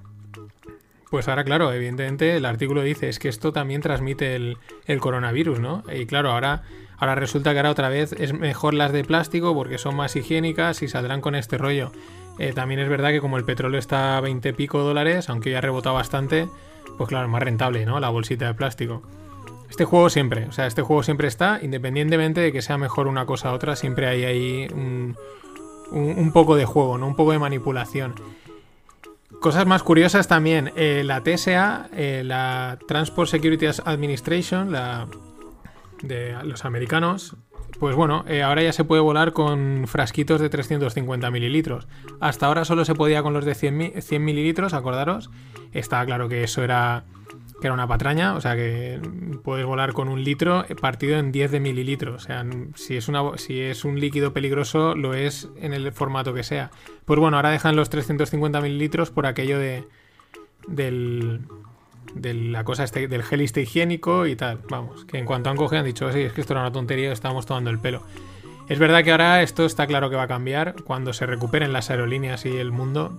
Pues 1.11 1.29
ahora, 1.29 1.45
claro, 1.45 1.71
evidentemente 1.73 2.37
el 2.37 2.47
artículo 2.47 2.83
dice 2.83 3.11
es 3.11 3.19
que 3.19 3.29
esto 3.29 3.53
también 3.53 3.83
transmite 3.83 4.35
el, 4.35 4.57
coronavirus, 5.01 5.61
¿no? 5.61 5.83
Y 5.93 6.07
claro, 6.07 6.31
ahora, 6.31 6.63
ahora 6.97 7.15
resulta 7.15 7.53
que 7.53 7.59
ahora 7.59 7.71
otra 7.71 7.91
vez 7.91 8.15
es 8.15 8.33
mejor 8.33 8.73
las 8.73 8.93
de 8.93 9.05
plástico 9.05 9.53
porque 9.53 9.77
son 9.77 9.95
más 9.95 10.17
higiénicas 10.17 10.81
y 10.83 10.89
saldrán 10.89 11.21
con 11.21 11.35
este 11.35 11.59
rollo. 11.59 11.93
Eh, 12.39 12.55
también 12.55 12.81
es 12.81 12.89
verdad 12.89 13.11
que 13.11 13.21
como 13.21 13.37
el 13.37 13.45
petróleo 13.45 13.79
está 13.79 14.17
a 14.17 14.23
20 14.23 14.55
pico 14.55 14.79
dólares, 14.79 15.29
aunque 15.29 15.51
ya 15.51 15.59
ha 15.59 15.61
rebotado 15.61 15.97
bastante, 15.97 16.49
pues 16.99 17.09
claro, 17.09 17.29
más 17.29 17.43
rentable, 17.43 17.87
¿no? 17.87 18.01
La 18.01 18.09
bolsita 18.09 18.47
de 18.47 18.55
plástico. 18.55 19.03
Este 19.71 19.85
juego 19.85 20.11
siempre, 20.11 20.47
o 20.47 20.53
sea, 20.53 20.67
este 20.67 20.83
juego 20.83 21.03
siempre 21.03 21.29
está, 21.29 21.59
independientemente 21.63 22.41
de 22.41 22.53
que 22.53 22.61
sea 22.61 22.77
mejor 22.77 23.07
una 23.07 23.25
cosa 23.25 23.53
u 23.53 23.55
otra, 23.55 23.75
siempre 23.75 24.07
hay 24.07 24.25
ahí 24.25 24.69
un, 24.73 25.17
poco 26.33 26.57
de 26.57 26.67
juego, 26.67 26.99
¿no? 26.99 27.07
Un 27.07 27.17
poco 27.17 27.33
de 27.33 27.39
manipulación. 27.39 28.15
Cosas 29.41 29.67
más 29.67 29.83
curiosas 29.83 30.29
también, 30.29 30.73
eh, 30.77 31.03
la 31.05 31.23
TSA, 31.23 31.89
eh, 31.95 32.23
la 32.25 32.79
Transport 32.87 33.31
Security 33.31 33.67
Administration, 33.85 34.73
la 34.73 35.09
de 36.03 36.37
los 36.45 36.67
americanos, 36.67 37.37
pues 37.79 37.97
bueno, 37.97 38.25
eh, 38.29 38.43
ahora 38.43 38.63
ya 38.63 38.73
se 38.73 38.85
puede 38.85 39.03
volar 39.03 39.33
con 39.33 39.85
frasquitos 39.87 40.41
de 40.41 40.49
350 40.49 41.31
mililitros. 41.31 41.89
Hasta 42.21 42.47
ahora 42.47 42.65
solo 42.65 42.85
se 42.85 42.95
podía 42.95 43.23
con 43.23 43.33
los 43.33 43.45
de 43.45 43.55
100, 43.55 44.03
100 44.03 44.25
mililitros, 44.25 44.75
acordaros. 44.75 45.31
Estaba 45.73 46.05
claro 46.05 46.29
que 46.29 46.45
eso 46.45 46.63
era, 46.63 47.05
que 47.61 47.67
era 47.67 47.75
una 47.75 47.89
patraña, 47.89 48.35
o 48.35 48.41
sea 48.41 48.55
que 48.55 49.01
puedes 49.43 49.67
volar 49.67 49.93
con 49.93 50.09
un 50.09 50.23
litro 50.23 50.65
partido 50.81 51.19
en 51.19 51.33
10 51.33 51.51
de 51.51 51.61
mililitros. 51.61 52.23
O 52.23 52.27
sea, 52.27 52.45
si 52.75 52.97
es, 52.97 53.11
si 53.37 53.61
es 53.61 53.85
un 53.85 53.99
líquido 54.01 54.33
peligroso, 54.33 54.95
lo 54.95 55.15
es 55.15 55.49
en 55.57 55.73
el 55.73 55.93
formato 55.93 56.35
que 56.35 56.43
sea. 56.43 56.71
Pues 57.05 57.19
bueno, 57.19 57.37
ahora 57.37 57.51
dejan 57.51 57.77
los 57.77 57.91
350 57.91 58.61
mililitros 58.61 59.11
por 59.11 59.27
aquello 59.27 59.59
de, 59.59 59.85
del, 60.69 61.41
de 62.15 62.35
la 62.35 62.65
cosa 62.65 62.85
este, 62.85 63.09
del 63.09 63.23
gel 63.23 63.41
este 63.41 63.63
higiénico 63.63 64.27
y 64.27 64.37
tal. 64.37 64.61
Vamos, 64.69 65.05
que 65.05 65.19
en 65.19 65.27
cuanto 65.27 65.51
han 65.51 65.57
cogido 65.57 65.81
han 65.81 65.87
dicho, 65.87 66.13
sí, 66.13 66.21
es 66.21 66.33
que 66.33 66.41
esto 66.41 66.55
era 66.55 66.63
una 66.63 66.73
tontería, 66.73 67.13
estábamos 67.13 67.47
tomando 67.47 67.71
el 67.71 67.79
pelo. 67.79 68.03
Es 68.69 68.79
verdad 68.79 69.05
que 69.05 69.11
ahora 69.11 69.43
esto 69.43 69.65
está 69.65 69.87
claro 69.87 70.09
que 70.09 70.17
va 70.17 70.23
a 70.23 70.29
cambiar 70.29 70.77
cuando 70.85 71.13
se 71.13 71.27
recuperen 71.27 71.73
las 71.73 71.91
aerolíneas 71.91 72.47
y 72.47 72.57
el 72.57 72.73
mundo. 72.73 73.19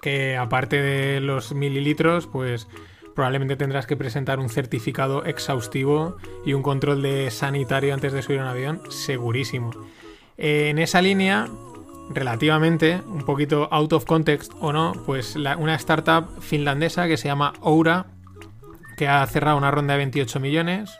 Que 0.00 0.36
aparte 0.36 0.82
de 0.82 1.20
los 1.20 1.54
mililitros, 1.54 2.26
pues 2.26 2.68
probablemente 3.14 3.56
tendrás 3.56 3.86
que 3.86 3.96
presentar 3.96 4.38
un 4.40 4.48
certificado 4.48 5.24
exhaustivo 5.24 6.16
y 6.44 6.54
un 6.54 6.62
control 6.62 7.02
de 7.02 7.30
sanitario 7.30 7.94
antes 7.94 8.12
de 8.12 8.22
subir 8.22 8.40
un 8.40 8.46
avión, 8.46 8.82
segurísimo. 8.90 9.70
en 10.38 10.78
esa 10.78 11.02
línea, 11.02 11.48
relativamente, 12.10 13.02
un 13.06 13.24
poquito 13.24 13.68
out 13.70 13.92
of 13.92 14.04
context 14.04 14.52
o 14.60 14.72
no, 14.72 14.92
pues 15.06 15.36
una 15.36 15.74
startup 15.76 16.40
finlandesa 16.40 17.06
que 17.06 17.16
se 17.16 17.28
llama 17.28 17.52
Oura, 17.60 18.06
que 18.96 19.08
ha 19.08 19.26
cerrado 19.26 19.56
una 19.56 19.70
ronda 19.70 19.94
de 19.94 19.98
28 19.98 20.40
millones, 20.40 20.98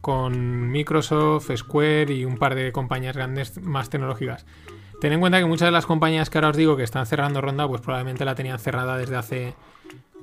con 0.00 0.70
Microsoft, 0.70 1.50
Square 1.56 2.12
y 2.12 2.24
un 2.24 2.36
par 2.36 2.54
de 2.54 2.70
compañías 2.72 3.16
grandes 3.16 3.60
más 3.60 3.90
tecnológicas. 3.90 4.46
Ten 5.00 5.12
en 5.12 5.20
cuenta 5.20 5.38
que 5.38 5.46
muchas 5.46 5.66
de 5.66 5.72
las 5.72 5.84
compañías 5.84 6.30
que 6.30 6.38
ahora 6.38 6.50
os 6.50 6.56
digo 6.56 6.76
que 6.76 6.84
están 6.84 7.06
cerrando 7.06 7.40
ronda, 7.40 7.66
pues 7.68 7.80
probablemente 7.80 8.24
la 8.24 8.34
tenían 8.34 8.58
cerrada 8.58 8.96
desde 8.96 9.16
hace 9.16 9.54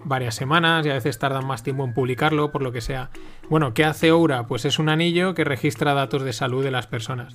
varias 0.05 0.35
semanas 0.35 0.85
y 0.85 0.89
a 0.89 0.93
veces 0.93 1.19
tardan 1.19 1.45
más 1.45 1.63
tiempo 1.63 1.83
en 1.83 1.93
publicarlo, 1.93 2.51
por 2.51 2.61
lo 2.61 2.71
que 2.71 2.81
sea. 2.81 3.09
Bueno, 3.49 3.73
¿qué 3.73 3.85
hace 3.85 4.11
Oura? 4.11 4.47
Pues 4.47 4.65
es 4.65 4.79
un 4.79 4.89
anillo 4.89 5.33
que 5.33 5.43
registra 5.43 5.93
datos 5.93 6.23
de 6.23 6.33
salud 6.33 6.63
de 6.63 6.71
las 6.71 6.87
personas. 6.87 7.33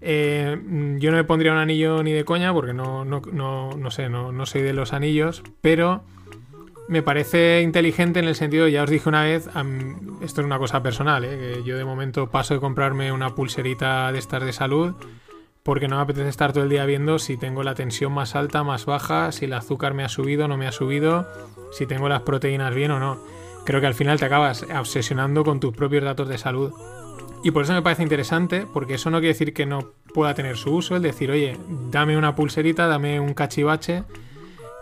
Eh, 0.00 0.58
yo 0.98 1.10
no 1.10 1.16
me 1.16 1.24
pondría 1.24 1.52
un 1.52 1.58
anillo 1.58 2.02
ni 2.02 2.12
de 2.12 2.24
coña 2.24 2.52
porque 2.52 2.72
no, 2.72 3.04
no, 3.04 3.20
no, 3.32 3.70
no 3.76 3.90
sé, 3.90 4.08
no, 4.08 4.32
no 4.32 4.46
soy 4.46 4.62
de 4.62 4.72
los 4.72 4.92
anillos, 4.92 5.42
pero 5.60 6.02
me 6.88 7.02
parece 7.02 7.62
inteligente 7.62 8.18
en 8.18 8.26
el 8.26 8.34
sentido, 8.34 8.66
ya 8.66 8.82
os 8.82 8.90
dije 8.90 9.08
una 9.08 9.22
vez, 9.22 9.48
esto 10.22 10.40
es 10.40 10.44
una 10.44 10.58
cosa 10.58 10.82
personal, 10.82 11.24
¿eh? 11.24 11.62
yo 11.64 11.76
de 11.76 11.84
momento 11.84 12.30
paso 12.30 12.54
de 12.54 12.60
comprarme 12.60 13.12
una 13.12 13.34
pulserita 13.34 14.10
de 14.10 14.18
estas 14.18 14.44
de 14.44 14.52
salud 14.52 14.94
porque 15.62 15.86
no 15.86 15.96
me 15.96 16.02
apetece 16.02 16.28
estar 16.28 16.52
todo 16.52 16.64
el 16.64 16.70
día 16.70 16.84
viendo 16.86 17.18
si 17.18 17.36
tengo 17.36 17.62
la 17.62 17.74
tensión 17.74 18.12
más 18.12 18.34
alta, 18.34 18.64
más 18.64 18.86
baja, 18.86 19.30
si 19.30 19.44
el 19.44 19.52
azúcar 19.52 19.94
me 19.94 20.02
ha 20.02 20.08
subido 20.08 20.48
no 20.48 20.56
me 20.56 20.66
ha 20.66 20.72
subido, 20.72 21.28
si 21.70 21.86
tengo 21.86 22.08
las 22.08 22.22
proteínas 22.22 22.74
bien 22.74 22.90
o 22.90 22.98
no. 22.98 23.22
Creo 23.64 23.80
que 23.80 23.86
al 23.86 23.94
final 23.94 24.18
te 24.18 24.24
acabas 24.24 24.66
obsesionando 24.76 25.44
con 25.44 25.60
tus 25.60 25.72
propios 25.72 26.02
datos 26.02 26.28
de 26.28 26.38
salud. 26.38 26.72
Y 27.42 27.52
por 27.52 27.64
eso 27.64 27.72
me 27.72 27.82
parece 27.82 28.02
interesante, 28.02 28.66
porque 28.72 28.94
eso 28.94 29.10
no 29.10 29.18
quiere 29.18 29.32
decir 29.32 29.54
que 29.54 29.64
no 29.64 29.92
pueda 30.12 30.34
tener 30.34 30.56
su 30.56 30.74
uso, 30.74 30.96
el 30.96 31.02
decir, 31.02 31.30
oye, 31.30 31.56
dame 31.90 32.18
una 32.18 32.34
pulserita, 32.34 32.86
dame 32.86 33.18
un 33.18 33.32
cachivache, 33.32 34.04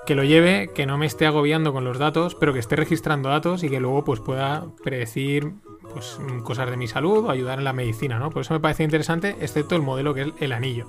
que 0.07 0.15
lo 0.15 0.25
lleve, 0.25 0.71
que 0.75 0.87
no 0.87 0.99
me 0.99 1.07
esté 1.07 1.27
agobiando 1.27 1.73
con 1.73 1.85
los 1.85 1.99
datos, 1.99 2.35
pero 2.35 2.53
que 2.53 2.59
esté 2.59 2.77
registrando 2.77 3.29
datos 3.29 3.63
y 3.63 3.69
que 3.69 3.79
luego 3.79 4.05
pues 4.05 4.21
pueda 4.21 4.67
predecir 4.83 5.53
pues, 5.93 6.19
cosas 6.43 6.71
de 6.71 6.77
mi 6.77 6.89
salud 6.89 7.27
o 7.27 7.31
ayudar 7.31 7.59
en 7.59 7.65
la 7.65 7.73
medicina, 7.73 8.19
¿no? 8.19 8.31
Por 8.31 8.43
eso 8.43 8.55
me 8.55 8.61
parece 8.61 8.85
interesante, 8.85 9.37
excepto 9.41 9.77
el 9.77 9.83
modelo 9.83 10.15
que 10.15 10.23
es 10.23 10.29
el 10.41 10.53
anillo. 10.53 10.87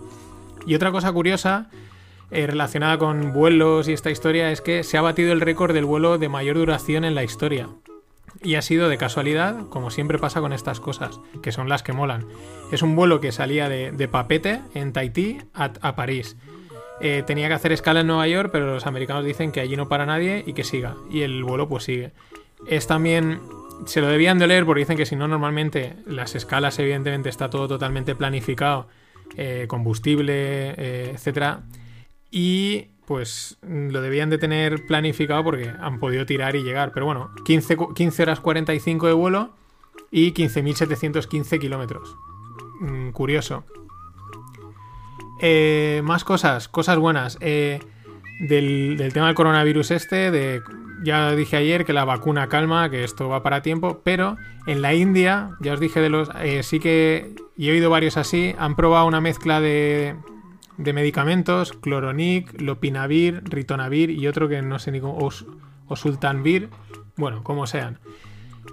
Y 0.65 0.74
otra 0.74 0.91
cosa 0.91 1.11
curiosa 1.11 1.70
eh, 2.32 2.47
relacionada 2.47 2.97
con 2.97 3.34
vuelos 3.34 3.88
y 3.88 3.93
esta 3.93 4.09
historia 4.09 4.51
es 4.51 4.61
que 4.61 4.84
se 4.84 4.97
ha 4.97 5.01
batido 5.01 5.34
el 5.34 5.41
récord 5.41 5.74
del 5.74 5.86
vuelo 5.86 6.17
de 6.17 6.30
mayor 6.30 6.57
duración 6.57 7.03
en 7.03 7.13
la 7.13 7.24
historia. 7.24 7.70
Y 8.42 8.56
ha 8.56 8.62
sido 8.62 8.88
de 8.88 8.98
casualidad, 8.98 9.68
como 9.68 9.92
siempre 9.92 10.18
pasa 10.18 10.40
con 10.40 10.54
estas 10.54 10.80
cosas, 10.80 11.20
que 11.44 11.52
son 11.52 11.68
las 11.68 11.84
que 11.84 11.92
molan. 11.92 12.26
Es 12.72 12.82
un 12.82 12.96
vuelo 12.96 13.20
que 13.20 13.32
salía 13.32 13.68
de, 13.68 14.08
Papete, 14.08 14.62
en 14.74 14.94
Tahití, 14.94 15.40
a, 15.54 15.96
París. 15.96 16.38
Eh, 17.02 17.24
tenía 17.26 17.48
que 17.48 17.54
hacer 17.54 17.72
escala 17.72 18.02
en 18.02 18.08
Nueva 18.08 18.28
York, 18.28 18.50
pero 18.52 18.74
los 18.74 18.86
americanos 18.86 19.26
dicen 19.26 19.52
que 19.52 19.60
allí 19.60 19.76
no 19.76 19.90
para 19.90 20.06
nadie 20.06 20.44
y 20.46 20.54
que 20.54 20.64
siga. 20.64 20.96
Y 21.12 21.22
el 21.22 21.44
vuelo 21.44 21.68
pues 21.68 21.84
sigue. 21.84 22.14
Es 22.68 22.88
también 22.88 23.42
se 23.86 24.02
lo 24.02 24.08
debían 24.08 24.40
de 24.40 24.48
leer 24.48 24.66
porque 24.66 24.82
dicen 24.82 24.98
que 24.98 25.06
si 25.06 25.16
no, 25.16 25.28
normalmente 25.28 25.96
las 26.06 26.36
escalas, 26.36 26.80
evidentemente, 26.80 27.30
está 27.30 27.50
todo 27.50 27.68
totalmente 27.68 28.16
planificado, 28.16 28.88
eh, 29.36 29.66
combustible, 29.68 30.74
eh, 30.78 31.12
etcétera. 31.14 31.64
Y 32.32 32.90
pues 33.10 33.57
lo 33.64 34.01
debían 34.01 34.30
de 34.30 34.38
tener 34.38 34.86
planificado 34.86 35.43
porque 35.43 35.74
han 35.82 35.99
podido 35.99 36.28
tirar 36.28 36.55
y 36.55 36.62
llegar. 36.62 36.91
Pero 36.93 37.07
bueno, 37.07 37.32
15, 37.43 37.76
15 37.95 38.22
horas 38.22 38.39
45 38.39 39.07
de 39.07 39.14
vuelo 39.14 39.49
y 40.12 40.32
15.715 40.32 41.60
kilómetros. 41.60 42.16
Mm, 42.82 43.10
curioso. 43.10 43.64
Eh, 45.41 46.01
más 46.03 46.24
cosas, 46.24 46.68
cosas 46.68 46.99
buenas. 46.99 47.39
del, 47.39 47.82
del, 48.95 49.12
tema 49.12 49.26
del 49.26 49.36
coronavirus 49.36 49.89
este, 49.89 50.30
de 50.30 50.62
ya 51.03 51.32
dije 51.32 51.57
ayer 51.57 51.86
que 51.86 51.93
la 51.93 52.05
vacuna 52.05 52.47
calma, 52.47 52.91
que 52.91 53.03
esto 53.03 53.28
va 53.28 53.41
para 53.41 53.64
tiempo, 53.64 54.01
pero 54.03 54.38
en 54.68 54.84
la 54.84 54.93
India, 54.93 55.49
ya 55.62 55.74
os 55.74 55.80
dije 55.80 55.99
de 55.99 56.10
los, 56.10 56.30
eh, 56.41 56.62
sí 56.62 56.80
que, 56.80 57.34
y 57.57 57.70
he 57.70 57.72
oído 57.72 57.89
varios 57.89 58.18
así, 58.18 58.53
han 58.60 58.76
probado 58.76 59.07
una 59.07 59.20
mezcla 59.20 59.60
de, 59.62 60.16
de 60.80 60.93
medicamentos, 60.93 61.73
cloronic, 61.73 62.59
lopinavir, 62.59 63.43
ritonavir 63.43 64.09
y 64.09 64.27
otro 64.27 64.47
que 64.47 64.61
no 64.61 64.80
sé 64.80 64.91
ni 64.91 65.01
cómo, 65.01 65.17
o 65.17 65.95
sultanvir, 65.95 66.69
bueno, 67.17 67.43
como 67.43 67.67
sean, 67.67 67.99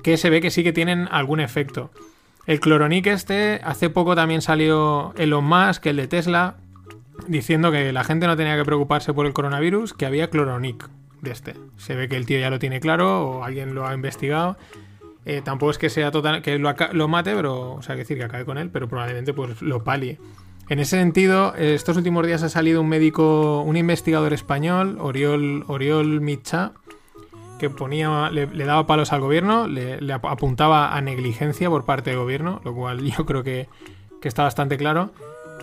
que 0.03 0.17
se 0.17 0.31
ve 0.31 0.41
que 0.41 0.51
sí 0.51 0.63
que 0.63 0.73
tienen 0.73 1.09
algún 1.11 1.41
efecto. 1.41 1.91
El 2.47 2.61
cloronic 2.61 3.09
este, 3.09 3.61
hace 3.65 3.91
poco 3.91 4.15
también 4.15 4.41
salió 4.41 5.13
Elon 5.17 5.45
Musk, 5.45 5.85
el 5.87 5.97
de 5.97 6.07
Tesla, 6.07 6.57
diciendo 7.27 7.73
que 7.73 7.93
la 7.93 8.05
gente 8.05 8.29
no 8.29 8.37
tenía 8.37 8.57
que 8.57 8.65
preocuparse 8.65 9.13
por 9.13 9.27
el 9.27 9.33
coronavirus, 9.33 9.93
que 9.93 10.07
había 10.07 10.31
cloronic 10.31 10.89
de 11.23 11.33
este. 11.33 11.55
Se 11.77 11.97
ve 11.97 12.09
que 12.09 12.17
el 12.17 12.25
tío 12.25 12.39
ya 12.39 12.51
lo 12.51 12.61
tiene 12.61 12.79
claro 12.79 13.27
o 13.27 13.45
alguien 13.45 13.75
lo 13.75 13.85
ha 13.85 13.95
investigado. 13.95 14.57
Eh, 15.25 15.43
tampoco 15.45 15.73
es 15.73 15.79
que 15.79 15.91
sea 15.91 16.13
total 16.13 16.41
que 16.41 16.57
lo, 16.57 17.09
mate, 17.09 17.35
pero 17.35 17.73
o 17.73 17.83
sea, 17.83 17.97
que 17.97 18.03
decir 18.03 18.17
que 18.17 18.25
acabe 18.25 18.45
con 18.45 18.59
él, 18.59 18.71
pero 18.71 18.89
probablemente 18.89 19.33
pues 19.33 19.61
lo 19.61 19.83
palie. 19.83 20.21
En 20.69 20.81
ese 20.81 20.99
sentido, 20.99 21.55
estos 21.55 21.97
últimos 21.97 22.27
días 22.27 22.43
ha 22.43 22.49
salido 22.49 22.81
un 22.81 22.89
médico, 22.89 23.63
un 23.63 23.77
investigador 23.77 24.33
español, 24.33 24.99
Oriol, 25.01 25.65
Oriol 25.69 26.21
Micha, 26.21 26.73
que 27.59 27.71
ponía, 27.71 28.31
le, 28.31 28.47
daba 28.47 28.87
palos 28.87 29.13
al 29.13 29.21
gobierno, 29.21 29.69
le, 29.69 30.13
apuntaba 30.13 30.97
a 30.97 31.01
negligencia 31.01 31.71
por 31.71 31.85
parte 31.85 32.11
del 32.11 32.19
gobierno, 32.19 32.61
lo 32.65 32.75
cual 32.75 33.01
yo 33.17 33.25
creo 33.25 33.45
que, 33.45 33.69
que 34.21 34.29
está 34.29 34.43
bastante 34.43 34.77
claro. 34.77 35.11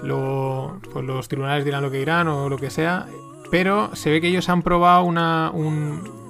Luego, 0.01 0.80
pues 0.91 1.06
los 1.06 1.28
tribunales 1.28 1.66
dirán 1.66 1.84
lo 1.84 1.91
que 1.91 1.97
dirán 1.97 2.28
o 2.28 2.49
lo 2.49 2.58
que 2.58 2.70
sea. 2.70 3.08
Pero 3.51 3.95
se 3.95 4.10
ve 4.10 4.22
que 4.22 4.28
ellos 4.28 4.49
han 4.49 4.64
probado 4.64 5.04
una. 5.04 5.51
Un, 5.54 6.24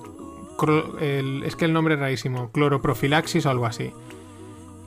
es 1.46 1.56
que 1.56 1.66
el 1.66 1.74
nombre 1.74 1.96
es 1.96 2.00
rarísimo. 2.00 2.52
Cloroprofilaxis 2.52 3.46
o 3.46 3.50
algo 3.50 3.66
así. 3.66 3.94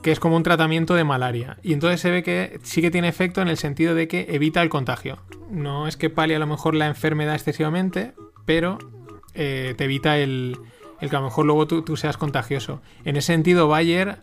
Que 0.07 0.13
es 0.13 0.21
como 0.21 0.37
un 0.37 0.45
tratamiento 0.45 0.95
de 0.95 1.03
malaria. 1.03 1.59
Y 1.65 1.73
entonces 1.73 2.01
se 2.01 2.13
ve 2.13 2.23
que 2.23 2.61
sí 2.63 2.81
que 2.81 2.93
tiene 2.93 3.09
efecto 3.09 3.43
en 3.43 3.49
el 3.49 3.57
sentido 3.57 3.97
de 3.97 4.07
que 4.07 4.29
evita 4.31 4.63
el 4.63 4.69
contagio. 4.69 5.19
No 5.51 5.89
es 5.89 5.97
que 5.97 6.11
palie 6.11 6.37
a 6.37 6.39
lo 6.39 6.47
mejor 6.47 6.77
la 6.77 6.87
enfermedad 6.87 7.35
excesivamente, 7.35 8.13
pero 8.45 8.79
eh, 9.35 9.75
te 9.77 9.83
evita 9.83 10.17
el, 10.17 10.59
el, 11.01 11.11
que 11.11 11.17
a 11.17 11.19
lo 11.19 11.25
mejor 11.25 11.45
luego 11.45 11.67
tú, 11.67 11.83
tú 11.83 11.97
seas 11.97 12.17
contagioso. 12.17 12.83
En 13.05 13.17
ese 13.17 13.33
sentido, 13.33 13.67
Bayer 13.67 14.19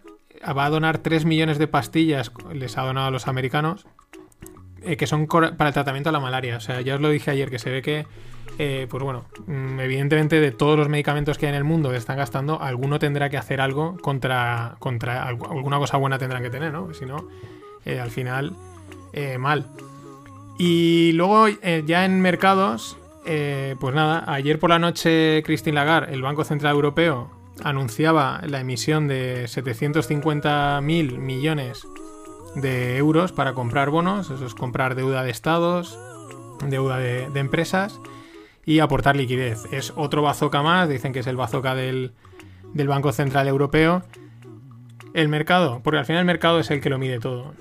va 0.57 0.63
a 0.63 0.69
donar 0.69 0.99
3 0.99 1.25
millones 1.25 1.57
de 1.57 1.67
pastillas, 1.67 2.31
les 2.53 2.77
ha 2.77 2.83
donado 2.83 3.07
a 3.07 3.11
los 3.11 3.27
americanos, 3.27 3.85
eh, 4.83 4.95
que 4.95 5.05
son 5.05 5.27
para 5.27 5.67
el 5.67 5.73
tratamiento 5.73 6.11
de 6.11 6.13
la 6.13 6.21
malaria. 6.21 6.55
O 6.55 6.61
sea, 6.61 6.79
ya 6.79 6.95
os 6.95 7.01
lo 7.01 7.09
dije 7.09 7.29
ayer, 7.29 7.49
que 7.49 7.59
se 7.59 7.69
ve 7.69 7.81
que, 7.81 8.05
eh, 8.57 8.87
pues 8.89 9.03
bueno, 9.03 9.25
mm, 9.47 9.79
evidentemente 9.79 10.39
de 10.39 10.51
todos 10.51 10.77
los 10.77 10.89
medicamentos 10.89 11.37
que 11.37 11.45
hay 11.47 11.51
en 11.51 11.57
el 11.57 11.63
mundo 11.63 11.89
que 11.89 11.97
están 11.97 12.17
gastando, 12.17 12.61
alguno 12.61 12.99
tendrá 12.99 13.29
que 13.29 13.37
hacer 13.37 13.61
algo 13.61 13.97
contra, 13.97 14.75
contra 14.79 15.23
alguna 15.27 15.77
cosa 15.77 15.97
buena 15.97 16.17
tendrán 16.17 16.43
que 16.43 16.49
tener, 16.49 16.71
¿no? 16.71 16.93
Si 16.93 17.05
no, 17.05 17.27
eh, 17.85 17.99
al 17.99 18.11
final, 18.11 18.55
mal. 19.37 19.67
Y 20.57 21.11
luego, 21.13 21.47
ya 21.47 22.05
en 22.05 22.21
mercados, 22.21 22.97
pues 23.23 23.95
nada, 23.95 24.23
ayer 24.27 24.59
por 24.59 24.71
la 24.71 24.79
noche 24.79 25.43
Christine 25.45 25.75
Lagarde, 25.75 26.13
el 26.13 26.21
Banco 26.21 26.43
Central 26.43 26.73
Europeo, 26.73 27.29
anunciaba 27.63 28.41
la 28.47 28.59
emisión 28.59 29.07
de 29.07 29.45
750.000 29.45 31.17
millones 31.17 31.87
de 32.55 32.97
euros 32.97 33.31
para 33.31 33.53
comprar 33.53 33.89
bonos, 33.89 34.29
eso 34.29 34.45
es 34.45 34.55
comprar 34.55 34.95
deuda 34.95 35.23
de 35.23 35.31
estados, 35.31 35.97
deuda 36.67 36.97
de, 36.97 37.25
empresas 37.35 37.99
y 38.65 38.79
aportar 38.79 39.15
liquidez. 39.15 39.65
Es 39.71 39.93
otro 39.95 40.21
bazooka 40.21 40.61
más, 40.61 40.89
dicen 40.89 41.13
que 41.13 41.19
es 41.19 41.27
el 41.27 41.35
bazooka 41.35 41.75
del, 41.75 42.13
del 42.73 42.87
Banco 42.87 43.11
Central 43.11 43.47
Europeo. 43.47 44.03
El 45.13 45.29
mercado, 45.29 45.81
porque 45.83 45.99
al 45.99 46.05
final 46.05 46.21
el 46.21 46.25
mercado 46.25 46.59
es 46.59 46.71
el 46.71 46.81
que 46.81 46.89
lo 46.89 46.97
mide 46.97 47.19
todo. 47.19 47.53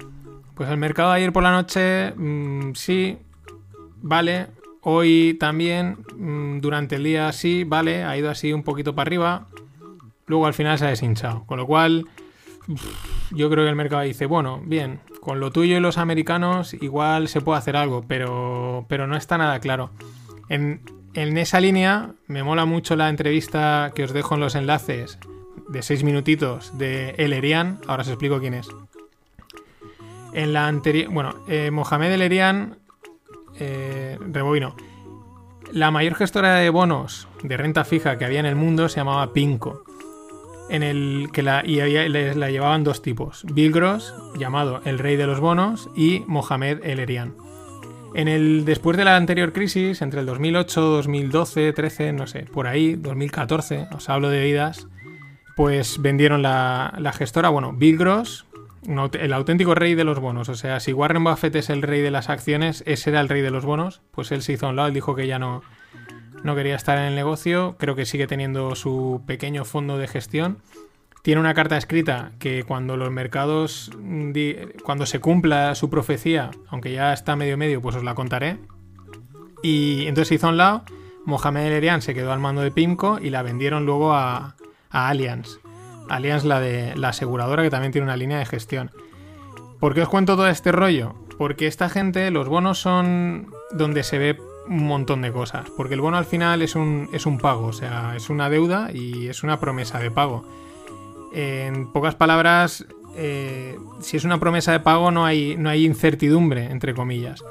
Pues 0.55 0.71
el 0.71 0.79
mercado 0.79 1.11
ayer 1.11 1.33
por 1.33 1.43
la 1.43 1.51
noche, 1.51 2.13
mm, 2.17 2.75
sí, 2.75 3.19
vale. 4.01 4.49
Hoy 4.83 5.37
también, 5.39 5.99
mm, 6.17 6.61
durante 6.61 6.97
el 6.97 7.05
día 7.05 7.31
sí, 7.33 7.65
vale, 7.65 8.05
ha 8.05 8.17
ido 8.17 8.31
así 8.31 8.53
un 8.53 8.63
poquito 8.63 8.95
para 8.95 9.09
arriba. 9.09 9.49
Luego 10.27 10.47
al 10.47 10.55
final 10.55 10.79
se 10.79 10.87
ha 10.87 10.89
deshinchado. 10.89 11.45
Con 11.47 11.59
lo 11.59 11.67
cual, 11.67 12.07
yo 13.31 13.51
creo 13.51 13.65
que 13.65 13.71
el 13.71 13.77
mercado 13.77 14.03
dice, 14.03 14.27
bueno, 14.27 14.63
bien, 14.65 15.01
con 15.21 15.41
lo 15.41 15.51
tuyo 15.51 15.77
y 15.77 15.81
los 15.81 15.99
americanos 15.99 16.75
igual 16.75 17.29
se 17.29 17.41
puede 17.41 17.59
hacer 17.59 17.77
algo, 17.77 18.05
pero, 18.07 18.87
pero 18.89 19.07
no 19.07 19.17
está 19.17 19.39
nada 19.39 19.61
claro. 19.61 19.91
En, 20.53 20.83
esa 21.15 21.61
línea 21.61 22.11
me 22.27 22.43
mola 22.43 22.67
mucho 22.67 22.95
la 22.95 23.09
entrevista 23.09 23.93
que 23.95 24.05
os 24.05 24.13
dejo 24.13 24.35
en 24.35 24.41
los 24.43 24.55
enlaces 24.55 25.19
de 25.69 25.81
6 25.81 26.05
minutitos 26.05 26.77
de 26.77 27.15
Elerian, 27.17 27.81
ahora 27.87 28.03
os 28.03 28.09
explico 28.09 28.39
quién 28.39 28.53
es. 28.53 28.69
En 30.35 30.53
la 30.53 30.69
anterior, 30.69 31.11
bueno, 31.11 31.35
eh, 31.49 31.71
Mohamed 31.71 32.13
Elerian, 32.13 32.79
eh, 33.59 34.19
rebobino, 34.21 34.77
la 35.73 35.91
mayor 35.91 36.17
gestora 36.17 36.57
de 36.57 36.69
bonos 36.69 37.29
de 37.43 37.57
renta 37.57 37.85
fija 37.85 38.19
que 38.19 38.27
había 38.27 38.41
en 38.41 38.47
el 38.47 38.57
mundo 38.57 38.91
se 38.91 38.97
llamaba 38.97 39.33
Pinco 39.33 39.85
en 40.69 40.83
el 40.83 41.31
que 41.33 41.43
la, 41.43 41.63
y 41.65 41.77
la 41.77 42.51
llevaban 42.51 42.85
dos 42.85 43.01
tipos, 43.01 43.45
Bill 43.53 43.73
Gross, 43.73 44.15
llamado 44.37 44.83
el 44.85 44.99
rey 44.99 45.17
de 45.17 45.27
los 45.27 45.41
bonos, 45.41 45.89
y 45.97 46.25
Mohamed 46.27 46.81
El 46.83 46.99
Erian. 46.99 47.42
En 48.15 48.29
el, 48.29 48.65
después 48.65 48.97
de 48.97 49.05
la 49.05 49.17
anterior 49.17 49.53
crisis, 49.53 50.03
entre 50.03 50.21
el 50.21 50.27
2008, 50.27 50.81
2012, 50.81 51.73
13, 51.73 52.13
no 52.13 52.27
sé, 52.27 52.41
por 52.45 52.67
ahí, 52.67 52.95
2014, 52.95 53.89
os 53.95 54.09
hablo 54.09 54.29
de 54.29 54.43
vidas 54.45 54.87
pues 55.57 56.01
vendieron 56.01 56.43
la, 56.43 56.95
la 56.99 57.13
gestora, 57.13 57.49
bueno, 57.49 57.73
Bill 57.73 57.99
Gross, 57.99 58.47
el 58.87 59.33
auténtico 59.33 59.75
rey 59.75 59.95
de 59.95 60.05
los 60.05 60.19
bonos. 60.19 60.49
O 60.49 60.55
sea, 60.55 60.81
si 60.81 60.93
Warren 60.93 61.25
Buffett 61.25 61.55
es 61.57 61.71
el 61.71 61.83
rey 61.83 62.01
de 62.01 62.11
las 62.11 62.29
acciones, 62.29 62.83
ese 62.87 63.11
era 63.11 63.21
el 63.21 63.29
rey 63.29 63.43
de 63.43 63.51
los 63.51 63.65
bonos, 63.65 64.01
pues 64.11 64.33
él 64.33 64.43
se 64.43 64.55
hizo 64.55 64.67
a 64.67 64.71
un 64.71 64.77
lado, 64.77 64.89
él 64.89 64.95
dijo 64.95 65.15
que 65.15 65.27
ya 65.27 65.39
no, 65.39 65.63
no 66.43 66.55
quería 66.55 66.77
estar 66.77 66.99
en 66.99 67.05
el 67.05 67.15
negocio, 67.15 67.77
creo 67.79 67.95
que 67.95 68.07
sigue 68.07 68.27
teniendo 68.27 68.75
su 68.75 69.23
pequeño 69.27 69.65
fondo 69.65 69.99
de 69.99 70.09
gestión. 70.09 70.59
Tiene 71.23 71.41
una 71.41 71.55
carta 71.55 71.77
escrita 71.77 72.33
que 72.41 72.65
cuando 72.65 72.97
los 72.97 73.13
mercados, 73.13 73.93
cuando 74.83 75.07
se 75.07 75.21
cumpla 75.21 75.75
su 75.77 75.89
profecía, 75.89 76.51
aunque 76.69 76.93
ya 76.93 77.13
está 77.13 77.37
medio 77.37 77.57
medio, 77.57 77.81
pues 77.81 77.95
os 77.95 78.03
la 78.03 78.17
contaré. 78.17 78.59
Y 79.63 80.07
entonces 80.07 80.29
se 80.29 80.35
hizo 80.35 80.49
a 80.49 80.51
un 80.51 80.57
lado, 80.57 80.85
Mohamed 81.25 81.67
El 81.67 81.73
Erian 81.75 82.03
se 82.03 82.15
quedó 82.15 82.33
al 82.33 82.41
mando 82.41 82.63
de 82.63 82.73
Pimco 82.73 83.21
y 83.23 83.31
la 83.31 83.43
vendieron 83.43 83.87
luego 83.87 84.13
a, 84.13 84.57
a 84.91 85.09
Allianz. 85.09 85.61
Allianz, 86.09 86.43
la 86.43 86.59
de 86.59 86.97
la 86.97 87.11
aseguradora, 87.11 87.63
que 87.63 87.71
también 87.71 87.93
tiene 87.93 88.07
una 88.07 88.17
línea 88.17 88.39
de 88.39 88.47
gestión. 88.47 88.91
¿Por 89.79 89.95
qué 89.95 90.03
os 90.03 90.09
cuento 90.09 90.35
todo 90.35 90.49
este 90.49 90.73
rollo? 90.73 91.15
Porque 91.39 91.69
esta 91.69 91.89
gente, 91.89 92.33
los 92.33 92.49
bonos 92.49 92.79
son 92.79 93.53
donde 93.73 94.03
se 94.03 94.19
ve 94.19 94.39
un 94.69 94.87
montón 94.87 95.23
de 95.23 95.33
cosas. 95.33 95.71
Porque 95.77 95.95
el 95.95 96.01
bono 96.01 96.17
al 96.17 96.25
final 96.25 96.63
es 96.63 96.75
un, 96.75 97.09
es 97.13 97.27
un 97.27 97.39
pago, 97.39 97.67
o 97.67 97.73
sea, 97.73 98.15
es 98.17 98.29
una 98.29 98.51
deuda 98.51 98.91
y 98.93 99.29
es 99.29 99.45
una 99.45 99.61
promesa 99.61 100.01
de 100.01 100.11
pago. 100.11 100.45
En 101.33 101.93
pocas 101.93 102.15
palabras, 102.15 102.87
eh, 103.17 103.79
si 104.01 104.17
es 104.17 104.25
una 104.25 104.39
promesa 104.39 104.73
de 104.73 104.81
pago 104.81 105.11
no 105.11 105.25
hay, 105.25 105.57
no 105.57 105.69
hay 105.69 105.85
incertidumbre, 105.85 106.71
entre 106.71 106.95
comillas. 106.95 107.43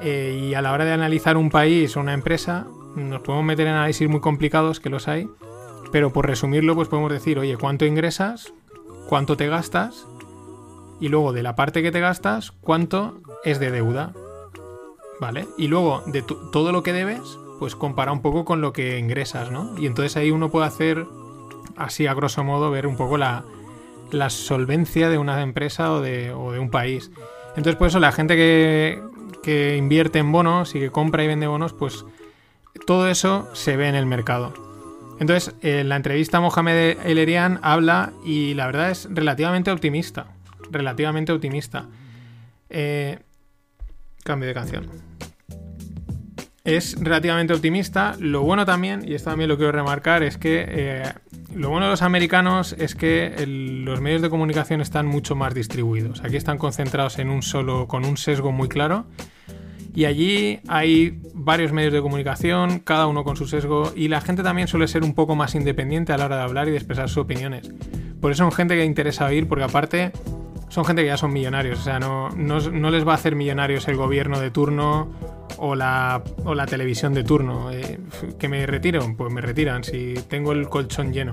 Eh, 0.00 0.48
y 0.48 0.54
a 0.54 0.62
la 0.62 0.72
hora 0.72 0.84
de 0.84 0.92
analizar 0.92 1.36
un 1.36 1.50
país 1.50 1.96
o 1.96 2.00
una 2.00 2.14
empresa, 2.14 2.66
nos 2.94 3.22
podemos 3.22 3.44
meter 3.44 3.66
en 3.66 3.74
análisis 3.74 4.08
muy 4.08 4.20
complicados, 4.20 4.80
que 4.80 4.90
los 4.90 5.08
hay, 5.08 5.28
pero 5.92 6.12
por 6.12 6.26
resumirlo, 6.26 6.74
pues 6.74 6.88
podemos 6.88 7.12
decir, 7.12 7.38
oye, 7.38 7.56
¿cuánto 7.56 7.84
ingresas? 7.84 8.52
¿Cuánto 9.08 9.36
te 9.36 9.48
gastas? 9.48 10.06
Y 11.00 11.08
luego 11.08 11.32
de 11.32 11.42
la 11.42 11.56
parte 11.56 11.82
que 11.82 11.92
te 11.92 12.00
gastas, 12.00 12.52
¿cuánto 12.52 13.20
es 13.44 13.60
de 13.60 13.70
deuda? 13.70 14.12
¿Vale? 15.20 15.46
Y 15.56 15.68
luego 15.68 16.02
de 16.06 16.22
todo 16.22 16.72
lo 16.72 16.82
que 16.82 16.92
debes, 16.92 17.38
pues 17.58 17.76
compara 17.76 18.12
un 18.12 18.22
poco 18.22 18.44
con 18.44 18.60
lo 18.60 18.72
que 18.72 18.98
ingresas, 18.98 19.50
¿no? 19.50 19.78
Y 19.78 19.86
entonces 19.86 20.16
ahí 20.16 20.30
uno 20.30 20.50
puede 20.50 20.66
hacer, 20.66 21.06
así 21.76 22.06
a 22.06 22.14
grosso 22.14 22.44
modo, 22.44 22.70
ver 22.70 22.86
un 22.86 22.96
poco 22.96 23.16
la, 23.16 23.44
la 24.10 24.30
solvencia 24.30 25.08
de 25.08 25.18
una 25.18 25.40
empresa 25.42 25.92
o 25.92 26.00
de, 26.00 26.32
o 26.32 26.52
de 26.52 26.58
un 26.58 26.70
país. 26.70 27.10
Entonces, 27.50 27.76
por 27.76 27.88
eso 27.88 28.00
la 28.00 28.12
gente 28.12 28.36
que, 28.36 29.02
que 29.42 29.76
invierte 29.76 30.18
en 30.18 30.30
bonos 30.32 30.74
y 30.74 30.80
que 30.80 30.90
compra 30.90 31.24
y 31.24 31.26
vende 31.26 31.46
bonos, 31.46 31.72
pues 31.72 32.04
todo 32.86 33.08
eso 33.08 33.48
se 33.54 33.76
ve 33.76 33.88
en 33.88 33.94
el 33.94 34.06
mercado. 34.06 34.52
Entonces, 35.18 35.54
en 35.62 35.88
la 35.88 35.96
entrevista 35.96 36.40
Mohamed 36.40 36.98
El 37.04 37.18
Erian 37.18 37.58
habla 37.62 38.12
y 38.24 38.54
la 38.54 38.66
verdad 38.66 38.90
es 38.90 39.08
relativamente 39.10 39.70
optimista. 39.70 40.26
Relativamente 40.70 41.32
optimista. 41.32 41.86
Eh, 42.68 43.18
cambio 44.24 44.48
de 44.48 44.54
canción. 44.54 45.05
Es 46.66 46.96
relativamente 47.00 47.54
optimista. 47.54 48.16
Lo 48.18 48.42
bueno 48.42 48.66
también, 48.66 49.08
y 49.08 49.14
esto 49.14 49.30
también 49.30 49.48
lo 49.48 49.56
quiero 49.56 49.70
remarcar, 49.70 50.24
es 50.24 50.36
que 50.36 50.64
eh, 50.68 51.04
lo 51.54 51.70
bueno 51.70 51.86
de 51.86 51.92
los 51.92 52.02
americanos 52.02 52.74
es 52.76 52.96
que 52.96 53.46
los 53.46 54.00
medios 54.00 54.20
de 54.20 54.30
comunicación 54.30 54.80
están 54.80 55.06
mucho 55.06 55.36
más 55.36 55.54
distribuidos. 55.54 56.24
Aquí 56.24 56.36
están 56.36 56.58
concentrados 56.58 57.20
en 57.20 57.30
un 57.30 57.42
solo, 57.42 57.86
con 57.86 58.04
un 58.04 58.16
sesgo 58.16 58.50
muy 58.50 58.68
claro. 58.68 59.06
Y 59.94 60.06
allí 60.06 60.58
hay 60.66 61.20
varios 61.34 61.70
medios 61.70 61.92
de 61.92 62.02
comunicación, 62.02 62.80
cada 62.80 63.06
uno 63.06 63.22
con 63.22 63.36
su 63.36 63.46
sesgo, 63.46 63.92
y 63.94 64.08
la 64.08 64.20
gente 64.20 64.42
también 64.42 64.66
suele 64.66 64.88
ser 64.88 65.04
un 65.04 65.14
poco 65.14 65.36
más 65.36 65.54
independiente 65.54 66.12
a 66.12 66.18
la 66.18 66.26
hora 66.26 66.36
de 66.38 66.42
hablar 66.42 66.66
y 66.66 66.72
de 66.72 66.78
expresar 66.78 67.08
sus 67.08 67.18
opiniones. 67.18 67.70
Por 68.20 68.32
eso 68.32 68.42
son 68.42 68.50
gente 68.50 68.74
que 68.74 68.84
interesa 68.84 69.26
oír, 69.26 69.46
porque 69.46 69.64
aparte 69.64 70.10
son 70.68 70.84
gente 70.84 71.02
que 71.02 71.08
ya 71.08 71.16
son 71.16 71.32
millonarios, 71.32 71.78
o 71.78 71.82
sea, 71.82 72.00
no, 72.00 72.30
no 72.30 72.90
les 72.90 73.06
va 73.06 73.12
a 73.12 73.14
hacer 73.14 73.36
millonarios 73.36 73.86
el 73.86 73.94
gobierno 73.94 74.40
de 74.40 74.50
turno 74.50 75.35
o 75.58 75.74
la, 75.74 76.22
o 76.44 76.54
la 76.54 76.66
televisión 76.66 77.14
de 77.14 77.24
turno. 77.24 77.70
Eh, 77.70 77.98
¿Que 78.38 78.48
me 78.48 78.66
retiro? 78.66 79.14
Pues 79.16 79.32
me 79.32 79.40
retiran, 79.40 79.84
si 79.84 80.14
tengo 80.28 80.52
el 80.52 80.68
colchón 80.68 81.12
lleno. 81.12 81.32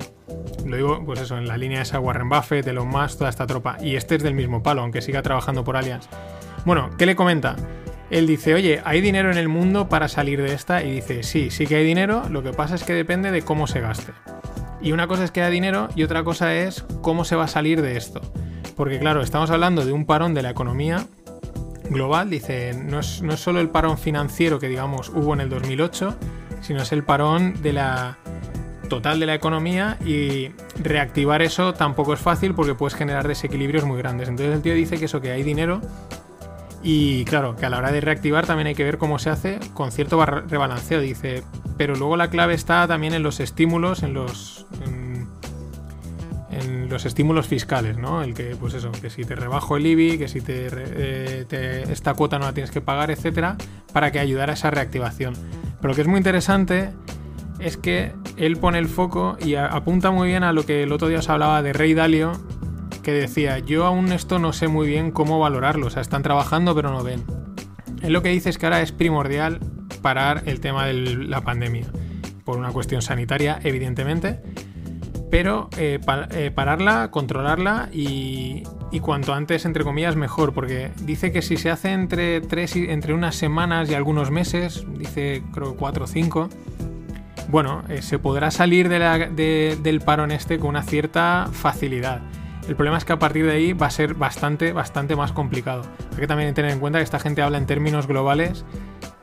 Lo 0.65 0.76
digo, 0.76 1.03
pues 1.05 1.21
eso, 1.21 1.38
en 1.38 1.47
la 1.47 1.57
línea 1.57 1.82
esa 1.82 1.99
Warren 1.99 2.30
Buffett, 2.30 2.67
Elon 2.67 2.88
Musk, 2.88 3.19
toda 3.19 3.30
esta 3.30 3.45
tropa. 3.47 3.78
Y 3.82 3.95
este 3.95 4.15
es 4.15 4.24
del 4.24 4.34
mismo 4.34 4.63
palo, 4.63 4.82
aunque 4.82 5.01
siga 5.01 5.21
trabajando 5.21 5.63
por 5.63 5.78
Allianz. 5.78 6.07
Bueno, 6.65 6.89
¿qué 6.97 7.05
le 7.05 7.15
comenta? 7.15 7.55
Él 8.09 8.28
dice, 8.28 8.53
oye, 8.53 8.82
¿hay 8.86 9.01
dinero 9.01 9.32
en 9.32 9.38
el 9.38 9.49
mundo 9.49 9.89
para 9.89 10.07
salir 10.07 10.41
de 10.41 10.53
esta? 10.53 10.84
Y 10.84 10.91
dice, 10.91 11.24
sí, 11.24 11.49
sí 11.49 11.65
que 11.65 11.78
hay 11.78 11.86
dinero, 11.86 12.24
lo 12.30 12.43
que 12.43 12.51
pasa 12.51 12.76
es 12.76 12.84
que 12.84 12.93
depende 12.93 13.32
de 13.32 13.41
cómo 13.41 13.67
se 13.67 13.82
gaste. 13.82 14.13
Y 14.82 14.91
una 14.91 15.07
cosa 15.07 15.24
es 15.24 15.32
que 15.32 15.41
haya 15.41 15.49
dinero 15.49 15.88
y 15.95 16.03
otra 16.03 16.24
cosa 16.24 16.53
es 16.53 16.86
cómo 17.01 17.26
se 17.26 17.36
va 17.36 17.45
a 17.45 17.47
salir 17.47 17.82
de 17.82 17.97
esto. 17.97 18.21
Porque 18.76 18.99
claro, 18.99 19.21
estamos 19.21 19.49
hablando 19.49 19.86
de 19.86 19.93
un 19.93 20.05
parón 20.05 20.34
de 20.34 20.41
la 20.41 20.49
economía 20.49 21.07
global, 21.93 22.29
dice, 22.29 22.73
no 22.73 22.99
es, 22.99 23.21
no 23.21 23.33
es 23.33 23.39
solo 23.39 23.59
el 23.59 23.69
parón 23.69 23.97
financiero 23.97 24.59
que 24.59 24.67
digamos 24.67 25.09
hubo 25.09 25.33
en 25.33 25.41
el 25.41 25.49
2008, 25.49 26.15
sino 26.61 26.81
es 26.81 26.91
el 26.91 27.03
parón 27.03 27.61
de 27.61 27.73
la 27.73 28.17
total 28.89 29.19
de 29.19 29.25
la 29.25 29.33
economía 29.33 29.97
y 30.05 30.49
reactivar 30.81 31.41
eso 31.41 31.73
tampoco 31.73 32.13
es 32.13 32.19
fácil 32.19 32.53
porque 32.53 32.75
puedes 32.75 32.95
generar 32.95 33.27
desequilibrios 33.27 33.85
muy 33.85 33.97
grandes. 33.97 34.29
Entonces 34.29 34.55
el 34.55 34.61
tío 34.61 34.73
dice 34.73 34.97
que 34.97 35.05
eso, 35.05 35.21
que 35.21 35.31
hay 35.31 35.43
dinero 35.43 35.81
y 36.83 37.23
claro, 37.23 37.55
que 37.55 37.65
a 37.65 37.69
la 37.69 37.77
hora 37.77 37.91
de 37.91 38.01
reactivar 38.01 38.45
también 38.45 38.67
hay 38.67 38.75
que 38.75 38.83
ver 38.83 38.97
cómo 38.97 39.17
se 39.17 39.29
hace 39.29 39.59
con 39.73 39.91
cierto 39.91 40.23
rebalanceo, 40.25 40.99
dice. 40.99 41.43
Pero 41.77 41.95
luego 41.95 42.17
la 42.17 42.29
clave 42.29 42.53
está 42.53 42.85
también 42.87 43.13
en 43.13 43.23
los 43.23 43.39
estímulos, 43.39 44.03
en 44.03 44.13
los. 44.13 44.67
En 46.61 46.89
los 46.89 47.05
estímulos 47.05 47.47
fiscales, 47.47 47.97
¿no? 47.97 48.21
El 48.23 48.33
que, 48.33 48.55
pues 48.55 48.73
eso, 48.73 48.91
que 48.91 49.09
si 49.09 49.23
te 49.23 49.35
rebajo 49.35 49.77
el 49.77 49.85
IBI, 49.85 50.17
que 50.17 50.27
si 50.27 50.39
eh, 50.47 51.45
te- 51.47 51.91
esta 51.91 52.13
cuota 52.13 52.39
no 52.39 52.45
la 52.45 52.53
tienes 52.53 52.71
que 52.71 52.81
pagar, 52.81 53.11
etcétera, 53.11 53.57
para 53.91 54.11
que 54.11 54.19
ayudara 54.19 54.53
a 54.53 54.55
esa 54.55 54.71
reactivación. 54.71 55.33
Pero 55.81 55.89
lo 55.89 55.95
que 55.95 56.01
es 56.01 56.07
muy 56.07 56.17
interesante 56.17 56.89
es 57.59 57.77
que 57.77 58.11
él 58.37 58.57
pone 58.57 58.77
el 58.79 58.87
foco 58.87 59.37
y 59.43 59.55
apunta 59.55 60.11
muy 60.11 60.27
bien 60.27 60.43
a 60.43 60.53
lo 60.53 60.65
que 60.65 60.83
el 60.83 60.91
otro 60.91 61.07
día 61.07 61.19
os 61.19 61.29
hablaba 61.29 61.61
de 61.61 61.73
Rey 61.73 61.93
Dalio, 61.93 62.31
que 63.03 63.11
decía, 63.11 63.59
yo 63.59 63.85
aún 63.85 64.11
esto 64.11 64.39
no 64.39 64.53
sé 64.53 64.67
muy 64.67 64.87
bien 64.87 65.11
cómo 65.11 65.39
valorarlo, 65.39 65.87
o 65.87 65.89
sea, 65.89 66.01
están 66.01 66.23
trabajando 66.23 66.73
pero 66.75 66.89
no 66.91 67.03
ven. 67.03 67.23
Él 68.01 68.13
lo 68.13 68.21
que 68.21 68.29
dice 68.29 68.49
es 68.49 68.57
que 68.57 68.65
ahora 68.65 68.81
es 68.81 68.91
primordial 68.91 69.59
parar 70.01 70.43
el 70.45 70.59
tema 70.59 70.85
de 70.85 70.93
la 70.93 71.41
pandemia, 71.41 71.85
por 72.43 72.57
una 72.57 72.71
cuestión 72.71 73.01
sanitaria, 73.01 73.59
evidentemente, 73.63 74.41
pero 75.34 75.67
eh, 75.79 75.99
eh, 76.29 76.51
pararla, 76.53 77.09
controlarla 77.09 77.89
y, 77.91 78.61
cuanto 79.01 79.34
antes, 79.34 79.65
entre 79.65 79.84
comillas, 79.84 80.15
mejor, 80.15 80.53
porque 80.53 80.91
dice 81.01 81.31
que 81.31 81.41
si 81.41 81.57
se 81.57 81.71
hace 81.71 81.91
entre, 81.91 82.39
tres 82.39 82.75
y, 82.75 82.88
unas 83.13 83.34
semanas 83.34 83.89
y 83.89 83.95
algunos 83.95 84.30
meses, 84.30 84.85
dice 84.95 85.41
creo 85.51 85.76
cuatro 85.76 86.03
o 86.03 86.07
cinco, 86.07 86.49
bueno, 87.47 87.81
eh, 87.89 88.03
se 88.03 88.19
podrá 88.19 88.51
salir 88.51 88.89
de 88.89 88.99
la- 88.99 89.18
de- 89.18 89.76
del 89.81 90.01
parón 90.01 90.30
este 90.30 90.60
con 90.60 90.69
una 90.69 90.84
cierta 90.84 91.49
facilidad. 91.51 92.22
El 92.68 92.76
problema 92.76 92.99
es 92.99 93.03
que 93.03 93.14
a 93.14 93.18
partir 93.19 93.47
de 93.47 93.53
ahí 93.53 93.73
va 93.73 93.88
a 93.88 93.89
ser 93.89 94.14
bastante, 94.14 94.72
bastante 94.72 95.15
más 95.15 95.31
complicado. 95.31 95.81
Hay 96.11 96.19
que 96.19 96.27
también 96.27 96.53
tener 96.53 96.69
en 96.69 96.80
cuenta 96.80 96.99
que 96.99 97.03
esta 97.05 97.18
gente 97.19 97.41
habla 97.41 97.57
en 97.57 97.65
términos 97.65 98.05
globales 98.05 98.65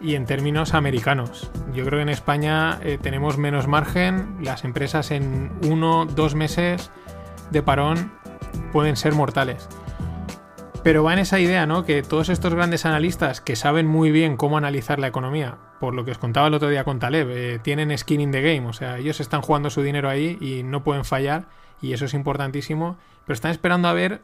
y 0.01 0.14
en 0.14 0.27
términos 0.27 0.74
americanos. 0.74 1.51
Yo 1.74 1.85
creo 1.85 1.98
que 1.98 2.02
en 2.02 2.09
España 2.09 2.78
eh, 2.82 2.98
tenemos 3.01 3.39
menos 3.39 3.68
margen, 3.68 4.39
las 4.43 4.64
empresas 4.64 5.10
en 5.10 5.51
uno, 5.68 6.06
dos 6.06 6.35
meses 6.35 6.90
de 7.51 7.62
parón 7.62 8.12
pueden 8.72 8.97
ser 8.97 9.14
mortales. 9.14 9.68
Pero 10.82 11.05
va 11.05 11.12
en 11.12 11.18
esa 11.18 11.39
idea, 11.39 11.66
¿no? 11.66 11.85
Que 11.85 12.02
todos 12.02 12.31
estos 12.31 12.55
grandes 12.55 12.86
analistas 12.86 13.43
que 13.43 13.55
saben 13.55 13.86
muy 13.86 14.10
bien 14.10 14.39
cómo 14.39 14.56
analizar 14.56 14.98
la 14.98 15.09
economía, 15.09 15.59
por 15.78 15.94
lo 15.94 16.06
que 16.06 16.12
os 16.12 16.18
contaba 16.18 16.47
el 16.47 16.55
otro 16.55 16.70
día 16.70 16.85
con 16.85 16.98
Taleb, 16.98 17.28
eh, 17.31 17.59
tienen 17.62 17.97
skin 17.97 18.22
in 18.22 18.31
the 18.31 18.40
game, 18.40 18.66
o 18.66 18.72
sea, 18.72 18.97
ellos 18.97 19.20
están 19.20 19.43
jugando 19.43 19.68
su 19.68 19.82
dinero 19.82 20.09
ahí 20.09 20.39
y 20.40 20.62
no 20.62 20.82
pueden 20.82 21.05
fallar, 21.05 21.48
y 21.82 21.93
eso 21.93 22.06
es 22.06 22.14
importantísimo, 22.14 22.97
pero 23.27 23.35
están 23.35 23.51
esperando 23.51 23.89
a 23.89 23.93
ver 23.93 24.22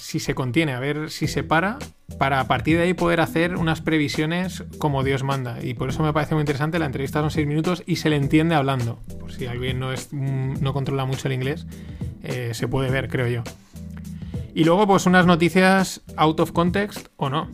si 0.00 0.20
se 0.20 0.34
contiene, 0.34 0.72
a 0.72 0.80
ver 0.80 1.10
si 1.10 1.26
se 1.26 1.42
para, 1.42 1.78
para 2.18 2.40
a 2.40 2.48
partir 2.48 2.76
de 2.76 2.84
ahí 2.84 2.94
poder 2.94 3.20
hacer 3.20 3.56
unas 3.56 3.80
previsiones 3.80 4.64
como 4.78 5.04
Dios 5.04 5.22
manda. 5.22 5.62
Y 5.62 5.74
por 5.74 5.90
eso 5.90 6.02
me 6.02 6.12
parece 6.12 6.34
muy 6.34 6.42
interesante, 6.42 6.78
la 6.78 6.86
entrevista 6.86 7.20
son 7.20 7.30
seis 7.30 7.46
minutos 7.46 7.82
y 7.86 7.96
se 7.96 8.10
le 8.10 8.16
entiende 8.16 8.54
hablando. 8.54 8.98
Por 9.18 9.32
si 9.32 9.46
alguien 9.46 9.78
no, 9.78 9.92
es, 9.92 10.08
mm, 10.12 10.54
no 10.60 10.72
controla 10.72 11.04
mucho 11.04 11.28
el 11.28 11.34
inglés, 11.34 11.66
eh, 12.22 12.50
se 12.54 12.68
puede 12.68 12.90
ver, 12.90 13.08
creo 13.08 13.28
yo. 13.28 13.42
Y 14.54 14.64
luego, 14.64 14.86
pues 14.86 15.06
unas 15.06 15.26
noticias 15.26 16.02
out 16.16 16.40
of 16.40 16.52
context 16.52 17.08
o 17.16 17.30
no. 17.30 17.48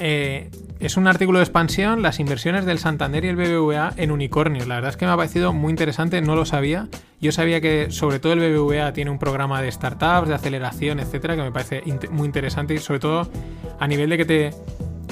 Eh, 0.00 0.50
es 0.82 0.96
un 0.96 1.06
artículo 1.06 1.38
de 1.38 1.44
expansión, 1.44 2.02
las 2.02 2.18
inversiones 2.18 2.66
del 2.66 2.80
Santander 2.80 3.24
y 3.24 3.28
el 3.28 3.36
BBVA 3.36 3.92
en 3.96 4.10
unicornios. 4.10 4.66
La 4.66 4.74
verdad 4.74 4.90
es 4.90 4.96
que 4.96 5.06
me 5.06 5.12
ha 5.12 5.16
parecido 5.16 5.52
muy 5.52 5.70
interesante, 5.70 6.20
no 6.20 6.34
lo 6.34 6.44
sabía. 6.44 6.88
Yo 7.20 7.30
sabía 7.30 7.60
que 7.60 7.86
sobre 7.90 8.18
todo 8.18 8.32
el 8.32 8.40
BBVA 8.40 8.92
tiene 8.92 9.12
un 9.12 9.20
programa 9.20 9.62
de 9.62 9.70
startups, 9.70 10.26
de 10.26 10.34
aceleración, 10.34 10.98
etcétera, 10.98 11.36
que 11.36 11.42
me 11.42 11.52
parece 11.52 11.84
muy 12.10 12.26
interesante 12.26 12.74
y 12.74 12.78
sobre 12.78 12.98
todo 12.98 13.30
a 13.78 13.86
nivel 13.86 14.10
de 14.10 14.16
que 14.16 14.24
te 14.24 14.50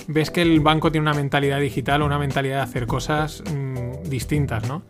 ves 0.09 0.32
que 0.32 0.42
el 0.42 0.59
banco 0.59 0.90
tiene 0.90 1.02
una 1.09 1.14
mentalidad 1.14 1.60
digital 1.60 2.02
o 2.02 2.06
una 2.06 2.18
mentalidad 2.18 2.56
de 2.56 2.62
hacer 2.62 2.88
cosas 2.88 3.44
mm, 3.48 4.09
distintas, 4.09 4.66
¿no? 4.66 4.82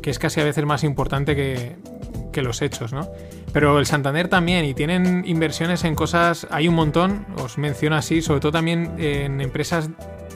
Que 0.00 0.10
es 0.10 0.20
casi 0.20 0.40
a 0.40 0.44
veces 0.44 0.64
más 0.64 0.84
importante 0.84 1.34
que, 1.34 1.76
que 2.32 2.42
los 2.42 2.62
hechos, 2.62 2.92
¿no? 2.92 3.08
Pero 3.52 3.80
el 3.80 3.86
Santander 3.86 4.28
también, 4.28 4.64
y 4.64 4.74
tienen 4.74 5.24
inversiones 5.26 5.82
en 5.82 5.96
cosas, 5.96 6.46
hay 6.50 6.68
un 6.68 6.74
montón, 6.76 7.26
os 7.36 7.58
menciono 7.58 7.96
así, 7.96 8.22
sobre 8.22 8.38
todo 8.38 8.52
también 8.52 8.94
en 8.98 9.40
empresas 9.40 9.90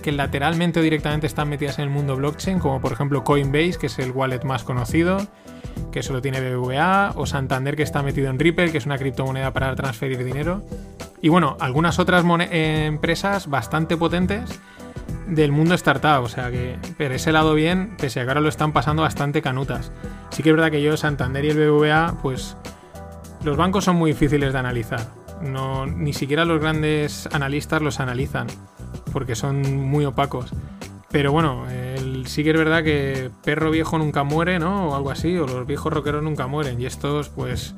que 0.04 0.12
lateralmente 0.12 0.80
o 0.80 0.82
directamente 0.82 1.26
están 1.26 1.48
metidas 1.48 1.78
en 1.78 1.84
el 1.84 1.90
mundo 1.90 2.14
blockchain, 2.14 2.58
como 2.58 2.78
por 2.78 2.92
ejemplo 2.92 3.24
Coinbase, 3.24 3.78
que 3.80 3.86
es 3.86 3.98
el 3.98 4.10
wallet 4.10 4.44
más 4.44 4.62
conocido, 4.62 5.16
que 5.92 6.02
solo 6.02 6.20
tiene 6.20 6.42
BBVA, 6.42 7.14
o 7.16 7.24
Santander, 7.24 7.74
que 7.74 7.84
está 7.84 8.02
metido 8.02 8.28
en 8.28 8.38
Ripple, 8.38 8.70
que 8.70 8.76
es 8.76 8.84
una 8.84 8.98
criptomoneda 8.98 9.54
para 9.54 9.74
transferir 9.74 10.22
dinero. 10.22 10.62
Y 11.22 11.30
bueno, 11.30 11.56
algunas 11.58 11.98
otras 11.98 12.22
eh, 12.50 12.84
empresas 12.84 13.48
bastante 13.48 13.96
potentes 13.96 14.60
del 15.26 15.52
mundo 15.52 15.74
startup, 15.74 16.22
o 16.22 16.28
sea 16.28 16.50
que 16.50 16.76
por 16.98 17.10
ese 17.10 17.32
lado 17.32 17.54
bien, 17.54 17.96
pese 17.96 18.20
a 18.20 18.24
que 18.24 18.28
ahora 18.28 18.42
lo 18.42 18.50
están 18.50 18.74
pasando 18.74 19.00
bastante 19.00 19.40
canutas. 19.40 19.90
Sí 20.28 20.42
que 20.42 20.50
es 20.50 20.54
verdad 20.54 20.70
que 20.70 20.82
yo, 20.82 20.98
Santander 20.98 21.46
y 21.46 21.48
el 21.48 21.56
BBVA, 21.56 22.18
pues 22.20 22.58
los 23.42 23.56
bancos 23.56 23.84
son 23.84 23.96
muy 23.96 24.10
difíciles 24.10 24.52
de 24.52 24.58
analizar. 24.58 25.06
No, 25.40 25.86
ni 25.86 26.12
siquiera 26.12 26.44
los 26.44 26.60
grandes 26.60 27.26
analistas 27.32 27.80
los 27.80 28.00
analizan, 28.00 28.48
porque 29.12 29.34
son 29.34 29.62
muy 29.88 30.04
opacos. 30.04 30.52
Pero 31.10 31.30
bueno, 31.30 31.64
sí 32.26 32.42
que 32.42 32.50
es 32.50 32.56
verdad 32.56 32.82
que 32.82 33.30
perro 33.44 33.70
viejo 33.70 33.98
nunca 33.98 34.24
muere, 34.24 34.58
¿no? 34.58 34.88
O 34.88 34.96
algo 34.96 35.10
así, 35.10 35.36
o 35.36 35.46
los 35.46 35.66
viejos 35.66 35.92
rockeros 35.92 36.22
nunca 36.22 36.48
mueren. 36.48 36.80
Y 36.80 36.86
estos, 36.86 37.28
pues, 37.28 37.76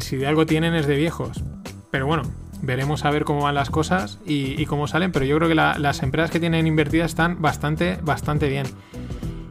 si 0.00 0.16
de 0.16 0.26
algo 0.26 0.46
tienen 0.46 0.74
es 0.74 0.86
de 0.86 0.96
viejos. 0.96 1.44
Pero 1.92 2.06
bueno, 2.06 2.24
veremos 2.62 3.04
a 3.04 3.10
ver 3.10 3.24
cómo 3.24 3.42
van 3.42 3.54
las 3.54 3.70
cosas 3.70 4.18
y, 4.26 4.64
cómo 4.66 4.88
salen, 4.88 5.12
pero 5.12 5.24
yo 5.24 5.36
creo 5.36 5.48
que 5.48 5.54
las 5.54 6.02
empresas 6.02 6.30
que 6.30 6.40
tienen 6.40 6.66
invertidas 6.66 7.10
están 7.10 7.40
bastante, 7.40 7.98
bastante 8.02 8.48
bien. 8.48 8.66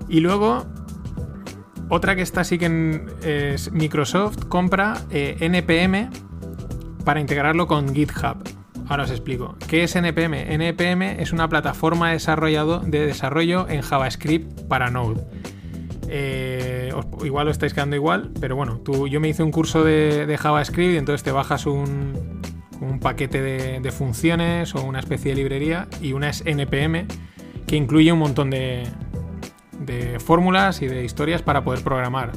Y 0.10 0.20
luego, 0.20 0.66
otra 1.90 2.16
que 2.16 2.22
está 2.22 2.42
así 2.42 2.58
que 2.58 3.02
es 3.24 3.72
Microsoft 3.72 4.46
compra 4.48 5.02
eh, 5.10 5.38
NPM 5.40 6.10
para 7.04 7.20
integrarlo 7.20 7.68
con 7.68 7.94
GitHub. 7.94 8.65
Ahora 8.88 9.04
os 9.04 9.12
explico. 9.12 9.56
¿Qué 9.68 9.84
es 9.84 9.96
NPM? 9.96 10.52
NPM 10.54 11.22
es 11.22 11.34
una 11.34 11.50
plataforma 11.50 12.12
desarrollado, 12.12 12.80
de 12.80 13.06
desarrollo 13.06 13.68
en 13.70 13.82
JavaScript 13.82 14.62
para 14.68 14.90
Node. 14.90 15.24
Eh, 16.08 16.94
igual 17.24 17.46
lo 17.46 17.52
estáis 17.52 17.74
quedando 17.74 17.96
igual, 17.96 18.32
pero 18.40 18.56
bueno, 18.56 18.78
tú, 18.78 19.08
yo 19.08 19.20
me 19.20 19.28
hice 19.28 19.42
un 19.42 19.52
curso 19.52 19.84
de, 19.84 20.26
de 20.28 20.38
JavaScript 20.38 20.94
y 20.94 20.98
entonces 20.98 21.24
te 21.24 21.32
bajas 21.32 21.66
un, 21.66 22.42
un 22.82 23.00
paquete 23.00 23.42
de, 23.42 23.92
funciones 23.92 24.76
o 24.76 24.84
una 24.84 25.00
especie 25.00 25.32
de 25.32 25.38
librería 25.38 25.88
y 26.02 26.14
una 26.14 26.30
es 26.30 26.44
npm 26.46 27.08
que 27.68 27.76
incluye 27.76 28.12
un 28.12 28.20
montón 28.20 28.50
de, 28.50 28.88
fórmulas 30.20 30.82
y 30.82 30.88
de 30.88 31.04
historias 31.04 31.42
para 31.42 31.64
poder 31.64 31.84
programar. 31.84 32.32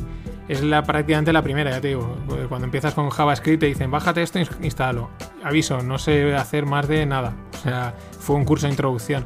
Es 0.49 0.63
la, 0.63 0.83
prácticamente 0.83 1.33
la 1.33 1.43
primera, 1.43 1.71
ya 1.71 1.81
te 1.81 1.89
digo. 1.89 2.17
Cuando 2.49 2.65
empiezas 2.65 2.95
con 2.95 3.11
JavaScript 3.11 3.61
te 3.61 3.67
dicen, 3.67 3.91
bájate 3.91 4.23
esto 4.23 4.39
e 4.39 4.47
instálalo. 4.63 5.11
Aviso, 5.45 5.83
no 5.83 5.99
sé 5.99 6.35
hacer 6.35 6.65
más 6.65 6.89
de 6.89 7.05
nada. 7.05 7.35
O 7.53 7.57
sea, 7.59 7.95
fue 8.19 8.37
un 8.37 8.45
curso 8.45 8.67
de 8.67 8.73
introducción. 8.73 9.25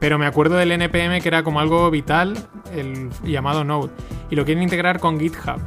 Pero 0.00 0.18
me 0.18 0.26
acuerdo 0.26 0.56
del 0.56 0.72
NPM 0.72 1.20
que 1.20 1.28
era 1.28 1.42
como 1.42 1.60
algo 1.60 1.90
vital, 1.90 2.36
el 2.74 3.10
llamado 3.22 3.62
Node. 3.64 3.90
Y 4.30 4.36
lo 4.36 4.44
quieren 4.44 4.62
integrar 4.62 5.00
con 5.00 5.20
GitHub. 5.20 5.60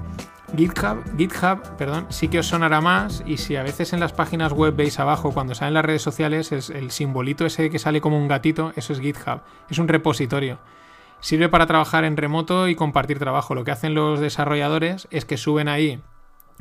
GitHub, 0.56 1.04
GitHub, 1.18 1.76
perdón, 1.78 2.08
sí 2.10 2.30
que 2.30 2.40
os 2.40 2.48
sonará 2.48 2.80
más 2.80 3.22
y 3.26 3.38
si 3.38 3.58
a 3.58 3.64
veces 3.64 3.92
en 3.92 4.00
las 4.00 4.14
páginas 4.14 4.54
web 4.54 4.76
veis 4.76 4.98
abajo 4.98 5.32
cuando 5.32 5.54
salen 5.54 5.74
las 5.74 5.84
redes 5.84 6.02
sociales 6.02 6.54
es 6.54 6.70
el 6.70 6.92
simbolito 6.92 7.46
ese 7.46 7.70
que 7.70 7.80
sale 7.80 8.00
como 8.00 8.18
un 8.18 8.30
gatito, 8.30 8.72
eso 8.78 8.94
es 8.94 9.02
GitHub, 9.02 9.42
es 9.70 9.78
un 9.78 9.90
repositorio. 9.90 10.60
Sirve 11.20 11.50
para 11.50 11.66
trabajar 11.66 12.06
en 12.06 12.18
remoto 12.18 12.68
y 12.68 12.76
compartir 12.76 13.20
trabajo. 13.20 13.56
Lo 13.56 13.64
que 13.64 13.72
hacen 13.72 13.96
los 13.96 14.20
desarrolladores 14.20 15.08
es 15.12 15.26
que 15.26 15.38
suben 15.38 15.68
ahí 15.68 16.00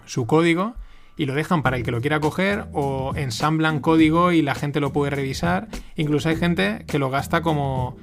su 0.06 0.26
código 0.26 0.74
y 1.16 1.26
lo 1.26 1.34
dejan 1.34 1.62
para 1.62 1.76
el 1.76 1.82
que 1.82 1.90
lo 1.90 2.00
quiera 2.00 2.20
coger 2.20 2.66
o 2.72 3.12
ensamblan 3.16 3.80
código 3.80 4.32
y 4.32 4.42
la 4.42 4.54
gente 4.54 4.80
lo 4.80 4.92
puede 4.92 5.10
revisar. 5.10 5.68
Incluso 5.96 6.28
hay 6.28 6.36
gente 6.36 6.84
que 6.86 6.98
lo 6.98 7.10
gasta 7.10 7.42
como 7.42 7.96